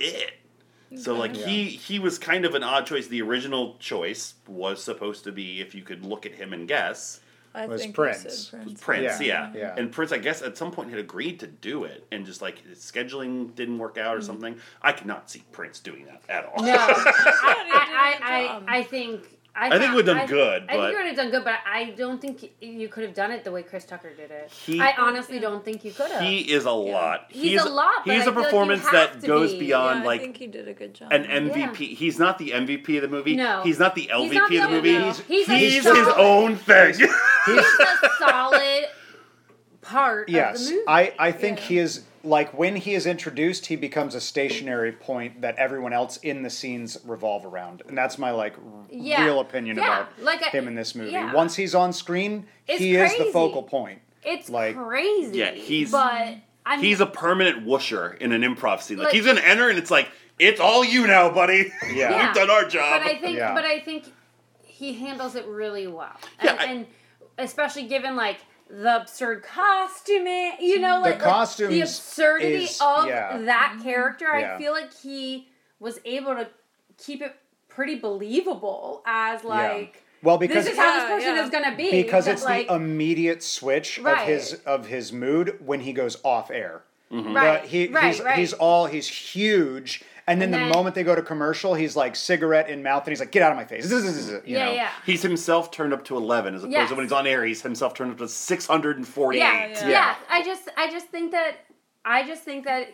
it. 0.00 0.32
So 0.96 1.14
like 1.14 1.36
Yeah. 1.36 1.46
he 1.46 1.64
he 1.64 1.98
was 1.98 2.18
kind 2.18 2.44
of 2.44 2.54
an 2.54 2.62
odd 2.62 2.86
choice. 2.86 3.08
The 3.08 3.20
original 3.22 3.76
choice 3.78 4.34
was 4.46 4.82
supposed 4.82 5.24
to 5.24 5.32
be 5.32 5.60
if 5.60 5.74
you 5.74 5.82
could 5.82 6.04
look 6.04 6.24
at 6.24 6.32
him 6.32 6.52
and 6.52 6.66
guess. 6.66 7.20
I 7.54 7.66
Was 7.66 7.80
think 7.80 7.94
Prince. 7.94 8.24
You 8.24 8.30
said 8.30 8.62
Prince. 8.64 8.80
Prince, 8.82 9.20
Yeah, 9.20 9.50
yeah. 9.52 9.52
yeah. 9.56 9.74
And 9.78 9.90
Prince, 9.90 10.12
I 10.12 10.18
guess, 10.18 10.42
at 10.42 10.58
some 10.58 10.70
point 10.72 10.90
had 10.90 10.98
agreed 10.98 11.40
to 11.40 11.46
do 11.46 11.84
it, 11.84 12.06
and 12.12 12.26
just 12.26 12.42
like 12.42 12.58
his 12.66 12.78
scheduling 12.80 13.54
didn't 13.54 13.78
work 13.78 13.96
out 13.96 14.14
or 14.14 14.18
Mm-hmm. 14.18 14.26
something. 14.26 14.56
I 14.82 14.92
could 14.92 15.06
not 15.06 15.30
see 15.30 15.42
Prince 15.52 15.80
doing 15.80 16.04
that 16.04 16.20
at 16.28 16.44
all. 16.44 16.62
No, 16.62 16.76
I, 16.78 16.84
did 16.86 16.96
a 16.96 17.76
I, 17.76 18.14
good 18.18 18.22
I, 18.24 18.46
job. 18.46 18.64
I 18.68 18.82
think. 18.82 19.35
I, 19.58 19.68
I 19.68 19.70
think 19.70 19.84
thought- 19.84 19.96
we've 19.96 20.04
done 20.04 20.18
I- 20.18 20.26
good, 20.26 20.62
I 20.64 20.66
think 20.66 20.80
but- 20.82 20.90
you 20.90 20.96
would 20.98 21.06
have 21.06 21.16
done 21.16 21.30
good, 21.30 21.44
but 21.44 21.54
I 21.66 21.84
don't 21.96 22.20
think 22.20 22.52
you 22.60 22.88
could 22.88 23.04
have 23.04 23.14
done 23.14 23.30
it 23.30 23.42
the 23.42 23.50
way 23.50 23.62
Chris 23.62 23.84
Tucker 23.86 24.10
did 24.14 24.30
it. 24.30 24.50
He- 24.52 24.78
I 24.80 24.92
honestly 24.98 25.38
don't 25.38 25.64
think 25.64 25.82
you 25.84 25.92
could 25.92 26.10
have. 26.10 26.20
He 26.22 26.40
is 26.52 26.66
a 26.66 26.70
lot. 26.70 27.26
He's 27.30 27.62
a 27.62 27.68
lot, 27.68 28.04
but 28.04 28.14
He's 28.14 28.24
I 28.26 28.30
a 28.30 28.32
feel 28.32 28.34
like 28.34 28.44
performance 28.44 28.84
that 28.90 29.22
goes 29.22 29.52
be. 29.54 29.60
beyond 29.60 30.00
yeah, 30.00 30.02
I 30.02 30.06
like 30.06 30.20
think 30.20 30.36
he 30.36 30.46
did 30.46 30.68
a 30.68 30.74
good 30.74 30.92
job. 30.94 31.10
an 31.12 31.24
MVP. 31.24 31.94
He's 31.96 32.18
not 32.18 32.36
the 32.38 32.50
MVP 32.50 32.96
of 32.96 33.02
the 33.02 33.08
movie. 33.08 33.34
No. 33.34 33.62
He's 33.62 33.78
not 33.78 33.94
the 33.94 34.10
LVP 34.12 34.34
not 34.34 34.50
the 34.50 34.58
of 34.58 34.70
the 34.70 34.76
movie. 34.76 34.92
LVP. 34.94 35.22
He's, 35.26 35.46
He's 35.46 35.86
a 35.86 35.94
his 35.94 36.08
own 36.16 36.56
thing. 36.56 36.94
He's 36.94 37.08
a 37.56 38.10
solid 38.18 38.84
part 39.82 40.28
of 40.28 40.34
Yes, 40.34 40.66
the 40.68 40.74
movie. 40.74 40.84
I, 40.88 41.12
I 41.18 41.32
think 41.32 41.58
Yeah. 41.60 41.64
he 41.66 41.78
is 41.78 42.04
like 42.26 42.52
when 42.58 42.76
he 42.76 42.94
is 42.94 43.06
introduced, 43.06 43.66
he 43.66 43.76
becomes 43.76 44.14
a 44.14 44.20
stationary 44.20 44.92
point 44.92 45.40
that 45.42 45.56
everyone 45.56 45.92
else 45.92 46.16
in 46.18 46.42
the 46.42 46.50
scenes 46.50 46.98
revolve 47.04 47.44
around, 47.46 47.82
and 47.88 47.96
that's 47.96 48.18
my 48.18 48.30
like 48.30 48.54
r- 48.58 48.84
Yeah. 48.90 49.24
real 49.24 49.40
opinion 49.40 49.76
Yeah. 49.76 49.84
about 49.84 50.08
Like 50.22 50.42
I- 50.42 50.50
him 50.50 50.66
in 50.68 50.74
this 50.74 50.94
movie. 50.94 51.12
yeah. 51.12 51.32
Once 51.32 51.54
he's 51.56 51.74
on 51.74 51.92
screen, 51.92 52.46
It's 52.66 52.78
he 52.80 52.96
is 52.96 53.16
the 53.16 53.26
focal 53.26 53.62
point. 53.62 54.00
it's 54.24 54.50
like- 54.50 54.76
crazy. 54.76 55.38
Yeah, 55.38 55.52
he's- 55.52 55.90
But 55.92 56.36
I 56.66 56.76
mean, 56.76 56.84
he's 56.84 57.00
a 57.00 57.06
permanent 57.06 57.64
whoosher 57.64 58.14
in 58.20 58.32
an 58.32 58.42
improv 58.42 58.82
scene. 58.82 58.98
Like, 58.98 59.06
Like- 59.06 59.14
he's 59.14 59.24
gonna 59.26 59.40
enter, 59.40 59.68
and 59.68 59.78
it's 59.78 59.90
like 59.90 60.08
it's 60.38 60.60
all 60.60 60.84
you 60.84 61.06
now, 61.06 61.30
buddy. 61.30 61.72
Yeah. 61.84 61.92
Yeah. 62.10 62.26
We've 62.26 62.34
done 62.34 62.50
our 62.50 62.64
job. 62.64 63.02
But 63.02 63.10
I 63.10 63.14
think, 63.18 63.36
Yeah. 63.38 63.54
but 63.54 63.64
I 63.64 63.78
think 63.80 64.04
he 64.62 64.92
handles 64.94 65.34
it 65.36 65.46
really 65.46 65.86
well. 65.86 66.12
Yeah, 66.42 66.50
and, 66.50 66.60
I- 66.60 66.64
and 66.64 66.86
especially 67.38 67.84
given 67.84 68.16
like 68.16 68.38
the 68.68 68.96
absurd 68.96 69.42
costuming, 69.42 70.52
you 70.60 70.80
know, 70.80 71.00
like, 71.00 71.14
like, 71.14 71.20
costumes 71.22 71.70
the 71.70 71.80
absurdity 71.82 72.64
is- 72.64 72.80
of 72.80 73.06
yeah. 73.06 73.38
that 73.38 73.78
character. 73.82 74.26
Yeah. 74.38 74.54
I 74.54 74.58
feel 74.58 74.72
like 74.72 74.92
he 75.02 75.48
was 75.78 76.00
able 76.04 76.34
to 76.34 76.48
keep 76.98 77.22
it 77.22 77.34
pretty 77.68 77.96
believable 77.96 79.02
as 79.06 79.44
like 79.44 80.02
Well, 80.22 80.38
because 80.38 80.64
this 80.64 80.72
is 80.72 80.78
how 80.78 80.94
this 80.94 81.04
person 81.04 81.36
yeah. 81.36 81.44
is 81.44 81.50
going 81.50 81.70
to 81.70 81.76
be 81.76 81.90
because 82.02 82.26
it's 82.26 82.42
like, 82.44 82.68
the 82.68 82.74
immediate 82.74 83.42
switch 83.42 83.98
of 83.98 84.18
his 84.20 84.54
of 84.66 84.86
his 84.86 85.12
mood 85.12 85.58
when 85.64 85.80
he 85.80 85.92
goes 85.92 86.16
off 86.24 86.50
air. 86.50 86.82
Mm-hmm. 87.12 87.36
right, 87.36 87.62
The- 87.62 87.68
he, 87.68 87.86
right, 87.88 88.06
he's, 88.14 88.20
right. 88.20 88.38
he's 88.38 88.52
all 88.54 88.86
he's 88.86 89.06
huge, 89.06 90.02
and 90.26 90.40
then 90.40 90.52
And 90.52 90.70
the 90.70 90.74
moment 90.74 90.94
they 90.94 91.04
go 91.04 91.14
to 91.14 91.22
commercial, 91.22 91.74
he's 91.74 91.94
like 91.96 92.16
cigarette 92.16 92.68
in 92.68 92.82
mouth, 92.82 93.04
and 93.04 93.10
he's 93.12 93.20
like, 93.20 93.30
"Get 93.30 93.42
out 93.42 93.52
of 93.52 93.56
my 93.56 93.64
face!" 93.64 93.88
You 93.90 94.40
yeah, 94.44 94.64
know? 94.64 94.72
yeah. 94.72 94.90
He's 95.04 95.22
himself 95.22 95.70
turned 95.70 95.92
up 95.92 96.04
to 96.06 96.16
eleven, 96.16 96.54
as 96.54 96.62
opposed 96.62 96.72
Yes. 96.72 96.88
to 96.88 96.94
when 96.96 97.04
he's 97.04 97.12
on 97.12 97.26
air, 97.26 97.44
he's 97.44 97.62
himself 97.62 97.94
turned 97.94 98.10
up 98.12 98.18
to 98.18 98.28
six 98.28 98.66
hundred 98.66 98.96
and 98.96 99.06
forty-eight. 99.06 99.40
Yeah, 99.40 99.68
Yeah. 99.68 99.88
yeah, 99.88 100.14
I 100.28 100.42
just, 100.42 100.68
I 100.76 100.90
just 100.90 101.06
think 101.08 101.30
that, 101.32 101.56
I 102.04 102.26
just 102.26 102.42
think 102.42 102.64
that, 102.64 102.88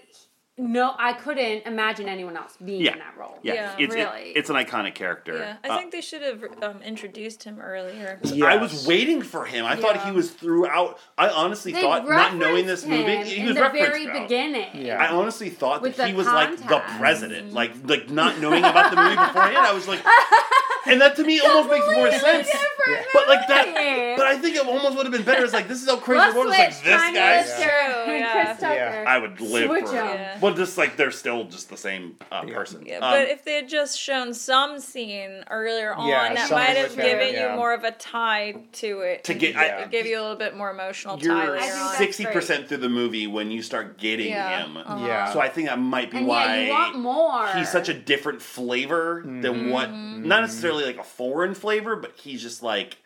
no, 0.59 0.95
I 0.99 1.15
couldn't 1.15 1.67
imagine 1.67 2.09
anyone 2.09 2.37
else 2.37 2.57
being 2.63 2.83
Yeah. 2.83 2.93
in 2.93 2.99
that 2.99 3.17
role. 3.17 3.39
Yeah, 3.43 3.55
Yeah. 3.55 3.75
it's, 3.79 3.95
it- 3.95 3.99
Really. 3.99 4.33
it's 4.37 4.51
an 4.51 4.57
iconic 4.57 4.95
character. 4.95 5.39
yeah, 5.39 5.57
I 5.65 5.69
Uh, 5.75 5.79
think 5.79 5.93
they 5.93 6.03
should 6.03 6.21
have 6.21 6.45
um, 6.63 6.83
introduced 6.83 7.45
him 7.45 7.59
earlier. 7.59 8.19
Yeah, 8.23 8.47
I 8.47 8.57
was 8.57 8.87
waiting 8.87 9.23
for 9.23 9.47
him. 9.47 9.65
I 9.65 9.77
thought 9.77 10.05
he 10.05 10.13
was 10.13 10.31
throughout. 10.31 10.99
I 11.17 11.29
honestly 11.31 11.73
They 11.73 11.81
thought, 11.81 12.07
not 12.07 12.35
knowing 12.37 12.67
this 12.67 12.83
referenced 12.85 13.07
movie, 13.07 13.17
him 13.17 13.27
he 13.27 13.37
in 13.41 13.47
was 13.47 13.55
the 13.55 13.63
referenced 13.63 13.89
very 13.93 14.05
throughout. 14.05 14.23
beginning. 14.29 14.69
Yeah. 14.75 15.03
I 15.03 15.09
honestly 15.09 15.49
thought 15.49 15.81
With 15.81 15.97
that 15.97 16.09
he 16.09 16.15
was 16.15 16.27
like 16.27 16.55
the 16.57 16.83
president, 16.99 17.55
like 17.55 17.73
like 17.85 18.11
not 18.11 18.39
knowing 18.39 18.63
about 18.63 18.91
the 18.91 18.97
movie 18.97 19.17
beforehand. 19.17 19.57
I 19.57 19.73
was 19.73 19.89
like, 19.89 20.01
and 20.87 21.01
that 21.01 21.17
to 21.17 21.25
me 21.25 21.41
almost 21.41 21.71
makes 21.71 21.87
more 21.97 22.11
sense. 22.11 22.47
different 22.47 23.07
But 23.15 23.29
like 23.29 23.49
that, 23.49 24.17
but 24.19 24.27
I 24.27 24.37
think 24.37 24.57
it 24.57 24.67
almost 24.67 24.97
would 24.97 25.07
have 25.07 25.13
been 25.13 25.23
better. 25.23 25.45
It's 25.45 25.53
like 25.55 25.67
this 25.69 25.83
is 25.83 25.89
how 25.89 25.97
crazy 25.97 26.19
Let's 26.21 26.35
the 26.35 26.39
world 26.41 26.53
is. 26.53 26.59
Like 26.59 26.69
this 26.85 27.01
guy, 27.01 27.37
Lister 27.41 27.63
True, 27.63 28.15
yeah. 28.15 28.57
Yeah. 28.61 29.05
I 29.07 29.19
would 29.19 29.41
live 29.41 29.69
Switch 29.69 29.85
for. 29.87 30.39
Them. 30.43 30.51
Well, 30.51 30.55
just 30.67 30.77
like 30.77 30.97
they're 30.97 31.11
still 31.11 31.45
just 31.45 31.71
the 31.71 31.77
same 31.77 32.17
uh, 32.31 32.43
person. 32.45 32.85
Yeah, 32.87 32.97
Um, 32.97 33.13
but 33.13 33.29
if 33.29 33.45
they 33.45 33.55
had 33.55 33.69
just 33.69 33.99
shown 33.99 34.35
some 34.35 34.79
scene 34.81 35.45
earlier 35.51 35.95
on, 35.95 36.09
Yeah, 36.09 36.29
that 36.35 36.39
something 36.49 36.57
might 36.59 36.77
have 36.77 36.89
with 36.89 36.97
that, 36.97 37.03
given 37.05 37.35
yeah. 37.35 37.51
you 37.53 37.57
more 37.57 37.73
of 37.73 37.85
a 37.85 37.93
tie 37.93 38.57
to 38.73 39.01
it. 39.01 39.25
to 39.25 39.33
and 39.33 39.41
get, 39.41 39.55
Yeah. 39.55 39.83
I, 39.85 39.87
give 39.89 40.07
you 40.07 40.19
a 40.19 40.23
little 40.23 40.37
bit 40.37 40.57
more 40.57 40.71
emotional 40.71 41.17
tie 41.19 41.25
you're 41.25 41.59
later 41.61 41.75
on. 41.75 41.95
sixty 41.97 42.27
percent 42.27 42.69
through 42.69 42.79
the 42.79 42.89
movie 42.89 43.27
when 43.27 43.51
you 43.51 43.63
start 43.63 43.99
getting 43.99 44.29
Yeah. 44.31 44.65
him. 44.65 44.77
Uh-huh. 44.77 45.07
Yeah. 45.07 45.33
So 45.33 45.41
I 45.41 45.49
think 45.49 45.69
that 45.69 45.79
might 45.79 46.11
be 46.11 46.19
and 46.19 46.27
why 46.27 46.45
yeah, 46.57 46.65
you 46.67 46.71
want 46.73 46.99
more. 46.99 47.49
he's 47.57 47.71
such 47.71 47.89
a 47.89 47.95
different 47.95 48.43
flavor 48.43 49.23
than 49.25 49.71
what 49.71 49.89
Mm-hmm. 49.89 50.27
not 50.29 50.43
necessarily 50.43 50.85
like 50.85 50.99
a 50.99 51.05
foreign 51.05 51.55
flavor, 51.55 51.97
but 51.97 52.13
he's 52.17 52.43
just 52.43 52.63
like 52.63 52.99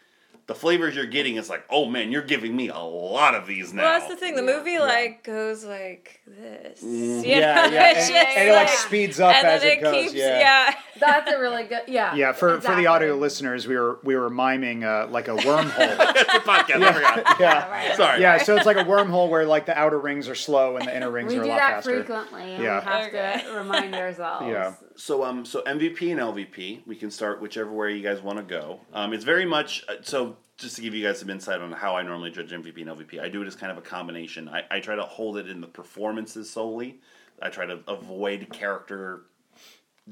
the 0.47 0.55
flavors 0.55 0.95
you're 0.95 1.07
getting 1.07 1.35
is 1.37 1.51
like, 1.51 1.65
oh 1.71 1.87
man, 1.87 2.13
you're 2.13 2.23
giving 2.23 2.55
me 2.55 2.69
a 2.69 2.79
lot 2.79 3.35
of 3.35 3.49
these 3.49 3.73
now. 3.73 3.83
Well, 3.83 3.99
that's 3.99 4.09
the 4.09 4.17
thing. 4.17 4.37
The 4.37 4.45
Yeah. 4.45 4.57
movie 4.59 4.79
like 4.79 5.25
goes 5.25 5.65
like 5.65 6.21
this. 6.25 6.83
You 6.85 6.89
Mhm. 6.89 7.23
know? 7.23 7.29
Yeah, 7.29 7.67
yeah, 7.67 7.91
It's 7.91 8.07
and, 8.09 8.15
just 8.15 8.37
and 8.39 8.49
it 8.49 8.53
like 8.53 8.67
like- 8.69 8.79
speeds 8.79 9.19
up 9.19 9.35
and 9.35 9.47
as 9.47 9.63
then 9.63 9.79
it 9.79 9.81
goes. 9.83 9.95
keeps, 9.95 10.15
yeah. 10.15 10.73
That's 11.01 11.31
a 11.33 11.39
really 11.41 11.65
good. 11.65 11.83
Yeah. 11.89 12.15
Yeah, 12.15 12.33
for, 12.33 12.61
for 12.61 12.77
the 12.77 12.87
audio 12.87 13.17
listeners, 13.17 13.67
we 13.67 13.77
were 13.77 13.99
we 14.05 14.15
were 14.17 14.31
miming 14.31 14.85
uh, 14.85 15.09
like 15.11 15.27
a 15.29 15.35
wormhole. 15.37 15.77
That's 15.99 16.23
a 16.35 16.39
podcast. 16.41 16.81
I 16.83 16.93
forgot. 16.93 17.41
yeah, 17.41 17.69
Right. 17.71 17.97
Sorry. 17.97 18.21
yeah. 18.21 18.39
So 18.39 18.55
it's 18.57 18.67
like 18.67 18.77
a 18.77 18.85
wormhole 18.85 19.29
where 19.29 19.47
like 19.47 19.67
the 19.67 19.77
outer 19.77 19.99
rings 19.99 20.29
are 20.29 20.35
slow 20.37 20.77
and 20.77 20.87
the 20.87 20.97
inner 20.97 21.11
rings 21.11 21.33
We 21.33 21.41
are 21.41 21.43
a 21.43 21.47
lot 21.49 21.59
faster. 21.59 21.91
We 21.91 21.97
do 21.97 22.03
that 22.05 22.09
faster. 22.09 22.31
frequently, 22.31 22.55
and 22.55 22.63
Yeah. 22.63 22.79
we 22.79 22.85
have 22.93 23.07
Okay. 23.09 23.43
to 23.51 23.59
remind 23.59 23.95
ourselves. 23.97 24.47
Yeah. 24.49 24.73
So 24.97 25.25
um, 25.25 25.45
so 25.45 25.63
MVP 25.63 26.11
and 26.11 26.21
LVP, 26.21 26.87
we 26.87 26.97
can 26.97 27.11
start 27.11 27.41
whichever 27.41 27.71
way 27.71 27.95
you 27.97 28.03
guys 28.03 28.23
want 28.23 28.39
to 28.39 28.45
go. 28.45 28.81
Um, 28.93 29.13
it's 29.13 29.25
very 29.25 29.45
much 29.47 29.85
uh, 29.89 29.97
so. 30.03 30.37
Just 30.59 30.77
to 30.77 30.81
give 30.81 30.95
you 30.95 31.05
guys 31.07 31.19
some 31.19 31.29
insight 31.29 31.61
on 31.61 31.71
how 31.71 31.97
I 31.97 32.03
normally 32.03 32.31
judge 32.31 32.51
MVP 32.51 32.79
and 32.81 32.87
LVP, 32.89 33.21
I 33.21 33.29
do 33.29 33.43
it 33.43 33.47
as 33.47 33.55
kind 33.55 33.71
of 33.71 33.77
a 33.77 33.83
combination. 33.83 34.49
I, 34.49 34.63
I 34.71 34.81
try 34.81 34.97
to 34.97 35.03
hold 35.03 35.37
it 35.37 35.51
in 35.51 35.61
the 35.61 35.67
performances 35.67 36.49
solely. 36.49 36.99
I 37.43 37.51
try 37.51 37.67
to 37.67 37.81
avoid 37.87 38.49
character 38.51 39.25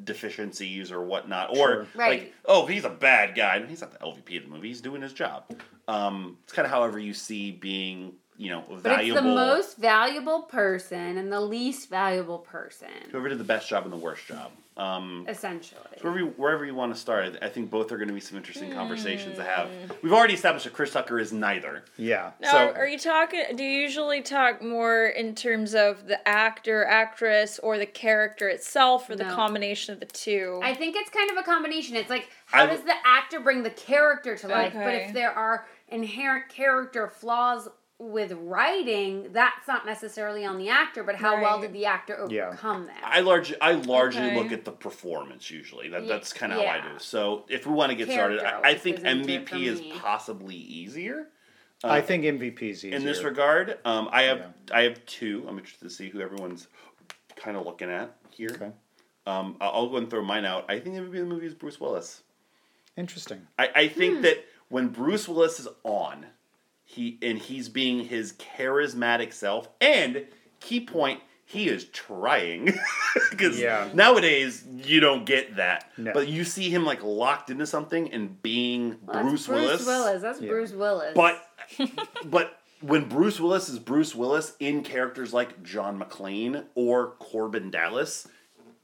deficiencies 0.04 0.92
or 0.92 1.02
whatnot, 1.02 1.50
or 1.50 1.56
Sure. 1.56 1.86
Right. 1.94 2.20
like, 2.20 2.34
oh, 2.44 2.66
he's 2.66 2.84
a 2.84 2.90
bad 2.90 3.34
guy. 3.34 3.64
He's 3.64 3.80
not 3.80 3.92
the 3.92 3.98
LVP 4.04 4.36
of 4.36 4.42
the 4.44 4.50
movie. 4.50 4.68
He's 4.68 4.82
doing 4.82 5.00
his 5.00 5.14
job. 5.14 5.44
Um, 5.88 6.36
it's 6.44 6.52
kind 6.52 6.66
of 6.66 6.70
however 6.72 6.98
you 6.98 7.14
see 7.14 7.50
being, 7.50 8.12
you 8.36 8.50
know, 8.50 8.64
But 8.68 8.80
valuable. 8.82 9.18
it's 9.18 9.24
the 9.26 9.34
most 9.34 9.76
valuable 9.78 10.42
person 10.42 11.18
and 11.18 11.32
the 11.32 11.40
least 11.40 11.88
valuable 11.88 12.38
person, 12.38 12.88
Whoever 13.10 13.28
did 13.28 13.38
the 13.38 13.44
best 13.44 13.68
job 13.68 13.84
and 13.84 13.92
the 13.92 13.96
worst 13.96 14.26
job. 14.26 14.50
Um, 14.76 15.24
essentially. 15.28 15.80
Wherever 16.00 16.18
you, 16.18 16.26
wherever 16.36 16.64
you 16.66 16.74
want 16.74 16.92
to 16.92 17.00
start, 17.00 17.36
I 17.40 17.48
think 17.48 17.70
both 17.70 17.92
are 17.92 17.96
going 17.96 18.08
to 18.08 18.14
be 18.14 18.18
some 18.18 18.36
interesting 18.36 18.72
conversations 18.72 19.36
to 19.36 19.44
have. 19.44 19.68
Hmm. 19.68 19.92
We've 20.02 20.12
already 20.12 20.34
established 20.34 20.64
that 20.64 20.72
Chris 20.72 20.90
Tucker 20.92 21.20
is 21.20 21.32
neither. 21.32 21.84
Yeah. 21.96 22.32
Now, 22.40 22.50
So- 22.50 22.58
are, 22.58 22.74
are 22.78 22.88
you 22.88 22.98
talking? 22.98 23.44
Do 23.54 23.62
you 23.62 23.82
usually 23.82 24.20
talk 24.20 24.60
more 24.62 25.06
in 25.06 25.36
terms 25.36 25.76
of 25.76 26.08
the 26.08 26.26
actor, 26.26 26.84
actress, 26.86 27.60
or 27.60 27.78
the 27.78 27.86
character 27.86 28.48
itself, 28.48 29.08
or 29.08 29.14
the 29.14 29.26
combination 29.26 29.94
of 29.94 30.00
the 30.00 30.06
two? 30.06 30.58
I 30.60 30.74
think 30.74 30.96
it's 30.96 31.10
kind 31.10 31.30
of 31.30 31.36
a 31.36 31.44
combination. 31.44 31.94
It's 31.94 32.10
like 32.10 32.28
how 32.46 32.64
I- 32.64 32.66
does 32.66 32.82
the 32.82 32.94
actor 33.06 33.38
bring 33.38 33.62
the 33.62 33.70
character 33.70 34.36
to 34.38 34.48
life? 34.48 34.72
But 34.74 34.94
if 34.96 35.12
there 35.12 35.30
are 35.30 35.66
inherent 35.86 36.48
character 36.48 37.06
flaws 37.06 37.68
with 37.98 38.32
writing, 38.32 39.28
that's 39.32 39.68
not 39.68 39.86
necessarily 39.86 40.44
on 40.44 40.58
the 40.58 40.68
actor, 40.68 41.04
but 41.04 41.14
how 41.14 41.40
well 41.40 41.60
did 41.60 41.72
the 41.72 41.86
actor 41.86 42.26
Yeah. 42.28 42.48
overcome 42.48 42.86
that? 42.86 43.00
I 43.04 43.20
large 43.20 43.54
I 43.60 43.72
largely 43.72 44.22
Okay. 44.22 44.36
look 44.42 44.52
at 44.52 44.64
the 44.64 44.72
performance 44.72 45.50
usually. 45.50 45.88
That, 45.88 46.08
that's 46.08 46.32
kind 46.32 46.52
of 46.52 46.58
how 46.60 46.66
I 46.66 46.80
do. 46.80 46.98
So 46.98 47.44
if 47.48 47.66
we 47.66 47.72
want 47.72 47.90
to 47.90 47.96
get 47.96 48.10
started, 48.10 48.40
I, 48.40 48.70
I 48.70 48.74
think 48.74 48.98
is 48.98 49.04
into 49.04 49.32
it 49.32 49.46
MVP 49.46 49.66
is 49.66 49.80
me. 49.80 49.92
possibly 49.96 50.56
easier. 50.56 51.28
I 51.84 52.00
think 52.00 52.24
MVP's 52.24 52.62
easier. 52.84 52.94
in 52.96 53.04
this 53.04 53.22
regard. 53.22 53.78
Um, 53.84 54.08
I 54.10 54.22
have 54.22 54.54
I 54.72 54.82
have 54.82 55.04
two. 55.06 55.44
I'm 55.48 55.58
interested 55.58 55.84
to 55.84 55.90
see 55.94 56.08
who 56.08 56.20
everyone's 56.20 56.66
kind 57.36 57.56
of 57.56 57.64
looking 57.66 57.90
at 57.90 58.16
here. 58.30 58.50
Okay. 58.54 58.70
Um, 59.26 59.56
I'll 59.60 59.70
I'll 59.70 59.88
go 59.88 59.98
and 59.98 60.10
throw 60.10 60.22
mine 60.24 60.44
out. 60.44 60.64
I 60.68 60.80
think 60.80 60.96
MVP 60.96 61.06
of 61.06 61.12
the 61.12 61.24
movie 61.24 61.46
is 61.46 61.54
Bruce 61.54 61.78
Willis. 61.80 62.22
Interesting. 62.96 63.46
I, 63.58 63.70
I 63.74 63.88
think 63.88 64.22
that 64.22 64.44
when 64.68 64.88
Bruce 64.88 65.28
Willis 65.28 65.60
is 65.60 65.68
on, 65.82 66.26
he 66.94 67.18
and 67.22 67.38
he's 67.38 67.68
being 67.68 68.04
his 68.04 68.32
charismatic 68.34 69.32
self, 69.32 69.68
and 69.80 70.24
key 70.60 70.80
point, 70.80 71.20
he 71.44 71.68
is 71.68 71.84
trying 71.86 72.72
because 73.30 73.58
Yeah. 73.60 73.88
nowadays 73.92 74.64
you 74.66 75.00
don't 75.00 75.26
get 75.26 75.56
that. 75.56 75.90
No. 75.98 76.12
But 76.12 76.28
you 76.28 76.44
see 76.44 76.70
him 76.70 76.84
like 76.84 77.02
locked 77.02 77.50
into 77.50 77.66
something 77.66 78.10
and 78.12 78.40
being 78.42 78.96
Well, 79.02 79.14
that's 79.16 79.28
Bruce, 79.28 79.46
Bruce 79.46 79.48
Willis. 79.60 79.86
Willis. 79.86 80.22
That's 80.22 80.40
Yeah. 80.40 80.48
Bruce 80.48 80.72
Willis. 80.72 81.12
But 81.14 81.44
but 82.24 82.58
when 82.80 83.08
Bruce 83.08 83.40
Willis 83.40 83.68
is 83.68 83.78
Bruce 83.78 84.14
Willis 84.14 84.54
in 84.60 84.82
characters 84.82 85.32
like 85.32 85.62
John 85.62 85.98
McClane 85.98 86.64
or 86.74 87.14
Korben 87.20 87.70
Dallas, 87.70 88.26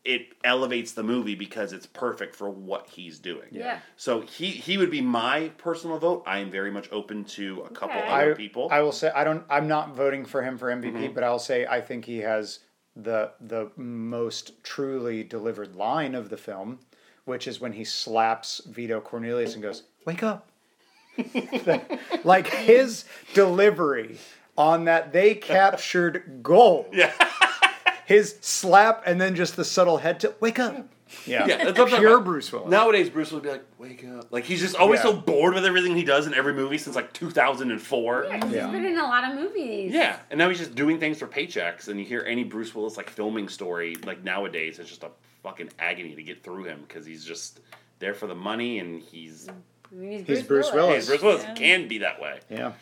it 0.05 0.29
elevates 0.45 0.93
the 0.93 1.03
movie 1.03 1.35
because 1.35 1.73
it's 1.75 1.85
perfect 1.87 2.35
for 2.35 2.49
what 2.49 2.87
he's 2.89 3.19
doing. 3.19 3.49
Yeah. 3.51 3.81
So 3.97 4.23
he 4.23 4.47
he 4.47 4.79
would 4.79 4.91
be 4.91 5.01
my 5.03 5.51
personal 5.59 5.99
vote. 5.99 6.23
I 6.27 6.39
am 6.39 6.51
very 6.51 6.71
much 6.71 6.89
open 6.91 7.25
to 7.37 7.61
a 7.63 7.71
couple 7.71 7.99
Okay. 7.99 8.09
other 8.09 8.33
I, 8.33 8.37
people. 8.37 8.69
I 8.71 8.81
will 8.81 8.93
say 8.93 9.11
I 9.15 9.25
don't. 9.25 9.45
I'm 9.51 9.69
not 9.69 9.95
voting 9.95 10.25
for 10.25 10.43
him 10.43 10.57
for 10.57 10.69
MVP, 10.71 10.93
Mm-hmm. 10.95 11.15
but 11.15 11.23
I'll 11.25 11.39
say 11.39 11.67
I 11.67 11.81
think 11.83 12.05
he 12.07 12.19
has 12.19 12.61
the 12.97 13.33
the 13.41 13.71
most 13.77 14.63
truly 14.65 15.23
delivered 15.23 15.77
line 15.77 16.15
of 16.15 16.29
the 16.31 16.37
film, 16.37 16.79
which 17.27 17.47
is 17.47 17.61
when 17.61 17.73
he 17.75 17.85
slaps 17.85 18.63
Vito 18.67 19.01
Cornelius 19.01 19.53
and 19.55 19.63
goes, 19.63 19.83
"Wake 20.07 20.23
up!" 20.23 20.49
like 22.25 22.47
his 22.49 23.05
delivery 23.35 24.17
on 24.57 24.85
that 24.85 25.13
they 25.13 25.35
captured 25.35 26.41
gold. 26.43 26.87
yeah. 26.93 27.13
His 28.11 28.37
slap 28.41 29.05
and 29.07 29.21
then 29.21 29.37
just 29.37 29.55
the 29.55 29.65
subtle 29.65 29.99
head 29.99 30.19
tilt. 30.19 30.35
Wake 30.41 30.59
up! 30.59 30.75
Yeah, 31.27 31.47
Yeah, 31.47 31.65
that's 31.65 31.79
what 31.79 31.93
I'm 31.93 32.01
pure 32.01 32.15
about. 32.15 32.25
Bruce 32.25 32.51
Willis. 32.53 32.69
Nowadays, 32.69 33.09
Bruce 33.09 33.31
would 33.31 33.45
be 33.45 33.51
like, 33.51 33.63
"Wake 33.79 34.05
up!" 34.05 34.33
Like 34.33 34.43
he's 34.45 34.61
just 34.61 34.75
always 34.75 34.99
Yeah. 34.99 35.11
so 35.11 35.17
bored 35.17 35.55
with 35.55 35.65
everything 35.65 35.95
he 35.95 36.03
does 36.03 36.27
in 36.27 36.35
every 36.35 36.53
movie 36.53 36.77
since 36.77 36.97
like 36.97 37.13
2004. 37.13 38.25
yeah, 38.29 38.41
'cause 38.41 38.51
Yeah. 38.53 38.65
he's 38.67 38.73
been 38.73 38.85
in 38.85 38.99
a 38.99 39.05
lot 39.05 39.23
of 39.31 39.39
movies. 39.39 39.93
Yeah, 39.93 40.17
and 40.29 40.39
now 40.39 40.49
he's 40.49 40.59
just 40.59 40.75
doing 40.75 40.99
things 40.99 41.21
for 41.21 41.29
paychecks. 41.29 41.87
And 41.87 42.01
you 42.01 42.05
hear 42.05 42.25
any 42.27 42.43
Bruce 42.43 42.75
Willis 42.75 42.97
like 42.97 43.09
filming 43.09 43.49
story 43.49 43.95
like 44.05 44.25
nowadays, 44.25 44.81
it's 44.81 44.89
just 44.89 45.05
a 45.05 45.11
fucking 45.45 45.71
agony 45.79 46.17
to 46.17 46.23
get 46.25 46.43
through 46.43 46.65
him 46.65 46.85
because 46.89 47.07
he's 47.07 47.25
just 47.25 47.61
there 48.01 48.15
for 48.15 48.27
the 48.27 48.35
money 48.35 48.81
and 48.81 49.01
he's 49.01 49.49
I 49.49 49.95
mean, 49.95 50.19
he's, 50.19 50.27
He's 50.27 50.43
Bruce, 50.43 50.69
Bruce 50.71 50.73
Willis. 50.75 51.05
hey, 51.07 51.11
Bruce 51.13 51.23
Willis 51.23 51.43
Yeah. 51.45 51.55
can 51.55 51.87
be 51.89 51.99
that 51.99 52.21
way. 52.21 52.41
Yeah. 52.51 52.73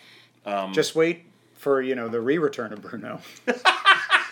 Um, 0.46 0.72
Just 0.72 0.94
wait 0.94 1.24
for 1.58 1.82
you 1.82 1.94
know 1.94 2.08
the 2.08 2.20
re-return 2.20 2.72
of 2.72 2.80
Bruno. 2.80 3.20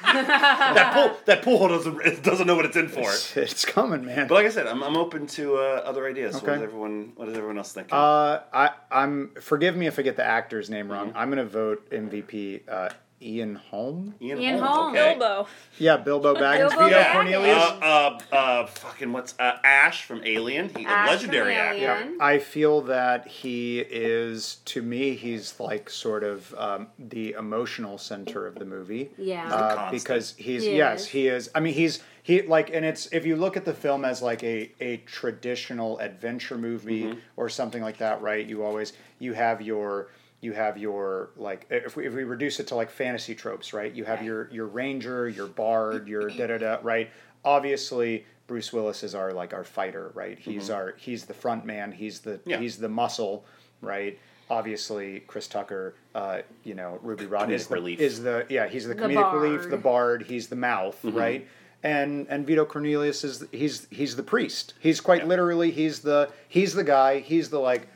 that 0.02 0.92
pool 0.94 1.18
that 1.24 1.42
pool 1.42 1.68
doesn't 1.68 2.22
doesn't 2.22 2.46
know 2.46 2.54
what 2.56 2.64
it's 2.64 2.76
in 2.76 2.88
for. 2.88 3.10
It's, 3.10 3.36
it's 3.36 3.64
coming, 3.64 4.04
man. 4.04 4.26
But 4.26 4.34
like 4.34 4.46
I 4.46 4.50
said, 4.50 4.66
I'm, 4.66 4.82
I'm 4.82 4.96
open 4.96 5.26
to 5.28 5.56
uh, 5.56 5.82
other 5.84 6.06
ideas. 6.06 6.36
So 6.36 6.40
What 6.40 6.54
does 6.54 6.62
everyone 6.62 7.12
What 7.16 7.26
does 7.26 7.36
everyone 7.36 7.58
else 7.58 7.72
think? 7.72 7.88
Uh, 7.92 8.40
I 8.52 8.70
I'm 8.90 9.30
forgive 9.40 9.76
me 9.76 9.86
if 9.86 9.98
I 9.98 10.02
get 10.02 10.16
the 10.16 10.24
actor's 10.24 10.70
name 10.70 10.90
wrong. 10.90 11.08
Mm-hmm. 11.08 11.18
I'm 11.18 11.28
gonna 11.30 11.44
vote 11.44 11.90
MVP 11.90 12.68
uh, 12.68 12.90
Ian 13.22 13.54
Holm. 13.54 14.14
Ian 14.20 14.58
Holmes, 14.58 14.60
Holmes. 14.60 14.98
okay. 14.98 15.18
Bilbo. 15.18 15.46
Yeah, 15.78 15.96
Bilbo 15.96 16.34
Baggins, 16.34 16.68
Bilbo 16.70 16.84
Vito 16.84 16.96
Baggins. 16.98 17.12
Cornelius. 17.12 17.56
Uh, 17.56 18.18
uh, 18.32 18.34
uh, 18.34 18.66
fucking 18.66 19.12
what's 19.12 19.34
uh, 19.38 19.56
Ash 19.64 20.04
from 20.04 20.22
Alien? 20.24 20.68
He, 20.76 20.84
Ash 20.84 21.08
a 21.08 21.10
legendary 21.12 21.54
from 21.54 21.62
actor. 21.62 21.84
Alien. 22.02 22.18
I 22.20 22.38
feel 22.38 22.82
that 22.82 23.26
he 23.26 23.78
is, 23.80 24.56
to 24.66 24.82
me, 24.82 25.14
he's 25.14 25.58
like 25.58 25.88
sort 25.88 26.24
of 26.24 26.54
um, 26.58 26.88
the 26.98 27.32
emotional 27.32 27.96
center 27.96 28.46
of 28.46 28.56
the 28.56 28.66
movie. 28.66 29.10
Yeah. 29.16 29.48
Uh, 29.52 29.90
because 29.90 30.34
he's 30.36 30.64
He 30.64 30.76
yes, 30.76 31.00
is. 31.02 31.06
he 31.08 31.28
is. 31.28 31.50
I 31.54 31.60
mean, 31.60 31.72
he's 31.74 32.00
he 32.22 32.42
like, 32.42 32.70
and 32.74 32.84
it's 32.84 33.06
if 33.12 33.24
you 33.24 33.36
look 33.36 33.56
at 33.56 33.64
the 33.64 33.72
film 33.74 34.04
as 34.04 34.20
like 34.20 34.42
a 34.44 34.70
a 34.80 34.98
traditional 34.98 35.98
adventure 36.00 36.58
movie 36.58 37.04
Mm-hmm. 37.04 37.18
or 37.36 37.48
something 37.48 37.82
like 37.82 37.98
that, 37.98 38.20
right? 38.20 38.44
You 38.46 38.62
always 38.64 38.92
you 39.18 39.32
have 39.34 39.62
your 39.62 40.08
you 40.40 40.52
have 40.52 40.76
your 40.78 41.30
like 41.36 41.66
if 41.70 41.96
we, 41.96 42.06
if 42.06 42.14
we 42.14 42.24
reduce 42.24 42.60
it 42.60 42.66
to 42.68 42.74
like 42.74 42.90
fantasy 42.90 43.34
tropes, 43.34 43.72
right? 43.72 43.92
You 43.92 44.04
have 44.04 44.18
Right. 44.18 44.26
your 44.26 44.48
your 44.52 44.66
ranger, 44.66 45.28
your 45.28 45.46
bard, 45.46 46.08
your 46.08 46.28
da 46.28 46.46
da 46.48 46.58
da, 46.58 46.78
right? 46.82 47.10
Obviously, 47.44 48.26
Bruce 48.46 48.72
Willis 48.72 49.02
is 49.02 49.14
our 49.14 49.32
like 49.32 49.54
our 49.54 49.64
fighter, 49.64 50.10
right? 50.14 50.38
He's 50.38 50.68
our 50.70 50.94
he's 50.98 51.24
the 51.24 51.34
front 51.34 51.64
man. 51.64 51.92
He's 51.92 52.20
the 52.20 52.32
Mm-hmm. 52.32 52.50
Yeah. 52.50 52.58
he's 52.58 52.76
the 52.76 52.88
muscle, 52.88 53.44
right? 53.80 54.18
Obviously, 54.48 55.20
Chris 55.26 55.48
Tucker, 55.48 55.94
uh, 56.14 56.38
you 56.62 56.74
know, 56.74 57.00
Ruby 57.02 57.26
Rhod 57.26 57.50
is 57.50 57.66
the, 57.66 57.74
relief. 57.74 57.98
is 58.00 58.22
the 58.22 58.46
yeah 58.48 58.68
he's 58.68 58.86
the 58.86 58.94
The 58.94 59.02
comedic 59.02 59.32
relief, 59.32 59.70
the 59.70 59.76
bard. 59.76 60.22
He's 60.28 60.48
the 60.48 60.56
mouth, 60.56 60.96
Mm-hmm. 61.02 61.16
right? 61.18 61.48
And 61.82 62.26
and 62.28 62.46
Vito 62.46 62.64
Cornelius 62.64 63.24
is 63.24 63.44
he's 63.52 63.86
he's 63.90 64.16
the 64.16 64.22
priest. 64.22 64.74
He's 64.80 65.00
quite 65.00 65.26
literally 65.26 65.70
he's 65.70 66.00
the 66.00 66.30
he's 66.48 66.74
the 66.74 66.84
guy. 66.84 67.20
He's 67.20 67.48
the 67.50 67.58
like 67.58 67.88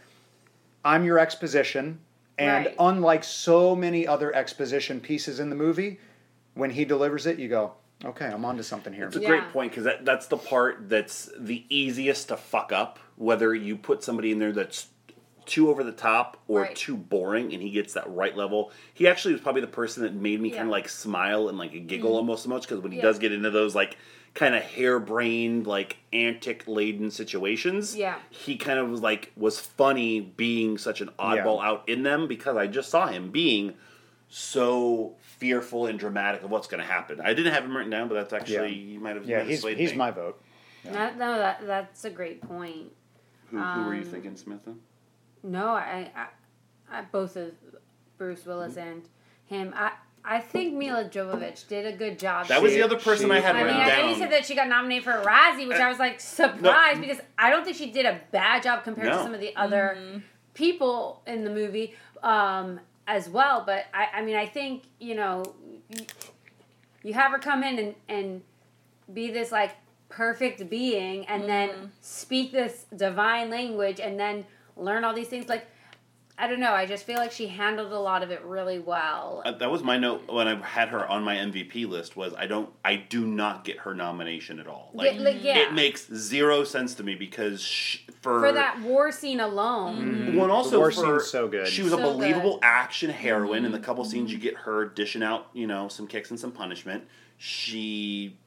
I'm 0.85 1.05
your 1.05 1.19
exposition. 1.19 2.01
And 2.41 2.67
Right. 2.67 2.75
unlike 2.79 3.23
so 3.23 3.77
many 3.77 4.07
other 4.07 4.35
exposition 4.35 4.99
pieces 5.01 5.41
in 5.41 5.51
the 5.51 5.57
movie, 5.57 6.01
when 6.55 6.71
he 6.71 6.85
delivers 6.87 7.27
it, 7.27 7.39
you 7.39 7.49
go, 7.49 7.73
okay, 8.05 8.27
I'm 8.27 8.45
onto 8.47 8.63
something 8.63 8.95
here. 8.95 9.09
It's 9.09 9.17
a 9.17 9.21
Yeah. 9.21 9.29
great 9.29 9.49
point 9.51 9.73
because 9.73 9.85
that, 9.85 10.07
that's 10.07 10.27
the 10.27 10.39
part 10.39 10.89
that's 10.89 11.31
the 11.39 11.65
easiest 11.69 12.29
to 12.29 12.37
fuck 12.39 12.73
up. 12.73 12.99
Whether 13.17 13.55
you 13.55 13.77
put 13.77 14.03
somebody 14.03 14.33
in 14.33 14.39
there 14.39 14.53
that's 14.53 14.89
too 15.45 15.69
over 15.69 15.85
the 15.85 15.93
top 15.93 16.39
or 16.49 16.63
Right. 16.63 16.77
too 16.77 16.97
boring, 16.97 17.53
and 17.53 17.63
he 17.63 17.71
gets 17.71 17.93
that 17.95 18.09
right 18.09 18.37
level. 18.37 18.73
He 18.95 19.07
actually 19.07 19.33
was 19.33 19.43
probably 19.43 19.61
the 19.63 19.67
person 19.67 20.03
that 20.05 20.15
made 20.15 20.41
me 20.41 20.51
kind 20.51 20.65
of 20.65 20.69
like 20.69 20.89
smile 20.89 21.49
and 21.49 21.59
like 21.59 21.73
giggle 21.89 22.11
mm-hmm. 22.11 22.17
almost 22.17 22.45
so 22.45 22.49
much 22.49 22.63
because 22.63 22.79
when 22.81 22.93
he 22.93 22.99
Yeah. 22.99 23.05
does 23.05 23.19
get 23.19 23.33
into 23.33 23.51
those 23.51 23.75
like 23.75 23.97
kind 24.35 24.55
of 24.55 24.63
harebrained, 24.63 25.67
like 25.67 25.97
antic 26.13 26.65
laden 26.67 27.11
situations, 27.11 27.97
Yeah. 27.97 28.17
he 28.31 28.57
kind 28.57 28.79
of 28.79 28.89
was 28.89 29.01
like 29.01 29.33
was 29.37 29.59
funny 29.61 30.21
being 30.21 30.79
such 30.79 31.01
an 31.01 31.11
oddball 31.19 31.63
out 31.65 31.89
in 31.89 32.03
them 32.05 32.29
because 32.29 32.57
I 32.57 32.67
just 32.67 32.91
saw 32.91 33.07
him 33.09 33.31
being 33.31 33.75
so 34.29 35.17
fearful 35.21 35.87
and 35.87 35.99
dramatic 35.99 36.43
of 36.43 36.51
what's 36.51 36.69
going 36.69 36.81
to 36.81 36.87
happen. 36.87 37.21
I 37.21 37.35
didn't 37.35 37.53
have 37.53 37.65
him 37.65 37.77
written 37.77 37.91
down, 37.91 38.09
but 38.09 38.15
that's 38.15 38.33
actually 38.33 38.75
Yeah. 38.75 38.93
you 38.93 39.01
might 39.01 39.17
have. 39.17 39.27
yeah, 39.29 39.43
he's 39.43 39.65
he's 39.65 39.91
me. 39.93 39.97
my 39.97 40.11
vote. 40.11 40.41
That, 40.85 41.19
no, 41.19 41.37
that, 41.37 41.67
that's 41.67 42.05
a 42.05 42.11
great 42.11 42.41
point. 42.41 42.93
Who, 43.51 43.59
who 43.59 43.85
were 43.85 43.95
you 43.95 44.03
Um, 44.03 44.07
thinking, 44.09 44.37
Smith? 44.37 44.61
No, 45.43 45.67
I, 45.69 46.11
I, 46.15 46.99
I 46.99 47.03
both 47.03 47.37
of 47.37 47.53
Bruce 48.17 48.47
Willis 48.47 48.77
and 48.77 49.03
him. 49.47 49.73
I, 49.77 49.93
I 50.25 50.39
think 50.39 50.75
Milla 50.75 51.05
Jovovich 51.05 51.67
did 51.67 51.87
a 51.87 51.93
good 51.97 52.19
job. 52.19 52.49
That 52.49 52.63
was 52.63 52.73
the 52.73 52.83
other 52.83 52.99
person 52.99 53.29
she- 53.29 53.33
I 53.33 53.41
had 53.41 53.57
I 53.57 53.59
mean, 53.59 53.67
written 53.67 53.81
I 53.81 53.89
know 53.89 53.97
down. 53.97 54.09
you 54.11 54.17
said 54.17 54.33
that 54.33 54.45
she 54.45 54.55
got 54.55 54.69
nominated 54.69 55.05
for 55.05 55.13
a 55.13 55.25
Razzie, 55.25 55.67
which 55.67 55.79
uh, 55.79 55.85
I 55.85 55.89
was 55.89 55.99
like 55.99 56.21
surprised 56.21 57.01
because 57.01 57.19
I 57.39 57.51
don't 57.51 57.65
think 57.65 57.77
she 57.77 57.91
did 57.91 58.07
a 58.07 58.21
bad 58.31 58.63
job 58.63 58.85
compared 58.85 59.09
No. 59.09 59.17
to 59.17 59.23
some 59.23 59.35
of 59.35 59.41
the 59.41 59.57
other 59.57 59.97
mm-hmm. 59.99 60.19
people 60.55 61.23
in 61.27 61.45
the 61.45 61.51
movie 61.51 61.95
um, 62.23 62.81
as 63.07 63.29
well. 63.29 63.63
But 63.65 63.87
I, 63.95 64.09
I 64.17 64.23
mean, 64.23 64.37
I 64.37 64.47
think 64.47 64.85
you 64.99 65.15
know, 65.15 65.43
you, 65.89 66.05
you 67.03 67.15
have 67.15 67.33
her 67.33 67.39
come 67.39 67.63
in 67.63 67.79
and, 67.79 67.95
and 68.09 68.43
be 69.13 69.31
this 69.31 69.51
like 69.51 69.73
perfect 70.11 70.69
being, 70.69 71.27
and 71.27 71.45
then 71.45 71.69
mm-hmm. 71.71 71.87
speak 72.03 72.53
this 72.53 72.85
divine 72.95 73.49
language, 73.49 74.01
and 74.01 74.21
then 74.21 74.45
learn 74.77 75.05
all 75.05 75.15
these 75.15 75.29
things. 75.29 75.49
Like, 75.49 75.67
I 76.41 76.47
don't 76.47 76.59
know. 76.59 76.73
I 76.73 76.87
just 76.87 77.05
feel 77.05 77.19
like 77.19 77.33
she 77.33 77.47
handled 77.47 77.93
a 77.93 77.99
lot 77.99 78.23
of 78.23 78.31
it 78.31 78.43
really 78.45 78.79
well. 78.79 79.43
Uh, 79.45 79.53
that 79.53 79.71
was 79.71 79.83
my 79.83 79.99
note 79.99 80.27
when 80.27 80.49
I 80.49 80.55
had 80.67 80.89
her 80.89 81.07
on 81.07 81.23
my 81.23 81.37
MVP 81.37 81.87
list. 81.87 82.17
Was 82.17 82.33
I 82.33 82.47
don't 82.47 82.71
I 82.83 82.97
do 82.97 83.27
not 83.27 83.63
get 83.63 83.81
her 83.81 83.95
nomination 83.95 84.59
at 84.59 84.67
all. 84.67 84.91
Like, 84.95 85.17
Yeah, 85.17 85.21
like, 85.21 85.45
yeah. 85.45 85.59
it 85.59 85.75
makes 85.75 86.11
zero 86.11 86.65
sense 86.65 86.95
to 86.95 87.03
me 87.03 87.15
because 87.15 87.63
sh 87.63 87.99
for 88.23 88.41
for 88.41 88.53
that 88.53 88.81
war 88.81 89.13
scene 89.13 89.41
alone. 89.41 89.99
Mm-hmm. 89.99 90.29
Mm-hmm. 90.29 90.37
One 90.39 90.51
also 90.51 90.71
The 90.71 90.79
war 90.79 90.91
for, 90.91 91.03
scene's 91.03 91.27
so 91.27 91.47
good. 91.47 91.69
She 91.69 91.83
was 91.83 91.93
a 91.93 91.99
believable 91.99 92.55
good. 92.55 92.65
action 92.65 93.11
heroine. 93.11 93.67
In 93.67 93.73
the 93.73 93.77
mm-hmm. 93.77 93.85
couple 93.85 94.05
scenes 94.07 94.33
you 94.33 94.39
get 94.39 94.57
her 94.57 94.87
dishing 94.87 95.23
out, 95.23 95.49
you 95.53 95.67
know, 95.67 95.89
some 95.89 96.07
kicks 96.07 96.31
and 96.31 96.41
some 96.41 96.53
punishment. 96.53 97.05
She 97.37 98.39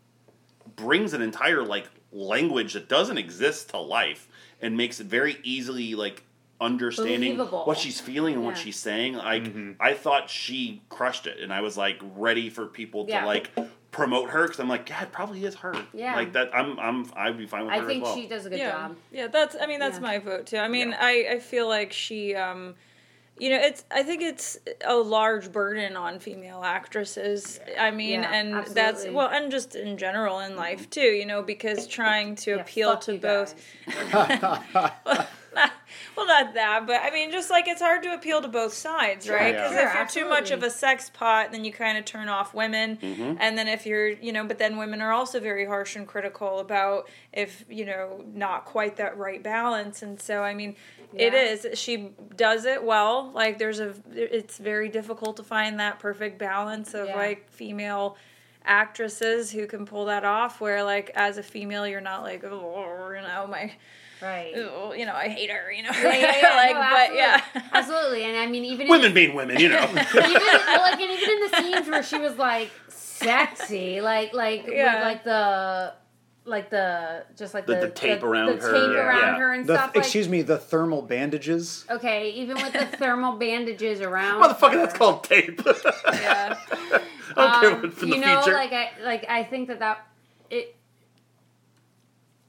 brings 0.76 1.14
an 1.14 1.22
entire 1.22 1.62
like 1.62 1.90
language 2.12 2.74
that 2.74 2.90
doesn't 2.90 3.20
exist 3.20 3.70
to 3.70 3.78
life 3.78 4.28
and 4.62 4.76
makes 4.76 5.00
it 5.00 5.06
very 5.06 5.38
easily 5.44 5.94
like 5.94 6.24
understanding 6.64 7.36
Believable. 7.38 7.66
what 7.66 7.78
she's 7.78 8.00
feeling 8.00 8.36
and 8.36 8.44
what 8.44 8.58
she's 8.58 8.78
saying. 8.78 9.14
Like 9.16 9.44
Mm-hmm. 9.44 9.72
I 9.80 9.94
thought 9.94 10.30
she 10.30 10.82
crushed 10.90 11.28
it, 11.28 11.40
and 11.40 11.54
I 11.54 11.62
was 11.62 11.78
like 11.78 12.00
ready 12.16 12.50
for 12.50 12.66
people 12.66 13.06
to 13.08 13.26
like 13.26 13.52
promote 13.92 14.30
her 14.32 14.44
because 14.44 14.60
I'm 14.60 14.70
like, 14.70 14.90
yeah, 14.90 15.04
it 15.04 15.12
probably 15.12 15.46
is 15.46 15.56
her. 15.56 15.76
Yeah. 15.94 16.16
like 16.16 16.34
that. 16.34 16.50
I'm 16.56 16.80
I'm 16.80 17.06
I'd 17.16 17.38
be 17.38 17.46
fine 17.46 17.66
with 17.66 17.74
I 17.74 17.80
her 17.80 17.86
think 17.88 18.04
as 18.04 18.08
well. 18.08 18.16
she 18.16 18.28
does 18.28 18.46
a 18.46 18.50
good 18.50 18.60
yeah. 18.60 18.72
job. 18.72 18.96
Yeah, 19.12 19.28
that's 19.28 19.56
I 19.62 19.68
mean 19.68 19.80
that's 19.80 19.98
Yeah. 19.98 20.02
my 20.02 20.18
vote 20.20 20.48
too. 20.48 20.58
I 20.58 20.68
mean, 20.68 20.90
Yeah. 20.90 20.98
I 21.00 21.28
I 21.34 21.40
feel 21.40 21.68
like 21.68 21.94
she 21.94 22.36
um 22.36 22.76
you 23.40 23.50
know, 23.50 23.58
it's 23.60 23.84
I 23.92 24.04
think 24.04 24.22
it's 24.22 24.60
a 24.86 24.96
large 24.96 25.52
burden 25.52 25.96
on 25.96 26.20
female 26.20 26.62
actresses. 26.64 27.60
I 27.80 27.90
mean, 27.90 28.22
Yeah, 28.22 28.32
and 28.32 28.66
that's 28.68 29.08
well, 29.08 29.28
and 29.28 29.52
just 29.52 29.76
in 29.76 29.98
general 29.98 30.40
in 30.40 30.56
life 30.56 30.88
too, 30.92 31.02
you 31.02 31.26
know, 31.26 31.42
because 31.42 31.88
trying 31.88 32.36
to 32.36 32.52
Yeah, 32.52 32.58
appeal 32.58 32.98
to 32.98 33.18
both 33.18 33.56
guys. 35.56 35.70
well, 36.18 36.28
not 36.28 36.54
that, 36.54 36.86
but 36.88 37.02
I 37.04 37.12
mean, 37.12 37.32
just 37.32 37.50
like 37.50 37.68
it's 37.68 37.82
hard 37.82 38.04
to 38.04 38.14
appeal 38.14 38.42
to 38.42 38.48
both 38.48 38.74
sides, 38.74 39.30
right? 39.30 39.54
yeah. 39.54 39.64
Because 39.70 39.72
Sure, 39.72 39.88
if 39.88 40.16
you're 40.16 40.24
too 40.26 40.30
much 40.30 40.52
of 40.52 40.64
a 40.64 40.70
sex 40.70 41.10
pot, 41.10 41.52
then 41.52 41.64
you 41.66 41.72
kind 41.74 41.98
of 41.98 42.06
turn 42.06 42.30
off 42.30 42.54
women, 42.54 42.98
Mm-hmm. 42.98 43.36
and 43.40 43.58
then 43.58 43.68
if 43.68 43.86
you're, 43.86 44.08
you 44.10 44.32
know, 44.32 44.44
but 44.46 44.58
then 44.60 44.78
women 44.78 45.02
are 45.02 45.12
also 45.12 45.40
very 45.40 45.66
harsh 45.66 45.96
and 45.96 46.08
critical 46.08 46.60
about 46.60 47.08
if 47.32 47.66
you 47.70 47.86
know 47.86 48.24
not 48.34 48.66
quite 48.66 48.98
that 48.98 49.18
right 49.18 49.42
balance, 49.44 50.02
and 50.02 50.20
so 50.20 50.44
I 50.44 50.54
mean. 50.54 50.76
It 51.16 51.34
Yeah. 51.34 51.44
is. 51.44 51.68
She 51.80 52.10
does 52.36 52.66
it 52.66 52.84
well. 52.84 53.30
Like 53.36 53.60
there's 53.60 53.80
a. 53.80 53.94
It's 54.16 54.58
very 54.58 54.90
difficult 54.90 55.38
to 55.38 55.44
find 55.44 55.80
that 55.80 56.00
perfect 56.00 56.40
balance 56.40 56.96
of 56.96 57.08
Yeah. 57.08 57.16
like 57.16 57.52
female 57.52 58.18
actresses 58.66 59.52
who 59.52 59.68
can 59.68 59.86
pull 59.86 60.06
that 60.06 60.26
off. 60.26 60.60
Where 60.60 60.84
like 60.84 61.12
as 61.14 61.38
a 61.38 61.44
female, 61.44 61.88
you're 61.88 62.02
not 62.02 62.24
like 62.24 62.44
oh 62.44 63.12
you 63.16 63.22
know 63.22 63.46
my 63.48 63.72
Right. 64.24 64.54
Ooh, 64.56 64.94
you 64.98 65.06
know, 65.06 65.14
I 65.14 65.28
hate 65.28 65.50
her, 65.52 65.72
you 65.72 65.84
know. 65.84 65.90
Yeah, 65.94 66.16
yeah, 66.16 66.36
yeah, 66.42 66.56
like, 66.56 66.74
no, 66.76 66.80
but 66.80 67.12
absolutely. 67.12 67.18
yeah. 67.18 67.62
absolutely. 67.74 68.24
And 68.24 68.38
I 68.38 68.46
mean, 68.48 68.64
even 68.66 68.88
Women 68.88 69.08
in, 69.08 69.14
being 69.14 69.36
women, 69.36 69.60
you 69.60 69.70
know. 69.70 69.84
even 69.90 69.98
well, 70.16 70.82
like, 70.82 71.00
and 71.00 71.12
even 71.12 71.30
in 71.30 71.40
the 71.52 71.58
scenes 71.58 71.90
where 71.90 72.04
she 72.04 72.18
was 72.20 72.38
like 72.38 72.72
sexy, 72.88 74.02
like 74.02 74.34
like 74.34 74.66
Yeah. 74.68 74.96
with 74.96 75.04
like 75.04 75.24
the 75.24 75.94
like 76.46 76.70
the 76.70 77.26
just 77.38 77.54
like 77.54 77.66
The- 77.66 77.76
the, 77.76 77.80
the 77.82 77.90
tape 77.90 78.20
the, 78.22 78.26
around 78.28 78.48
the 78.60 78.62
her, 78.62 78.72
tape 78.74 78.92
yeah. 78.96 78.98
around 79.00 79.20
Yeah. 79.34 79.38
her 79.40 79.54
and 79.54 79.66
The, 79.68 79.76
stuff. 79.76 79.96
like, 79.96 80.04
excuse 80.04 80.28
me, 80.30 80.42
the 80.42 80.58
thermal 80.58 81.02
bandages. 81.02 81.86
Okay, 81.90 82.32
even 82.32 82.56
with 82.58 82.74
the 82.74 82.86
thermal 82.86 83.34
bandages 83.38 84.02
around. 84.02 84.42
Motherfucker, 84.42 84.72
her. 84.74 84.78
that's 84.78 84.98
called 84.98 85.24
tape. 85.24 85.62
yeah. 86.14 86.58
I 87.36 87.36
don't 87.36 87.62
care 87.62 87.72
Um, 87.72 87.82
what's 87.82 88.02
in 88.02 88.10
you 88.10 88.16
the 88.16 88.20
know, 88.22 88.42
feature. 88.42 88.54
like 88.56 88.74
I 88.74 88.92
like 89.04 89.26
I 89.30 89.44
think 89.44 89.68
that 89.70 89.80
that 89.80 90.06
it. 90.50 90.76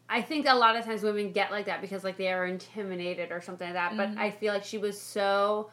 I 0.09 0.21
think 0.23 0.47
a 0.47 0.55
lot 0.55 0.77
of 0.77 0.85
times 0.85 1.03
women 1.03 1.33
get 1.33 1.51
like 1.51 1.67
that 1.67 1.81
because 1.81 2.05
like 2.05 2.17
they 2.17 2.31
are 2.33 2.45
intimidated 2.47 3.33
or 3.33 3.41
something 3.41 3.67
like 3.67 3.75
that. 3.75 3.93
Mm-hmm. 3.93 4.15
But 4.15 4.21
I 4.23 4.31
feel 4.31 4.53
like 4.53 4.65
she 4.65 4.79
was 4.79 5.01
so 5.01 5.71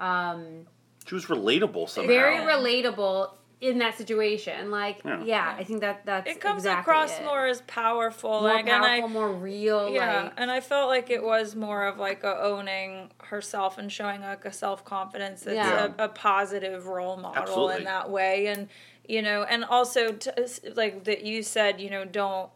um, 0.00 0.66
she 1.06 1.14
was 1.14 1.26
relatable 1.26 1.88
somehow. 1.88 2.08
very 2.08 2.36
relatable 2.38 3.30
in 3.60 3.78
that 3.78 3.96
situation. 3.98 4.70
Like, 4.70 5.00
Yeah. 5.04 5.24
yeah, 5.24 5.54
I 5.58 5.64
think 5.64 5.80
that 5.80 6.06
that's 6.06 6.30
It 6.30 6.40
comes 6.40 6.58
exactly 6.64 6.80
across 6.92 7.18
it. 7.18 7.24
more 7.24 7.46
as 7.46 7.60
powerful. 7.62 8.30
more 8.42 8.42
like, 8.42 8.68
and 8.68 8.84
I- 8.84 9.00
powerful, 9.00 9.08
more 9.08 9.32
real. 9.32 9.90
yeah, 9.90 10.22
like, 10.24 10.32
and 10.36 10.50
I 10.50 10.60
felt 10.60 10.88
like 10.88 11.10
it 11.10 11.22
was 11.24 11.56
more 11.56 11.86
of 11.86 11.98
like 11.98 12.22
a 12.22 12.40
owning 12.40 13.10
herself 13.18 13.76
and 13.78 13.90
showing 13.90 14.20
like 14.20 14.44
a 14.44 14.52
self 14.52 14.84
confidence 14.84 15.40
that's 15.42 15.56
Yeah. 15.56 15.92
a, 15.98 16.04
a 16.04 16.08
positive 16.08 16.86
role 16.86 17.16
model 17.16 17.42
Absolutely. 17.42 17.76
in 17.78 17.84
that 17.84 18.10
way, 18.10 18.46
and 18.46 18.68
you 19.08 19.22
know, 19.22 19.42
and 19.42 19.64
also 19.64 20.12
t- 20.12 20.30
like 20.76 21.04
that 21.04 21.22
you 21.24 21.42
said, 21.42 21.80
you 21.80 21.90
know, 21.90 22.04
don't 22.04 22.50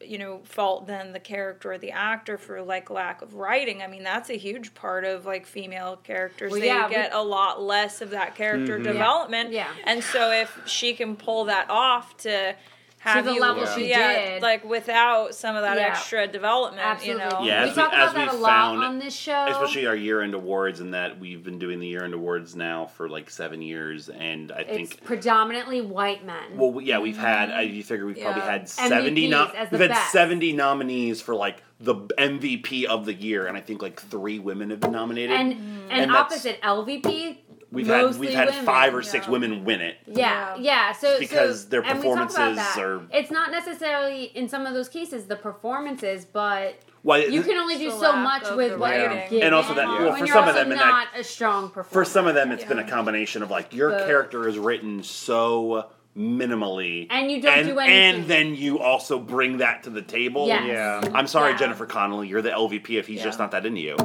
you 0.00 0.18
know 0.18 0.40
fault 0.44 0.86
than 0.86 1.12
the 1.12 1.20
character 1.20 1.72
or 1.72 1.78
the 1.78 1.90
actor 1.90 2.38
for 2.38 2.62
like 2.62 2.90
lack 2.90 3.22
of 3.22 3.34
writing. 3.34 3.82
I 3.82 3.86
mean 3.86 4.02
that's 4.02 4.30
a 4.30 4.36
huge 4.36 4.74
part 4.74 5.04
of 5.04 5.26
like 5.26 5.46
female 5.46 5.96
characters. 6.02 6.50
Well, 6.50 6.60
they 6.60 6.66
yeah, 6.66 6.86
we- 6.86 6.94
get 6.94 7.12
a 7.12 7.22
lot 7.22 7.62
less 7.62 8.00
of 8.00 8.10
that 8.10 8.34
character 8.34 8.74
mm-hmm. 8.74 8.84
development. 8.84 9.52
Yeah. 9.52 9.68
and 9.84 10.02
so 10.02 10.30
if 10.32 10.58
she 10.66 10.94
can 10.94 11.16
pull 11.16 11.44
that 11.46 11.68
off 11.68 12.16
to 12.18 12.54
have 13.00 13.24
the 13.24 13.32
you 13.32 13.40
level 13.40 13.64
she 13.66 13.88
yeah, 13.88 14.12
did. 14.34 14.42
like 14.42 14.62
without 14.62 15.34
some 15.34 15.56
of 15.56 15.62
that 15.62 15.78
Yeah. 15.78 15.86
extra 15.88 16.26
development 16.26 16.84
absolutely. 16.86 17.22
you 17.24 17.30
know 17.30 17.40
Yeah, 17.42 17.64
we 17.64 17.70
as 17.70 17.76
we- 17.76 17.82
talk 17.82 17.92
as 17.94 18.10
about 18.10 18.14
that 18.14 18.32
we 18.32 18.38
a 18.38 18.40
lot 18.40 18.50
found- 18.50 18.84
on 18.84 18.98
this 18.98 19.14
show. 19.14 19.46
Especially 19.48 19.86
our 19.86 19.96
year 19.96 20.20
end 20.20 20.34
awards, 20.34 20.80
and 20.80 20.92
that 20.92 21.18
we've 21.18 21.42
been 21.42 21.58
doing 21.58 21.80
the 21.80 21.86
year 21.86 22.04
end 22.04 22.12
awards 22.12 22.54
now 22.54 22.86
for 22.86 23.08
like 23.08 23.30
seven 23.30 23.62
years, 23.62 24.08
and 24.10 24.52
I 24.52 24.60
it's 24.60 24.90
think. 24.90 25.04
predominantly 25.04 25.80
white 25.80 26.24
men. 26.26 26.56
Well, 26.56 26.78
yeah, 26.82 26.98
we've 26.98 27.16
had. 27.16 27.48
Mm-hmm. 27.48 27.58
I 27.58 27.62
you 27.62 27.82
figure 27.82 28.04
we've 28.06 28.20
probably 28.20 28.42
had 28.42 28.68
seventy. 28.68 29.28
No, 29.28 29.44
as 29.46 29.70
we've 29.70 29.80
had 29.80 29.90
best. 29.90 30.12
seventy 30.12 30.52
nominees 30.52 31.22
for 31.22 31.34
like 31.34 31.62
the 31.80 31.94
MVP 32.18 32.84
of 32.84 33.06
the 33.06 33.14
year, 33.14 33.46
and 33.46 33.56
I 33.56 33.60
think 33.62 33.80
like 33.80 33.98
three 33.98 34.38
women 34.38 34.68
have 34.70 34.80
been 34.80 34.92
nominated. 34.92 35.30
and 35.32 35.54
mm. 35.54 35.80
And 35.90 36.02
and, 36.02 36.12
opposite 36.12 36.60
LVP. 36.62 37.38
We've 37.72 37.86
had 37.86 38.16
we've 38.18 38.30
had 38.34 38.48
women. 38.48 38.64
five 38.64 38.94
or 38.94 39.02
six 39.02 39.26
yeah. 39.26 39.32
women 39.32 39.64
win 39.64 39.80
it. 39.80 39.96
Yeah, 40.06 40.54
Yeah. 40.56 40.56
yeah. 40.58 40.92
So 40.92 41.18
Because 41.18 41.62
so, 41.64 41.68
their 41.68 41.80
and 41.82 41.98
we 42.00 42.04
talk 42.06 42.14
about 42.16 42.28
performances 42.28 42.74
that. 42.74 42.82
are- 42.84 43.02
It's 43.12 43.30
not 43.30 43.50
necessarily 43.50 44.24
in 44.24 44.48
some 44.48 44.66
of 44.66 44.74
those 44.74 44.88
cases 44.88 45.26
the 45.26 45.36
performances, 45.36 46.24
but 46.24 46.76
Why 47.02 47.18
you 47.24 47.42
can 47.42 47.56
only 47.56 47.78
do 47.78 47.90
so 47.90 48.14
much 48.16 48.42
with 48.54 48.72
the 48.72 48.78
what 48.78 48.94
you're 48.96 49.08
writing. 49.08 49.30
given. 49.30 49.46
And 49.46 49.54
also 49.54 49.74
that- 49.74 49.86
well, 49.88 50.14
for 50.16 50.26
some 50.26 50.48
of 50.48 50.54
them, 50.54 50.70
and 50.72 50.80
that- 50.80 50.86
not 50.86 51.06
a 51.16 51.24
strong 51.24 51.68
performer. 51.70 52.04
For 52.04 52.04
some 52.04 52.26
of 52.26 52.34
them, 52.34 52.52
it's 52.52 52.64
been 52.64 52.78
a 52.78 52.88
combination 52.88 53.42
of 53.42 53.50
like 53.50 53.72
your 53.74 53.90
The- 53.92 54.06
character 54.06 54.48
is 54.48 54.58
written 54.58 55.02
so 55.02 55.86
minimally, 56.18 57.06
And 57.08 57.30
you 57.30 57.40
don't 57.40 57.58
and, 57.58 57.68
do 57.68 57.78
anything. 57.78 58.20
and 58.20 58.28
then 58.28 58.54
you 58.56 58.80
also 58.80 59.18
bring 59.20 59.58
that 59.58 59.84
to 59.84 59.90
the 59.90 60.02
table. 60.02 60.48
Yes. 60.48 60.64
Yeah. 60.66 61.00
I'm 61.14 61.28
sorry, 61.28 61.52
Yeah. 61.52 61.58
Jennifer 61.58 61.86
Connelly, 61.86 62.26
you're 62.26 62.42
the 62.42 62.50
LVP 62.50 62.98
if 62.98 63.06
he's 63.06 63.18
Yeah. 63.18 63.24
just 63.24 63.38
not 63.38 63.52
that 63.52 63.64
into 63.64 63.80
you. 63.80 63.96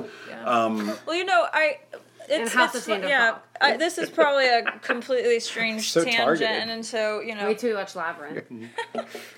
Um, 0.45 0.93
well 1.07 1.15
you 1.15 1.25
know 1.25 1.47
i 1.51 1.79
it's, 2.29 2.53
House 2.53 2.71
of 2.71 2.77
it's 2.77 2.85
Sandra 2.85 3.09
yeah 3.09 3.37
I, 3.61 3.77
this 3.77 3.97
is 3.97 4.09
probably 4.09 4.47
a 4.47 4.63
completely 4.81 5.39
strange 5.39 5.91
So 5.91 6.03
tangent 6.03 6.23
targeted. 6.23 6.69
and 6.69 6.85
so 6.85 7.19
you 7.21 7.35
know 7.35 7.45
way 7.47 7.53
too 7.55 7.73
much 7.73 7.95
labyrinth. 7.95 8.45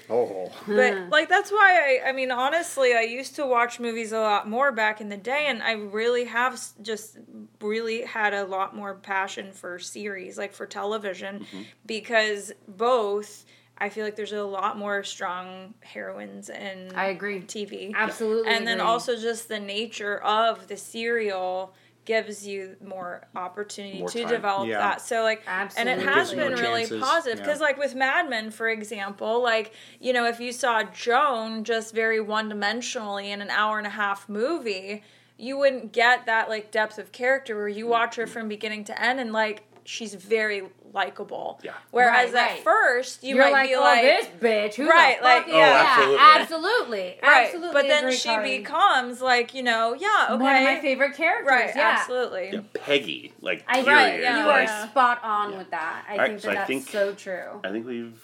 Oh, 0.10 0.50
but 0.68 1.10
like 1.10 1.28
that's 1.28 1.52
why 1.52 2.00
I 2.06 2.10
I 2.10 2.12
mean 2.14 2.32
honestly 2.32 2.94
I 2.94 3.02
used 3.02 3.36
to 3.36 3.46
watch 3.46 3.80
movies 3.80 4.14
a 4.14 4.20
lot 4.20 4.48
more 4.50 4.72
back 4.72 5.02
in 5.02 5.10
the 5.10 5.18
day 5.18 5.48
and 5.48 5.62
I 5.62 5.74
really 5.74 6.24
have 6.26 6.54
s- 6.54 6.74
just 6.82 7.18
really 7.62 8.04
had 8.04 8.34
a 8.34 8.46
lot 8.46 8.74
more 8.76 8.96
passion 8.96 9.52
for 9.52 9.80
series 9.80 10.38
like 10.38 10.54
for 10.54 10.66
television 10.66 11.40
Mm-hmm. 11.42 11.62
because 11.86 12.54
both 12.68 13.44
I 13.78 13.90
feel 13.90 14.06
like 14.06 14.16
there's 14.16 14.32
a 14.34 14.44
lot 14.44 14.78
more 14.78 15.04
strong 15.04 15.74
heroines 15.82 16.50
in 16.50 16.94
I 16.96 17.08
agree. 17.08 17.42
TV 17.42 17.94
Absolutely. 17.94 18.50
and 18.52 18.66
then 18.66 18.78
agree. 18.80 18.88
also 18.90 19.16
just 19.18 19.50
the 19.50 19.60
nature 19.60 20.18
of 20.24 20.68
the 20.68 20.78
serial 20.78 21.74
gives 22.08 22.48
you 22.48 22.78
more 22.84 23.28
opportunity 23.36 24.00
More 24.00 24.08
to 24.08 24.22
time. 24.22 24.32
develop 24.32 24.68
Yeah. 24.70 24.78
that 24.80 25.02
so 25.02 25.24
like 25.24 25.44
and 25.46 25.90
it 25.90 26.00
has 26.00 26.34
been 26.34 26.54
really 26.54 26.84
chances, 26.84 27.02
positive 27.04 27.40
yeah. 27.40 27.46
because 27.46 27.60
like 27.60 27.78
with 27.78 27.94
mad 27.96 28.30
men 28.30 28.50
for 28.50 28.70
example 28.70 29.44
like 29.44 29.74
you 30.00 30.14
know 30.14 30.26
if 30.26 30.40
you 30.40 30.54
saw 30.54 30.84
joan 30.84 31.66
just 31.66 31.94
very 31.94 32.22
one-dimensionally 32.22 33.26
in 33.26 33.42
an 33.42 33.50
hour 33.50 33.78
and 33.78 33.86
a 33.86 33.92
half 33.92 34.30
movie 34.30 35.04
you 35.38 35.58
wouldn't 35.58 35.92
get 35.92 36.26
that 36.26 36.48
like 36.48 36.72
depth 36.72 36.98
of 36.98 37.12
character 37.12 37.58
where 37.58 37.68
you 37.68 37.86
watch 37.86 38.16
her 38.16 38.26
from 38.26 38.48
beginning 38.48 38.86
to 38.86 39.00
end 39.00 39.20
and 39.20 39.34
like 39.34 39.67
she's 39.90 40.14
very 40.14 40.64
likable 40.94 41.60
Yeah. 41.64 41.72
whereas 41.92 42.34
Right, 42.34 42.42
at 42.42 42.50
right. 42.56 42.64
first 42.64 43.24
you 43.24 43.36
you're 43.36 43.46
might 43.46 43.52
like, 43.52 43.70
be 43.70 43.76
oh, 43.76 43.82
like 43.82 44.02
this 44.02 44.26
bitch, 44.42 44.74
who 44.76 44.90
Right, 44.90 45.18
the 45.20 45.24
like, 45.24 45.46
fuck? 45.46 45.54
Oh, 45.54 45.60
absolutely. 45.62 46.16
yeah, 46.18 46.38
absolutely, 46.42 47.20
right 47.24 47.46
absolutely. 47.46 47.74
but 47.74 47.88
then 47.88 48.12
she 48.12 48.28
Carly. 48.30 48.58
becomes 48.60 49.22
like 49.22 49.54
you 49.54 49.64
know 49.64 49.94
yeah 49.94 50.28
okay 50.32 50.44
one 50.44 50.56
of 50.58 50.64
my 50.64 50.80
favorite 50.82 51.16
characters. 51.16 51.48
right 51.50 51.72
yeah. 51.76 51.98
absolutely 52.00 52.50
yeah, 52.54 52.60
Peggy, 52.74 53.34
like 53.42 53.64
I 53.68 53.84
period. 53.84 53.88
Right, 53.92 54.22
yeah, 54.22 54.44
you 54.44 54.50
are 54.50 54.62
yeah. 54.64 54.90
spot 54.90 55.20
on 55.24 55.52
Yeah. 55.54 55.58
with 55.58 55.72
that. 55.72 56.06
I 56.08 56.12
Alright, 56.14 56.28
think 56.30 56.42
so 56.42 56.48
that 56.48 56.52
I 56.52 56.56
that's 56.56 56.68
think- 56.68 56.88
so 56.90 57.14
true. 57.14 57.62
I 57.64 57.72
think 57.72 57.86
we've. 57.88 58.22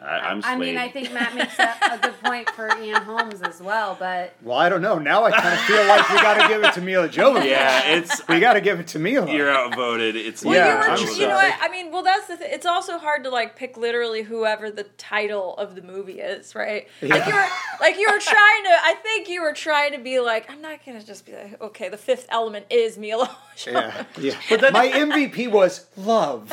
I, 0.00 0.18
I'm 0.18 0.42
I 0.44 0.56
mean, 0.56 0.76
I 0.76 0.88
think 0.88 1.12
Matt 1.12 1.34
makes 1.34 1.58
a, 1.58 1.74
a 1.92 1.98
good 1.98 2.20
point 2.22 2.50
for 2.50 2.68
Ian 2.78 3.02
Holmes 3.02 3.40
as 3.42 3.62
well, 3.62 3.96
but 3.98 4.34
well, 4.42 4.58
I 4.58 4.68
don't 4.68 4.82
know. 4.82 4.98
Now 4.98 5.24
I 5.24 5.30
kind 5.30 5.54
of 5.54 5.60
feel 5.60 5.86
like 5.86 6.08
we 6.10 6.16
got 6.16 6.42
to 6.42 6.48
give 6.48 6.62
it 6.64 6.74
to 6.74 6.80
Milla 6.82 7.08
Jovovich. 7.08 7.46
Yeah, 7.48 7.82
it's 7.90 8.26
we 8.28 8.40
got 8.40 8.54
to 8.54 8.60
give 8.60 8.80
it 8.80 8.88
to 8.88 8.98
Milla. 8.98 9.32
you're 9.32 9.50
outvoted. 9.50 10.16
It's 10.16 10.44
Well, 10.44 10.54
Yeah, 10.54 10.72
you, 10.72 11.06
were, 11.06 11.12
I'm 11.12 11.20
you 11.20 11.26
know 11.28 11.34
what? 11.34 11.54
I 11.60 11.68
mean, 11.70 11.90
well, 11.92 12.02
that's 12.02 12.26
the 12.26 12.36
thing. 12.36 12.48
It's 12.50 12.66
also 12.66 12.98
hard 12.98 13.24
to 13.24 13.30
like 13.30 13.56
pick 13.56 13.76
literally 13.76 14.22
whoever 14.22 14.70
the 14.70 14.84
title 14.98 15.56
of 15.56 15.74
the 15.74 15.82
movie 15.82 16.20
is, 16.20 16.54
right? 16.54 16.88
Like 17.00 17.26
you 17.26 17.32
were, 17.34 17.46
like 17.80 17.96
you 17.96 18.08
were 18.10 18.18
trying 18.20 18.64
to. 18.64 18.70
I 18.82 18.96
think 19.02 19.28
you 19.28 19.42
were 19.42 19.52
trying 19.54 19.92
to 19.92 19.98
be 19.98 20.20
like, 20.20 20.50
I'm 20.50 20.60
not 20.60 20.84
gonna 20.84 21.02
just 21.02 21.24
be 21.24 21.32
like, 21.32 21.60
okay, 21.62 21.88
the 21.88 21.96
fifth 21.96 22.26
element 22.30 22.66
is 22.68 22.98
Milla. 22.98 23.34
Yeah, 23.68 24.04
yeah. 24.18 24.34
But 24.50 24.60
that- 24.62 24.72
My 24.72 24.88
MVP 24.88 25.48
was 25.48 25.86
love. 25.96 26.50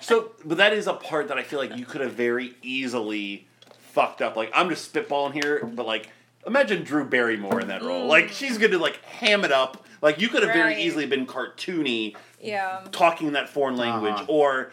So, 0.00 0.30
but 0.44 0.58
that 0.58 0.72
is 0.72 0.86
a 0.86 0.92
part 0.94 1.26
that 1.26 1.38
I 1.38 1.42
feel 1.42 1.58
like 1.58 1.76
you 1.76 1.84
could 1.84 2.00
have 2.02 2.12
very 2.12 2.54
easily 2.62 3.46
fucked 3.92 4.22
up. 4.22 4.36
Like, 4.36 4.50
I'm 4.54 4.68
just 4.68 4.92
spitballing 4.92 5.32
here, 5.32 5.64
but 5.74 5.86
like, 5.86 6.08
imagine 6.46 6.84
Drew 6.84 7.04
Barrymore 7.04 7.60
in 7.60 7.68
that 7.68 7.82
role. 7.82 8.06
Like, 8.06 8.28
she's 8.30 8.58
gonna 8.58 8.78
like 8.78 9.02
ham 9.04 9.44
it 9.44 9.52
up. 9.52 9.84
Like, 10.02 10.20
you 10.20 10.28
could 10.28 10.42
have 10.42 10.52
very 10.54 10.82
easily 10.82 11.06
been 11.06 11.26
cartoony, 11.26 12.16
yeah. 12.40 12.80
talking 12.92 13.26
in 13.26 13.32
that 13.34 13.48
foreign 13.50 13.76
language, 13.76 14.14
Uh-huh. 14.14 14.24
or 14.28 14.72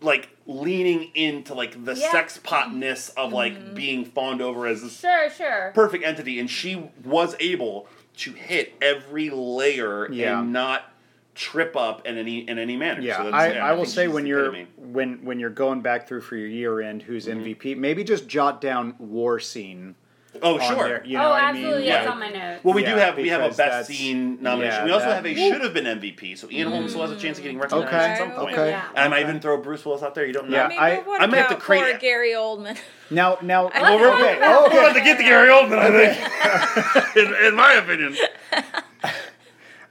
like 0.00 0.28
leaning 0.46 1.10
into 1.14 1.54
like 1.54 1.84
the 1.84 1.94
Yeah. 1.94 2.10
sex 2.10 2.38
potness 2.42 3.10
of 3.16 3.32
like 3.32 3.74
being 3.74 4.04
fawned 4.04 4.42
over 4.42 4.66
as 4.66 4.82
this 4.82 4.98
sure, 5.00 5.30
sure. 5.30 5.70
perfect 5.74 6.04
entity, 6.04 6.38
and 6.40 6.50
she 6.50 6.90
was 7.04 7.36
able 7.40 7.86
to 8.18 8.32
hit 8.32 8.74
every 8.82 9.30
layer 9.30 10.10
Yeah. 10.12 10.40
and 10.40 10.52
not 10.52 10.92
trip 11.34 11.76
up 11.76 12.06
in 12.06 12.16
any 12.18 12.48
in 12.48 12.58
any 12.58 12.76
manner. 12.76 13.00
Yeah, 13.00 13.16
So 13.18 13.24
that's- 13.24 13.56
I, 13.56 13.58
I 13.58 13.72
will 13.72 13.84
think 13.84 13.94
say 13.94 14.08
when 14.08 14.26
you're 14.26 14.54
when 14.76 15.24
when 15.24 15.38
you're 15.40 15.50
going 15.50 15.80
back 15.82 16.06
through 16.08 16.20
for 16.22 16.36
your 16.36 16.48
year 16.48 16.80
end, 16.80 17.02
who's 17.02 17.26
Mm-hmm. 17.26 17.40
MVP? 17.42 17.76
Maybe 17.76 18.04
just 18.04 18.28
jot 18.28 18.60
down 18.60 18.94
war 18.98 19.40
scene. 19.40 19.96
oh 20.42 20.58
sure. 20.58 20.84
there, 20.88 21.04
you 21.06 21.16
know 21.16 21.26
oh, 21.26 21.30
what 21.30 21.42
absolutely. 21.44 21.72
I 21.74 21.76
mean? 21.78 21.86
That's 21.88 22.04
Yeah. 22.06 22.10
on 22.12 22.18
my 22.18 22.28
notes. 22.30 22.64
Well, 22.64 22.74
we 22.74 22.84
do 22.84 22.90
have 22.96 23.16
we 23.16 23.28
have 23.28 23.52
a 23.52 23.54
best 23.54 23.88
scene 23.88 24.42
nomination. 24.42 24.80
yeah, 24.80 24.84
we 24.84 24.90
also 24.90 25.06
that- 25.06 25.14
have 25.16 25.26
a 25.26 25.34
should 25.34 25.60
have 25.62 25.72
been 25.74 25.84
MVP, 25.86 26.36
so 26.36 26.48
Ian 26.50 26.68
Holmes 26.70 26.90
still 26.90 27.02
has 27.02 27.12
a 27.12 27.16
chance 27.16 27.38
of 27.38 27.44
getting 27.44 27.58
recognized 27.58 27.86
Okay, 27.88 27.96
at 27.96 28.18
some 28.18 28.30
point. 28.32 28.52
okay. 28.56 28.70
Yeah. 28.70 28.88
And 28.90 28.98
I 28.98 29.08
might 29.08 29.20
even 29.22 29.40
throw 29.40 29.56
Bruce 29.58 29.84
Willis 29.84 30.02
out 30.02 30.14
there. 30.16 30.26
You 30.26 30.32
don't 30.32 30.50
know. 30.50 30.56
Yeah, 30.56 30.76
I 30.78 30.90
I- 30.92 30.96
but 30.96 31.06
what 31.06 31.20
I 31.22 31.26
might 31.26 31.36
have 31.36 31.46
about 31.46 31.58
to 31.60 31.64
create 31.64 31.90
poor. 31.92 31.98
Gary 32.00 32.32
Oldman? 32.32 32.76
Now, 33.10 33.38
now, 33.42 33.70
Well, 33.74 33.98
we're- 33.98 34.10
okay, 34.12 34.40
we're- 34.40 34.56
okay. 34.66 34.74
We're 34.76 34.80
about 34.82 34.92
to 34.94 35.00
get 35.04 35.18
to 35.18 35.22
Gary 35.24 35.48
Oldman, 35.50 35.78
I 35.78 35.90
think. 35.90 37.16
in, 37.40 37.46
in 37.46 37.54
my 37.54 37.74
opinion. 37.74 38.16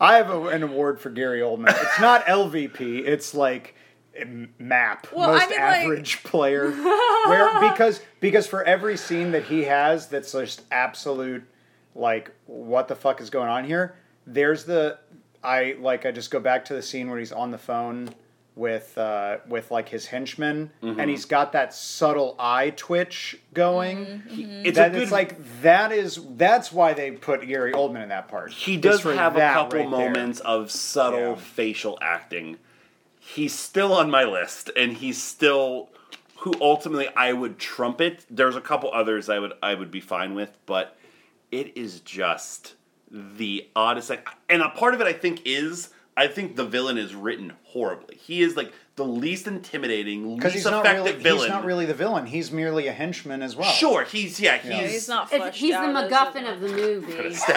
I 0.03 0.15
have 0.17 0.29
a, 0.29 0.47
an 0.47 0.63
award 0.63 0.99
for 0.99 1.09
Gary 1.09 1.39
Oldman. 1.39 1.69
It's 1.81 1.99
not 1.99 2.25
LVP. 2.27 3.05
It's 3.07 3.33
like 3.33 3.75
map 4.59 5.07
Well, 5.11 5.29
I 5.31 5.39
most 5.39 5.49
mean, 5.49 5.59
like- 5.59 5.83
average 5.85 6.23
player. 6.23 6.69
Where 6.71 7.59
because 7.71 8.01
because 8.19 8.45
for 8.47 8.63
every 8.63 8.97
scene 8.97 9.31
that 9.31 9.43
he 9.45 9.63
has 9.63 10.07
that's 10.07 10.31
just 10.33 10.61
absolute 10.71 11.43
like 11.95 12.31
what 12.45 12.87
the 12.87 12.95
fuck 12.95 13.21
is 13.21 13.29
going 13.29 13.49
on 13.49 13.63
here. 13.65 13.95
There's 14.27 14.65
the 14.65 14.99
I 15.43 15.75
like 15.79 16.05
I 16.05 16.11
just 16.11 16.31
go 16.31 16.39
back 16.39 16.65
to 16.65 16.73
the 16.73 16.81
scene 16.81 17.09
where 17.09 17.19
he's 17.19 17.31
on 17.31 17.51
the 17.51 17.57
phone 17.57 18.13
with 18.55 18.97
uh, 18.97 19.37
with 19.47 19.71
like 19.71 19.89
his 19.89 20.05
henchman 20.05 20.71
and 20.81 20.97
mm-hmm. 20.97 21.09
he's 21.09 21.25
got 21.25 21.53
that 21.53 21.73
subtle 21.73 22.35
eye 22.37 22.71
twitch 22.71 23.37
going. 23.53 24.05
Mm-hmm. 24.05 24.29
Mm-hmm. 24.29 24.65
It's 24.65 24.77
that 24.77 24.89
a 24.89 24.93
good. 24.93 25.01
it's 25.03 25.11
like 25.11 25.61
that 25.61 25.91
is 25.91 26.19
that's 26.35 26.71
why 26.71 26.93
they 26.93 27.11
put 27.11 27.45
Gary 27.47 27.73
Oldman 27.73 28.03
in 28.03 28.09
that 28.09 28.27
part. 28.27 28.51
he 28.51 28.77
does 28.77 29.03
have 29.03 29.35
a 29.35 29.39
couple 29.39 29.79
right 29.79 29.89
there. 29.89 29.89
moments 29.89 30.39
of 30.41 30.71
subtle 30.71 31.19
Yeah. 31.19 31.35
facial 31.35 31.97
acting. 32.01 32.57
He's 33.19 33.53
still 33.53 33.93
on 33.93 34.11
my 34.11 34.25
list, 34.25 34.69
and 34.75 34.93
he's 34.93 35.21
still 35.21 35.89
who 36.37 36.53
ultimately 36.59 37.07
I 37.15 37.33
would 37.33 37.57
trumpet. 37.57 38.25
There's 38.29 38.55
a 38.55 38.61
couple 38.61 38.91
others 38.93 39.29
I 39.29 39.39
would 39.39 39.53
I 39.63 39.73
would 39.73 39.91
be 39.91 40.01
fine 40.01 40.35
with, 40.35 40.57
but 40.65 40.97
it 41.51 41.77
is 41.77 42.01
just 42.01 42.75
the 43.09 43.67
oddest. 43.75 44.09
Like, 44.09 44.27
and 44.49 44.61
a 44.61 44.69
part 44.69 44.93
of 44.93 45.01
it 45.01 45.07
I 45.07 45.13
think 45.13 45.41
is 45.45 45.89
I 46.15 46.27
think 46.27 46.55
the 46.55 46.65
villain 46.65 46.97
is 46.97 47.15
written 47.15 47.53
horribly. 47.63 48.15
He 48.15 48.41
is 48.41 48.55
like 48.55 48.71
the 48.95 49.03
least 49.05 49.47
intimidating, 49.47 50.35
because 50.35 50.53
least 50.53 50.65
he's 50.65 50.71
not 50.71 50.85
effective 50.85 51.05
really 51.15 51.23
villain. 51.23 51.39
he's 51.41 51.49
not 51.49 51.65
really 51.65 51.85
the 51.87 51.93
villain. 51.95 52.25
He's 52.27 52.51
merely 52.51 52.87
a 52.87 52.91
henchman 52.93 53.41
as 53.41 53.55
well. 53.55 53.71
Sure, 53.71 54.03
he's 54.03 54.39
yeah, 54.39 54.57
he's, 54.57 54.69
Yeah, 54.71 54.81
Yeah, 54.81 54.87
he's 54.87 55.07
not 55.09 55.33
It's, 55.33 55.57
he's 55.57 55.71
the 55.71 55.77
out 55.79 55.95
as 55.95 56.11
a- 56.11 56.15
MacGuffin 56.15 56.53
of 56.53 56.61
the 56.61 56.67
movie. 56.69 57.11
Stab 57.11 57.15
you 57.15 57.15
with 57.17 57.25
his 57.25 57.43
pen. 57.43 57.55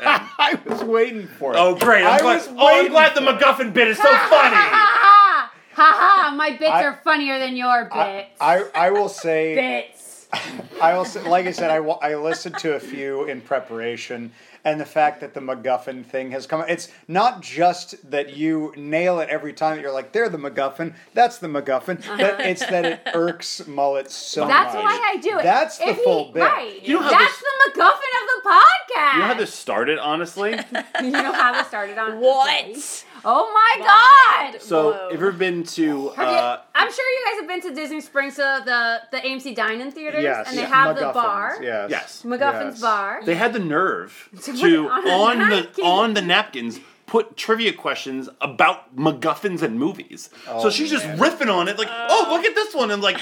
I 0.38 0.58
was 0.66 0.82
waiting 0.82 1.28
for 1.28 1.52
it. 1.52 1.56
Oh 1.58 1.76
great! 1.76 2.04
I'm 2.04 2.14
I 2.14 2.20
glad. 2.20 2.34
was 2.36 2.48
Oh, 2.48 2.66
I'm 2.80 2.88
glad 2.90 3.14
the 3.14 3.20
for 3.22 3.30
it. 3.30 3.38
MacGuffin 3.40 3.72
bit 3.72 3.88
is 3.88 3.96
so 3.98 4.02
funny. 4.02 4.16
Ha 4.56 4.98
ha! 5.00 5.52
Ha 5.74 5.92
ha! 6.30 6.34
My 6.36 6.50
bits 6.50 6.70
I- 6.72 6.84
are 6.84 7.00
funnier 7.04 7.38
than 7.38 7.56
your 7.56 7.88
I, 7.92 8.16
bits. 8.22 8.36
I 8.40 8.64
I 8.74 8.90
will 8.90 9.08
say 9.08 9.54
bits. 9.54 10.26
I 10.82 10.96
will 10.96 11.04
say, 11.04 11.22
like 11.28 11.46
I 11.46 11.52
said, 11.52 11.70
I, 11.70 11.78
wa- 11.78 11.98
I 12.02 12.16
listened 12.16 12.58
to 12.58 12.74
a 12.74 12.80
few 12.80 13.24
in 13.26 13.40
preparation, 13.40 14.32
and 14.64 14.80
the 14.80 14.84
fact 14.86 15.20
that 15.20 15.34
the 15.34 15.40
MacGuffin 15.40 16.04
thing 16.06 16.30
has 16.30 16.46
come. 16.46 16.64
It's 16.68 16.88
not 17.06 17.42
just 17.42 18.10
that 18.10 18.34
you 18.36 18.72
nail 18.76 19.20
it 19.20 19.28
every 19.28 19.52
time. 19.52 19.76
That 19.76 19.82
you're 19.82 19.92
like, 19.92 20.12
they're 20.12 20.28
the 20.28 20.38
MacGuffin. 20.38 20.94
That's 21.12 21.38
the 21.38 21.48
MacGuffin. 21.48 21.98
Uh-huh. 22.00 22.16
But 22.18 22.40
it's 22.40 22.64
that 22.66 22.84
it 22.84 23.00
irks 23.14 23.66
Mullet 23.66 24.10
so 24.10 24.42
much. 24.42 24.48
That's 24.50 24.74
much. 24.74 24.84
why 24.84 25.12
I 25.14 25.16
do 25.20 25.38
it. 25.38 25.42
That's 25.42 25.78
the 25.78 25.88
If 25.88 25.98
full 26.02 26.26
he, 26.28 26.32
bit. 26.34 26.40
Right. 26.42 26.82
You 26.82 26.94
know 26.94 27.02
how 27.02 27.10
That's 27.10 27.38
this- 27.38 27.42
the 27.74 27.80
MacGuffin 27.80 27.92
of 27.92 28.42
the 28.42 28.48
podcast. 28.50 29.12
You 29.14 29.18
know 29.20 29.26
how 29.26 29.34
this 29.34 29.54
started, 29.54 29.98
honestly? 29.98 30.50
you 31.02 31.10
know 31.10 31.32
how 31.32 31.52
this 31.52 31.66
started 31.68 31.98
on 31.98 32.20
What? 32.20 33.04
Oh 33.24 33.50
my 33.52 34.50
god! 34.52 34.60
So, 34.60 34.84
Whoa. 34.84 34.92
have 34.92 35.10
you 35.10 35.16
ever 35.16 35.32
been 35.32 35.62
to? 35.64 36.08
Have 36.10 36.28
you- 36.28 36.34
Uh, 36.34 36.60
I'm 36.74 36.92
sure 36.92 37.04
you 37.10 37.24
guys 37.26 37.40
have 37.40 37.48
been 37.48 37.60
to 37.70 37.74
Disney 37.80 38.00
Springs, 38.00 38.36
to 38.36 38.62
the 38.64 39.00
the 39.10 39.18
AMC 39.26 39.54
Dine-In 39.54 39.90
theaters, 39.92 40.22
Yes, 40.22 40.48
and 40.48 40.58
they 40.58 40.62
yeah. 40.62 40.68
have 40.68 40.96
the 40.96 41.10
bar, 41.12 41.58
Yes, 41.62 41.90
Yes. 41.90 42.22
MacGuffin's 42.24 42.74
yes. 42.76 42.80
bar. 42.80 43.20
they 43.24 43.34
had 43.34 43.52
the 43.52 43.58
nerve 43.60 44.28
To 44.42 44.52
put 44.52 44.60
to 44.60 44.88
on 44.88 45.06
a 45.06 45.10
on 45.10 45.50
the 45.50 45.82
on 45.82 46.14
the 46.14 46.22
napkins 46.22 46.80
put 47.06 47.36
trivia 47.36 47.72
questions 47.72 48.28
about 48.40 48.96
MacGuffins 48.96 49.62
and 49.62 49.78
movies. 49.78 50.30
so 50.46 50.52
Oh, 50.64 50.70
she's 50.70 50.90
just 50.90 51.06
man. 51.06 51.18
riffing 51.18 51.52
on 51.52 51.68
it, 51.68 51.78
like, 51.78 51.88
"Oh, 51.90 52.26
look 52.30 52.44
at 52.44 52.54
this 52.54 52.74
one," 52.74 52.90
and 52.90 53.02
like, 53.02 53.18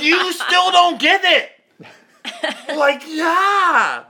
"You 0.00 0.32
still 0.32 0.70
don't 0.70 0.98
get 0.98 1.20
it." 1.24 1.50
like, 2.76 3.02
yeah. 3.06 4.04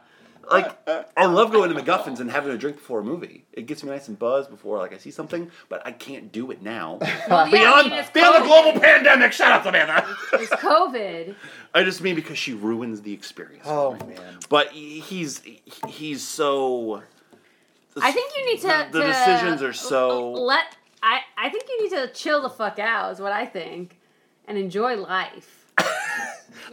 Like, 0.50 0.88
I 1.16 1.26
love 1.26 1.52
going 1.52 1.72
to 1.74 1.80
MacGuffins 1.80 2.20
and 2.20 2.30
having 2.30 2.52
a 2.52 2.58
drink 2.58 2.76
before 2.76 3.00
a 3.00 3.04
movie. 3.04 3.44
It 3.52 3.66
gets 3.66 3.82
me 3.82 3.90
nice 3.90 4.08
and 4.08 4.18
buzzed 4.18 4.50
before 4.50 4.78
like 4.78 4.92
I 4.94 4.98
see 4.98 5.10
something, 5.10 5.50
but 5.68 5.86
I 5.86 5.92
can't 5.92 6.32
do 6.32 6.50
it 6.50 6.62
now. 6.62 6.98
Well, 7.28 7.46
yeah, 7.48 7.50
beyond 7.50 7.86
I 7.86 7.90
mean, 7.90 7.92
it's 7.98 8.10
beyond 8.10 8.36
the 8.36 8.48
COVID. 8.48 8.62
global 8.64 8.80
pandemic. 8.80 9.32
Shut 9.32 9.52
up, 9.52 9.64
Samantha. 9.64 10.16
It's 10.34 10.52
COVID. 10.52 11.34
I 11.74 11.82
just 11.84 12.00
mean 12.02 12.14
because 12.14 12.38
she 12.38 12.54
ruins 12.54 13.02
the 13.02 13.12
experience. 13.12 13.64
Oh 13.66 13.94
for 13.96 14.06
me. 14.06 14.14
man. 14.14 14.38
But 14.48 14.68
he's 14.72 15.42
he's 15.86 16.26
so. 16.26 17.02
I 18.00 18.12
think 18.12 18.32
you 18.36 18.46
need 18.46 18.60
to. 18.60 18.88
The, 18.92 18.98
the 18.98 19.00
to 19.00 19.06
decisions 19.08 19.62
are 19.62 19.72
so. 19.72 20.32
Let 20.32 20.64
I. 21.02 21.20
I 21.36 21.50
think 21.50 21.64
you 21.68 21.82
need 21.82 21.90
to 21.90 22.08
chill 22.12 22.42
the 22.42 22.50
fuck 22.50 22.78
out. 22.78 23.12
Is 23.12 23.20
what 23.20 23.32
I 23.32 23.44
think, 23.44 23.98
and 24.46 24.56
enjoy 24.56 24.96
life. 24.96 25.57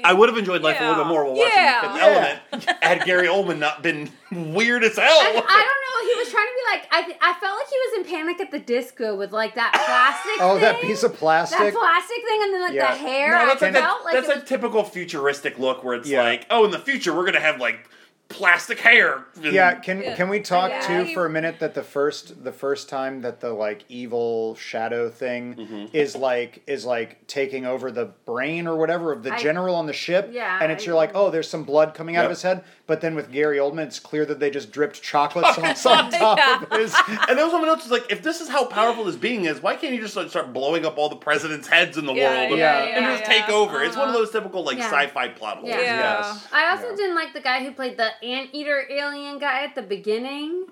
I 0.04 0.14
would 0.14 0.30
have 0.30 0.38
enjoyed 0.38 0.62
life 0.62 0.78
a 0.80 0.84
little 0.88 1.04
bit 1.04 1.08
more 1.10 1.24
while 1.24 1.34
watching 1.34 1.52
Yeah. 1.56 1.82
Fifth 1.82 1.96
Yeah. 1.96 2.40
Element 2.60 2.84
had 2.84 3.06
Gary 3.06 3.28
Oldman 3.28 3.58
not 3.60 3.82
been 3.82 4.12
weird 4.32 4.84
as 4.84 4.98
hell. 4.98 5.08
I, 5.08 5.30
I 5.30 5.32
don't 5.32 5.44
know. 5.44 6.14
He 6.14 6.20
was 6.20 6.30
trying 6.32 6.46
to 6.46 6.54
be 6.54 6.72
like. 6.78 6.88
I. 6.92 7.02
th- 7.08 7.18
I 7.22 7.34
felt 7.40 7.58
like 7.58 7.68
he 7.68 7.76
was 7.78 8.00
in 8.06 8.14
Panic 8.14 8.40
at 8.42 8.52
the 8.52 8.60
Disco 8.60 9.16
with 9.16 9.32
like 9.32 9.56
that 9.56 9.72
plastic. 9.74 10.42
Oh, 10.42 10.60
that 10.60 10.80
piece 10.82 11.02
of 11.04 11.14
plastic. 11.16 11.58
That 11.58 11.74
plastic 11.74 12.18
thing, 12.28 12.40
and 12.44 12.54
then 12.54 12.62
like 12.62 12.74
Yeah. 12.74 12.92
the 12.92 12.98
hair. 13.00 13.32
No, 13.32 13.38
I 13.38 13.46
that's 13.48 13.62
like, 13.62 13.74
felt 13.74 14.00
that, 14.00 14.06
like 14.06 14.14
that's 14.14 14.30
a 14.30 14.40
was, 14.42 14.44
typical 14.50 14.84
futuristic 14.84 15.58
look 15.58 15.84
where 15.84 15.96
it's 15.96 16.08
Yeah. 16.10 16.22
like, 16.24 16.46
oh, 16.52 16.66
in 16.66 16.72
the 16.72 16.80
future 16.80 17.16
we're 17.16 17.26
gonna 17.26 17.40
have 17.40 17.60
like 17.60 17.90
plastic 18.28 18.80
hair. 18.80 19.26
Yeah, 19.40 19.76
can 19.76 20.02
Yeah. 20.02 20.16
can 20.16 20.30
we 20.30 20.40
talk 20.40 20.70
Yeah. 20.72 20.80
too 20.82 21.06
You- 21.06 21.14
for 21.14 21.26
a 21.26 21.30
minute 21.30 21.60
that 21.60 21.74
the 21.74 21.84
first 21.84 22.44
the 22.44 22.52
first 22.52 22.90
time 22.90 23.22
that 23.22 23.40
the 23.40 23.52
like 23.54 23.86
evil 23.88 24.56
shadow 24.56 25.10
thing 25.10 25.56
Mm-hmm. 25.56 25.86
is 25.96 26.16
like 26.16 26.62
is 26.68 26.86
like 26.86 27.26
taking 27.28 27.66
over 27.66 27.92
the 27.92 28.06
brain 28.26 28.68
or 28.68 28.76
whatever 28.78 29.12
of 29.12 29.24
the 29.24 29.34
I- 29.34 29.38
general 29.38 29.76
on 29.76 29.86
the 29.86 29.94
ship. 29.94 30.30
Yeah, 30.32 30.58
And 30.62 30.72
it's 30.72 30.84
I- 30.84 30.88
you're 30.88 30.96
like, 30.96 31.12
oh, 31.14 31.30
there's 31.30 31.50
some 31.50 31.64
blood 31.64 31.94
coming 31.94 32.16
out 32.16 32.26
of 32.26 32.32
his 32.32 32.42
head. 32.42 32.64
But 32.88 33.02
then 33.02 33.16
with 33.16 33.32
Gary 33.32 33.58
Oldman, 33.58 33.88
it's 33.88 33.98
clear 34.00 34.26
that 34.28 34.40
they 34.40 34.52
just 34.52 34.72
dripped 34.72 35.02
chocolate 35.02 35.46
sauce 35.56 35.86
on 35.88 36.12
top 36.12 36.38
Yeah. 36.38 36.62
of 36.64 36.80
his. 36.80 36.96
And 37.28 37.38
then 37.38 37.50
someone 37.50 37.68
else 37.70 37.82
was 37.82 37.92
like, 37.92 38.12
if 38.12 38.22
this 38.22 38.42
is 38.42 38.48
how 38.50 38.66
powerful 38.66 39.06
this 39.06 39.16
being 39.16 39.46
is, 39.46 39.60
why 39.62 39.76
can't 39.76 39.94
you 39.96 40.02
just 40.02 40.16
like, 40.16 40.30
start 40.30 40.54
blowing 40.54 40.86
up 40.86 40.98
all 41.00 41.10
the 41.10 41.16
presidents' 41.16 41.68
heads 41.68 41.98
in 41.98 42.06
the 42.06 42.14
Yeah, 42.14 42.30
world 42.48 42.60
yeah, 42.60 42.84
and 42.84 43.04
yeah, 43.06 43.12
just 43.18 43.24
yeah. 43.30 43.40
take 43.40 43.50
over? 43.50 43.82
It's 43.84 43.96
one 43.98 44.10
of 44.10 44.14
Uh-huh. 44.14 44.20
those 44.24 44.32
typical 44.32 44.64
like 44.64 44.78
Yeah. 44.78 44.86
sci-fi 44.92 45.30
plot 45.30 45.58
holes. 45.58 45.70
Yeah. 45.70 45.82
Yeah. 45.82 46.18
Yes. 46.22 46.48
I 46.54 46.70
also 46.70 46.92
Yeah. 46.92 46.96
didn't 46.96 47.16
like 47.16 47.34
the 47.34 47.42
guy 47.42 47.64
who 47.64 47.72
played 47.72 47.98
the 47.98 48.12
anteater 48.24 48.86
alien 48.92 49.40
guy 49.40 49.64
at 49.64 49.74
the 49.74 49.82
beginning. 49.82 50.66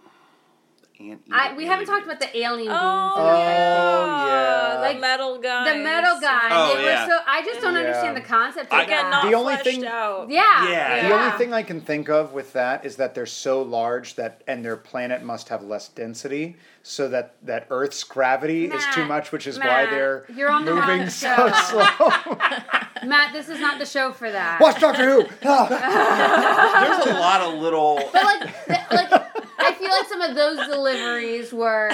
Anteater 1.00 1.20
I 1.32 1.54
we 1.56 1.66
haven't 1.66 1.86
talked 1.88 2.06
about 2.06 2.20
the 2.20 2.38
alien 2.38 2.72
oh, 2.72 2.76
beings. 2.76 3.14
Oh, 3.18 3.34
in 3.34 3.40
yeah. 3.40 4.28
yeah. 4.28 4.76
The 4.76 4.82
Like, 4.82 5.00
metal 5.00 5.40
guy. 5.40 5.74
The 5.78 5.84
metal 5.84 6.20
guy. 6.22 6.50
Oh, 6.52 6.76
they 6.78 6.84
yeah. 6.86 7.08
so 7.08 7.18
I 7.26 7.42
just 7.44 7.62
don't 7.62 7.74
Yeah. 7.74 7.80
understand 7.80 8.18
the 8.18 8.22
concept 8.22 8.72
of 8.72 8.80
I- 8.80 8.84
Again, 8.84 9.10
not 9.10 9.26
The 9.28 9.34
only 9.34 9.56
thing- 9.58 9.86
out. 9.86 10.30
yeah. 10.30 10.70
Yeah. 10.70 11.08
The 11.10 11.14
only 11.16 11.38
thing 11.38 11.54
I 11.54 11.64
can 11.64 11.82
think 11.82 12.10
of 12.10 12.34
with 12.34 12.54
that 12.54 12.86
is 12.86 12.98
that 12.98 13.16
they're 13.16 13.26
so 13.26 13.62
large 13.62 14.16
that 14.16 14.42
and 14.48 14.64
their 14.64 14.76
planet 14.78 15.24
must 15.24 15.50
have 15.50 15.64
less 15.64 15.88
density, 15.88 16.58
so 16.84 17.08
that 17.10 17.36
that 17.44 17.66
Earth's 17.70 18.04
gravity 18.04 18.66
is 18.66 18.84
too 18.94 19.06
much, 19.06 19.32
which 19.32 19.48
is 19.48 19.58
why 19.58 19.86
they're 19.88 20.26
you're 20.36 20.50
on 20.52 20.64
the 20.66 20.76
moving 20.76 21.00
wrong 21.02 21.10
so 21.10 21.52
slow. 21.70 22.38
Matt, 23.08 23.34
this 23.34 23.50
is 23.50 23.60
not 23.60 23.80
the 23.80 23.86
show 23.86 24.12
for 24.14 24.32
that. 24.32 24.60
Watch 24.62 24.80
Doctor 24.80 25.04
Who. 25.04 25.24
There's 25.42 27.06
a 27.08 27.20
lot 27.20 27.42
of 27.42 27.56
little. 27.60 28.00
But 28.14 28.24
like, 28.24 28.66
th- 28.66 28.80
like 28.92 29.33
I 29.60 29.74
feel 29.74 29.90
like 29.90 30.08
some 30.08 30.22
of 30.22 30.36
those 30.36 30.68
deliveries 30.68 31.52
were. 31.54 31.90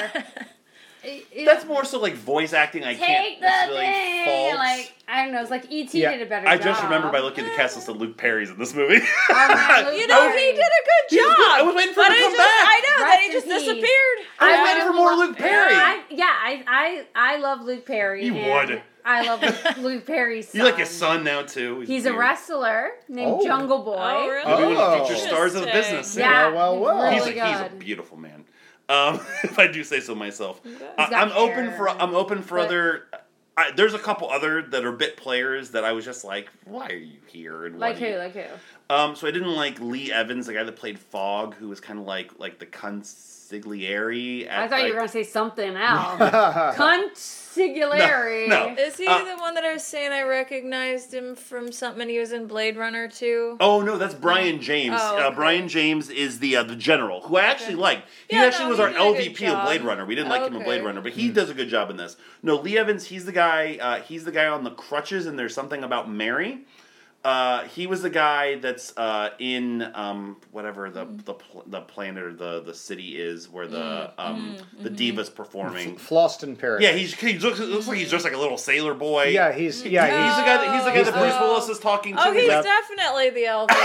it- 1.04 1.26
it- 1.32 1.46
That's 1.46 1.66
more 1.66 1.86
so 1.86 2.00
like 2.00 2.14
voice 2.16 2.54
acting. 2.54 2.84
I 2.84 2.96
can't 2.96 3.26
take 3.26 3.40
the 3.40 3.46
necessarily 3.48 3.86
thing. 3.86 4.26
fault. 4.26 4.56
Like 4.56 4.94
I 5.08 5.24
don't 5.24 5.34
know. 5.34 5.42
It's 5.42 5.50
like 5.52 5.66
ET 5.72 5.94
Yeah, 5.94 6.12
did 6.12 6.22
a 6.22 6.26
better 6.30 6.46
job. 6.46 6.54
I 6.54 6.58
job. 6.58 6.66
just 6.66 6.84
remember 6.84 7.10
by 7.12 7.20
looking 7.20 7.46
at 7.46 7.52
the 7.52 7.56
cast 7.58 7.76
list 7.76 7.88
that 7.88 7.94
Luke 7.94 8.18
Perry's 8.18 8.50
in 8.50 8.58
this 8.60 8.74
movie. 8.76 9.00
Oh, 9.30 9.92
You 9.96 10.08
know, 10.08 10.32
he 10.32 10.52
did 10.52 10.60
a 10.60 10.60
good 10.60 11.18
job. 11.18 11.36
good. 11.38 11.48
I 11.50 11.62
was 11.64 11.76
waiting 11.76 11.94
for 11.94 12.02
him 12.02 12.08
to 12.10 12.14
I 12.14 12.20
come 12.20 12.32
just, 12.32 12.38
back. 12.38 12.68
I 12.68 12.82
know, 12.84 13.04
Rest 13.06 13.14
then 13.16 13.22
he 13.24 13.32
just 13.34 13.48
peace. 13.48 13.60
disappeared. 13.60 14.28
I 14.40 14.52
was 14.52 14.70
waiting 14.70 14.88
for 14.88 14.94
more 14.94 15.16
Luke 15.16 15.38
Perry. 15.38 15.74
I, 15.74 16.02
yeah, 16.12 16.26
I, 16.26 16.64
I, 16.68 17.06
I 17.34 17.38
love 17.38 17.62
Luke 17.62 17.86
Perry. 17.86 18.26
You 18.26 18.36
and 18.36 18.70
would. 18.70 18.82
I 19.10 19.26
love 19.28 19.42
Luke, 19.42 19.78
Luke 19.78 20.06
Perry's 20.06 20.50
son. 20.50 20.60
you 20.60 20.66
like 20.66 20.78
his 20.78 20.90
son 20.90 21.24
now 21.24 21.42
too. 21.42 21.82
He's 21.82 22.06
a 22.06 22.10
weird. 22.10 22.20
wrestler 22.20 22.90
named 23.08 23.38
Oh. 23.40 23.44
Jungle 23.44 23.80
Boy. 23.84 23.96
Oh, 23.98 24.28
really? 24.28 24.46
Maybe 24.46 24.76
one 24.76 24.84
of 24.86 24.92
the 25.00 25.04
Oh. 25.04 25.06
future 25.08 25.22
stars 25.28 25.56
of 25.56 25.62
the 25.62 25.68
Interesting. 25.68 25.96
business. 25.98 26.18
Yeah, 26.18 26.50
Well, 26.50 26.80
well, 26.80 26.96
well. 26.98 27.12
he's 27.12 27.26
He's, 27.26 27.34
really 27.36 27.40
a, 27.40 27.48
he's 27.52 27.60
a 27.60 27.70
good. 27.70 27.80
beautiful 27.80 28.18
man. 28.18 28.46
Um, 28.88 29.16
if 29.44 29.58
I 29.60 29.68
do 29.68 29.84
say 29.84 30.00
so 30.00 30.14
myself, 30.16 30.62
I, 30.98 31.10
got 31.10 31.14
I'm 31.14 31.32
open 31.32 31.66
hair. 31.70 31.78
for 31.78 31.90
I'm 31.90 32.14
open 32.16 32.42
for 32.44 32.58
But- 32.58 32.68
other. 32.68 33.04
I, 33.58 33.72
there's 33.72 33.94
a 33.94 34.00
couple 34.00 34.30
other 34.30 34.62
that 34.62 34.86
are 34.86 34.92
bit 34.94 35.18
players 35.18 35.72
that 35.72 35.84
I 35.84 35.92
was 35.92 36.06
just 36.06 36.24
like, 36.24 36.48
why 36.64 36.88
are 36.88 36.94
you 36.96 37.18
here? 37.28 37.66
And 37.66 37.78
like 37.78 37.96
what 37.96 38.00
who? 38.04 38.08
you- 38.14 38.18
Like 38.18 38.34
who? 38.34 38.44
Um, 38.90 39.16
so 39.18 39.28
I 39.28 39.32
didn't 39.32 39.54
like 39.54 39.82
Lee 39.82 40.14
Evans, 40.14 40.46
the 40.48 40.54
guy 40.54 40.64
that 40.64 40.76
played 40.78 40.98
Fog, 40.98 41.56
who 41.56 41.68
was 41.68 41.82
kind 41.82 42.00
of 42.00 42.06
like 42.06 42.32
like 42.40 42.60
the 42.60 42.66
consigliere. 43.50 44.48
At, 44.50 44.60
I 44.60 44.68
thought 44.68 44.84
you 44.84 44.90
were 44.90 44.96
gonna 44.96 45.08
say 45.08 45.24
something 45.24 45.76
else. 45.76 46.20
Consigliere. 46.78 48.48
No, 48.48 48.70
no. 48.70 48.76
Is 48.82 48.98
he 48.98 49.08
Uh, 49.08 49.24
the 49.24 49.38
one 49.42 49.56
that 49.56 49.64
I 49.66 49.74
was 49.74 49.84
saying 49.84 50.12
I 50.12 50.22
recognized 50.24 51.14
him 51.14 51.36
from 51.36 51.72
something 51.72 52.08
he 52.08 52.20
was 52.20 52.32
in 52.32 52.48
Blade 52.48 52.78
Runner 52.78 53.08
too? 53.08 53.58
Oh 53.60 53.82
no, 53.82 53.98
that's 53.98 54.14
Brion 54.14 54.62
James. 54.62 54.96
Oh, 55.00 55.18
uh. 55.18 55.32
Brion 55.32 55.68
James 55.68 56.10
is 56.10 56.40
the 56.40 56.56
uh, 56.58 56.64
the 56.64 56.76
general 56.76 57.22
who 57.22 57.38
I 57.38 57.44
actually 57.46 57.74
Okay. 57.74 57.82
liked. 57.82 58.08
He 58.30 58.36
Yeah, 58.36 58.44
actually 58.46 58.66
no, 58.66 58.70
was 58.70 58.78
he 58.80 58.84
our 58.84 58.90
did 58.90 58.98
a 58.98 59.02
LVP 59.34 59.54
of. 59.54 59.66
Blade 59.66 59.82
Runner. 59.82 60.06
We 60.06 60.16
didn't 60.16 60.30
like 60.30 60.44
him 60.48 60.56
in 60.56 60.64
Blade 60.64 60.84
Runner, 60.84 61.02
but 61.02 61.14
he 61.14 61.30
does 61.30 61.50
a 61.50 61.54
good 61.54 61.70
job 61.70 61.90
in 61.90 61.98
this. 61.98 62.18
No, 62.44 62.56
Lee 62.58 62.78
Evans, 62.78 63.06
he's 63.06 63.26
the 63.26 63.32
guy. 63.32 63.78
Uh, 63.82 64.02
he's 64.02 64.26
the 64.26 64.32
guy 64.32 64.48
on 64.48 64.64
the 64.64 64.72
crutches, 64.72 65.26
and 65.26 65.38
there's 65.38 65.54
something 65.54 65.84
about 65.84 66.10
Mary. 66.10 66.66
Uh, 67.22 67.64
he 67.66 67.86
was 67.86 68.02
the 68.02 68.10
guy 68.10 68.56
that's 68.60 68.98
uh, 68.98 69.32
in 69.40 69.82
um, 69.94 70.38
whatever 70.52 70.90
the 70.90 71.06
Mm. 71.06 71.26
the 71.26 71.34
pl- 71.34 71.64
the 71.68 71.82
planet 71.82 72.24
or 72.24 72.34
the 72.34 72.62
the 72.62 72.74
city 72.74 73.18
is 73.22 73.50
where 73.50 73.68
the 73.68 74.12
Mm, 74.18 74.20
um, 74.20 74.56
the 74.82 74.90
mm-hmm. 74.90 75.20
divas 75.20 75.34
performing. 75.36 75.98
Fhloston 75.98 76.58
Paris. 76.58 76.82
Yeah, 76.82 76.92
he's 76.94 77.14
he 77.14 77.38
looks, 77.38 77.60
looks 77.60 77.88
like 77.90 77.98
he's 77.98 78.10
just 78.10 78.24
like 78.24 78.34
a 78.34 78.38
little 78.38 78.58
sailor 78.58 78.94
boy. 78.94 79.26
yeah, 79.26 79.52
he's 79.52 79.84
yeah, 79.86 80.06
he's 80.06 80.14
he's 80.28 80.36
the 80.38 80.44
guy 80.44 80.58
that 80.66 80.74
he's 80.76 80.86
the 80.86 80.92
guy 80.92 81.04
that 81.04 81.14
Oh. 81.14 81.20
Bruce 81.20 81.40
Willis 81.42 81.68
is 81.70 81.80
talking 81.80 82.16
to. 82.16 82.26
Oh, 82.26 82.32
he's 82.32 82.48
Yep. 82.48 82.64
definitely 82.64 83.30
the 83.32 83.44
Elvis. 83.52 83.76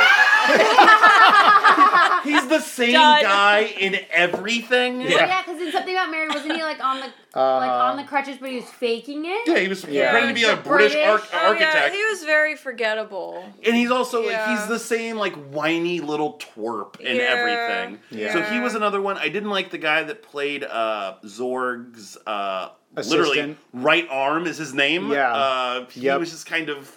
He's 2.24 2.46
the 2.48 2.60
same 2.60 2.92
Done. 2.92 3.22
guy 3.22 3.60
in 3.78 3.96
everything. 4.10 4.98
Well, 5.00 5.10
yeah, 5.10 5.42
because 5.42 5.60
in 5.60 5.72
something 5.72 5.92
about 5.94 6.10
Mary, 6.10 6.28
wasn't 6.28 6.54
he 6.56 6.62
like 6.62 6.82
on 6.82 7.00
the 7.00 7.06
like 7.34 7.70
on 7.70 7.96
the 7.96 8.04
crutches, 8.04 8.36
but 8.38 8.50
he 8.50 8.56
was 8.56 8.64
faking 8.66 9.24
it? 9.26 9.42
Yeah, 9.46 9.58
he 9.58 9.68
was 9.68 9.84
Yeah. 9.84 10.10
pretending 10.10 10.34
to 10.36 10.40
be 10.40 10.44
a 10.46 10.56
The 10.56 10.62
British, 10.62 10.92
British- 10.92 11.08
arch- 11.08 11.28
oh, 11.32 11.48
architect. 11.48 11.74
yeah, 11.74 11.90
he 11.92 12.04
was 12.10 12.24
very 12.24 12.56
forgettable. 12.56 13.44
And 13.64 13.74
he's 13.74 13.90
also 13.90 14.24
like 14.26 14.46
he's 14.48 14.66
the 14.68 14.78
same 14.78 15.16
like 15.16 15.34
whiny 15.50 16.00
little 16.00 16.34
twerp 16.38 17.00
in 17.00 17.16
Yeah. 17.16 17.22
everything. 17.22 18.00
Yeah. 18.10 18.32
So 18.32 18.42
he 18.42 18.60
was 18.60 18.74
another 18.74 19.00
one. 19.00 19.16
I 19.18 19.28
didn't 19.28 19.50
like 19.50 19.70
the 19.70 19.78
guy 19.78 20.02
that 20.04 20.22
played 20.22 20.64
uh, 20.64 21.14
Zorg's 21.26 22.16
uh, 22.26 22.70
literally 22.96 23.56
right 23.72 24.06
arm 24.10 24.46
is 24.46 24.56
his 24.58 24.72
name. 24.74 25.10
Yeah. 25.10 25.32
Uh, 25.34 25.86
he 25.90 26.02
Yep. 26.02 26.20
was 26.20 26.30
just 26.30 26.46
kind 26.46 26.68
of. 26.68 26.90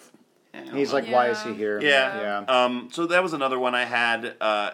He's 0.73 0.89
know. 0.89 0.95
like, 0.95 1.07
why 1.11 1.27
is 1.29 1.41
he 1.43 1.53
here? 1.53 1.79
yeah. 1.81 2.43
yeah. 2.47 2.63
Um, 2.65 2.89
so 2.91 3.05
that 3.07 3.21
was 3.21 3.33
another 3.33 3.59
one 3.59 3.75
I 3.75 3.85
had. 3.85 4.33
Uh, 4.41 4.71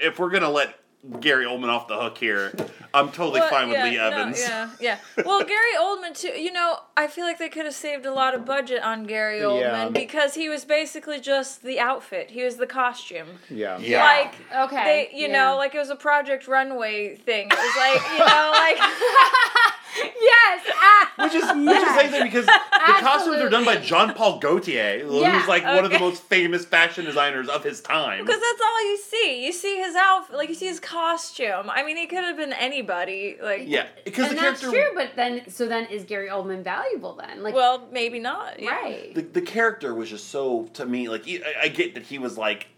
if 0.00 0.18
we're 0.18 0.30
gonna 0.30 0.50
let 0.50 0.74
Gary 1.20 1.46
Oldman 1.46 1.68
off 1.68 1.88
the 1.88 1.96
hook 1.98 2.18
here, 2.18 2.52
I'm 2.94 3.10
totally 3.10 3.40
Well, 3.40 3.48
fine 3.48 3.68
with 3.68 3.78
yeah, 3.78 3.84
Lee 3.84 3.96
no, 3.96 4.10
Evans. 4.10 4.40
yeah, 4.40 4.70
yeah. 4.80 4.98
Well, 5.24 5.42
Gary 5.44 5.74
Oldman 5.80 6.14
too. 6.14 6.28
You 6.38 6.52
know, 6.52 6.76
I 6.96 7.06
feel 7.06 7.24
like 7.24 7.38
they 7.38 7.48
could 7.48 7.64
have 7.64 7.74
saved 7.74 8.04
a 8.04 8.12
lot 8.12 8.34
of 8.34 8.44
budget 8.44 8.82
on 8.82 9.04
Gary 9.04 9.40
Oldman 9.40 9.60
Yeah. 9.60 9.88
because 9.88 10.34
he 10.34 10.48
was 10.50 10.64
basically 10.66 11.18
just 11.18 11.62
the 11.62 11.80
outfit. 11.80 12.30
He 12.30 12.44
was 12.44 12.56
the 12.56 12.66
costume. 12.66 13.28
yeah, 13.48 13.78
Yeah. 13.78 14.04
Like 14.04 14.34
Okay. 14.66 15.08
they, 15.12 15.16
you 15.18 15.28
yeah. 15.28 15.32
know, 15.50 15.56
like 15.56 15.74
it 15.74 15.78
was 15.78 15.88
a 15.90 15.96
Project 15.96 16.46
Runway 16.46 17.16
thing. 17.16 17.48
It 17.50 17.58
was 17.58 17.76
like, 17.76 18.12
you 18.12 18.18
know, 18.18 18.52
like 18.54 18.78
yes. 19.96 20.66
Ah, 20.74 21.12
Which 21.24 21.34
is 21.34 21.42
which 21.42 21.76
is 21.76 21.82
amazing 21.92 22.22
because 22.24 22.46
the 22.46 22.60
costumes 23.00 23.36
are 23.38 23.48
done 23.48 23.64
by 23.64 23.76
Absolutely. 23.76 23.86
Jean 24.08 24.14
Paul 24.14 24.38
Gaultier, 24.40 24.98
Yeah, 25.10 25.38
who's 25.38 25.48
like 25.48 25.64
one 25.64 25.84
of 25.84 25.90
the 25.90 25.98
most 25.98 26.22
famous 26.22 26.64
fashion 26.64 27.04
designers 27.04 27.48
of 27.48 27.64
his 27.64 27.80
time. 27.80 28.24
because 28.24 28.40
that's 28.40 28.60
all 28.60 28.84
you 28.90 28.98
see. 28.98 29.44
You 29.44 29.52
see 29.52 29.76
his 29.78 29.94
outfit, 29.96 30.36
like 30.36 30.48
you 30.48 30.54
see 30.54 30.66
his 30.66 30.80
costume. 30.80 31.68
I 31.70 31.82
mean, 31.84 31.96
he 31.96 32.06
could 32.06 32.24
have 32.24 32.36
been 32.36 32.52
anybody. 32.52 33.36
Like, 33.42 33.62
Yeah, 33.66 33.86
because 34.04 34.24
the 34.26 34.30
and 34.30 34.38
that's 34.38 34.60
character, 34.60 34.80
true, 34.82 34.90
but 34.94 35.16
then 35.16 35.50
so 35.50 35.66
then 35.66 35.86
is 35.86 36.04
Gary 36.04 36.28
Oldman 36.28 36.62
valuable 36.62 37.14
then? 37.14 37.42
Like 37.42 37.54
well, 37.54 37.86
maybe 37.92 38.18
not. 38.18 38.60
yeah. 38.60 38.70
right. 38.70 39.14
the, 39.14 39.22
the 39.22 39.42
character 39.42 39.94
was 39.94 40.08
just 40.10 40.28
so 40.28 40.64
to 40.74 40.86
me 40.86 41.08
like 41.08 41.24
I, 41.28 41.42
I 41.64 41.68
get 41.68 41.94
that 41.94 42.04
he 42.04 42.18
was 42.18 42.38
like, 42.38 42.68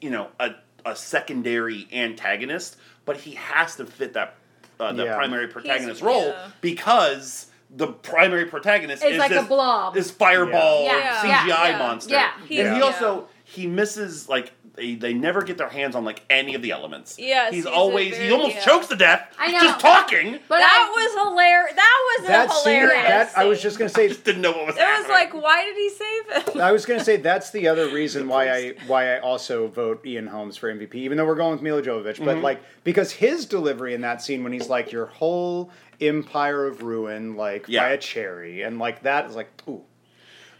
you 0.00 0.10
know, 0.10 0.28
a 0.38 0.50
a 0.84 0.96
secondary 0.96 1.86
antagonist, 1.92 2.76
but 3.04 3.16
he 3.18 3.32
has 3.36 3.76
to 3.76 3.86
fit 3.86 4.14
that 4.14 4.34
uh, 4.82 4.92
the 4.92 5.04
Yeah. 5.04 5.16
primary 5.16 5.48
protagonist 5.48 6.02
role 6.02 6.26
yeah. 6.28 6.48
because 6.60 7.46
the 7.74 7.86
primary 7.86 8.46
protagonist 8.46 9.02
It's 9.02 9.12
is 9.12 9.18
like 9.18 9.30
a 9.32 9.42
blob. 9.44 9.94
this 9.94 10.10
fireball 10.10 10.84
Yeah. 10.84 11.22
CGI 11.22 11.46
Yeah. 11.48 11.68
Yeah. 11.68 11.78
monster. 11.78 12.14
Yeah. 12.14 12.32
and 12.38 12.46
He's- 12.48 12.76
he 12.76 12.82
also 12.82 13.28
he 13.44 13.66
misses 13.66 14.28
like. 14.28 14.52
They, 14.74 14.94
they 14.94 15.12
never 15.12 15.42
get 15.42 15.58
their 15.58 15.68
hands 15.68 15.94
on 15.94 16.06
like 16.06 16.22
any 16.30 16.54
of 16.54 16.62
the 16.62 16.70
elements. 16.70 17.16
Yes, 17.18 17.52
he's, 17.52 17.64
he's 17.64 17.70
a 17.70 17.74
always 17.74 18.16
he 18.16 18.30
almost 18.32 18.54
yeah. 18.54 18.64
chokes 18.64 18.86
to 18.86 18.96
death 18.96 19.28
I 19.38 19.52
know. 19.52 19.60
just 19.60 19.80
talking. 19.80 20.38
But 20.48 20.58
that 20.60 20.88
I, 20.88 20.90
was 20.90 21.28
hilarious. 21.28 21.74
That 21.76 21.98
was 22.18 22.26
that 22.28 22.46
a 22.48 22.52
scene. 22.54 22.80
hilarious. 22.80 23.32
That 23.32 23.38
I 23.38 23.44
was 23.44 23.60
just 23.60 23.78
gonna 23.78 23.90
say. 23.90 24.08
Just 24.12 24.24
didn't 24.24 24.40
know 24.40 24.52
what 24.52 24.66
was 24.68 24.76
It 24.76 24.80
happening. 24.80 25.02
was 25.02 25.10
like, 25.10 25.34
why 25.34 25.64
did 25.64 25.76
he 25.76 25.90
save 25.90 26.54
him? 26.54 26.60
I 26.62 26.72
was 26.72 26.86
gonna 26.86 27.04
say 27.04 27.18
that's 27.18 27.50
the 27.50 27.68
other 27.68 27.88
reason 27.94 28.28
why 28.28 28.48
I 28.50 28.74
why 28.86 29.14
I 29.14 29.18
also 29.20 29.68
vote 29.68 30.06
Ian 30.06 30.26
Holmes 30.26 30.56
for 30.56 30.72
MVP, 30.74 30.94
even 30.94 31.18
though 31.18 31.26
we're 31.26 31.34
going 31.34 31.52
with 31.52 31.60
Milla 31.62 31.82
Jovovich. 31.82 32.18
But 32.24 32.36
Mm-hmm. 32.36 32.40
like 32.42 32.62
because 32.82 33.12
his 33.12 33.44
delivery 33.44 33.92
in 33.92 34.00
that 34.00 34.22
scene 34.22 34.42
when 34.42 34.52
he's 34.54 34.70
like 34.70 34.90
your 34.90 35.04
whole 35.06 35.70
empire 36.00 36.66
of 36.66 36.82
ruin, 36.82 37.36
like 37.36 37.66
Yeah. 37.68 37.82
by 37.82 37.88
a 37.90 37.98
cherry, 37.98 38.62
and 38.62 38.78
like 38.78 39.02
that 39.02 39.26
is 39.26 39.36
like 39.36 39.50
ooh. 39.68 39.82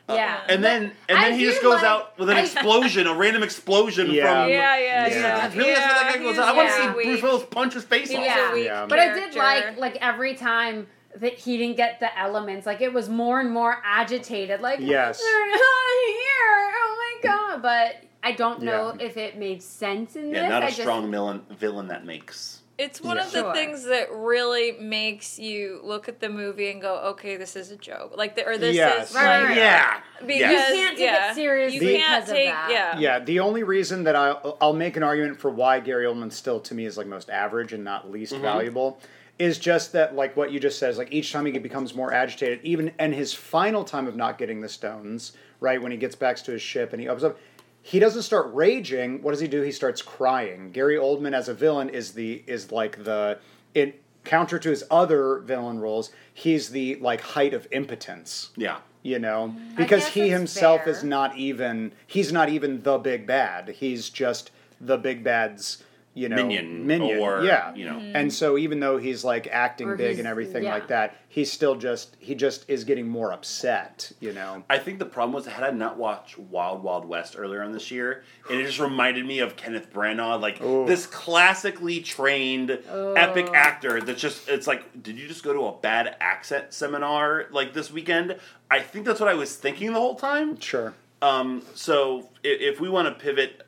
Uh, 0.09 0.15
yeah. 0.15 0.41
And 0.49 0.65
then 0.65 0.93
and 1.09 1.17
I 1.19 1.31
then 1.31 1.39
he 1.39 1.45
just 1.47 1.63
goes 1.63 1.75
like- 1.75 1.85
out 1.85 2.19
with 2.19 2.29
an 2.29 2.37
explosion, 2.37 3.07
a 3.07 3.15
random 3.15 3.43
explosion 3.43 4.11
Yeah. 4.11 4.43
from. 4.43 4.51
yeah, 4.51 4.77
yeah, 4.77 5.07
Yeah, 5.07 5.15
yeah. 5.17 5.57
really, 5.57 5.73
that's 5.75 5.87
what 5.87 6.03
that 6.03 6.13
guy 6.15 6.19
goes. 6.19 6.37
was 6.37 6.39
I 6.39 6.53
want 6.53 6.69
to 6.71 6.75
see 6.75 6.89
weak. 6.89 7.07
Bruce 7.07 7.23
Willis 7.23 7.45
punch 7.51 7.75
his 7.75 7.85
face 7.85 8.11
He 8.11 8.17
off. 8.17 8.25
Yeah. 8.25 8.55
Yeah. 8.57 8.87
But 8.89 8.99
I 8.99 9.15
did 9.15 9.35
like 9.37 9.77
like 9.79 9.97
every 10.01 10.35
time 10.35 10.89
that 11.17 11.35
he 11.35 11.57
didn't 11.59 11.77
get 11.77 12.01
the 12.01 12.19
elements, 12.19 12.67
like 12.67 12.81
it 12.81 12.93
was 12.93 13.09
more 13.09 13.39
and 13.41 13.51
more 13.51 13.79
agitated. 13.85 14.61
Like 14.61 14.81
Yes. 14.81 15.21
they're 15.21 15.51
not 15.51 15.59
here. 16.07 16.73
Oh 16.75 16.97
my 17.23 17.29
god! 17.29 17.63
But 17.63 17.97
I 18.25 18.33
don't 18.33 18.63
know 18.63 18.95
Yeah. 18.99 19.07
if 19.07 19.17
it 19.17 19.37
made 19.37 19.63
sense 19.63 20.17
in 20.17 20.31
Yeah, 20.31 20.43
this. 20.43 20.51
not 20.51 20.63
a 20.63 20.67
I 20.67 20.69
just- 20.71 20.81
strong 20.81 21.11
villain 21.11 21.43
villain 21.51 21.89
that 21.89 22.05
makes. 22.05 22.62
It's 22.83 23.01
one 23.01 23.17
Yeah. 23.17 23.27
of 23.27 23.33
the 23.33 23.39
Sure. 23.43 23.55
things 23.55 23.85
that 23.85 24.09
really 24.13 24.73
makes 24.73 25.39
you 25.39 25.81
look 25.85 26.09
at 26.09 26.19
the 26.19 26.29
movie 26.29 26.69
and 26.71 26.81
go, 26.83 26.97
okay, 27.13 27.37
this 27.37 27.55
is 27.55 27.71
a 27.71 27.77
joke. 27.77 28.15
Like, 28.17 28.35
the, 28.35 28.45
or 28.45 28.59
this 28.59 28.75
Yes. 28.75 29.11
is 29.11 29.15
Right, 29.15 29.25
like, 29.25 29.43
right, 29.43 29.49
right. 29.51 29.57
Yeah. 29.57 30.01
because 30.27 30.41
You 30.41 30.47
can't 30.77 30.97
take 30.97 31.09
it 31.09 31.13
yeah, 31.13 31.33
seriously 31.35 31.93
You 31.93 31.99
can't 31.99 32.23
of 32.25 32.29
take, 32.29 32.49
that. 32.51 32.71
yeah, 32.71 32.99
Yeah, 32.99 33.19
the 33.21 33.39
only 33.41 33.63
reason 33.63 34.03
that 34.05 34.17
I 34.17 34.31
I'll 34.61 34.73
make 34.73 34.97
an 34.97 35.05
argument 35.05 35.39
for 35.39 35.51
why 35.51 35.79
Gary 35.81 36.07
Oldman 36.07 36.33
still 36.33 36.59
to 36.61 36.75
me 36.75 36.85
is 36.87 36.99
like 36.99 37.07
most 37.07 37.31
average 37.31 37.73
and 37.73 37.85
not 37.85 38.11
least 38.11 38.33
Mm-hmm. 38.33 38.43
valuable 38.43 38.99
is 39.39 39.59
just 39.59 39.93
that 39.93 40.15
like 40.15 40.37
what 40.37 40.53
you 40.53 40.61
just 40.61 40.79
said 40.79 40.91
is 40.91 40.99
like 40.99 41.13
each 41.13 41.33
time 41.33 41.47
he 41.47 41.53
becomes 41.59 41.95
more 41.95 42.13
agitated, 42.13 42.61
even 42.65 42.93
and 42.99 43.15
his 43.15 43.33
final 43.33 43.85
time 43.85 44.07
of 44.09 44.17
not 44.17 44.39
getting 44.39 44.61
the 44.61 44.69
stones, 44.69 45.33
right 45.61 45.81
when 45.81 45.91
he 45.93 45.99
gets 45.99 46.15
back 46.17 46.37
to 46.37 46.51
his 46.53 46.63
ship 46.63 46.93
and 46.93 47.01
he 47.01 47.09
opens 47.09 47.25
up. 47.25 47.39
He 47.85 47.99
doesn't 47.99 48.23
start 48.23 48.53
raging. 48.55 49.23
What 49.23 49.33
does 49.33 49.41
he 49.41 49.49
do? 49.49 49.61
He 49.63 49.73
starts 49.73 50.01
crying. 50.03 50.71
Gary 50.71 50.97
Oldman 50.97 51.35
as 51.35 51.49
a 51.49 51.55
villain 51.55 51.89
is 51.89 52.13
the 52.13 52.43
is 52.47 52.71
like 52.73 53.05
the 53.05 53.39
in 53.75 53.93
counter 54.25 54.59
to 54.61 54.71
his 54.71 54.85
other 54.91 55.39
villain 55.41 55.81
roles. 55.81 56.11
He's 56.33 56.71
the 56.71 56.95
like 56.97 57.21
height 57.21 57.53
of 57.55 57.67
impotence 57.73 58.51
Yeah. 58.57 58.79
you 59.03 59.19
know 59.19 59.55
because 59.77 60.07
he 60.07 60.29
himself 60.31 60.85
fair. 60.85 60.93
is 60.93 61.03
not 61.03 61.37
even 61.37 61.91
he's 62.07 62.33
not 62.33 62.49
even 62.49 62.83
the 62.83 62.99
big 62.99 63.27
bad 63.27 63.69
he's 63.71 64.09
just 64.09 64.53
the 64.81 64.97
big 64.97 65.25
bad's 65.25 65.83
you 66.15 66.29
know 66.29 66.37
Minion, 66.37 66.87
minion 66.87 67.19
or, 67.19 67.43
yeah 67.43 67.75
you 67.75 67.87
know. 67.87 67.99
and 67.99 68.31
so 68.31 68.59
even 68.59 68.81
though 68.81 68.99
he's 68.99 69.25
like 69.25 69.47
acting 69.51 69.89
Or 69.89 69.97
big 69.97 70.19
and 70.19 70.29
everything 70.29 70.65
yeah. 70.65 70.75
like 70.75 70.89
that 70.89 71.17
he's 71.29 71.51
still 71.51 71.75
just 71.75 72.17
he 72.19 72.35
just 72.35 72.69
is 72.69 72.85
getting 72.85 73.09
more 73.09 73.33
upset 73.33 74.13
you 74.21 74.33
know 74.35 74.63
I 74.69 74.79
think 74.79 74.99
the 74.99 75.07
problem 75.07 75.33
was 75.33 75.47
had 75.47 75.65
I 75.65 75.71
not 75.71 75.97
watched 75.97 76.39
Wild 76.39 76.83
Wild 76.83 77.07
West 77.07 77.35
earlier 77.39 77.63
on 77.63 77.73
this 77.73 77.91
year, 77.91 78.25
and 78.51 78.61
it 78.61 78.67
just 78.67 78.79
reminded 78.79 79.25
me 79.25 79.39
of 79.39 79.57
Kenneth 79.57 79.91
Branagh, 79.93 80.41
like 80.41 80.61
Ooh. 80.61 80.85
this 80.87 81.07
classically 81.07 82.01
trained 82.01 82.71
epic 82.71 83.47
Oh. 83.49 83.55
actor. 83.55 84.01
That's 84.01 84.21
just 84.21 84.49
it's 84.49 84.67
like, 84.67 85.03
did 85.03 85.19
you 85.19 85.27
just 85.29 85.43
go 85.43 85.53
to 85.55 85.61
a 85.67 85.73
bad 85.73 86.15
accent 86.21 86.73
seminar 86.75 87.47
like 87.51 87.73
this 87.73 87.91
weekend? 87.91 88.37
I 88.71 88.81
think 88.81 89.07
that's 89.07 89.19
what 89.21 89.29
I 89.31 89.35
was 89.35 89.57
thinking 89.57 89.93
the 89.95 89.99
whole 90.01 90.15
time. 90.17 90.59
sure 90.61 90.93
Um, 91.23 91.63
so 91.75 92.29
if, 92.43 92.75
if 92.75 92.81
we 92.81 92.89
want 92.91 93.09
to 93.09 93.15
pivot, 93.25 93.63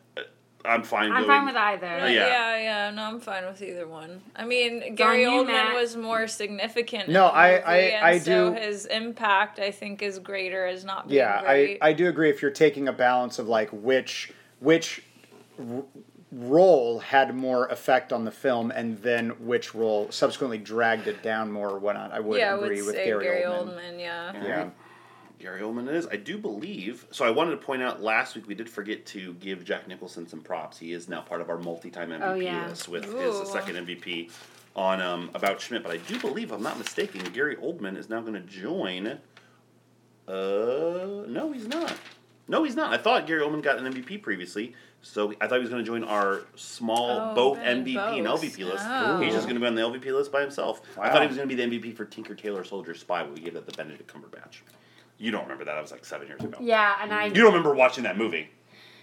I'm 0.65 0.83
fine. 0.83 1.13
I'm 1.13 1.25
going- 1.25 1.27
fine 1.27 1.47
with 1.47 1.57
either. 1.57 1.87
Yeah. 1.87 2.07
yeah. 2.09 2.27
yeah, 2.27 2.57
yeah, 2.59 2.91
no, 2.91 3.03
I'm 3.03 3.21
fine 3.21 3.45
with 3.45 3.61
either 3.63 3.87
one. 3.87 4.23
I 4.35 4.45
mean, 4.45 4.95
Gary 4.95 5.23
you, 5.23 5.29
Oldman 5.29 5.47
Matt. 5.49 5.75
was 5.75 5.97
more 5.97 6.27
significant. 6.27 7.09
No, 7.11 7.29
in 7.29 7.33
the 7.35 7.39
I- 7.39 7.51
movie, 7.53 7.65
I- 7.67 7.77
and 7.97 8.05
I 8.07 8.19
so 8.19 8.55
do- 8.55 8.61
his 8.61 8.87
impact, 8.87 9.59
I 9.59 9.71
think, 9.71 10.01
is 10.03 10.19
greater 10.19 10.67
as 10.67 10.85
not 10.85 11.09
being 11.09 11.19
yeah 11.19 11.43
great. 11.43 11.79
i 11.83 11.89
i 11.91 11.93
do 11.93 12.09
agree 12.09 12.31
if 12.31 12.41
you're 12.41 12.51
taking 12.51 12.89
a 12.89 12.93
balance 12.93 13.39
of 13.39 13.47
like 13.49 13.69
which 13.71 14.33
which 14.61 15.03
r- 15.59 15.85
role 16.33 16.99
had 17.01 17.35
more 17.35 17.67
effect 17.69 18.13
on 18.13 18.25
the 18.25 18.31
film 18.31 18.71
and 18.71 18.99
then 19.03 19.31
which 19.47 19.75
role 19.75 20.11
subsequently 20.11 20.59
dragged 20.59 21.07
it 21.07 21.23
down 21.23 21.51
more 21.53 21.69
or 21.71 21.79
whatnot 21.79 22.11
i 22.13 22.19
would 22.21 22.39
yeah, 22.39 22.53
I 22.53 22.57
agree 22.57 22.77
would 22.81 22.87
with 22.87 22.95
say 22.97 23.05
gary, 23.05 23.25
Gary 23.25 23.43
oldman, 23.43 23.75
Oldman. 23.77 24.01
Yeah. 24.01 24.33
yeah 24.45 24.71
Gary 25.45 25.61
Oldman 25.61 25.93
is. 25.93 26.07
I 26.07 26.17
do 26.17 26.39
believe. 26.39 27.05
So 27.11 27.23
I 27.27 27.31
wanted 27.31 27.51
to 27.51 27.57
point 27.59 27.83
out 27.83 28.03
last 28.03 28.35
week 28.35 28.49
we 28.49 28.55
did 28.55 28.67
forget 28.67 29.05
to 29.09 29.35
give 29.35 29.63
Jack 29.63 29.87
Nicholson 29.87 30.27
some 30.27 30.41
props. 30.41 30.79
He 30.79 30.95
is 30.95 31.07
now 31.07 31.21
part 31.21 31.43
of 31.43 31.51
our 31.51 31.59
multi-time 31.59 32.09
MVP 32.09 32.23
Oh, 32.23 32.35
yeah. 32.37 32.67
list 32.69 32.89
with 32.89 33.05
his 33.05 33.47
second 33.53 33.77
MVP 33.87 34.31
on 34.75 35.03
um, 35.03 35.29
About 35.35 35.61
Schmidt. 35.61 35.83
But 35.83 35.93
I 35.93 35.99
do 35.99 36.19
believe, 36.19 36.49
if 36.49 36.53
I'm 36.55 36.63
not 36.63 36.79
mistaken, 36.79 37.21
Gary 37.35 37.57
Oldman 37.57 37.99
is 37.99 38.09
now 38.09 38.23
going 38.23 38.33
to 38.33 38.41
join. 38.41 39.19
Uh, 40.27 41.27
no, 41.29 41.53
he's 41.53 41.69
not. 41.69 41.93
No, 42.49 42.65
he's 42.65 42.75
not. 42.75 42.95
I 42.95 42.97
thought 42.97 43.27
Gary 43.27 43.43
Oldman 43.43 43.63
got 43.63 43.79
an 43.79 43.93
MVP 43.93 44.23
previously, 44.23 44.73
so 45.03 45.35
I 45.43 45.47
thought 45.47 45.57
he 45.57 45.61
was 45.61 45.69
going 45.69 45.85
to 45.85 45.87
join 45.87 46.05
our 46.05 46.41
small 46.57 47.21
Oh, 47.21 47.35
both 47.35 47.59
Ben 47.59 47.85
MVP 47.85 47.97
and 48.19 48.27
LVP 48.27 48.65
list. 48.65 48.85
Oh. 48.89 49.21
He's 49.21 49.35
just 49.35 49.45
going 49.47 49.57
to 49.57 49.61
be 49.61 49.67
on 49.67 49.75
the 49.75 49.83
LVP 49.83 50.07
list 50.15 50.33
by 50.33 50.41
himself. 50.41 50.81
I 50.99 51.11
thought 51.11 51.21
he 51.21 51.29
was 51.29 51.37
going 51.37 51.51
to 51.51 51.55
be 51.55 51.63
the 51.67 51.79
MVP 51.91 51.95
for 51.95 52.07
Tinker 52.07 52.35
Tailor 52.35 52.65
Soldier 52.65 52.95
Spy, 52.95 53.23
but 53.23 53.35
we 53.35 53.41
gave 53.41 53.57
it 53.57 53.69
to 53.69 53.77
Benedict 53.77 54.11
Cumberbatch. 54.11 54.61
You 55.19 55.31
don't 55.31 55.43
remember 55.43 55.65
that? 55.65 55.75
That 55.75 55.83
was 55.83 55.93
like 55.93 56.05
seven 56.05 56.27
years 56.27 56.43
ago. 56.43 56.59
Yeah, 56.61 56.97
and 57.01 57.13
I, 57.13 57.27
You 57.27 57.35
don't 57.35 57.47
remember 57.53 57.75
watching 57.75 58.05
that 58.05 58.17
movie? 58.19 58.49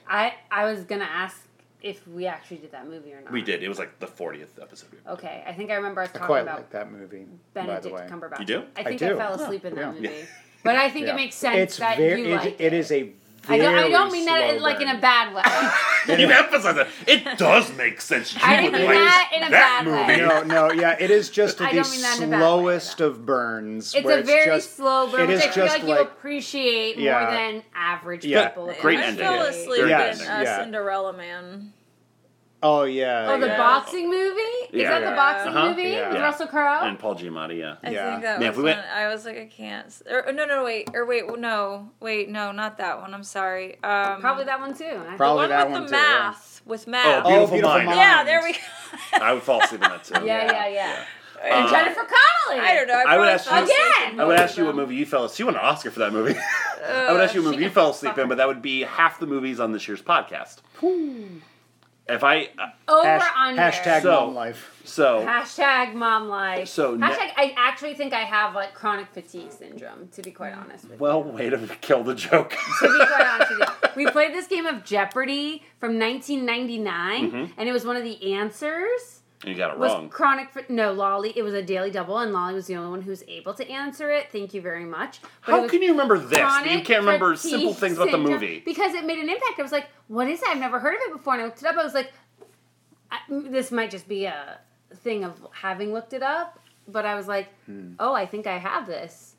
I, 0.07 0.33
I 0.51 0.65
was 0.65 0.83
gonna 0.83 1.05
ask 1.05 1.41
if 1.81 2.05
we 2.07 2.27
actually 2.27 2.57
did 2.57 2.71
that 2.73 2.87
movie 2.87 3.13
or 3.13 3.21
not. 3.21 3.31
We 3.31 3.41
did. 3.41 3.63
It 3.63 3.69
was 3.69 3.79
like 3.79 3.97
the 3.99 4.05
40th 4.07 4.61
episode. 4.61 4.89
Okay, 5.07 5.43
I 5.47 5.53
think 5.53 5.71
I 5.71 5.75
remember 5.75 6.01
us 6.01 6.09
i 6.09 6.13
talking 6.13 6.27
quite 6.27 6.41
about 6.41 6.57
like 6.57 6.69
that 6.71 6.91
movie 6.91 7.25
by 7.53 7.61
the 7.61 7.67
Benedict 7.67 7.95
way 7.95 8.07
Cumberbatch. 8.09 8.39
You 8.39 8.45
do? 8.45 8.63
I 8.75 8.81
I 8.81 8.83
think 8.83 9.01
I, 9.01 9.07
do. 9.09 9.17
fell 9.17 9.33
asleep 9.33 9.65
in 9.65 9.75
that 9.75 9.81
yeah. 9.81 9.91
movie, 9.91 10.25
but 10.63 10.75
I 10.75 10.89
think 10.89 11.07
Yeah. 11.07 11.13
it 11.13 11.15
makes 11.15 11.35
sense 11.35 11.57
it's 11.57 11.77
that 11.77 11.97
very 11.97 12.21
you 12.21 12.33
it- 12.33 12.37
like 12.37 12.59
it 12.61 12.73
is 12.73 12.91
a 12.91 13.11
I 13.49 13.57
don't. 13.57 13.73
I 13.75 13.89
don't 13.89 14.11
mean 14.11 14.25
that 14.25 14.53
in, 14.55 14.61
like 14.61 14.79
in 14.81 14.87
a 14.87 14.99
bad 14.99 15.33
way. 15.33 16.19
you 16.21 16.29
emphasize 16.29 16.75
that. 16.75 16.87
It 17.07 17.37
does 17.39 17.75
make 17.75 17.99
sense. 17.99 18.33
You 18.35 18.39
I 18.43 18.61
would 18.63 18.71
didn't 18.71 18.85
like 18.85 18.95
mean 18.95 19.05
that 19.05 19.31
in 19.35 19.43
a 19.43 19.49
that 19.49 19.81
bad 19.83 19.85
movie. 19.85 20.21
way. 20.21 20.27
no, 20.47 20.67
no, 20.67 20.71
yeah, 20.71 20.95
it 20.99 21.09
is 21.09 21.29
just 21.29 21.57
the 21.59 21.65
don't 21.65 21.89
mean 21.91 22.01
that 22.01 22.19
in 22.19 22.27
a 22.29 22.31
bad 22.31 22.39
way, 22.39 22.39
slowest 22.39 23.01
of 23.01 23.25
burns. 23.25 23.95
It's 23.95 24.05
where 24.05 24.19
a 24.19 24.23
very 24.23 24.45
just, 24.57 24.75
slow 24.75 25.09
burn, 25.11 25.21
it 25.21 25.27
which 25.27 25.37
is 25.37 25.41
I 25.43 25.49
feel 25.49 25.65
just 25.65 25.79
like, 25.79 25.87
you 25.87 25.97
appreciate 25.97 26.97
Yeah. 26.97 27.19
more 27.19 27.31
than 27.31 27.63
average 27.73 28.25
Yeah. 28.25 28.49
people. 28.49 28.73
Great 28.79 28.99
I 28.99 29.03
ending. 29.05 29.25
fell 29.25 29.35
Yeah. 29.35 29.49
asleep 29.49 29.79
Very 29.81 29.91
in 29.91 30.17
Yes, 30.17 30.21
uh. 30.27 30.63
Cinderella 30.63 31.13
Man. 31.13 31.73
Oh 32.63 32.83
yeah. 32.83 33.27
Oh, 33.29 33.39
the 33.39 33.47
yeah. 33.47 33.57
boxing 33.57 34.09
movie? 34.09 34.39
Is 34.39 34.67
Yeah. 34.83 34.89
that 34.91 34.99
the 34.99 35.05
Yeah. 35.07 35.15
boxing 35.15 35.55
Uh-huh. 35.55 35.69
movie 35.69 35.81
Yeah. 35.89 36.07
with 36.09 36.17
Yeah. 36.17 36.23
Russell 36.23 36.47
Crowe? 36.47 36.81
And 36.83 36.99
Paul 36.99 37.15
Giamatti, 37.15 37.57
yeah. 37.59 37.75
I 37.83 37.89
Yeah. 37.89 38.11
think 38.11 38.21
that 38.23 38.39
Man, 38.39 38.49
was 38.49 38.49
if 38.49 38.57
we 38.57 38.63
went- 38.63 38.77
one. 38.79 38.87
I 38.95 39.07
was 39.07 39.25
like, 39.25 39.37
I 39.39 39.45
can't. 39.47 40.01
Or, 40.09 40.31
no, 40.31 40.45
no, 40.45 40.57
no, 40.57 40.63
wait. 40.63 40.89
Or 40.93 41.05
wait, 41.05 41.23
no, 41.39 41.89
wait, 41.99 42.29
no, 42.29 42.51
not 42.51 42.77
that 42.77 43.01
one. 43.01 43.13
I'm 43.15 43.23
sorry. 43.23 43.79
Um, 43.83 44.21
Probably 44.21 44.43
that 44.45 44.59
one 44.59 44.75
too. 44.75 45.01
I 45.09 45.15
Probably 45.17 45.37
one 45.43 45.49
that 45.49 45.67
with 45.67 45.71
one 45.73 45.81
the 45.85 45.89
too, 45.89 45.95
yeah. 45.95 46.01
math. 46.19 46.61
With 46.65 46.85
math. 46.87 47.25
Oh, 47.25 47.29
Beautiful 47.29 47.47
Beautiful 47.55 47.69
Mind. 47.77 47.85
Mind. 47.87 47.97
yeah, 47.99 48.23
there 48.23 48.41
we 48.43 48.53
go. 48.53 48.59
I 49.25 49.33
would 49.33 49.41
fall 49.43 49.61
asleep 49.63 49.83
in 49.83 49.89
that 49.89 50.03
too. 50.03 50.13
Yeah, 50.25 50.45
yeah, 50.51 50.67
yeah. 50.67 51.03
Uh, 51.43 51.45
And 51.45 51.69
Jennifer 51.69 52.01
Connelly. 52.05 52.63
I 52.67 52.75
don't 52.75 52.87
know. 52.87 52.93
I, 53.07 53.15
I 53.15 53.17
would 53.17 53.27
ask 53.27 53.49
you- 53.49 53.57
Again! 53.57 54.19
I 54.19 54.23
would 54.25 54.39
ask 54.39 54.55
you 54.57 54.65
what 54.65 54.75
movie 54.75 54.93
you 54.93 55.07
fell. 55.07 55.27
You 55.35 55.45
won 55.47 55.55
an 55.55 55.61
Oscar 55.61 55.89
for 55.89 55.97
that 56.01 56.13
movie. 56.13 56.37
I 56.87 57.11
would 57.11 57.19
ask 57.21 57.33
you 57.33 57.41
what 57.41 57.53
movie 57.53 57.63
you 57.63 57.71
fell 57.71 57.89
asleep 57.89 58.15
in, 58.19 58.27
but 58.27 58.37
that 58.37 58.47
would 58.47 58.61
be 58.61 58.83
half 58.83 59.17
the 59.19 59.25
movies 59.25 59.59
on 59.59 59.71
this 59.71 59.87
year's 59.87 60.03
podcast. 60.03 60.57
If 62.11 62.23
I 62.23 62.49
uh, 62.59 62.69
Over 62.87 63.07
Hash- 63.07 63.31
under. 63.37 63.61
hashtag 63.61 64.01
So- 64.01 64.25
mom 64.25 64.35
life. 64.35 64.81
so 64.83 65.25
Hashtag 65.25 65.93
mom 65.93 66.27
life. 66.27 66.67
So 66.67 66.95
ne- 66.95 67.07
hashtag, 67.07 67.31
I 67.37 67.53
actually 67.57 67.93
think 67.93 68.13
I 68.13 68.21
have 68.21 68.53
like 68.55 68.73
chronic 68.73 69.07
fatigue 69.13 69.51
syndrome. 69.51 70.09
To 70.13 70.21
be 70.21 70.31
quite 70.31 70.53
honest 70.53 70.89
with 70.89 70.99
well, 70.99 71.23
way 71.23 71.49
to 71.49 71.57
kill 71.81 72.03
the 72.03 72.15
joke. 72.15 72.51
To 72.79 72.87
be 72.87 73.05
quite 73.05 73.25
honest 73.27 73.51
with 73.51 73.59
you, 73.59 73.89
we 74.05 74.11
played 74.11 74.33
this 74.33 74.47
game 74.47 74.65
of 74.65 74.83
Jeopardy 74.83 75.63
from 75.79 75.97
1999, 75.99 77.31
Mm-hmm. 77.31 77.53
and 77.57 77.69
it 77.69 77.71
was 77.71 77.85
one 77.85 77.95
of 77.95 78.03
the 78.03 78.33
answers. 78.35 79.20
You 79.43 79.55
got 79.55 79.71
it 79.71 79.79
was 79.79 79.91
wrong. 79.91 80.09
chronic 80.09 80.49
fa- 80.51 80.65
no 80.69 80.93
Lolly. 80.93 81.33
It 81.35 81.41
was 81.43 81.53
a 81.53 81.61
daily 81.63 81.89
double, 81.91 82.17
and 82.19 82.31
Lolly 82.33 82.53
was 82.53 82.67
the 82.67 82.75
only 82.75 82.91
one 82.91 83.01
who 83.01 83.09
was 83.09 83.23
able 83.27 83.53
to 83.55 83.67
answer 83.69 84.11
it. 84.11 84.31
Thank 84.31 84.53
you 84.53 84.61
very 84.61 84.85
much. 84.85 85.19
But 85.45 85.51
How 85.61 85.67
can 85.67 85.81
you 85.81 85.91
remember 85.91 86.17
this? 86.17 86.37
but 86.39 86.65
You 86.69 86.81
can't 86.81 86.99
remember 87.05 87.35
simple 87.35 87.73
things 87.73 87.97
about 87.97 88.11
the 88.11 88.17
movie. 88.17 88.61
because 88.63 88.93
it 88.93 89.05
made 89.05 89.19
an 89.19 89.29
impact. 89.29 89.59
I 89.59 89.61
was 89.63 89.71
like, 89.71 89.87
"What 90.07 90.27
is 90.27 90.39
that? 90.41 90.49
I've 90.51 90.57
never 90.59 90.79
heard 90.79 90.95
of 90.95 91.01
it 91.07 91.13
before." 91.13 91.33
And 91.33 91.41
I 91.43 91.45
looked 91.45 91.59
it 91.61 91.65
up. 91.65 91.75
I 91.77 91.83
was 91.83 91.93
like, 91.93 92.11
I, 93.11 93.19
"This 93.29 93.71
might 93.71 93.89
just 93.91 94.07
be 94.07 94.25
a 94.25 94.59
thing 94.97 95.23
of 95.23 95.45
having 95.51 95.93
looked 95.93 96.13
it 96.13 96.23
up." 96.23 96.59
But 96.87 97.05
I 97.05 97.15
was 97.15 97.27
like, 97.27 97.47
hmm. 97.65 97.93
"Oh, 97.99 98.13
I 98.13 98.25
think 98.25 98.47
I 98.47 98.57
have 98.57 98.85
this." 98.87 99.30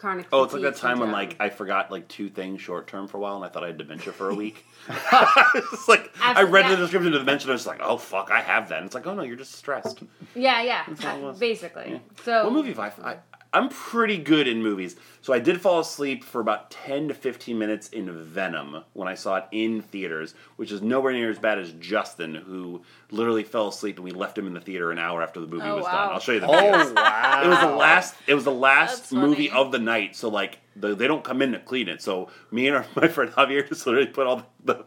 Chronic. 0.00 0.28
Oh, 0.32 0.44
it's 0.44 0.54
like 0.54 0.62
that 0.62 0.76
time 0.76 0.98
when 0.98 1.12
like 1.12 1.36
I 1.40 1.50
forgot 1.50 1.90
like 1.90 2.08
two 2.08 2.30
things 2.30 2.62
short 2.62 2.86
term 2.86 3.06
for 3.06 3.18
a 3.18 3.20
while, 3.20 3.36
and 3.36 3.44
I 3.44 3.48
thought 3.48 3.64
I 3.64 3.66
had 3.66 3.76
dementia 3.76 4.14
for 4.14 4.30
a 4.30 4.34
week. 4.34 4.64
it's 4.88 5.88
like 5.88 6.10
I 6.22 6.42
read 6.44 6.70
the 6.70 6.76
description 6.76 7.12
of 7.12 7.20
dementia, 7.20 7.44
and 7.44 7.50
I 7.50 7.52
was 7.52 7.66
like, 7.66 7.80
"Oh 7.82 7.98
fuck, 7.98 8.30
I 8.30 8.40
have 8.40 8.70
that." 8.70 8.78
And 8.78 8.86
it's 8.86 8.94
like, 8.94 9.06
"Oh 9.06 9.14
no, 9.14 9.22
you're 9.22 9.36
just 9.36 9.52
stressed." 9.52 10.02
yeah, 10.34 10.62
yeah, 10.62 10.86
all 11.04 11.34
basically. 11.34 11.90
Yeah. 11.92 11.98
So 12.24 12.44
What 12.44 12.54
movie 12.54 12.72
have 12.72 12.78
I, 12.78 13.10
I? 13.10 13.16
I'm 13.52 13.68
pretty 13.68 14.16
good 14.18 14.46
in 14.46 14.62
movies, 14.62 14.94
so 15.22 15.32
I 15.32 15.40
did 15.40 15.60
fall 15.60 15.80
asleep 15.80 16.22
for 16.22 16.40
about 16.40 16.70
ten 16.70 17.08
to 17.08 17.14
fifteen 17.14 17.58
minutes 17.58 17.88
in 17.88 18.08
Venom 18.12 18.84
when 18.92 19.08
I 19.08 19.14
saw 19.14 19.36
it 19.38 19.44
in 19.50 19.82
theaters, 19.82 20.34
which 20.54 20.70
is 20.70 20.82
nowhere 20.82 21.12
near 21.12 21.30
as 21.30 21.38
bad 21.40 21.58
as 21.58 21.72
Justin, 21.72 22.36
who 22.36 22.82
literally 23.10 23.42
fell 23.42 23.66
asleep 23.68 23.96
and 23.96 24.04
we 24.04 24.12
left 24.12 24.38
him 24.38 24.46
in 24.46 24.54
the 24.54 24.60
theater 24.60 24.92
an 24.92 24.98
hour 25.00 25.20
after 25.20 25.40
the 25.40 25.48
movie 25.48 25.66
Oh, 25.66 25.74
was 25.76 25.84
wow. 25.84 25.90
done. 26.06 26.12
I'll 26.14 26.20
show 26.20 26.32
you 26.32 26.40
the. 26.40 26.46
Oh 26.46 26.92
wow. 26.94 27.42
It 27.44 27.48
was 27.48 27.60
the 27.60 27.74
last. 27.74 28.14
It 28.28 28.34
was 28.34 28.44
the 28.44 28.52
last 28.52 28.96
That's 28.98 29.10
funny. 29.10 29.26
movie 29.26 29.50
of 29.50 29.72
the 29.72 29.80
night. 29.80 30.14
So 30.14 30.28
like, 30.28 30.60
the, 30.76 30.94
they 30.94 31.08
don't 31.08 31.24
come 31.24 31.42
in 31.42 31.50
to 31.52 31.58
clean 31.58 31.88
it. 31.88 32.00
So 32.02 32.30
me 32.52 32.68
and 32.68 32.76
our, 32.76 32.86
my 32.94 33.08
friend 33.08 33.32
Javier 33.32 33.68
just 33.68 33.84
literally 33.84 34.06
put 34.06 34.28
all 34.28 34.46
the, 34.64 34.84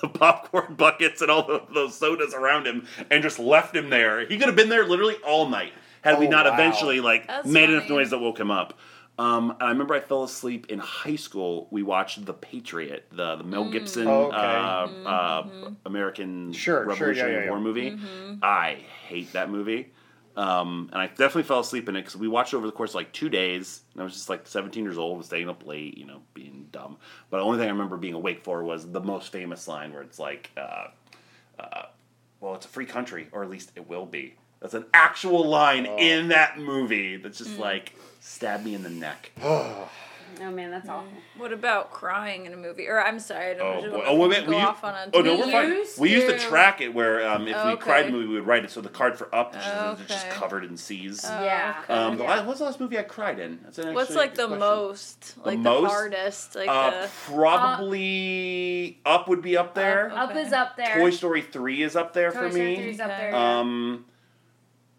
the 0.00 0.08
popcorn 0.08 0.74
buckets 0.76 1.20
and 1.20 1.32
all 1.32 1.44
the, 1.48 1.62
those 1.74 1.96
sodas 1.98 2.32
around 2.32 2.66
him 2.68 2.86
and 3.10 3.24
just 3.24 3.40
left 3.40 3.74
him 3.74 3.90
there. 3.90 4.24
He 4.24 4.36
could 4.38 4.46
have 4.46 4.56
been 4.56 4.68
there 4.68 4.86
literally 4.86 5.16
all 5.26 5.48
night 5.48 5.72
had 6.04 6.18
we 6.20 6.26
Oh, 6.26 6.30
not 6.30 6.46
wow. 6.46 6.54
eventually 6.54 7.00
like 7.00 7.26
That's 7.26 7.48
made 7.48 7.70
enough 7.70 7.88
noise 7.88 8.10
that 8.10 8.18
woke 8.18 8.38
him 8.38 8.50
up. 8.50 8.78
Um, 9.16 9.52
and 9.52 9.62
I 9.62 9.68
remember 9.68 9.94
I 9.94 10.00
fell 10.00 10.24
asleep 10.24 10.66
in 10.70 10.80
high 10.80 11.14
school. 11.16 11.68
We 11.70 11.82
watched 11.84 12.24
The 12.26 12.34
Patriot, 12.34 13.06
the 13.12 13.36
the 13.36 13.44
Mel 13.44 13.64
Gibson 13.70 14.08
Oh, 14.08 14.24
okay. 14.26 14.36
uh, 14.36 15.08
uh, 15.08 15.48
American 15.86 16.52
Sure, 16.52 16.82
sure, 16.82 16.84
yeah, 16.84 16.88
Revolutionary 17.22 17.34
yeah, 17.34 17.44
yeah. 17.44 17.50
War 17.50 17.60
movie. 17.60 17.98
I 18.42 18.78
hate 19.08 19.32
that 19.32 19.50
movie. 19.50 19.92
Um, 20.36 20.88
and 20.92 21.00
I 21.00 21.06
definitely 21.06 21.44
fell 21.44 21.60
asleep 21.60 21.88
in 21.88 21.94
it 21.94 22.00
because 22.00 22.16
we 22.16 22.26
watched 22.26 22.54
it 22.54 22.56
over 22.56 22.66
the 22.66 22.72
course 22.72 22.90
of 22.90 22.96
like 22.96 23.12
two 23.12 23.28
days. 23.28 23.82
And 23.92 24.00
I 24.00 24.04
was 24.04 24.14
just 24.14 24.28
like 24.28 24.48
17 24.48 24.82
years 24.82 24.98
old, 24.98 25.16
was 25.18 25.26
staying 25.26 25.48
up 25.48 25.64
late, 25.64 25.96
you 25.96 26.06
know, 26.06 26.22
being 26.34 26.66
dumb. 26.72 26.96
But 27.30 27.36
the 27.38 27.44
only 27.44 27.58
thing 27.58 27.68
I 27.68 27.70
remember 27.70 27.96
being 27.96 28.14
awake 28.14 28.42
for 28.42 28.64
was 28.64 28.90
the 28.90 29.00
most 29.00 29.30
famous 29.30 29.68
line 29.68 29.92
where 29.92 30.02
it's 30.02 30.18
like, 30.18 30.50
uh, 30.56 30.88
uh, 31.60 31.82
well, 32.40 32.56
it's 32.56 32.66
a 32.66 32.68
free 32.68 32.84
country, 32.86 33.28
or 33.30 33.44
at 33.44 33.48
least 33.50 33.70
it 33.76 33.88
will 33.88 34.06
be. 34.06 34.34
That's 34.64 34.72
an 34.72 34.86
actual 34.94 35.44
line 35.46 35.86
Oh. 35.86 35.98
in 35.98 36.28
that 36.28 36.58
movie 36.58 37.18
that's 37.18 37.36
just 37.36 37.58
like, 37.58 37.92
stab 38.20 38.64
me 38.64 38.74
in 38.74 38.82
the 38.82 38.88
neck. 38.88 39.30
oh 39.44 39.90
man, 40.40 40.70
that's 40.70 40.88
awful. 40.88 41.06
What 41.36 41.52
about 41.52 41.90
crying 41.92 42.46
in 42.46 42.54
a 42.54 42.56
movie? 42.56 42.88
Or 42.88 42.98
I'm 43.04 43.20
sorry, 43.20 43.50
I 43.50 43.54
don't 43.54 43.76
Oh, 43.76 43.80
just 43.82 43.92
boy. 43.92 44.04
oh, 44.06 44.26
wait, 44.26 44.44
go 44.46 44.50
we, 44.52 44.56
off 44.56 44.82
on 44.82 44.94
a 44.94 45.10
oh 45.12 45.20
no, 45.20 45.34
We 45.34 45.40
we're 45.42 45.50
fine. 45.52 45.68
used 45.68 46.00
We 46.00 46.12
used 46.14 46.28
to 46.28 46.38
to- 46.38 46.38
track 46.48 46.80
it 46.80 46.94
where 46.94 47.28
um, 47.28 47.46
if 47.46 47.62
we 47.66 47.76
cried 47.76 48.06
in 48.06 48.12
the 48.12 48.18
movie, 48.18 48.28
we 48.28 48.34
would 48.36 48.46
write 48.46 48.64
it. 48.64 48.70
So 48.70 48.80
the 48.80 48.88
card 48.88 49.18
for 49.18 49.32
Up 49.34 49.54
is 49.54 49.62
just, 49.62 50.00
is 50.00 50.08
just 50.08 50.30
covered 50.30 50.64
in 50.64 50.78
C's. 50.78 51.20
Yeah. 51.22 51.80
okay. 51.84 51.92
Um, 51.92 52.18
Yeah. 52.18 52.46
what's 52.46 52.60
the 52.60 52.64
last 52.64 52.80
movie 52.80 52.98
I 52.98 53.02
cried 53.02 53.38
in? 53.38 53.60
That's 53.64 53.76
an 53.80 53.92
What's 53.92 54.14
like 54.14 54.32
a 54.32 54.36
the 54.36 54.46
good 54.48 54.58
question. 54.58 54.76
most, 54.78 55.34
like 55.44 55.62
the, 55.62 55.70
most? 55.70 55.90
hardest, 55.92 56.54
like 56.56 56.68
Uh, 56.70 57.02
the 57.02 57.08
probably 57.26 58.98
Up 59.04 59.28
would 59.28 59.42
be 59.42 59.58
up 59.58 59.74
there. 59.74 60.10
Uh, 60.10 60.24
Up 60.24 60.30
Okay. 60.30 60.40
is 60.40 60.54
up 60.54 60.76
there. 60.78 60.94
Toy 61.00 61.10
Story 61.10 61.42
three 61.42 61.82
is 61.82 61.96
up 61.96 62.14
there 62.14 62.30
Toy 62.32 62.38
for 62.44 62.50
Story 62.50 62.64
me. 62.64 62.76
3 62.76 62.88
is 62.90 63.00
up 63.00 63.10
Okay. 63.10 63.16
there. 63.20 63.30
yeah. 63.30 63.58
Um, 63.60 64.04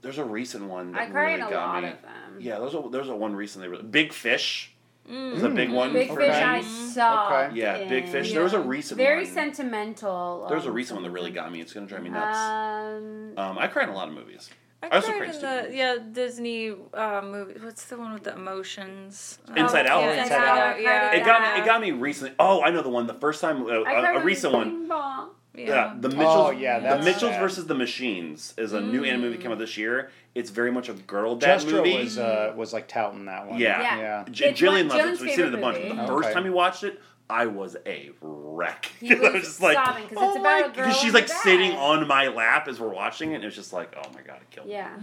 there's 0.06 0.19
a 0.19 0.23
recent 0.23 0.65
one 0.65 0.91
that 0.91 1.02
I 1.02 1.06
cried 1.07 1.22
really 1.32 1.41
in 1.41 1.48
a 1.48 1.49
got 1.49 1.68
lot 1.73 1.84
me. 1.84 1.90
of 1.90 2.02
them. 2.03 2.38
Yeah, 2.40 2.60
there's 2.60 2.76
a 2.76 2.84
there's 2.91 3.10
a 3.10 3.15
one 3.15 3.36
recently. 3.36 3.68
really- 3.68 3.84
Big 3.84 4.14
Fish 4.14 4.72
Mm. 5.10 5.34
is 5.36 5.44
a 5.44 5.49
big 5.49 5.69
one. 5.72 5.94
Big 5.94 6.07
for 6.07 6.15
Fish 6.18 6.30
me. 6.36 6.41
I 6.41 6.61
saw. 6.61 7.27
Okay. 7.44 7.56
Yeah, 7.60 7.84
Big 7.88 8.07
Fish. 8.07 8.30
in. 8.30 8.34
There 8.36 8.44
was 8.44 8.53
a 8.53 8.60
recent 8.60 8.98
Very 8.98 9.23
one. 9.26 9.34
sentimental. 9.34 10.48
There's 10.49 10.65
a 10.65 10.69
um, 10.69 10.73
recent 10.76 10.95
one 10.95 11.03
that 11.03 11.11
really 11.11 11.30
got 11.32 11.52
me. 11.52 11.61
It's 11.61 11.73
gonna 11.73 11.86
drive 11.86 12.02
me 12.03 12.10
nuts. 12.10 12.38
Um, 12.38 13.34
Um, 13.38 13.57
I 13.60 13.68
cried 13.68 13.84
in 13.88 13.94
a 13.94 13.95
lot 13.98 14.07
of 14.07 14.14
movies. 14.15 14.49
I 14.82 14.88
I 14.88 14.90
also 14.95 15.07
cried 15.10 15.18
cried 15.18 15.30
in 15.30 15.34
stupid 15.36 15.72
the 15.72 15.76
yeah 15.77 15.98
Disney 16.11 16.73
uh, 16.94 17.22
movie. 17.23 17.53
What's 17.64 17.86
the 17.86 17.98
one 17.98 18.14
with 18.14 18.23
the 18.23 18.34
emotions? 18.34 19.38
Inside 19.56 19.86
Out. 19.88 20.02
Yeah, 20.02 20.10
Inside 20.11 20.23
Inside 20.23 20.38
Out, 20.48 20.57
Out. 20.57 20.82
Yeah, 20.82 21.11
It 21.14 21.23
got 21.26 21.41
me. 21.56 21.61
It 21.61 21.65
got 21.65 21.82
me 21.82 21.91
recently. 21.91 22.34
Oh, 22.40 22.61
I 22.64 22.72
know 22.72 22.82
the 22.82 22.90
one. 22.90 23.06
The 23.07 23.14
first 23.14 23.41
time, 23.41 23.64
uh, 23.64 23.69
I 23.69 23.76
a, 23.77 23.84
cried 24.02 24.15
a 24.22 24.26
recent 24.26 24.53
one. 24.53 24.69
Bing 24.72 24.88
Bong. 24.88 25.30
Yeah, 25.57 25.94
the 25.99 26.10
Mitchells. 26.10 26.48
Oh, 26.48 26.52
yeah, 26.52 26.80
the 26.80 26.84
that's 26.88 27.06
Mitchells 27.06 27.34
sad. 27.34 27.40
versus 27.41 27.68
the 27.68 27.76
Machines 27.76 28.53
is 28.57 28.73
a 28.73 28.82
new 28.82 29.03
anime 29.03 29.22
movie 29.22 29.38
that 29.38 29.41
came 29.44 29.52
out 29.52 29.60
this 29.60 29.77
year. 29.77 30.11
It's 30.34 30.49
very 30.49 30.72
much 30.72 30.90
a 30.90 30.94
girl 30.94 31.36
dad 31.36 31.61
Jestro 31.61 31.77
movie. 31.77 31.98
was 32.03 32.18
uh, 32.18 32.53
was 32.56 32.73
like 32.73 32.88
touting 32.88 33.26
that 33.26 33.48
one. 33.48 33.60
Yeah. 33.60 33.82
Yeah. 33.82 33.98
Yeah. 33.98 34.26
J- 34.30 34.49
It's 34.49 34.60
Jillian 34.61 34.90
one- 34.90 34.98
loves 34.98 35.11
it. 35.14 35.18
So 35.19 35.23
we've 35.26 35.36
seen 35.36 35.45
it 35.45 35.53
a 35.53 35.57
bunch. 35.57 35.77
favorite 35.77 35.90
The 35.90 35.95
movie. 35.95 36.07
first 36.07 36.26
Okay. 36.26 36.34
time 36.34 36.44
we 36.44 36.49
watched 36.49 36.84
it, 36.84 37.02
I 37.30 37.45
was 37.48 37.76
a 37.86 38.11
wreck. 38.22 38.91
He 38.99 39.11
I 39.15 39.19
was 39.19 39.34
was 39.34 39.44
just 39.44 39.61
like, 39.61 39.76
sobbing 39.77 40.03
'cause 40.03 40.11
it's 40.11 40.22
oh 40.22 40.32
about 40.40 40.44
my- 40.44 40.60
a 40.60 40.64
girl 40.64 40.72
Because 40.73 40.95
she's 40.98 41.06
and 41.06 41.14
like 41.15 41.30
her 41.30 41.36
sitting 41.44 41.72
on 41.72 42.07
my 42.07 42.27
lap 42.27 42.68
as 42.68 42.80
we're 42.80 42.90
watching 42.94 43.32
it, 43.32 43.36
and 43.36 43.44
it's 43.45 43.56
just 43.56 43.72
like, 43.73 43.95
oh 43.98 44.10
my 44.14 44.22
god, 44.22 44.38
it 44.41 44.49
killed 44.52 44.68
me. 44.68 44.73
Yeah. 44.73 44.95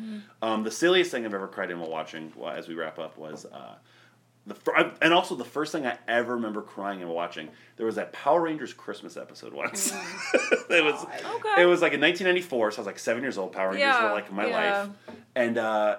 Um, 0.42 0.62
the 0.64 0.70
silliest 0.70 1.10
thing 1.10 1.24
I've 1.24 1.34
ever 1.34 1.48
cried 1.48 1.70
in 1.70 1.80
while 1.80 1.90
watching, 1.90 2.32
well, 2.36 2.50
as 2.50 2.68
we 2.68 2.74
wrap 2.74 2.98
up, 2.98 3.16
was 3.18 3.46
uh, 3.46 3.74
the 4.46 4.54
fir- 4.54 4.92
and 5.00 5.12
also 5.14 5.34
the 5.36 5.44
first 5.44 5.70
thing 5.72 5.86
I 5.86 5.96
ever 6.08 6.34
remember 6.34 6.62
crying 6.62 7.00
and 7.00 7.10
watching. 7.10 7.48
There 7.76 7.86
was 7.86 7.94
that 7.96 8.12
Power 8.12 8.40
Rangers 8.42 8.72
Christmas 8.72 9.16
episode 9.16 9.52
once. 9.52 9.92
it 10.70 10.84
was 10.84 11.04
Okay. 11.04 11.62
it 11.62 11.66
was 11.66 11.80
like 11.82 11.92
in 11.92 12.00
1994, 12.00 12.72
so 12.72 12.76
I 12.76 12.80
was 12.80 12.86
like 12.86 12.98
seven 12.98 13.22
years 13.22 13.38
old. 13.38 13.52
Power 13.52 13.66
Rangers 13.70 13.80
Yeah, 13.80 14.04
were 14.08 14.12
like 14.12 14.32
my 14.32 14.46
yeah. 14.46 14.80
life, 14.82 14.90
and 15.36 15.58
uh, 15.58 15.98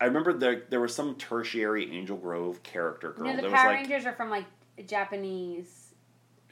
I 0.00 0.06
remember 0.06 0.32
there 0.32 0.62
there 0.70 0.80
was 0.80 0.94
some 0.94 1.14
tertiary 1.14 1.92
Angel 1.96 2.16
Grove 2.16 2.62
character 2.62 3.12
girl. 3.12 3.26
No, 3.28 3.36
the 3.36 3.42
that 3.42 3.50
Power 3.52 3.68
was 3.68 3.80
like 3.80 3.88
Rangers 3.90 4.06
are 4.06 4.12
from 4.14 4.30
like 4.30 4.44
Japanese. 4.86 5.94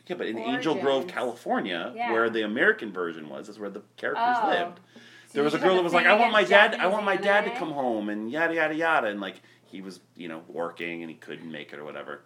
yeah, 0.06 0.16
but 0.16 0.26
in 0.26 0.38
Angel 0.38 0.74
Grove, 0.74 1.06
California, 1.06 1.92
Yeah. 1.94 2.12
where 2.12 2.30
the 2.30 2.42
American 2.42 2.92
version 2.92 3.28
was, 3.28 3.48
is 3.48 3.58
where 3.58 3.70
the 3.70 3.82
characters 3.96 4.36
Oh. 4.42 4.48
lived. 4.48 4.80
So 5.26 5.34
there 5.34 5.44
was 5.44 5.54
a 5.54 5.58
girl 5.58 5.74
that 5.76 5.82
was 5.84 5.94
like, 5.94 6.06
I 6.06 6.14
want 6.14 6.30
my 6.32 6.40
against 6.42 6.72
dad, 6.72 6.80
I 6.80 6.88
want 6.88 7.04
my 7.04 7.16
dad 7.16 7.44
to 7.46 7.50
come 7.58 7.70
home, 7.72 8.10
and 8.10 8.30
yada 8.30 8.54
yada 8.54 8.74
yada, 8.74 9.06
and 9.08 9.20
like 9.20 9.40
he 9.72 9.80
was, 9.80 10.00
you 10.16 10.28
know, 10.28 10.42
working 10.48 11.02
and 11.02 11.10
he 11.10 11.16
couldn't 11.16 11.50
make 11.50 11.72
it 11.72 11.78
or 11.78 11.84
whatever. 11.84 12.22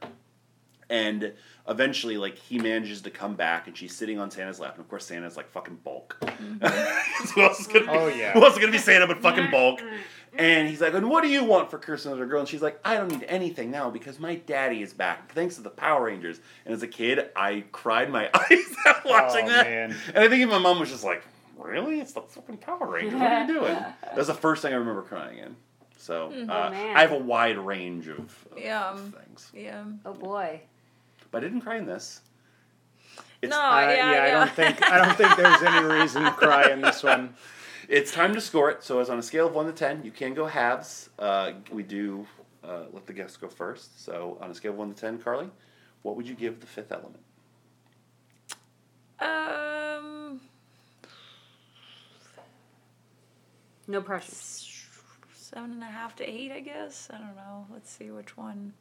And 0.89 1.33
eventually, 1.69 2.17
like 2.17 2.37
he 2.37 2.59
manages 2.59 3.01
to 3.03 3.11
come 3.11 3.35
back, 3.35 3.67
and 3.67 3.77
she's 3.77 3.95
sitting 3.95 4.21
on 4.21 4.31
Santa's 4.31 4.61
lap, 4.61 4.75
and 4.75 4.81
of 4.85 4.89
course 4.89 5.05
Santa's 5.07 5.37
like 5.37 5.49
fucking 5.49 5.81
bulk. 5.83 6.17
Mm-hmm. 6.21 7.29
who 7.35 7.43
else 7.43 7.59
is 7.61 7.67
gonna 7.67 7.81
be? 7.81 7.89
Oh, 7.89 8.07
yeah. 8.09 8.33
Who 8.33 8.45
else 8.45 8.55
is 8.55 8.61
gonna 8.61 8.71
be 8.71 8.79
Santa 8.79 9.07
but 9.07 9.21
fucking 9.21 9.45
mm-hmm. 9.45 9.51
bulk? 9.53 9.81
And 10.39 10.69
he's 10.69 10.81
like, 10.81 10.93
and 10.95 11.09
what 11.09 11.23
do 11.23 11.29
you 11.29 11.43
want 11.45 11.71
for 11.71 11.79
Christmas, 11.79 12.13
little 12.13 12.27
girl? 12.27 12.41
And 12.41 12.49
she's 12.49 12.61
like, 12.63 12.79
I 12.85 12.97
don't 12.97 13.11
need 13.11 13.25
anything 13.27 13.71
now 13.71 13.91
because 13.91 14.21
my 14.21 14.35
daddy 14.35 14.83
is 14.83 14.93
back, 14.93 15.33
thanks 15.33 15.57
to 15.57 15.63
the 15.63 15.71
Power 15.71 16.05
Rangers. 16.05 16.41
And 16.67 16.75
as 16.75 16.83
a 16.83 16.87
kid, 16.89 17.31
I 17.35 17.65
cried 17.73 18.11
my 18.11 18.29
eyes 18.35 18.77
out 18.87 19.05
watching 19.07 19.47
Oh, 19.47 19.49
that. 19.49 19.67
man. 19.67 19.97
And 20.09 20.19
I 20.19 20.29
think 20.29 20.41
even 20.43 20.51
my 20.51 20.59
mom 20.59 20.79
was 20.79 20.91
just 20.91 21.05
like, 21.05 21.25
really? 21.59 22.01
It's 22.01 22.13
the 22.13 22.21
fucking 22.21 22.59
Power 22.59 22.87
Rangers. 22.87 23.19
What 23.19 23.33
are 23.33 23.41
you 23.47 23.55
doing? 23.55 23.77
That's 24.15 24.27
the 24.29 24.35
first 24.35 24.63
thing 24.63 24.73
I 24.73 24.77
remember 24.77 25.03
crying 25.03 25.39
in. 25.39 25.57
So 26.07 26.27
uh, 26.29 26.35
Oh, 26.39 26.71
man. 26.71 26.97
I 26.97 27.01
have 27.01 27.11
a 27.11 27.19
wide 27.19 27.59
range 27.59 28.07
of, 28.07 28.19
of 28.53 28.59
Yeah. 28.59 28.95
things. 28.97 29.51
Yeah. 29.53 29.83
Oh 30.05 30.13
boy. 30.15 30.61
but 31.33 31.43
I 31.43 31.49
didn't 31.49 31.63
cry 31.63 31.79
in 31.79 31.87
this. 31.87 32.21
It's, 33.43 33.51
No, 33.51 33.61
I, 33.61 33.95
yeah, 33.95 34.13
yeah, 34.13 34.23
I 34.25 34.31
don't 34.31 34.51
think 34.53 34.91
I 34.91 35.05
don't 35.05 35.17
think 35.17 35.37
there's 35.37 35.63
any 35.63 35.85
reason 36.01 36.23
to 36.23 36.31
cry 36.31 36.71
in 36.71 36.81
this 36.81 37.03
one. 37.03 37.35
It's 37.89 38.13
time 38.13 38.35
to 38.35 38.41
score 38.41 38.71
it. 38.71 38.85
So, 38.85 39.01
as 39.01 39.11
on 39.11 39.19
a 39.19 39.23
scale 39.23 39.49
of 39.49 39.53
one 39.55 39.67
to 39.67 39.73
ten, 39.73 40.05
you 40.05 40.13
can 40.13 40.33
go 40.33 40.47
halves. 40.47 41.11
Uh, 41.19 41.53
we 41.73 41.83
do 41.83 42.25
uh, 42.63 42.85
let 42.93 43.07
the 43.07 43.13
guests 43.13 43.37
go 43.37 43.49
first. 43.49 44.03
So, 44.05 44.39
on 44.41 44.51
a 44.51 44.55
scale 44.55 44.73
of 44.73 44.79
one 44.79 44.95
to 44.95 45.01
ten, 45.01 45.19
Carly, 45.19 45.51
what 46.03 46.15
would 46.17 46.29
you 46.29 46.35
give 46.37 46.61
the 46.61 46.67
Fifth 46.67 46.93
Element? 46.93 47.23
Um, 49.21 50.41
No 53.89 54.01
pressure. 54.03 54.33
Seven 55.51 55.73
and 55.73 55.83
a 55.83 55.87
half 55.87 56.17
to 56.17 56.25
eight, 56.29 56.53
I 56.53 56.61
guess. 56.61 57.09
I 57.13 57.19
don't 57.19 57.37
know. 57.37 57.67
Let's 57.73 57.91
see 57.91 58.11
which 58.11 58.37
one. 58.37 58.73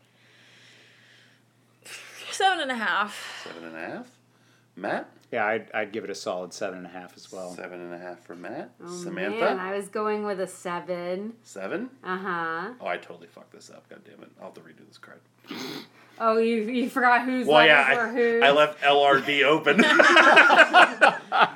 Seven 2.32 2.60
and 2.62 2.72
a 2.72 2.76
half. 2.76 3.42
Seven 3.44 3.66
and 3.70 3.76
a 3.76 3.80
half. 3.80 4.08
Matt, 4.78 5.10
Yeah, 5.32 5.46
I'd, 5.46 5.72
I'd 5.74 5.92
give 5.94 6.04
it 6.04 6.10
a 6.10 6.16
solid 6.16 6.54
seven 6.54 6.80
and 6.80 6.88
a 6.88 6.90
half 6.90 7.16
as 7.16 7.32
well. 7.32 7.54
seven 7.56 7.80
and 7.80 7.94
a 7.94 7.98
half 7.98 8.20
for 8.26 8.36
Matt. 8.36 8.72
Oh, 8.84 8.94
Samantha, 9.04 9.40
Man, 9.40 9.58
I 9.60 9.74
was 9.74 9.88
going 9.88 10.26
with 10.26 10.42
a 10.42 10.48
seven. 10.48 11.32
seven. 11.44 11.90
Uh 12.04 12.18
huh. 12.18 12.70
Oh, 12.82 12.88
I 12.88 12.98
totally 12.98 13.28
fucked 13.28 13.54
this 13.54 13.70
up. 13.70 13.88
God 13.88 14.02
damn 14.04 14.22
it! 14.22 14.32
I'll 14.40 14.48
have 14.48 14.54
to 14.56 14.62
redo 14.62 14.86
this 14.88 14.98
card. 14.98 15.20
Oh, 16.18 16.38
you 16.38 16.62
you 16.64 16.90
forgot 16.90 17.26
whose 17.26 17.46
Well, 17.46 17.66
yeah, 17.66 17.88
levels 17.90 17.98
were 18.16 18.22
whose. 18.22 18.42
I, 18.44 18.48
I 18.48 18.52
left 18.52 18.82
LRB 18.82 19.44
open. 19.46 19.84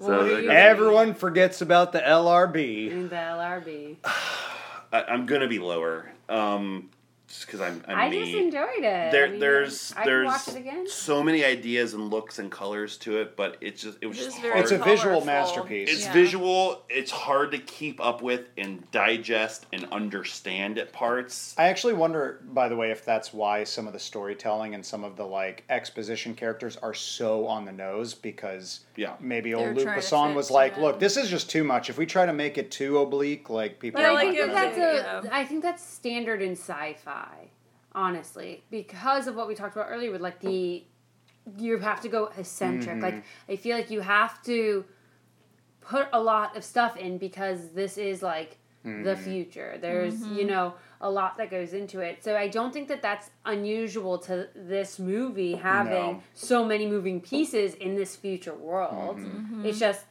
So 0.00 0.12
are 0.12 0.24
there 0.24 0.30
you- 0.30 0.36
you 0.38 0.42
go. 0.48 0.52
Everyone 0.54 1.12
forgets 1.14 1.60
about 1.60 1.92
the 1.92 2.00
LRB. 2.00 2.90
in 2.90 3.08
the 3.10 3.14
LRB. 3.16 3.96
I, 4.92 5.02
I'm 5.02 5.26
gonna 5.26 5.48
be 5.48 5.58
lower. 5.58 6.10
Um, 6.28 6.90
just 7.30 7.46
because 7.46 7.60
I'm, 7.60 7.80
I'm 7.86 7.96
I 7.96 8.10
me. 8.10 8.20
just 8.24 8.34
enjoyed 8.34 8.78
it. 8.78 9.12
there, 9.12 9.26
I 9.26 9.30
mean, 9.30 9.38
there's 9.38 9.92
I 9.96 10.02
could 10.02 10.24
watch 10.24 10.44
there's 10.46 10.56
it 10.56 10.60
again. 10.60 10.88
so 10.88 11.22
many 11.22 11.44
ideas 11.44 11.94
and 11.94 12.10
looks 12.10 12.40
and 12.40 12.50
colors 12.50 12.96
to 12.98 13.18
it, 13.18 13.36
but 13.36 13.56
it's 13.60 13.82
just 13.82 13.98
it 14.00 14.06
was 14.06 14.18
It 14.18 14.24
just. 14.24 14.38
Hard. 14.38 14.56
It's 14.58 14.72
a 14.72 14.78
visual 14.78 15.20
colorful. 15.20 15.26
masterpiece. 15.26 15.90
It's 15.92 16.04
Yeah. 16.06 16.12
visual. 16.12 16.82
It's 16.88 17.12
hard 17.12 17.52
to 17.52 17.58
keep 17.58 18.00
up 18.04 18.20
with 18.20 18.48
and 18.58 18.90
digest 18.90 19.66
and 19.72 19.86
understand 19.92 20.76
at 20.78 20.92
parts. 20.92 21.54
I 21.56 21.68
actually 21.68 21.92
wonder, 21.94 22.40
by 22.52 22.68
the 22.68 22.74
way, 22.76 22.90
if 22.90 23.04
that's 23.04 23.32
why 23.32 23.62
some 23.62 23.86
of 23.86 23.92
the 23.92 24.00
storytelling 24.00 24.74
and 24.74 24.84
some 24.84 25.04
of 25.04 25.16
the 25.16 25.24
like 25.24 25.62
exposition 25.70 26.34
characters 26.34 26.76
are 26.78 26.94
so 26.94 27.46
on 27.46 27.64
the 27.64 27.72
nose 27.72 28.12
because 28.12 28.80
Yeah. 28.96 29.14
maybe 29.20 29.52
They're 29.52 29.68
old 29.68 29.76
Luc 29.76 29.84
trying 29.84 30.00
Besson 30.00 30.34
was 30.34 30.50
like, 30.50 30.76
in. 30.76 30.82
"Look, 30.82 30.98
this 30.98 31.16
is 31.16 31.30
just 31.30 31.48
too 31.48 31.62
much. 31.62 31.88
If 31.90 31.96
we 31.96 32.06
try 32.06 32.26
to 32.26 32.32
make 32.32 32.58
it 32.58 32.72
too 32.72 32.98
oblique, 32.98 33.48
like 33.48 33.78
people." 33.78 34.00
But 34.00 34.06
Yeah, 34.06 34.10
I 34.10 34.14
like 34.14 34.28
think 34.34 34.38
it 34.40 34.52
that's 34.52 34.76
a- 34.78 34.80
a. 34.80 34.94
you 34.96 35.02
know. 35.28 35.30
I 35.32 35.44
think 35.44 35.62
that's 35.62 35.84
standard 35.84 36.42
in 36.42 36.52
sci-fi, 36.56 37.19
honestly, 37.92 38.62
because 38.70 39.26
of 39.26 39.34
what 39.36 39.48
we 39.48 39.54
talked 39.54 39.74
about 39.76 39.88
earlier 39.90 40.10
with 40.12 40.20
like 40.20 40.40
the. 40.40 40.84
You 41.58 41.78
have 41.78 42.02
to 42.02 42.08
go 42.08 42.30
eccentric. 42.36 42.96
Mm-hmm. 42.96 43.02
Like 43.02 43.24
I 43.48 43.56
feel 43.56 43.74
like 43.76 43.90
you 43.90 44.00
have 44.02 44.42
to 44.44 44.84
put 45.80 46.06
a 46.12 46.20
lot 46.20 46.56
of 46.56 46.62
stuff 46.62 46.96
in 46.96 47.18
because 47.18 47.70
this 47.70 47.96
is 47.98 48.22
like 48.22 48.58
the 48.84 48.88
Mm-hmm. 48.90 49.24
future. 49.24 49.78
There's 49.80 50.24
you 50.28 50.44
know 50.46 50.74
a 51.00 51.10
lot 51.10 51.38
that 51.38 51.50
goes 51.50 51.72
into 51.72 52.00
it. 52.00 52.22
So 52.22 52.36
I 52.36 52.46
don't 52.48 52.72
think 52.72 52.88
that 52.88 53.00
that's 53.02 53.30
unusual 53.46 54.18
to 54.18 54.48
this 54.54 54.98
movie 54.98 55.54
having 55.54 55.92
No. 56.12 56.22
so 56.34 56.64
many 56.64 56.86
moving 56.86 57.20
pieces 57.20 57.74
in 57.74 57.94
this 57.96 58.14
future 58.16 58.54
world. 58.54 59.16
Mm-hmm. 59.16 59.64
It's 59.66 59.78
just 59.80 60.04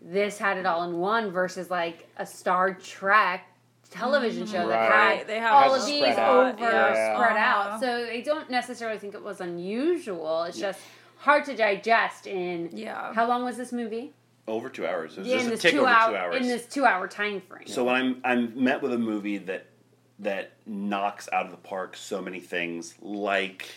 this 0.00 0.38
had 0.38 0.56
it 0.56 0.66
all 0.66 0.84
in 0.84 0.98
one 0.98 1.30
versus 1.30 1.68
like 1.70 2.08
a 2.16 2.24
Star 2.24 2.74
Trek 2.74 3.44
television 3.90 4.46
show 4.46 4.68
that 4.68 4.68
Right. 4.68 4.90
had 4.92 5.16
Right, 5.18 5.26
they 5.26 5.38
have 5.38 5.52
all 5.52 5.74
of 5.74 5.84
these 5.86 6.00
spread 6.02 6.18
over. 6.18 6.58
Yeah. 6.60 7.14
spread 7.16 7.36
Uh-huh. 7.36 7.70
out. 7.74 7.80
So 7.80 8.06
I 8.10 8.20
don't 8.20 8.48
necessarily 8.50 8.98
think 8.98 9.14
it 9.14 9.22
was 9.22 9.40
unusual. 9.40 10.44
It's 10.44 10.58
just 10.58 10.80
hard 11.18 11.44
to 11.46 11.56
digest 11.56 12.26
in 12.26 12.70
Yeah. 12.72 13.12
how 13.12 13.26
long 13.26 13.44
was 13.44 13.56
this 13.56 13.72
movie? 13.72 14.12
Over 14.48 14.68
two 14.68 14.86
hours. 14.86 15.16
It 15.16 15.20
was 15.20 15.28
Yeah, 15.28 15.34
just 15.36 15.46
in 15.46 15.48
a 15.48 15.54
this 15.54 15.62
tick 15.62 15.72
two 15.72 15.80
over 15.80 15.88
hour 15.88 16.10
two 16.10 16.16
hours. 16.16 16.36
in 16.36 16.48
this 16.48 16.66
two 16.66 16.84
hour 16.84 17.06
time 17.08 17.40
frame. 17.40 17.66
So 17.66 17.84
when 17.84 17.94
I'm 17.96 18.20
I'm 18.24 18.64
met 18.64 18.80
with 18.82 18.92
a 18.92 18.98
movie 18.98 19.38
that 19.38 19.66
that 20.18 20.52
knocks 20.66 21.28
out 21.32 21.46
of 21.46 21.50
the 21.50 21.56
park 21.56 21.96
so 21.96 22.20
many 22.20 22.40
things 22.40 22.94
like 23.00 23.68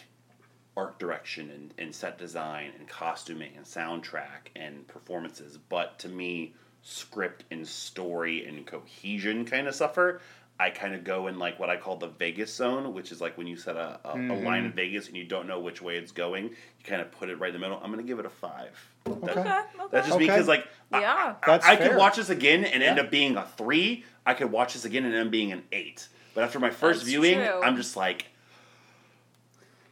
art 0.76 0.98
direction 1.00 1.50
and, 1.52 1.74
and 1.78 1.94
set 1.96 2.18
design 2.18 2.72
and 2.80 2.88
costuming 2.88 3.52
and 3.56 3.66
soundtrack 3.66 4.50
and 4.56 4.88
performances, 4.88 5.58
but 5.58 6.00
to 6.00 6.10
me, 6.10 6.54
script 6.84 7.46
and 7.50 7.68
story 7.68 8.46
and 8.46 8.68
cohesion 8.68 9.46
kind 9.46 9.68
of 9.68 9.74
suffer. 9.74 10.22
I 10.60 10.70
kind 10.70 10.94
of 10.94 11.04
go 11.04 11.28
in 11.28 11.40
like 11.40 11.60
what 11.60 11.70
I 11.70 11.78
call 11.78 11.98
the 11.98 12.08
Vegas 12.08 12.54
zone, 12.54 12.94
which 12.94 13.12
is 13.12 13.20
like 13.20 13.38
when 13.38 13.48
you 13.48 13.58
set 13.58 13.76
a, 13.76 14.00
a, 14.04 14.10
a 14.10 14.16
mm-hmm. 14.16 14.46
line 14.46 14.66
in 14.66 14.72
Vegas 14.74 15.08
and 15.08 15.18
you 15.18 15.24
don't 15.24 15.48
know 15.48 15.60
which 15.60 15.82
way 15.82 15.98
it's 15.98 16.12
going, 16.12 16.44
you 16.46 16.86
kind 16.86 17.02
of 17.02 17.12
put 17.12 17.30
it 17.30 17.40
right 17.40 17.48
in 17.48 17.54
the 17.54 17.60
middle. 17.60 17.80
I'm 17.84 17.90
gonna 17.90 18.04
give 18.04 18.20
it 18.20 18.26
a 18.26 18.30
five. 18.30 18.70
That- 19.06 19.14
Okay. 19.14 19.32
Okay. 19.32 19.62
That's 19.92 20.08
just 20.08 20.16
Okay. 20.18 20.28
because 20.28 20.48
like 20.48 20.68
I- 20.92 21.02
Yeah. 21.02 21.36
I, 21.42 21.48
That's 21.48 21.66
I 21.66 21.76
could 21.76 21.96
watch 21.96 22.18
this 22.18 22.30
again 22.30 22.66
and 22.66 22.84
end 22.84 23.00
up 23.00 23.10
being 23.10 23.36
a 23.36 23.46
three. 23.58 24.06
I 24.26 24.34
could 24.36 24.52
watch 24.52 24.74
this 24.74 24.86
again 24.86 25.06
and 25.06 25.14
end 25.14 25.28
up 25.28 25.32
being 25.32 25.52
an 25.52 25.64
eight. 25.72 26.08
But 26.36 26.44
after 26.44 26.60
my 26.60 26.70
first 26.70 27.00
That's 27.00 27.10
viewing, 27.10 27.36
true. 27.36 27.62
I'm 27.64 27.76
just 27.76 27.96
like, 27.98 28.26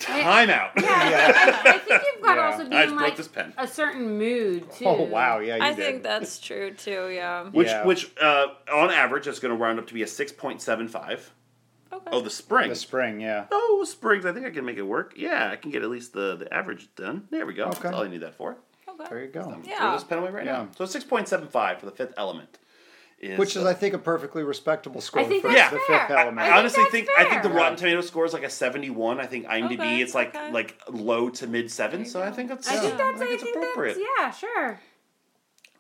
time 0.02 0.50
out. 0.50 0.72
yeah, 0.78 0.84
I, 1.66 1.70
I 1.70 1.78
think 1.80 2.02
you've 2.14 2.22
got 2.24 2.36
to 2.36 2.42
Yeah. 2.42 2.52
also 2.52 2.70
be 2.70 2.76
I 2.76 2.84
in 2.84 2.90
just 2.90 2.96
broke 2.98 3.08
like 3.10 3.18
this 3.18 3.28
pen. 3.28 3.54
a 3.58 3.68
certain 3.68 4.18
mood 4.18 4.72
too. 4.72 4.86
Oh 4.86 5.04
wow, 5.04 5.40
yeah, 5.40 5.56
you 5.58 5.62
I 5.64 5.74
did. 5.74 5.78
think 5.78 6.04
that's 6.04 6.40
true 6.40 6.72
too. 6.74 7.10
Yeah. 7.10 7.46
Which, 7.50 7.68
Yeah. 7.68 7.86
which 7.86 8.12
uh, 8.22 8.48
on 8.74 8.90
average, 8.92 9.28
is 9.28 9.40
going 9.40 9.56
to 9.56 9.62
round 9.62 9.80
up 9.80 9.88
to 9.88 9.94
be 9.94 10.04
a 10.04 10.08
six 10.08 10.32
point 10.32 10.62
seven 10.62 10.88
five. 10.88 11.32
Okay. 11.94 12.10
Oh, 12.14 12.22
the 12.22 12.30
spring. 12.30 12.70
the 12.70 12.76
spring, 12.76 13.20
yeah. 13.20 13.46
oh, 13.52 13.84
springs. 13.88 14.26
I 14.26 14.32
think 14.32 14.46
I 14.46 14.50
can 14.50 14.64
make 14.64 14.78
it 14.78 14.82
work. 14.84 15.14
Yeah, 15.18 15.50
I 15.52 15.58
can 15.58 15.72
get 15.72 15.84
at 15.84 15.90
least 15.90 16.14
the, 16.14 16.38
the 16.38 16.54
average 16.54 16.88
done. 16.96 17.28
There 17.32 17.46
we 17.46 17.54
go. 17.54 17.66
Okay. 17.66 17.80
That's 17.84 17.96
all 17.96 18.04
I 18.04 18.08
need 18.08 18.22
that 18.22 18.36
for. 18.36 18.56
okay. 18.88 19.10
There 19.10 19.22
you 19.22 19.28
go. 19.28 19.42
I'm 19.42 19.64
Yeah. 19.66 19.78
Throw 19.80 19.92
this 19.94 20.04
pen 20.06 20.18
away 20.20 20.32
right 20.32 20.46
Yeah. 20.46 20.52
now. 20.54 20.68
So 20.78 20.86
six 20.86 21.04
point 21.04 21.28
seven 21.28 21.48
five 21.50 21.80
for 21.80 21.86
the 21.86 21.92
fifth 21.92 22.14
element. 22.16 22.60
Is, 23.22 23.38
Which 23.38 23.56
is, 23.56 23.64
uh, 23.64 23.70
I 23.70 23.76
think, 23.76 23.94
a 23.94 24.00
perfectly 24.00 24.44
respectable 24.44 25.00
score 25.00 25.24
think 25.24 25.44
for 25.44 25.52
that's 25.54 25.72
the 25.72 25.80
fair. 25.88 26.08
fifth 26.08 26.18
element. 26.18 26.40
I 26.40 26.42
I 26.42 26.46
think 26.48 26.58
honestly 26.58 26.84
that's 26.84 26.92
think 26.92 27.08
I 27.20 27.26
think 27.30 27.44
the. 27.44 27.50
Rotten 27.50 27.78
Tomato 27.78 28.02
score 28.02 28.26
is 28.26 28.34
like 28.34 28.42
a 28.44 28.50
seventy-one. 28.50 29.20
I 29.20 29.28
think 29.28 29.46
IMDb 29.46 29.74
Okay, 29.76 30.02
it's 30.02 30.16
like 30.16 30.30
okay. 30.36 30.52
like 30.52 30.82
low 30.90 31.30
to 31.30 31.46
mid 31.46 31.70
seven. 31.70 32.04
So 32.06 32.20
I 32.22 32.32
think 32.32 32.50
that's 32.50 32.68
I 32.68 32.78
think 32.78 32.96
uh, 32.96 32.98
that's 32.98 33.22
I 33.22 33.26
it's 33.26 33.44
think 33.44 33.56
appropriate. 33.58 33.98
that's 34.20 34.42
yeah, 34.44 34.50
sure. 34.50 34.80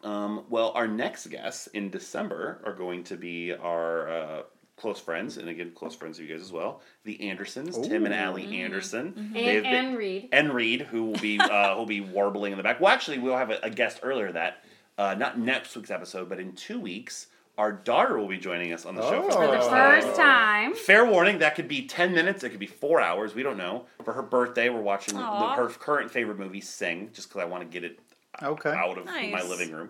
Um, 0.04 0.44
well, 0.50 0.72
our 0.76 0.88
next 0.88 1.28
guests 1.28 1.68
in 1.68 1.90
December 1.90 2.62
are 2.66 2.74
going 2.74 3.04
to 3.06 3.18
be 3.18 3.54
our 3.54 4.10
uh, 4.10 4.42
close 4.76 5.00
friends, 5.00 5.38
and 5.38 5.48
again, 5.48 5.72
close 5.76 5.94
friends 5.96 6.18
of 6.20 6.26
you 6.26 6.32
guys 6.34 6.42
as 6.44 6.52
well. 6.52 6.82
The 7.04 7.30
Andersons, 7.30 7.78
Tim 7.88 8.06
and 8.06 8.14
Allie 8.14 8.62
Anderson, 8.62 9.32
They've 9.34 9.58
And, 9.58 9.64
been- 9.64 9.74
and 9.86 9.98
Reed. 9.98 10.30
and 10.32 10.54
Reed, 10.54 10.82
who 10.82 11.06
will 11.06 11.20
be 11.20 11.40
uh, 11.40 11.76
who'll 11.76 11.86
be 11.86 12.02
warbling 12.02 12.52
in 12.52 12.58
the 12.58 12.64
back. 12.64 12.80
Well, 12.80 12.92
actually, 12.94 13.20
we'll 13.20 13.38
have 13.38 13.52
a, 13.52 13.60
a 13.64 13.70
guest 13.70 14.00
earlier 14.04 14.32
that 14.32 14.64
uh, 14.98 15.14
not 15.16 15.38
next 15.40 15.76
week's 15.76 15.92
episode, 15.92 16.30
but 16.30 16.40
in 16.40 16.54
two 16.54 16.80
weeks, 16.80 17.28
our 17.58 17.72
daughter 17.72 18.18
will 18.18 18.28
be 18.28 18.38
joining 18.38 18.74
us 18.74 18.86
on 18.86 18.96
the 18.96 19.02
show 19.02 19.24
Oh. 19.28 19.32
For 19.32 19.48
the 19.48 19.60
Oh. 19.62 19.70
first 19.70 20.16
time. 20.16 20.74
Fair 20.74 21.06
warning, 21.06 21.40
that 21.40 21.56
could 21.56 21.68
be 21.68 21.86
10 21.86 22.14
minutes, 22.14 22.44
it 22.44 22.50
could 22.50 22.60
be 22.60 22.66
four 22.68 23.00
hours, 23.02 23.36
we 23.36 23.44
don't 23.44 23.58
know. 23.58 23.86
For 24.04 24.14
her 24.14 24.22
birthday, 24.22 24.70
we're 24.70 24.82
watching 24.82 25.16
the, 25.18 25.22
her 25.24 25.68
current 25.68 26.10
favorite 26.12 26.38
movie, 26.40 26.62
Sing, 26.62 27.10
just 27.14 27.30
because 27.30 27.42
I 27.42 27.46
want 27.46 27.64
to 27.64 27.70
get 27.70 27.84
it 27.84 28.00
Okay. 28.42 28.70
out 28.72 28.98
of 28.98 29.06
my 29.06 29.44
living 29.44 29.72
room. 29.72 29.90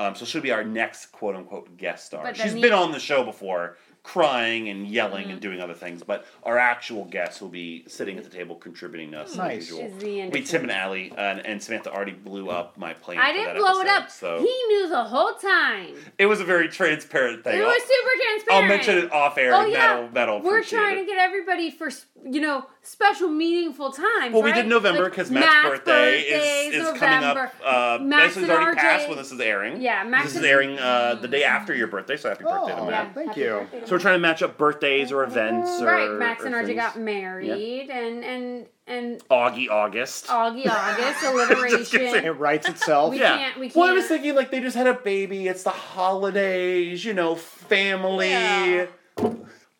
Um, 0.00 0.14
so 0.14 0.24
she'll 0.24 0.40
be 0.42 0.52
our 0.52 0.62
next 0.64 1.06
quote 1.06 1.34
unquote 1.34 1.76
guest 1.76 2.06
star. 2.06 2.22
But 2.22 2.36
She's 2.36 2.52
then 2.52 2.62
been 2.62 2.72
on 2.72 2.92
the 2.92 3.00
show 3.00 3.24
before, 3.24 3.76
crying 4.12 4.68
and 4.70 4.86
yelling 4.86 5.18
Mm-hmm. 5.24 5.32
and 5.32 5.40
doing 5.40 5.60
other 5.60 5.74
things, 5.74 6.02
but 6.02 6.24
our 6.44 6.56
actual 6.58 7.04
guests 7.04 7.40
will 7.42 7.48
be 7.50 7.84
sitting 7.88 8.16
at 8.18 8.24
the 8.24 8.30
table 8.30 8.54
contributing 8.54 9.10
to 9.12 9.20
us 9.20 9.36
Nice. 9.36 9.62
as 9.64 9.70
usual. 9.70 9.84
Is 9.96 10.02
It'll 10.02 10.30
be 10.30 10.42
Tim 10.42 10.62
and 10.62 10.70
Allie, 10.72 11.12
and, 11.16 11.44
and 11.44 11.62
Samantha 11.62 11.92
already 11.92 12.12
blew 12.12 12.48
up 12.48 12.78
my 12.78 12.94
plane. 12.94 13.18
I 13.18 13.28
for 13.30 13.32
didn't 13.36 13.54
that 13.54 13.58
blow 13.58 13.80
it 13.80 13.88
up. 13.88 14.10
So 14.10 14.38
He 14.38 14.64
knew 14.68 14.88
the 14.88 15.04
whole 15.04 15.34
time. 15.34 15.94
it 16.18 16.26
was 16.26 16.40
a 16.40 16.44
very 16.44 16.68
transparent 16.68 17.44
thing. 17.44 17.58
It 17.60 17.64
was 17.64 17.82
super 17.82 18.10
transparent. 18.24 18.62
I'll 18.64 18.68
mention 18.68 18.98
it 18.98 19.12
off 19.12 19.36
air. 19.36 19.52
Oh 19.54 19.62
and 19.64 19.72
yeah, 19.72 19.78
that'll, 19.94 20.08
that'll 20.10 20.42
we're 20.42 20.62
trying 20.62 20.98
it. 20.98 21.00
to 21.02 21.06
get 21.06 21.18
everybody 21.18 21.70
for 21.70 21.90
you 22.24 22.40
know 22.40 22.64
special, 22.82 23.28
meaningful 23.28 23.90
times. 23.92 24.32
Well, 24.32 24.42
we 24.42 24.50
right? 24.50 24.62
did 24.62 24.68
November 24.68 25.02
Like, 25.04 25.12
because 25.12 25.30
Matt's, 25.30 25.68
birthday 25.68 26.22
birthdays, 26.22 26.74
is, 26.74 26.86
is 26.88 26.98
coming 26.98 27.24
up. 27.24 27.54
Uh, 27.64 27.98
Max 28.02 28.34
basically, 28.34 28.42
it's 28.50 28.50
already 28.58 28.76
RJ 28.78 28.80
passed 28.80 29.08
when 29.08 29.18
this 29.18 29.32
is 29.32 29.40
airing. 29.40 29.80
Yeah, 29.82 30.04
Max 30.04 30.24
this 30.24 30.32
is 30.32 30.36
and- 30.38 30.46
airing 30.46 30.78
uh, 30.78 31.14
the 31.16 31.28
day 31.28 31.44
after 31.44 31.74
your 31.74 31.86
birthday, 31.88 32.16
so 32.16 32.28
happy 32.30 32.44
birthday 32.44 32.72
to 32.74 32.78
Oh, 32.80 32.86
Matt. 32.86 33.06
Yeah, 33.08 33.12
Thank 33.12 33.28
happy 33.28 33.40
you. 33.40 33.86
So 33.86 33.92
we're 33.92 33.98
trying 34.00 34.14
to 34.14 34.18
match 34.20 34.42
up 34.42 34.56
birthdays 34.56 35.12
or 35.12 35.24
events 35.24 35.80
or 35.80 35.86
right. 35.86 36.10
Max 36.12 36.42
or 36.42 36.46
and 36.46 36.54
RJ 36.54 36.66
things. 36.66 36.76
got 36.76 36.98
married, 36.98 37.90
and 37.90 38.24
and 38.24 38.66
and 38.86 39.28
Augie 39.28 39.68
August. 39.68 40.28
Augie 40.28 40.66
August 40.66 41.22
alliteration. 41.24 42.00
It 42.24 42.38
writes 42.38 42.68
itself. 42.68 43.10
We 43.10 43.20
yeah. 43.20 43.36
can't- 43.36 43.58
we 43.60 43.70
Well, 43.74 43.90
I 43.90 43.92
was 43.92 44.06
thinking 44.06 44.34
like 44.34 44.50
they 44.50 44.60
just 44.60 44.76
had 44.76 44.86
a 44.86 44.94
baby. 44.94 45.46
It's 45.46 45.62
the 45.62 45.70
holidays, 45.70 47.04
you 47.04 47.12
know, 47.12 47.34
family. 47.34 48.30
Yeah. 48.30 48.86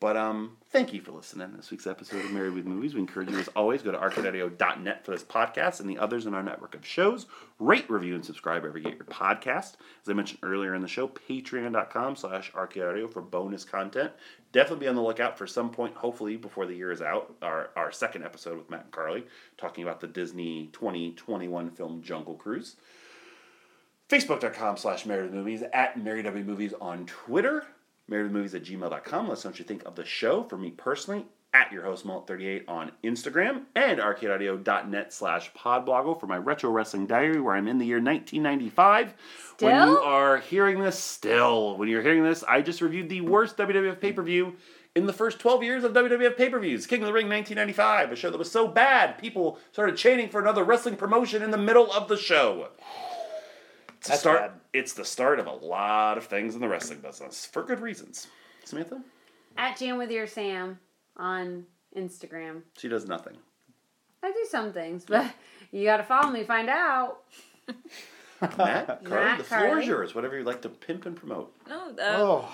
But 0.00 0.16
um, 0.16 0.57
thank 0.70 0.92
you 0.92 1.00
for 1.00 1.12
listening 1.12 1.50
to 1.50 1.56
this 1.56 1.70
week's 1.70 1.86
episode 1.86 2.24
of 2.24 2.30
Married 2.30 2.52
with 2.54 2.66
Movies. 2.66 2.94
We 2.94 3.00
encourage 3.00 3.30
you, 3.30 3.38
as 3.38 3.48
always, 3.48 3.82
go 3.82 3.90
to 3.90 3.98
arcadeaudio.net 3.98 5.04
for 5.04 5.12
this 5.12 5.22
podcast 5.22 5.80
and 5.80 5.88
the 5.88 5.98
others 5.98 6.26
in 6.26 6.34
our 6.34 6.42
network 6.42 6.74
of 6.74 6.84
shows. 6.84 7.26
Rate, 7.58 7.88
review, 7.88 8.14
and 8.14 8.24
subscribe 8.24 8.62
wherever 8.62 8.78
you 8.78 8.84
get 8.84 8.96
your 8.96 9.06
podcast. 9.06 9.74
As 10.02 10.08
I 10.08 10.12
mentioned 10.12 10.40
earlier 10.42 10.74
in 10.74 10.82
the 10.82 10.88
show, 10.88 11.08
patreon.com 11.08 12.16
slash 12.16 12.52
arcadeaudio 12.52 13.10
for 13.10 13.22
bonus 13.22 13.64
content. 13.64 14.12
Definitely 14.52 14.84
be 14.84 14.88
on 14.88 14.94
the 14.94 15.02
lookout 15.02 15.38
for 15.38 15.46
some 15.46 15.70
point, 15.70 15.94
hopefully 15.94 16.36
before 16.36 16.66
the 16.66 16.74
year 16.74 16.92
is 16.92 17.02
out, 17.02 17.34
our, 17.42 17.70
our 17.76 17.90
second 17.90 18.24
episode 18.24 18.58
with 18.58 18.70
Matt 18.70 18.84
and 18.84 18.92
Carly, 18.92 19.24
talking 19.56 19.84
about 19.84 20.00
the 20.00 20.06
Disney 20.06 20.68
2021 20.72 21.70
film 21.70 22.02
Jungle 22.02 22.34
Cruise. 22.34 22.76
Facebook.com 24.08 24.78
slash 24.78 25.04
Married 25.04 25.24
with 25.24 25.34
Movies, 25.34 25.62
at 25.72 26.02
Married 26.02 26.24
Movies 26.46 26.72
on 26.80 27.04
Twitter, 27.04 27.66
marriedwithmovies 28.10 28.54
at 28.54 28.64
gmail.com. 28.64 29.28
Let 29.28 29.32
us 29.38 29.44
know 29.44 29.50
what 29.50 29.58
you 29.58 29.64
think 29.64 29.84
of 29.84 29.94
the 29.94 30.04
show. 30.04 30.42
For 30.44 30.56
me 30.56 30.70
personally, 30.70 31.26
at 31.54 31.72
your 31.72 31.82
host 31.82 32.06
Mullet38 32.06 32.64
on 32.68 32.92
Instagram 33.02 33.62
and 33.74 33.98
arcadeaudio.net 33.98 35.12
slash 35.12 35.50
podbloggle 35.54 36.20
for 36.20 36.26
my 36.26 36.36
retro 36.36 36.70
wrestling 36.70 37.06
diary 37.06 37.40
where 37.40 37.54
I'm 37.54 37.68
in 37.68 37.78
the 37.78 37.86
year 37.86 37.96
1995. 37.96 39.14
When 39.60 39.88
you 39.88 39.98
are 39.98 40.38
hearing 40.38 40.80
this, 40.80 40.98
still, 40.98 41.76
when 41.76 41.88
you're 41.88 42.02
hearing 42.02 42.22
this, 42.22 42.44
I 42.44 42.60
just 42.60 42.80
reviewed 42.80 43.08
the 43.08 43.22
worst 43.22 43.56
WWF 43.56 44.00
pay 44.00 44.12
per 44.12 44.22
view 44.22 44.56
in 44.94 45.06
the 45.06 45.12
first 45.12 45.38
12 45.38 45.62
years 45.62 45.84
of 45.84 45.92
WWF 45.92 46.36
pay 46.36 46.50
per 46.50 46.60
views. 46.60 46.86
King 46.86 47.02
of 47.02 47.06
the 47.06 47.12
Ring 47.12 47.28
1995, 47.28 48.12
a 48.12 48.16
show 48.16 48.30
that 48.30 48.38
was 48.38 48.50
so 48.50 48.68
bad, 48.68 49.18
people 49.18 49.58
started 49.72 49.96
chanting 49.96 50.28
for 50.28 50.40
another 50.40 50.64
wrestling 50.64 50.96
promotion 50.96 51.42
in 51.42 51.50
the 51.50 51.56
middle 51.56 51.90
of 51.92 52.08
the 52.08 52.16
show. 52.16 52.68
It's 53.98 54.06
the 54.06 54.10
That's 54.12 54.20
start. 54.20 54.40
bad. 54.40 54.50
It's 54.72 54.92
the 54.94 55.04
start 55.04 55.38
of 55.40 55.46
a 55.46 55.52
lot 55.52 56.18
of 56.18 56.24
things 56.26 56.54
in 56.54 56.60
the 56.60 56.68
wrestling 56.68 57.00
business 57.00 57.44
for 57.46 57.62
good 57.62 57.80
reasons. 57.80 58.28
Samantha, 58.64 59.02
At 59.56 59.76
Jam 59.78 59.98
with 59.98 60.10
Your 60.10 60.26
Sam 60.26 60.78
on 61.16 61.66
Instagram. 61.96 62.62
she 62.76 62.88
does 62.88 63.06
nothing. 63.06 63.36
I 64.22 64.30
do 64.30 64.46
some 64.50 64.72
things, 64.72 65.04
but 65.04 65.26
you 65.72 65.84
got 65.84 65.98
to 65.98 66.02
follow 66.04 66.30
me, 66.30 66.44
find 66.44 66.68
out. 66.68 67.20
Matt, 68.56 69.04
Carly, 69.04 69.24
Matt, 69.24 69.38
the 69.38 69.44
floor 69.44 69.78
is 69.80 69.86
yours. 69.88 70.14
Whatever 70.14 70.36
you'd 70.38 70.46
like 70.46 70.62
to 70.62 70.68
pimp 70.68 71.06
and 71.06 71.16
promote. 71.16 71.52
No, 71.68 71.92
that, 71.92 72.20
Oh, 72.20 72.48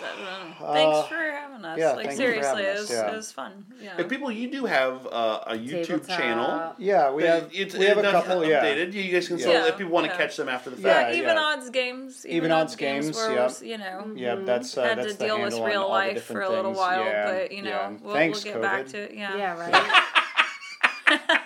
uh, 0.63 0.73
thanks 0.73 0.97
uh, 0.97 1.03
for 1.05 1.15
having 1.17 1.63
us. 1.65 1.79
yeah, 1.79 1.93
like 1.93 2.07
thank 2.07 2.19
you 2.21 2.27
for 2.27 2.33
seriously, 2.33 2.63
having 2.63 2.65
it 2.65 2.69
us, 2.77 2.81
was, 2.81 2.91
yeah. 2.91 3.13
it 3.13 3.17
was 3.17 3.33
fun. 3.33 3.67
Yeah. 3.83 3.93
If 3.99 4.09
people, 4.09 4.31
you 4.33 4.51
do 4.51 4.65
have 4.65 5.07
uh, 5.07 5.41
a 5.47 5.55
YouTube 5.55 5.87
Tabletop. 6.07 6.19
channel. 6.19 6.75
Yeah, 6.79 7.11
we 7.13 7.25
have 7.25 7.51
it's, 7.53 7.75
we 7.77 7.85
have 7.85 7.99
a 7.99 8.01
it's 8.01 8.13
not 8.13 8.25
couple. 8.25 8.47
Yeah, 8.47 8.65
updated. 8.65 8.93
You 8.95 9.13
guys 9.13 9.29
can 9.29 9.39
still, 9.39 9.53
Yeah. 9.53 9.69
if 9.69 9.77
people 9.77 9.93
want 9.93 10.07
to 10.07 10.13
Yeah. 10.13 10.17
catch 10.19 10.37
them 10.39 10.49
after 10.49 10.71
the 10.71 10.77
fact. 10.77 11.11
Yeah, 11.13 11.19
even 11.19 11.35
yeah. 11.37 11.43
odds 11.43 11.69
games. 11.71 12.25
Even 12.27 12.51
odds 12.51 12.77
games, 12.77 13.15
where 13.15 13.35
yeah. 13.35 13.51
you 13.63 13.77
know, 13.79 14.13
yeah. 14.17 14.35
That's 14.37 14.77
uh, 14.79 14.85
had 14.85 14.99
that's 14.99 15.13
to 15.13 15.19
the 15.19 15.25
deal 15.27 15.35
with 15.41 15.53
handle 15.53 15.63
on 15.65 15.71
real 15.71 15.81
all 15.83 15.89
the 15.89 15.93
life 15.95 16.15
different 16.15 16.39
for 16.39 16.43
a 16.43 16.49
little 16.57 16.71
things. 16.73 16.79
while, 16.79 17.05
Yeah, 17.05 17.33
but 17.33 17.53
you 17.53 17.63
know, 17.63 17.97
we'll, 18.03 18.15
Thanks, 18.15 18.43
get 18.43 18.63
back 18.63 18.87
COVID. 18.87 18.91
to 18.93 18.99
it. 19.03 19.15
Yeah. 19.15 19.37
Yeah, 19.37 19.59
right. 21.21 21.41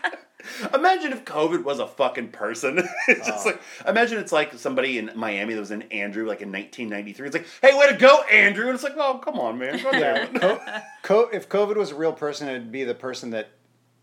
Imagine 0.74 1.12
if 1.12 1.24
COVID 1.24 1.64
was 1.64 1.78
a 1.78 1.86
fucking 1.86 2.28
person. 2.30 2.78
it's 3.08 3.28
Oh. 3.28 3.30
just 3.32 3.46
like 3.46 3.60
imagine 3.86 4.18
it's 4.18 4.32
like 4.32 4.54
somebody 4.54 4.98
in 4.98 5.10
Miami 5.14 5.54
that 5.54 5.60
was 5.60 5.70
in 5.70 5.82
Andrew 5.82 6.26
like 6.26 6.40
in 6.40 6.50
1993. 6.52 7.26
It's 7.26 7.34
like, 7.36 7.46
hey, 7.62 7.76
way 7.78 7.88
to 7.90 7.96
go, 7.96 8.22
Andrew! 8.24 8.66
And 8.66 8.74
it's 8.74 8.84
like, 8.84 8.94
oh, 8.96 9.18
come 9.18 9.38
on, 9.38 9.58
man. 9.58 9.82
Go 9.82 9.90
Yeah, 9.92 10.82
co- 11.02 11.28
if 11.32 11.48
COVID 11.48 11.76
was 11.76 11.90
a 11.90 11.94
real 11.94 12.12
person, 12.12 12.48
it'd 12.48 12.72
be 12.72 12.84
the 12.84 12.94
person 12.94 13.30
that 13.30 13.50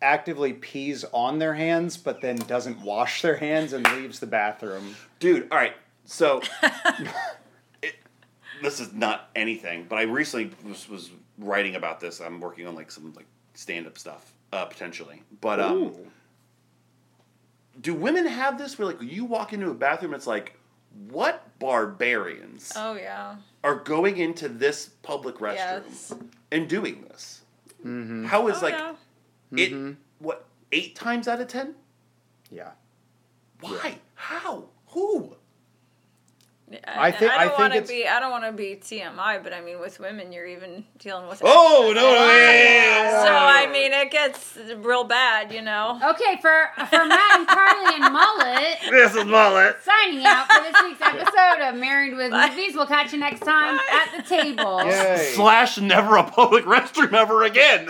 actively 0.02 0.54
pees 0.54 1.04
on 1.14 1.40
their 1.40 1.54
hands, 1.54 1.98
but 1.98 2.22
then 2.22 2.36
doesn't 2.36 2.80
wash 2.82 3.22
their 3.22 3.38
hands 3.38 3.74
and 3.74 3.86
leaves 3.94 4.20
the 4.20 4.28
bathroom. 4.28 4.96
Dude, 5.20 5.48
all 5.52 5.58
right. 5.58 5.74
So, 6.06 6.42
it, 7.82 7.96
this 8.62 8.80
is 8.80 8.94
not 8.94 9.30
anything, 9.36 9.86
but 9.90 9.98
I 9.98 10.04
recently 10.04 10.52
was, 10.68 10.88
was 10.88 11.10
writing 11.40 11.76
about 11.76 12.00
this. 12.00 12.20
I'm 12.22 12.40
working 12.40 12.68
on 12.68 12.76
like 12.76 12.92
some 12.92 13.14
like 13.14 13.26
stand 13.54 13.88
up 13.88 13.98
stuff 13.98 14.34
uh, 14.54 14.66
potentially. 14.66 15.24
But 15.42 15.60
um, 15.60 15.78
Ooh. 15.78 16.12
Do 17.80 17.94
women 17.94 18.26
have 18.26 18.58
this 18.58 18.78
where 18.78 18.88
like 18.88 19.02
you 19.02 19.26
walk 19.26 19.54
into 19.54 19.70
a 19.70 19.74
bathroom, 19.74 20.14
it's 20.14 20.28
like, 20.28 20.58
what 21.10 21.58
barbarians 21.60 22.72
Oh 22.76 22.94
yeah. 22.96 23.36
are 23.64 23.76
going 23.76 24.18
into 24.18 24.48
this 24.48 24.88
public 25.04 25.36
restroom 25.40 25.84
Yes. 25.86 26.14
and 26.52 26.68
doing 26.70 27.02
this? 27.10 27.42
Mm-hmm. 27.86 28.26
How 28.26 28.48
is 28.48 28.58
Oh, 28.58 28.62
like 28.66 28.74
yeah. 28.76 28.94
it? 29.58 29.96
What 30.20 30.46
eight 30.72 30.96
times 30.96 31.28
out 31.28 31.42
of 31.42 31.48
ten? 31.48 31.76
Yeah. 32.50 32.72
Why? 33.60 34.00
How? 34.16 34.66
Who? 34.90 35.36
I 36.88 37.12
think- 37.12 37.32
I 37.32 37.44
I 37.44 37.46
don't 37.46 37.60
want 37.60 37.74
to 37.74 37.82
be. 37.82 38.08
I 38.08 38.20
don't 38.20 38.32
want 38.32 38.44
to 38.46 38.52
be 38.52 38.76
TMI, 38.76 39.42
but 39.44 39.54
I 39.54 39.62
mean, 39.62 39.80
with 39.80 40.00
women, 40.00 40.32
you're 40.32 40.46
even 40.48 40.86
dealing 41.00 41.28
with. 41.28 41.42
Oh 41.44 41.92
extra 41.92 42.02
no! 42.02 42.10
no, 42.14 42.18
things. 42.18 42.28
yeah, 42.36 42.52
yeah, 42.52 43.12
yeah, 43.12 43.24
So. 43.24 43.32
I 43.32 43.72
mean, 43.72 43.94
it 43.94 44.12
gets 44.12 44.58
real 44.78 45.04
bad, 45.04 45.52
you 45.52 45.62
know. 45.62 46.00
Okay, 46.12 46.38
for 46.42 46.70
for 46.90 47.06
Matt 47.06 47.40
and 47.40 47.48
Carly 47.48 47.96
and 48.02 48.14
Mullet, 48.14 48.78
this 48.90 49.16
is 49.16 49.26
mullet. 49.26 49.78
signing 49.84 50.26
out 50.26 50.52
for 50.52 50.62
this 50.64 50.82
week's 50.84 51.02
episode 51.02 51.62
of 51.70 51.76
Married 51.76 52.16
with 52.16 52.32
Bye. 52.32 52.50
Movies. 52.50 52.76
We'll 52.76 52.88
catch 52.88 53.14
you 53.14 53.20
next 53.20 53.42
time 53.42 53.78
Bye. 53.78 53.84
at 54.14 54.18
the 54.18 54.30
table. 54.36 54.84
Yay. 54.86 55.32
Slash 55.36 55.78
never 55.80 56.18
a 56.18 56.24
public 56.24 56.66
restroom 56.66 57.14
ever 57.14 57.44
again. 57.44 57.90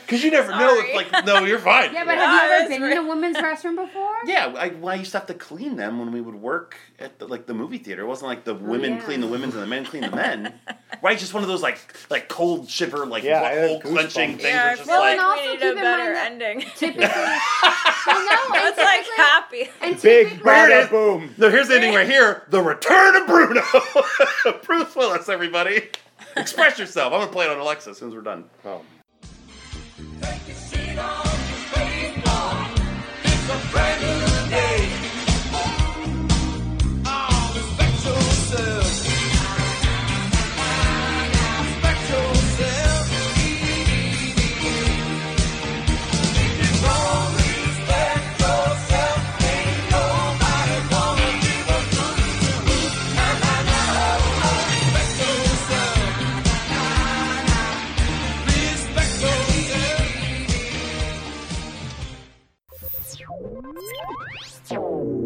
Because 0.00 0.22
you 0.24 0.30
never 0.30 0.50
know 0.50 0.76
Sorry. 0.76 0.90
if 0.90 1.12
like 1.12 1.24
no, 1.26 1.44
you're 1.44 1.58
fine. 1.58 1.92
Yeah, 1.92 2.04
but 2.04 2.16
Yeah, 2.16 2.26
have 2.26 2.50
you 2.50 2.56
ever 2.58 2.68
been 2.68 2.82
right. 2.82 2.92
in 2.92 2.98
a 2.98 3.08
women's 3.08 3.36
restroom 3.36 3.76
before? 3.76 4.14
Yeah, 4.26 4.52
I, 4.56 4.68
well, 4.68 4.88
I 4.90 4.96
used 4.96 5.12
to 5.12 5.18
have 5.18 5.26
to 5.28 5.34
clean 5.34 5.76
them 5.76 5.98
when 5.98 6.12
we 6.12 6.20
would 6.20 6.34
work 6.34 6.76
at 6.98 7.18
the, 7.18 7.26
like 7.26 7.46
the 7.46 7.54
movie 7.54 7.78
theater. 7.78 8.02
It 8.02 8.06
wasn't 8.06 8.28
like 8.28 8.44
the 8.44 8.52
oh, 8.54 8.58
women 8.58 8.94
yeah. 8.94 9.00
clean 9.00 9.20
the 9.20 9.26
women's 9.26 9.54
and 9.54 9.62
the 9.62 9.66
men 9.66 9.84
clean 9.84 10.02
the 10.02 10.10
men. 10.14 10.54
right? 11.02 11.18
Just 11.18 11.32
one 11.34 11.42
of 11.42 11.48
those 11.48 11.62
like 11.62 11.78
like 12.10 12.28
cold 12.28 12.68
shiver 12.68 13.06
like 13.06 13.22
Yeah, 13.24 13.42
I 13.42 13.52
had 13.52 13.68
hole 13.68 13.80
clenching 13.80 14.32
goosebumps. 14.38 14.40
things. 14.40 14.42
Yeah, 14.44 14.54
where 14.56 14.66
I 14.68 14.70
it's 14.72 14.78
just 14.80 14.90
feel 14.90 14.98
Well, 14.98 15.00
like 15.02 15.18
and 15.18 15.18
like 15.18 15.26
also 15.28 15.42
we 15.42 15.48
need 15.48 15.58
keep 15.60 15.62
a 15.62 15.70
in 15.70 15.74
better 15.76 16.14
mind 16.14 16.42
ending. 16.42 16.60
Typically, 16.76 17.02
well, 18.06 18.26
no, 18.26 18.68
It's 18.68 18.78
like 18.78 19.06
happy. 19.16 19.68
and 19.82 20.02
Big 20.02 20.28
typically- 20.28 20.52
Here 20.52 20.68
it 20.80 20.88
bada 20.88 20.90
boom. 20.90 21.34
no, 21.38 21.50
here's 21.50 21.68
the 21.68 21.74
ending 21.76 21.94
right 21.94 22.06
here. 22.08 22.42
The 22.50 22.60
return 22.62 23.16
of 23.16 23.26
Bruno. 23.26 23.62
Bruce 24.64 24.94
Willis, 24.94 25.28
everybody. 25.28 25.82
Express 26.36 26.78
yourself. 26.78 27.12
I'm 27.12 27.20
gonna 27.20 27.32
play 27.32 27.46
it 27.46 27.50
on 27.50 27.58
Alexa 27.58 27.90
as 27.90 27.98
soon 27.98 28.08
as 28.08 28.14
we're 28.14 28.20
done. 28.20 28.44
Oh. 28.64 28.82